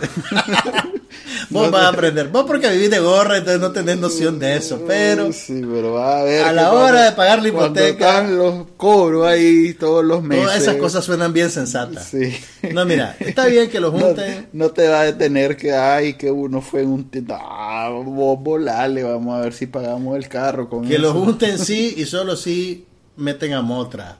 Vos 1.49 1.65
no 1.65 1.71
vas 1.71 1.83
a 1.83 1.87
aprender. 1.89 2.27
Vos 2.29 2.45
porque 2.45 2.69
vivís 2.71 2.89
de 2.89 2.99
gorra, 2.99 3.37
entonces 3.37 3.61
no 3.61 3.71
tenés 3.71 3.97
noción 3.97 4.39
de 4.39 4.55
eso. 4.57 4.81
Pero 4.87 5.31
Sí, 5.33 5.61
pero 5.61 5.93
va 5.93 6.19
a 6.19 6.23
ver. 6.23 6.43
a 6.45 6.51
la 6.53 6.69
cuando- 6.69 6.85
hora 6.85 7.01
de 7.05 7.11
pagar 7.13 7.41
la 7.41 7.47
hipoteca- 7.49 8.27
los 8.27 8.65
cobros 8.77 9.27
ahí 9.27 9.73
todos 9.73 10.03
los 10.03 10.21
meses. 10.23 10.43
todas 10.45 10.61
esas 10.61 10.75
cosas 10.77 11.05
suenan 11.05 11.33
bien 11.33 11.49
sensatas. 11.49 12.07
Sí. 12.07 12.33
No, 12.73 12.85
mira, 12.85 13.15
está 13.19 13.45
bien 13.47 13.69
que 13.69 13.79
lo 13.79 13.91
No, 13.93 13.99
junten. 13.99 14.47
no 14.53 14.69
te 14.71 14.87
va 14.87 15.01
a 15.01 15.05
detener 15.05 15.55
que 15.57 15.73
ay 15.73 16.13
que 16.15 16.31
uno 16.31 16.61
fue 16.61 16.81
en 16.81 16.89
un 16.89 17.09
ah, 17.29 17.89
vos 18.03 18.39
volale, 18.41 19.03
vamos 19.03 19.37
a 19.37 19.41
ver 19.41 19.53
si 19.53 19.67
pagamos 19.67 20.15
el 20.17 20.27
carro 20.27 20.69
con 20.69 20.87
Que 20.87 20.97
lo 20.99 21.09
eso. 21.11 21.19
junten 21.19 21.59
sí 21.59 21.93
y 21.97 22.05
solo 22.05 22.35
sí 22.35 22.85
meten 23.17 23.53
a 23.53 23.61
Motra. 23.61 24.17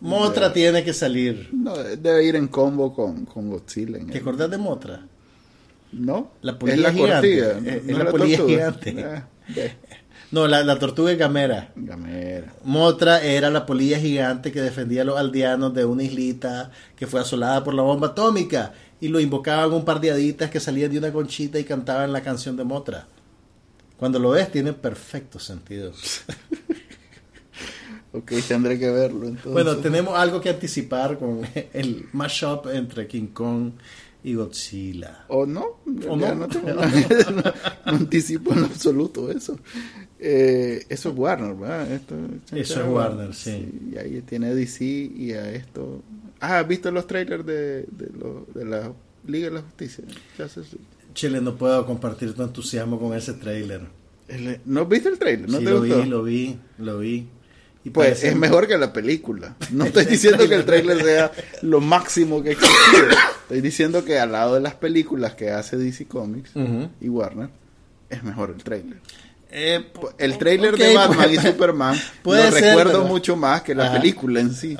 Motra 0.00 0.52
tiene 0.52 0.82
que 0.82 0.92
salir. 0.92 1.48
No, 1.52 1.74
debe 1.76 2.24
ir 2.24 2.34
en 2.34 2.48
combo 2.48 2.92
con, 2.92 3.24
con 3.24 3.48
Godzilla. 3.48 3.98
¿Te 4.10 4.18
acordás 4.18 4.50
de 4.50 4.58
Motra? 4.58 5.06
¿No? 5.92 6.32
La 6.42 6.52
es 6.52 6.58
polilla 6.58 6.82
la 6.82 6.92
gigante. 6.92 7.38
cortiga, 7.40 7.70
Es- 7.76 7.84
no 7.84 7.92
es 7.92 7.98
la 8.04 8.10
polilla 8.10 8.36
tortuga. 8.38 8.56
gigante. 8.56 9.04
Ah, 9.04 9.28
No, 10.30 10.46
la, 10.48 10.64
la 10.64 10.78
tortuga 10.78 11.12
es 11.12 11.18
gamera. 11.18 11.70
gamera. 11.76 12.54
Motra 12.64 13.22
era 13.22 13.50
la 13.50 13.66
polilla 13.66 13.98
gigante 13.98 14.50
que 14.50 14.62
defendía 14.62 15.02
a 15.02 15.04
los 15.04 15.18
aldeanos 15.18 15.74
de 15.74 15.84
una 15.84 16.02
islita 16.04 16.70
que 16.96 17.06
fue 17.06 17.20
asolada 17.20 17.62
por 17.62 17.74
la 17.74 17.82
bomba 17.82 18.08
atómica 18.08 18.72
y 19.00 19.08
lo 19.08 19.20
invocaban 19.20 19.72
un 19.72 19.84
par 19.84 20.00
de 20.00 20.10
haditas 20.12 20.48
que 20.50 20.60
salían 20.60 20.90
de 20.90 20.98
una 20.98 21.12
conchita 21.12 21.58
y 21.58 21.64
cantaban 21.64 22.12
la 22.12 22.22
canción 22.22 22.56
de 22.56 22.64
Motra. 22.64 23.06
Cuando 23.98 24.18
lo 24.18 24.30
ves 24.30 24.50
tiene 24.50 24.72
perfecto 24.72 25.38
sentido. 25.38 25.92
Ok, 28.14 28.30
tendré 28.46 28.78
que 28.78 28.90
verlo 28.90 29.26
entonces. 29.26 29.52
Bueno, 29.52 29.76
tenemos 29.76 30.18
algo 30.18 30.38
que 30.40 30.50
anticipar 30.50 31.18
con 31.18 31.40
el 31.72 32.06
mashup 32.12 32.66
entre 32.70 33.06
King 33.06 33.28
Kong 33.28 33.72
y 34.24 34.34
Godzilla. 34.34 35.24
¿O 35.28 35.46
no? 35.46 35.80
¿O 36.08 36.16
no? 36.16 36.46
tengo 36.48 36.68
no, 36.74 36.82
no 37.32 37.52
anticipo 37.84 38.52
en 38.52 38.64
absoluto 38.64 39.30
eso. 39.30 39.58
Eh, 40.18 40.84
eso 40.88 41.08
es 41.10 41.16
Warner, 41.18 41.54
¿verdad? 41.54 41.90
Esto, 41.92 42.14
Eso 42.52 42.80
es 42.82 42.88
Warner, 42.88 43.34
sí. 43.34 43.68
Y 43.92 43.98
ahí 43.98 44.22
tiene 44.22 44.54
DC 44.54 44.84
y 44.84 45.32
a 45.32 45.50
esto... 45.52 46.02
Ah, 46.40 46.58
¿has 46.60 46.68
visto 46.68 46.90
los 46.90 47.06
trailers 47.06 47.44
de, 47.46 47.82
de, 47.82 48.10
lo- 48.18 48.46
de 48.54 48.64
la 48.64 48.92
Liga 49.26 49.48
de 49.48 49.54
la 49.54 49.62
Justicia? 49.62 50.04
Chile, 51.14 51.40
no 51.40 51.54
puedo 51.56 51.84
compartir 51.86 52.32
tu 52.34 52.42
entusiasmo 52.42 52.98
con 52.98 53.14
ese 53.14 53.34
trailer. 53.34 53.82
El- 54.28 54.60
¿No 54.64 54.86
viste 54.86 55.08
el 55.10 55.18
trailer? 55.18 55.48
¿No 55.48 55.58
sí, 55.58 55.64
te 55.64 55.70
lo 55.70 55.80
gustó? 55.80 56.02
vi, 56.02 56.08
lo 56.08 56.22
vi, 56.22 56.58
lo 56.78 56.98
vi. 56.98 57.28
Y 57.84 57.90
Pues 57.90 58.08
parece- 58.10 58.28
es 58.28 58.36
mejor 58.36 58.68
que 58.68 58.78
la 58.78 58.92
película. 58.92 59.56
No 59.72 59.84
estoy 59.84 60.04
diciendo 60.04 60.48
que 60.48 60.54
el 60.54 60.64
trailer 60.64 61.02
sea 61.02 61.32
lo 61.62 61.80
máximo 61.80 62.42
que 62.42 62.52
existe. 62.52 62.76
Estoy 63.42 63.60
diciendo 63.60 64.04
que 64.04 64.18
al 64.20 64.32
lado 64.32 64.54
de 64.54 64.60
las 64.60 64.74
películas 64.74 65.34
que 65.34 65.50
hace 65.50 65.76
DC 65.76 66.06
Comics 66.06 66.52
y 67.00 67.08
Warner, 67.08 67.48
es 68.08 68.22
mejor 68.22 68.54
el 68.56 68.62
trailer. 68.62 68.98
Eh, 69.54 69.84
El 70.16 70.38
trailer 70.38 70.78
de 70.78 70.94
Batman 70.94 71.26
pues, 71.28 71.44
y 71.44 71.46
Superman 71.46 71.96
puede 72.22 72.44
lo 72.50 72.56
ser, 72.56 72.64
recuerdo 72.64 72.92
pero- 73.00 73.04
mucho 73.04 73.36
más 73.36 73.60
que 73.62 73.74
la 73.74 73.84
Ajá. 73.90 74.00
película 74.00 74.40
en 74.40 74.54
sí. 74.54 74.76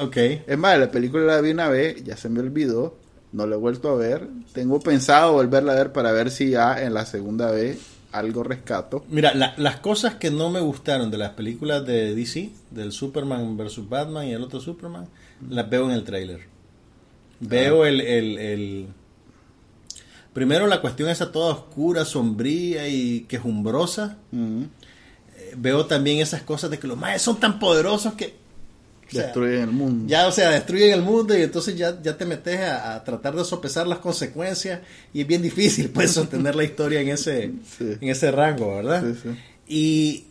Es 0.47 0.57
más, 0.59 0.79
la 0.79 0.91
película 0.91 1.25
la 1.25 1.41
vi 1.43 1.51
una 1.51 1.69
vez, 1.69 2.03
ya 2.05 2.17
se 2.17 2.31
me 2.31 2.41
olvidó, 2.41 2.97
no 3.33 3.47
la 3.47 3.57
he 3.57 3.59
vuelto 3.59 3.91
a 3.91 3.97
ver. 3.97 4.29
Tengo 4.55 4.81
pensado 4.81 5.33
volverla 5.35 5.73
a 5.73 5.77
ver 5.77 5.93
para 5.93 6.13
ver 6.13 6.31
si 6.31 6.51
ya 6.51 6.81
en 6.83 6.95
la 6.95 7.05
segunda 7.05 7.51
vez 7.51 7.79
algo 8.13 8.43
rescato. 8.43 9.05
Mira, 9.09 9.35
la- 9.35 9.55
las 9.57 9.77
cosas 9.81 10.15
que 10.17 10.31
no 10.31 10.51
me 10.51 10.61
gustaron 10.61 11.11
de 11.11 11.19
las 11.19 11.31
películas 11.31 11.85
de 11.87 12.15
DC, 12.15 12.51
del 12.71 12.93
Superman 12.93 13.57
vs. 13.57 13.89
Batman 13.89 14.27
y 14.29 14.33
el 14.33 14.43
otro 14.43 14.61
Superman, 14.61 15.09
las 15.49 15.69
veo 15.69 15.87
en 15.87 15.93
el 15.93 16.05
tráiler. 16.05 16.41
Veo 17.41 17.85
el, 17.87 18.01
el, 18.01 18.39
el- 18.39 18.87
Primero 20.33 20.67
la 20.67 20.81
cuestión 20.81 21.09
esa 21.11 21.31
toda 21.31 21.53
oscura, 21.55 22.05
sombría 22.05 22.89
y 22.89 23.23
quejumbrosa. 23.29 24.19
Mm, 24.31 24.63
Eh, 25.37 25.55
Veo 25.57 25.87
también 25.87 26.21
esas 26.21 26.43
cosas 26.43 26.71
de 26.71 26.79
que 26.79 26.87
los 26.87 26.97
maes 26.99 27.21
son 27.23 27.39
tan 27.41 27.59
poderosos 27.59 28.15
que... 28.15 28.35
sea, 29.13 29.25
Destruyen 29.25 29.61
el 29.63 29.71
mundo. 29.71 30.05
ya, 30.09 30.27
o 30.27 30.33
sea, 30.33 30.51
destruyen 30.51 30.93
el 30.93 31.03
mundo 31.03 31.37
y 31.37 31.43
entonces 31.43 31.77
ya, 31.77 32.01
ya 32.03 32.17
te 32.17 32.25
metes 32.27 32.61
a, 32.61 32.95
a 32.95 33.05
tratar 33.05 33.35
de 33.37 33.45
sopesar 33.45 33.87
las 33.87 33.99
consecuencias 33.99 34.81
y 35.15 35.21
es 35.21 35.27
bien 35.27 35.43
difícil 35.43 35.91
pues 35.91 36.11
sostener 36.13 36.55
la 36.55 36.65
historia 36.65 37.01
en 37.01 37.09
ese, 37.09 37.53
Sí. 37.79 37.97
en 38.01 38.09
ese 38.09 38.31
rango, 38.31 38.75
¿verdad? 38.77 39.05
Sí, 39.05 39.19
sí. 39.23 39.29
Y, 39.69 40.25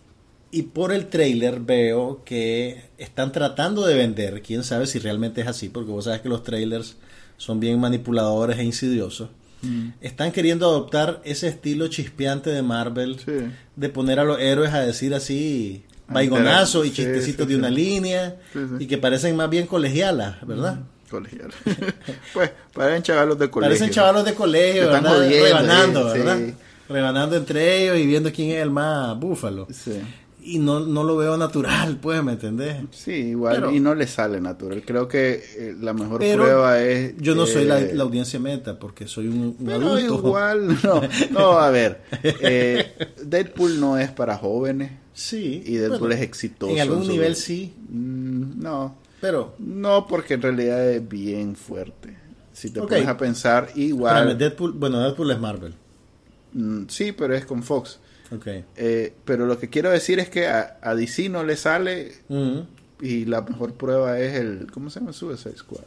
y 0.59 0.63
por 0.63 0.91
el 0.91 1.07
trailer 1.07 1.59
veo 1.61 2.23
que 2.25 2.83
están 2.97 3.31
tratando 3.31 3.85
de 3.85 3.95
vender, 3.95 4.41
quién 4.41 4.63
sabe 4.63 4.85
si 4.87 4.99
realmente 4.99 5.41
es 5.41 5.47
así, 5.47 5.69
porque 5.69 5.91
vos 5.91 6.05
sabes 6.05 6.21
que 6.21 6.29
los 6.29 6.43
trailers 6.43 6.97
son 7.37 7.59
bien 7.59 7.79
manipuladores 7.79 8.59
e 8.59 8.63
insidiosos. 8.63 9.29
Mm. 9.63 9.89
Están 10.01 10.31
queriendo 10.31 10.67
adoptar 10.67 11.21
ese 11.23 11.47
estilo 11.47 11.87
chispeante 11.87 12.49
de 12.49 12.61
Marvel, 12.63 13.17
Sí. 13.19 13.31
de 13.75 13.89
poner 13.89 14.19
a 14.19 14.23
los 14.23 14.39
héroes 14.39 14.73
a 14.73 14.81
decir 14.81 15.13
así 15.13 15.83
A 16.11 16.13
baigonazo 16.13 16.85
y 16.85 16.91
chistecitos 16.91 17.47
de 17.47 17.55
una 17.55 17.69
línea 17.69 18.35
y 18.79 18.85
que 18.87 18.97
parecen 18.97 19.35
más 19.35 19.49
bien 19.49 19.65
colegialas, 19.67 20.45
¿verdad? 20.45 20.79
Colegial. 21.09 21.51
pues, 22.33 22.51
parecen 22.73 23.03
chavalos 23.03 23.37
de 23.37 23.49
colegio. 23.49 23.69
Parecen 23.75 23.89
chavalos 23.93 24.23
de 24.25 24.33
colegio, 24.33 24.83
están 24.83 25.03
¿verdad? 25.03 25.17
jodiendo, 25.17 25.45
Rebanando, 25.45 26.05
¿verdad? 26.05 26.37
sí. 26.37 26.53
Rebanando 26.89 27.35
entre 27.37 27.83
ellos 27.83 27.97
y 27.97 28.05
viendo 28.05 28.31
quién 28.31 28.49
es 28.51 28.61
el 28.61 28.69
más 28.71 29.17
búfalo. 29.19 29.67
Sí. 29.71 29.99
Y 30.43 30.57
no, 30.57 30.79
no 30.79 31.03
lo 31.03 31.17
veo 31.17 31.37
natural, 31.37 31.97
pues, 32.01 32.23
¿me 32.23 32.31
entendés? 32.31 32.77
Sí, 32.91 33.11
igual, 33.11 33.55
Pero- 33.57 33.71
y 33.71 33.79
no 33.79 33.93
le 33.93 34.07
sale 34.07 34.41
natural. 34.41 34.81
Creo 34.85 35.07
que 35.07 35.43
eh, 35.55 35.75
la 35.79 35.93
mejor 35.93 36.19
Pero 36.19 36.43
prueba 36.43 36.81
es... 36.81 37.13
Yo 37.19 37.35
no 37.35 37.45
soy 37.45 37.65
la, 37.65 37.79
la 37.79 38.03
audiencia 38.03 38.39
meta 38.39 38.79
porque 38.79 39.07
soy 39.07 39.27
un, 39.27 39.55
un 39.59 39.65
Pero 39.65 39.75
adulto. 39.93 40.15
igual, 40.15 40.77
no, 40.83 41.01
no, 41.29 41.51
a 41.59 41.69
ver, 41.69 42.01
eh, 42.23 42.91
Deadpool 43.23 43.79
no 43.79 43.97
es 43.99 44.09
para 44.11 44.35
jóvenes 44.37 44.91
Sí. 45.13 45.63
y 45.65 45.75
Deadpool 45.75 45.99
bueno, 45.99 46.15
es 46.15 46.21
exitoso. 46.21 46.73
En 46.73 46.79
algún 46.79 47.07
nivel 47.07 47.35
sí, 47.35 47.73
Mm, 47.89 48.61
no, 48.61 48.95
pero... 49.19 49.55
no, 49.59 50.07
porque 50.07 50.35
en 50.35 50.41
realidad 50.41 50.89
es 50.89 51.07
bien 51.07 51.55
fuerte. 51.55 52.17
Si 52.53 52.69
te 52.69 52.81
pones 52.81 53.07
a 53.07 53.17
pensar, 53.17 53.69
igual... 53.75 54.15
Espérame, 54.17 54.37
Deadpool, 54.37 54.71
bueno, 54.73 54.99
Deadpool 54.99 55.31
es 55.31 55.39
Marvel. 55.39 55.73
mm, 56.53 56.83
sí, 56.87 57.11
pero 57.11 57.33
es 57.35 57.45
con 57.45 57.63
Fox. 57.63 57.99
Ok. 58.33 58.47
Eh, 58.77 59.13
pero 59.25 59.45
lo 59.45 59.59
que 59.59 59.69
quiero 59.69 59.89
decir 59.89 60.19
es 60.19 60.29
que 60.29 60.47
a, 60.47 60.77
a 60.81 60.95
DC 60.95 61.27
no 61.29 61.43
le 61.43 61.57
sale 61.57 62.13
Ujú, 62.29 62.65
y 63.01 63.25
la 63.25 63.41
mejor 63.41 63.73
prueba 63.73 64.19
es 64.19 64.35
el... 64.35 64.67
¿Cómo 64.71 64.89
se 64.89 64.99
llama? 65.01 65.11
Suicide 65.13 65.57
Squad. 65.57 65.83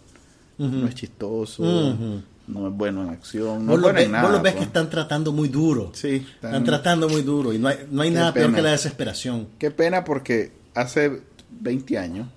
No 0.59 0.87
es 0.87 0.95
chistoso, 0.95 1.63
Ujú. 1.63 2.23
No 2.47 2.69
es 2.69 2.75
bueno 2.75 3.03
en 3.03 3.11
acción, 3.11 3.65
no 3.67 3.73
Vos 3.73 3.81
bueno 3.83 3.97
ves, 3.97 4.05
en 4.07 4.13
vos 4.13 4.21
nada. 4.23 4.33
lo 4.37 4.43
ves 4.43 4.53
pues. 4.53 4.55
que 4.57 4.65
están 4.65 4.91
tratando 4.91 5.33
muy 5.33 5.49
duro. 5.49 5.91
Sí, 5.95 6.27
Están 6.35 6.65
tratando 6.65 7.09
muy 7.09 7.23
duro 7.23 7.53
y 7.53 7.59
no 7.59 7.69
hay, 7.69 7.79
no 7.91 8.03
hay 8.03 8.11
nada 8.11 8.33
peor 8.35 8.55
que 8.55 8.63
la 8.63 8.71
desesperación. 8.73 9.49
Qué 9.59 9.71
pena 9.71 10.05
porque 10.05 10.53
hace 10.75 11.23
20 11.61 11.99
años 11.99 12.29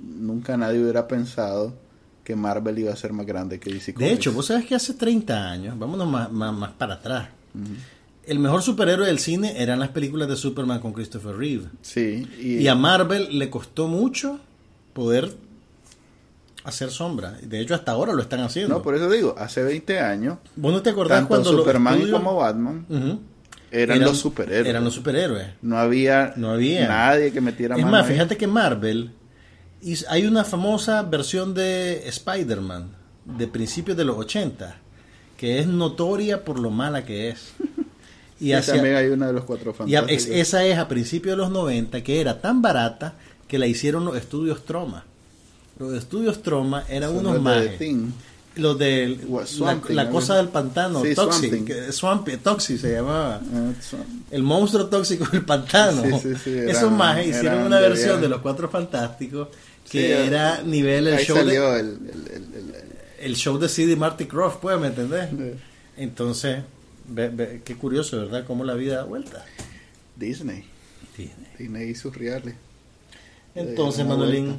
nunca 0.00 0.56
nadie 0.56 0.80
hubiera 0.80 1.08
pensado 1.08 1.74
que 2.22 2.36
Marvel 2.36 2.78
iba 2.78 2.92
a 2.92 2.96
ser 2.96 3.12
más 3.12 3.26
grande 3.26 3.58
que 3.58 3.70
DC 3.72 3.92
De 3.92 3.94
Comics. 3.94 4.12
hecho, 4.14 4.32
vos 4.32 4.46
sabes 4.46 4.66
que 4.66 4.74
hace 4.74 4.94
30 4.94 5.50
años, 5.50 5.78
vámonos 5.78 6.06
más, 6.08 6.30
más, 6.30 6.52
más 6.54 6.72
para 6.72 6.94
atrás, 6.94 7.28
el 8.26 8.38
mejor 8.38 8.62
superhéroe 8.62 9.06
del 9.06 9.18
cine 9.18 9.54
eran 9.62 9.80
las 9.80 9.88
películas 9.88 10.28
de 10.28 10.36
Superman 10.36 10.80
con 10.80 10.92
Christopher 10.92 11.34
Reeve. 11.36 11.64
Sí, 11.80 12.28
y, 12.38 12.58
Y 12.58 12.68
a 12.68 12.74
Marvel 12.74 13.38
le 13.38 13.48
costó 13.48 13.88
mucho 13.88 14.38
poder 14.92 15.34
hacer 16.64 16.90
sombra. 16.90 17.32
De 17.42 17.60
hecho, 17.60 17.74
hasta 17.74 17.92
ahora 17.92 18.12
lo 18.12 18.22
están 18.22 18.40
haciendo. 18.40 18.74
no, 18.74 18.82
por 18.82 18.94
eso 18.94 19.08
digo, 19.10 19.34
hace 19.38 19.62
20 19.62 20.00
años, 20.00 20.38
¿Vos 20.56 20.72
no 20.72 20.82
te 20.82 20.90
acordás 20.90 21.18
tanto 21.18 21.28
cuando 21.28 21.50
Superman 21.52 21.94
estudios- 21.94 22.16
como 22.18 22.36
Batman 22.36 22.86
eran, 23.70 24.00
los 24.00 24.18
superhéroes. 24.18 24.66
Eran 24.66 24.84
los 24.84 24.94
superhéroes. 24.94 25.46
No 25.62 25.78
había, 25.78 26.32
No 26.36 26.50
había. 26.50 26.88
nadie 26.88 27.32
que 27.32 27.40
metiera 27.40 27.76
Es 27.76 27.82
mano 27.82 27.92
más, 27.96 28.06
ahí. 28.06 28.12
fíjate 28.14 28.36
que 28.36 28.46
Marvel 28.46 29.10
hizo- 29.82 30.06
hay 30.08 30.26
una 30.26 30.44
famosa 30.44 31.02
versión 31.02 31.54
de 31.54 32.06
Spider-Man 32.08 32.90
de 33.24 33.46
principios 33.46 33.96
de 33.96 34.04
los 34.04 34.16
80 34.16 34.76
que 35.36 35.58
es 35.60 35.66
notoria 35.68 36.44
por 36.44 36.58
lo 36.58 36.70
mala 36.70 37.04
que 37.04 37.28
es. 37.30 37.52
Y, 38.40 38.50
Y 38.50 38.52
hacia- 38.52 38.74
también 38.74 38.94
hay 38.94 39.08
una 39.08 39.26
de 39.26 39.32
los 39.32 39.42
cuatro 39.44 39.72
y 39.86 39.96
a- 39.96 40.02
fantásticos. 40.02 40.12
ex- 40.12 40.48
esa 40.48 40.64
es 40.64 40.78
a 40.78 40.86
principios 40.86 41.32
de 41.32 41.38
los 41.38 41.50
90 41.50 42.04
que 42.04 42.20
era 42.20 42.40
tan 42.40 42.62
barata 42.62 43.14
que 43.48 43.58
la 43.58 43.66
hicieron 43.66 44.04
los 44.04 44.16
estudios 44.16 44.64
Troma. 44.64 45.04
Los 45.78 45.92
estudios 45.94 46.42
Troma 46.42 46.84
eran 46.88 47.10
Son 47.10 47.18
unos 47.26 47.40
más. 47.42 47.56
Los 48.56 48.76
de 48.78 49.18
la, 49.94 50.10
cosa 50.10 50.36
del 50.36 50.48
pantano, 50.48 51.02
Sí, 51.04 51.14
Toxic, 51.14 51.64
que- 51.64 51.92
Swamp, 51.92 52.28
Toxic 52.42 52.78
se 52.80 52.92
llamaba. 52.94 53.40
Ah, 53.54 53.70
El 54.32 54.42
monstruo 54.42 54.86
tóxico 54.86 55.26
del 55.30 55.44
pantano. 55.44 56.02
Sí, 56.02 56.10
sí, 56.34 56.40
sí, 56.42 56.50
eran- 56.50 56.68
Esos 56.70 56.90
majes 56.90 57.28
hicieron 57.28 57.62
una 57.62 57.78
versión 57.78 58.20
de 58.20 58.28
los 58.28 58.40
Cuatro 58.40 58.68
Fantásticos 58.68 59.48
que 59.88 60.26
era 60.26 60.62
nivel 60.62 61.06
el 61.06 61.14
ahí 61.14 61.24
show 61.24 61.36
de, 61.36 61.44
salió 61.44 61.76
el, 61.76 61.86
el- 61.86 62.28
el- 62.34 62.54
el- 62.54 62.74
el 63.20 63.36
show 63.36 63.58
de 63.58 63.68
CD 63.68 63.94
Marty 63.96 64.26
Croft, 64.26 64.58
pues, 64.60 64.78
¿me 64.80 64.88
entendés? 64.88 65.28
Entonces, 65.96 66.62
ve- 67.08 67.28
ve- 67.30 67.62
qué 67.64 67.76
curioso, 67.76 68.16
¿verdad? 68.18 68.44
Cómo 68.46 68.64
la 68.64 68.74
vida 68.74 68.96
da 68.96 69.04
vuelta. 69.04 69.44
Disney. 70.16 70.64
Disney 71.58 71.90
y 71.90 71.94
sus 71.94 72.14
reales. 72.16 72.54
Entonces, 73.54 74.04
Manuelín. 74.06 74.58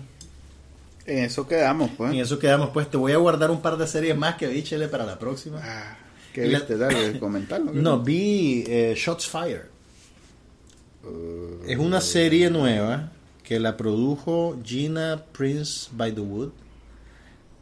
En 1.05 1.19
eso 1.26 1.47
quedamos, 1.47 1.89
pues. 1.97 2.13
en 2.13 2.19
eso 2.19 2.38
quedamos, 2.38 2.69
pues 2.69 2.89
te 2.89 2.97
voy 2.97 3.11
a 3.13 3.17
guardar 3.17 3.49
un 3.51 3.61
par 3.61 3.77
de 3.77 3.88
series 3.88 4.15
más 4.17 4.35
que 4.35 4.47
vi, 4.47 4.63
Chele, 4.63 4.88
para 4.88 5.05
la 5.05 5.17
próxima. 5.17 5.59
Ah, 5.63 5.97
¿Qué 6.34 6.45
Y 6.47 6.51
la- 6.51 6.59
viste? 6.59 6.77
Dale, 6.77 7.19
comentarlo. 7.19 7.71
No, 7.73 7.99
vi 7.99 8.63
eh, 8.67 8.93
Shots 8.95 9.27
Fired. 9.27 9.63
Uh, 11.03 11.63
Es 11.67 11.77
una 11.77 12.01
serie 12.01 12.49
nueva 12.51 13.11
que 13.43 13.59
la 13.59 13.76
produjo 13.77 14.57
Gina 14.63 15.23
Prince 15.31 15.89
by 15.93 16.11
the 16.13 16.21
Wood. 16.21 16.49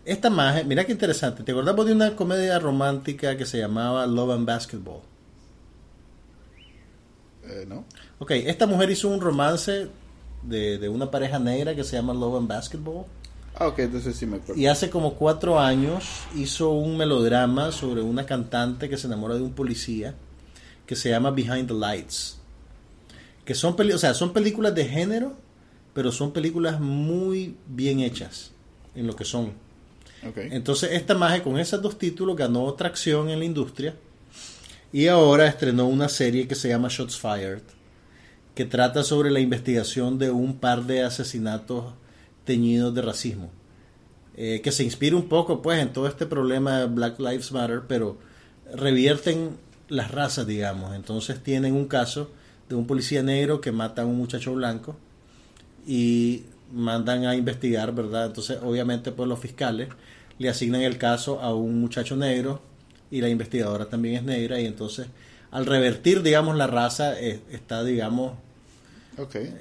Esta 0.04 0.30
maje, 0.30 0.64
mira 0.66 0.86
qué 0.86 0.92
interesante. 0.92 1.44
¿Te 1.44 1.52
acordás 1.52 1.76
de 1.86 1.92
una 1.94 2.16
comedia 2.16 2.60
romántica 2.60 3.38
que 3.38 3.46
se 3.46 3.60
llamaba 3.60 4.06
Love 4.08 4.32
and 4.32 4.46
Basketball? 4.46 5.02
eh, 7.46 7.66
¿No? 7.68 7.86
Ok, 8.20 8.32
esta 8.32 8.68
mujer 8.68 8.90
hizo 8.90 9.08
un 9.10 9.22
romance 9.22 9.88
de, 10.44 10.78
de 10.78 10.90
una 10.90 11.10
pareja 11.12 11.40
negra 11.40 11.76
que 11.76 11.84
se 11.84 11.96
llama 11.96 12.14
Love 12.14 12.38
and 12.40 12.48
Basketball. 12.48 13.06
Ah, 13.60 13.68
ok, 13.68 13.80
entonces 13.80 14.16
sí 14.16 14.26
me 14.26 14.38
acuerdo. 14.38 14.62
Y 14.62 14.68
hace 14.68 14.90
como 14.90 15.16
cuatro 15.16 15.60
años 15.60 16.06
hizo 16.36 16.72
un 16.72 16.96
melodrama 16.98 17.72
sobre 17.72 18.02
una 18.02 18.26
cantante 18.26 18.88
que 18.88 18.98
se 18.98 19.08
enamora 19.08 19.36
de 19.36 19.42
un 19.42 19.54
policía 19.54 20.14
que 20.86 20.96
se 20.96 21.10
llama 21.10 21.32
Behind 21.32 21.68
the 21.68 21.74
Lights. 21.74 22.40
Que 23.46 23.56
son, 23.56 23.76
peli 23.76 23.94
o 23.94 23.98
sea, 23.98 24.14
son 24.14 24.32
películas 24.32 24.76
de 24.76 24.86
género, 24.86 25.36
pero 25.94 26.12
son 26.12 26.32
películas 26.34 26.80
muy 26.80 27.56
bien 27.68 28.00
hechas 28.00 28.52
en 28.96 29.08
lo 29.08 29.16
que 29.16 29.26
son. 29.26 29.54
Ok. 30.28 30.38
Entonces 30.38 30.92
esta 30.94 31.16
maje 31.16 31.42
con 31.42 31.58
esos 31.58 31.82
dos 31.82 31.98
títulos 31.98 32.36
ganó 32.36 32.72
tracción 32.74 33.30
en 33.30 33.40
la 33.40 33.46
industria 33.46 33.96
y 34.92 35.08
ahora 35.08 35.48
estrenó 35.48 35.88
una 35.88 36.10
serie 36.10 36.48
que 36.48 36.56
se 36.56 36.70
llama 36.70 36.90
Shots 36.90 37.18
Fired, 37.18 37.62
que 38.54 38.66
trata 38.66 39.04
sobre 39.04 39.32
la 39.32 39.40
investigación 39.40 40.20
de 40.20 40.30
un 40.30 40.58
par 40.60 40.84
de 40.86 41.04
asesinatos 41.04 41.86
teñidos 42.48 42.96
de 42.96 43.04
racismo, 43.04 43.52
eh, 44.36 44.62
que 44.64 44.72
se 44.72 44.84
inspira 44.84 45.16
un 45.16 45.30
poco 45.30 45.62
pues 45.62 45.80
en 45.80 45.94
todo 45.94 46.08
este 46.08 46.26
problema 46.26 46.80
de 46.80 46.86
Black 46.88 47.20
Lives 47.20 47.52
Matter, 47.52 47.84
pero 47.88 48.18
revierten 48.74 49.58
las 49.90 50.10
razas, 50.10 50.48
digamos. 50.48 50.96
Entonces 50.96 51.44
tienen 51.44 51.76
un 51.76 51.88
caso 51.88 52.32
de 52.70 52.76
un 52.76 52.88
policía 52.88 53.22
negro 53.22 53.62
que 53.62 53.72
mata 53.72 54.02
a 54.02 54.06
un 54.06 54.18
muchacho 54.18 54.56
blanco 54.56 54.96
y 55.86 56.44
mandan 56.72 57.26
a 57.26 57.36
investigar, 57.36 57.94
¿verdad? 57.94 58.26
Entonces, 58.28 58.58
obviamente, 58.64 59.12
pues 59.12 59.30
los 59.30 59.40
fiscales 59.40 59.90
le 60.40 60.50
asignan 60.50 60.82
el 60.82 60.98
caso 60.98 61.40
a 61.42 61.54
un 61.54 61.80
muchacho 61.80 62.16
negro 62.16 62.62
y 63.12 63.22
la 63.22 63.30
investigadora 63.30 63.86
también 63.86 64.16
es 64.16 64.24
negra 64.24 64.60
y 64.60 64.66
entonces 64.66 65.08
al 65.52 65.66
revertir, 65.66 66.24
digamos, 66.24 66.56
la 66.58 66.68
raza 66.68 67.20
eh, 67.20 67.42
está, 67.52 67.84
digamos, 67.84 68.34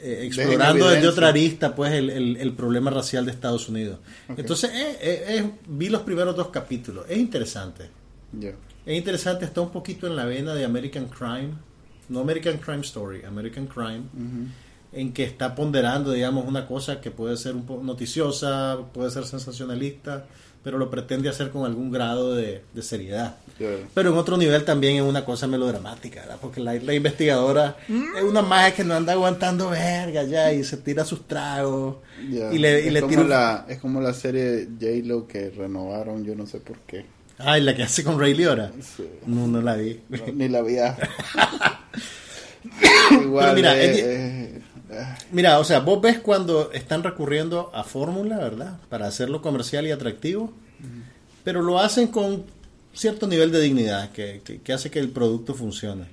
Eh, 0.02 0.26
explorando 0.26 0.84
desde 0.94 1.08
otra 1.08 1.28
arista 1.28 1.74
pues 1.74 1.92
el, 1.92 2.10
el- 2.10 2.36
el 2.36 2.52
problema 2.52 2.90
racial 2.90 3.24
de 3.24 3.32
Estados 3.32 3.68
Unidos. 3.68 3.98
Entonces, 4.36 4.70
eh, 4.74 4.96
eh, 5.00 5.50
vi 5.68 5.88
los 5.88 6.02
primeros 6.02 6.36
dos 6.36 6.48
capítulos. 6.48 7.06
Es 7.08 7.16
interesante. 7.18 7.88
Es 8.84 8.96
interesante, 8.96 9.44
está 9.46 9.60
un 9.62 9.70
poquito 9.70 10.06
en 10.06 10.14
la 10.16 10.24
vena 10.26 10.54
de 10.54 10.64
American 10.64 11.06
Crime. 11.06 11.54
No 12.08 12.20
American 12.20 12.58
Crime 12.58 12.82
Story, 12.82 13.24
American 13.24 13.66
Crime. 13.66 14.02
En 14.92 15.12
que 15.12 15.24
está 15.24 15.54
ponderando, 15.54 16.12
digamos, 16.12 16.46
una 16.46 16.66
cosa 16.66 17.00
que 17.00 17.10
puede 17.10 17.36
ser 17.36 17.54
un 17.54 17.66
poco 17.66 17.82
noticiosa, 17.82 18.78
puede 18.94 19.10
ser 19.10 19.24
sensacionalista, 19.24 20.26
pero 20.66 20.78
lo 20.78 20.90
pretende 20.90 21.28
hacer 21.28 21.50
con 21.50 21.64
algún 21.64 21.92
grado 21.92 22.34
de, 22.34 22.60
de 22.74 22.82
seriedad. 22.82 23.36
Yeah. 23.56 23.70
Pero 23.94 24.10
en 24.10 24.16
otro 24.18 24.36
nivel 24.36 24.64
también 24.64 24.96
es 24.96 25.02
una 25.02 25.24
cosa 25.24 25.46
melodramática, 25.46 26.22
¿verdad? 26.22 26.38
Porque 26.40 26.60
la, 26.60 26.74
la 26.74 26.92
investigadora 26.92 27.76
es 27.88 28.24
una 28.24 28.42
magia 28.42 28.74
que 28.74 28.82
no 28.82 28.94
anda 28.94 29.12
aguantando 29.12 29.70
verga 29.70 30.24
ya 30.24 30.52
y 30.52 30.64
se 30.64 30.76
tira 30.78 31.04
sus 31.04 31.24
tragos 31.28 31.98
Yeah. 32.28 32.52
y 32.52 32.58
le, 32.58 32.82
y 32.82 32.86
es, 32.88 32.92
le 32.94 33.00
como 33.02 33.10
tira... 33.12 33.24
la, 33.28 33.66
es 33.68 33.78
como 33.78 34.00
la 34.00 34.12
serie 34.12 34.66
J-Lo 34.80 35.28
que 35.28 35.50
renovaron, 35.50 36.24
yo 36.24 36.34
no 36.34 36.46
sé 36.46 36.58
por 36.58 36.78
qué. 36.80 37.04
Ay, 37.38 37.60
la 37.60 37.76
que 37.76 37.84
hace 37.84 38.02
con 38.02 38.18
Ray 38.18 38.34
Liora. 38.34 38.72
Sí. 38.80 39.06
No, 39.26 39.46
no 39.46 39.62
la 39.62 39.76
vi. 39.76 40.00
No, 40.08 40.18
ni 40.34 40.48
la. 40.48 40.64
Pero 43.10 43.22
Igual. 43.22 43.54
mira, 43.54 43.76
eh, 43.80 43.90
es- 44.56 44.62
ah, 44.64 44.75
Mira, 45.32 45.58
o 45.58 45.64
sea, 45.64 45.80
vos 45.80 46.00
ves 46.00 46.18
cuando 46.20 46.70
están 46.72 47.02
recurriendo 47.02 47.70
a 47.74 47.82
fórmula, 47.84 48.38
¿verdad? 48.38 48.78
Para 48.88 49.06
hacerlo 49.06 49.42
comercial 49.42 49.86
y 49.86 49.90
atractivo, 49.90 50.52
pero 51.44 51.60
lo 51.62 51.78
hacen 51.80 52.08
con 52.08 52.44
cierto 52.94 53.26
nivel 53.26 53.50
de 53.52 53.60
dignidad 53.60 54.10
que, 54.12 54.40
que- 54.44 54.60
que 54.60 54.72
hace 54.72 54.90
que 54.90 54.98
el 55.00 55.10
producto 55.10 55.54
funcione. 55.54 56.04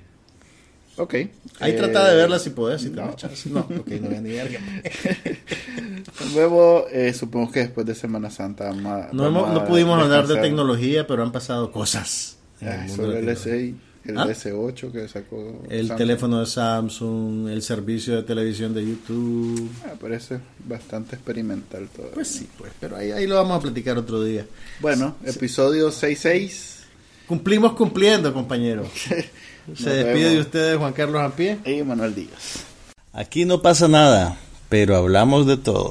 ok. 0.96 1.14
Ahí 1.60 1.72
Eh, 1.72 1.74
trata 1.74 2.08
de 2.08 2.16
verla 2.16 2.38
si 2.38 2.50
podés, 2.50 2.82
si 2.82 2.90
no. 2.90 3.14
chance. 3.16 3.48
No, 3.48 3.60
ok, 3.60 3.88
no 4.00 4.08
voy 4.08 4.16
a 4.16 4.20
ni. 4.20 4.30
Luego, 6.34 6.86
eh, 6.90 7.12
supongo 7.12 7.50
que 7.52 7.60
después 7.60 7.86
de 7.86 7.94
Semana 7.94 8.30
Santa. 8.30 8.72
No, 8.72 9.26
hemos- 9.26 9.62
pudimos 9.68 10.00
hablar 10.02 10.26
de 10.26 10.36
tecnología, 10.40 11.06
pero 11.06 11.22
han 11.22 11.32
pasado 11.32 11.70
cosas. 11.72 12.36
en 12.60 12.68
el 12.68 12.74
Ah, 12.74 12.84
mundo 12.86 13.02
sobre 13.04 13.18
el. 13.18 13.28
S6, 13.28 13.74
el 14.06 14.18
¿Ah? 14.18 14.26
S8 14.26 14.92
que 14.92 15.08
sacó. 15.08 15.62
El 15.70 15.88
Samsung. 15.88 15.98
teléfono 15.98 16.40
de 16.40 16.46
Samsung, 16.46 17.48
el 17.48 17.62
servicio 17.62 18.16
de 18.16 18.22
televisión 18.22 18.74
de 18.74 18.86
YouTube. 18.86 19.70
Ah, 19.86 19.92
parece 20.00 20.40
bastante 20.66 21.16
experimental 21.16 21.88
todo. 21.94 22.10
Pues 22.12 22.28
sí, 22.28 22.48
pues, 22.58 22.72
pero 22.80 22.96
ahí, 22.96 23.10
ahí 23.12 23.26
lo 23.26 23.36
vamos 23.36 23.58
a 23.58 23.60
platicar 23.60 23.96
otro 23.98 24.22
día. 24.22 24.46
Bueno, 24.80 25.16
episodio 25.24 25.90
66. 25.90 26.70
Cumplimos 27.26 27.72
cumpliendo, 27.72 28.32
compañero. 28.34 28.82
Nos 29.66 29.78
Se 29.78 29.90
despide 29.90 30.14
vemos. 30.24 30.32
de 30.34 30.40
ustedes 30.40 30.76
Juan 30.76 30.92
Carlos 30.92 31.22
Ampie. 31.22 31.58
Y 31.64 31.82
Manuel 31.82 32.14
Díaz. 32.14 32.64
Aquí 33.14 33.44
no 33.46 33.62
pasa 33.62 33.88
nada, 33.88 34.36
pero 34.68 34.96
hablamos 34.96 35.46
de 35.46 35.56
todo. 35.56 35.90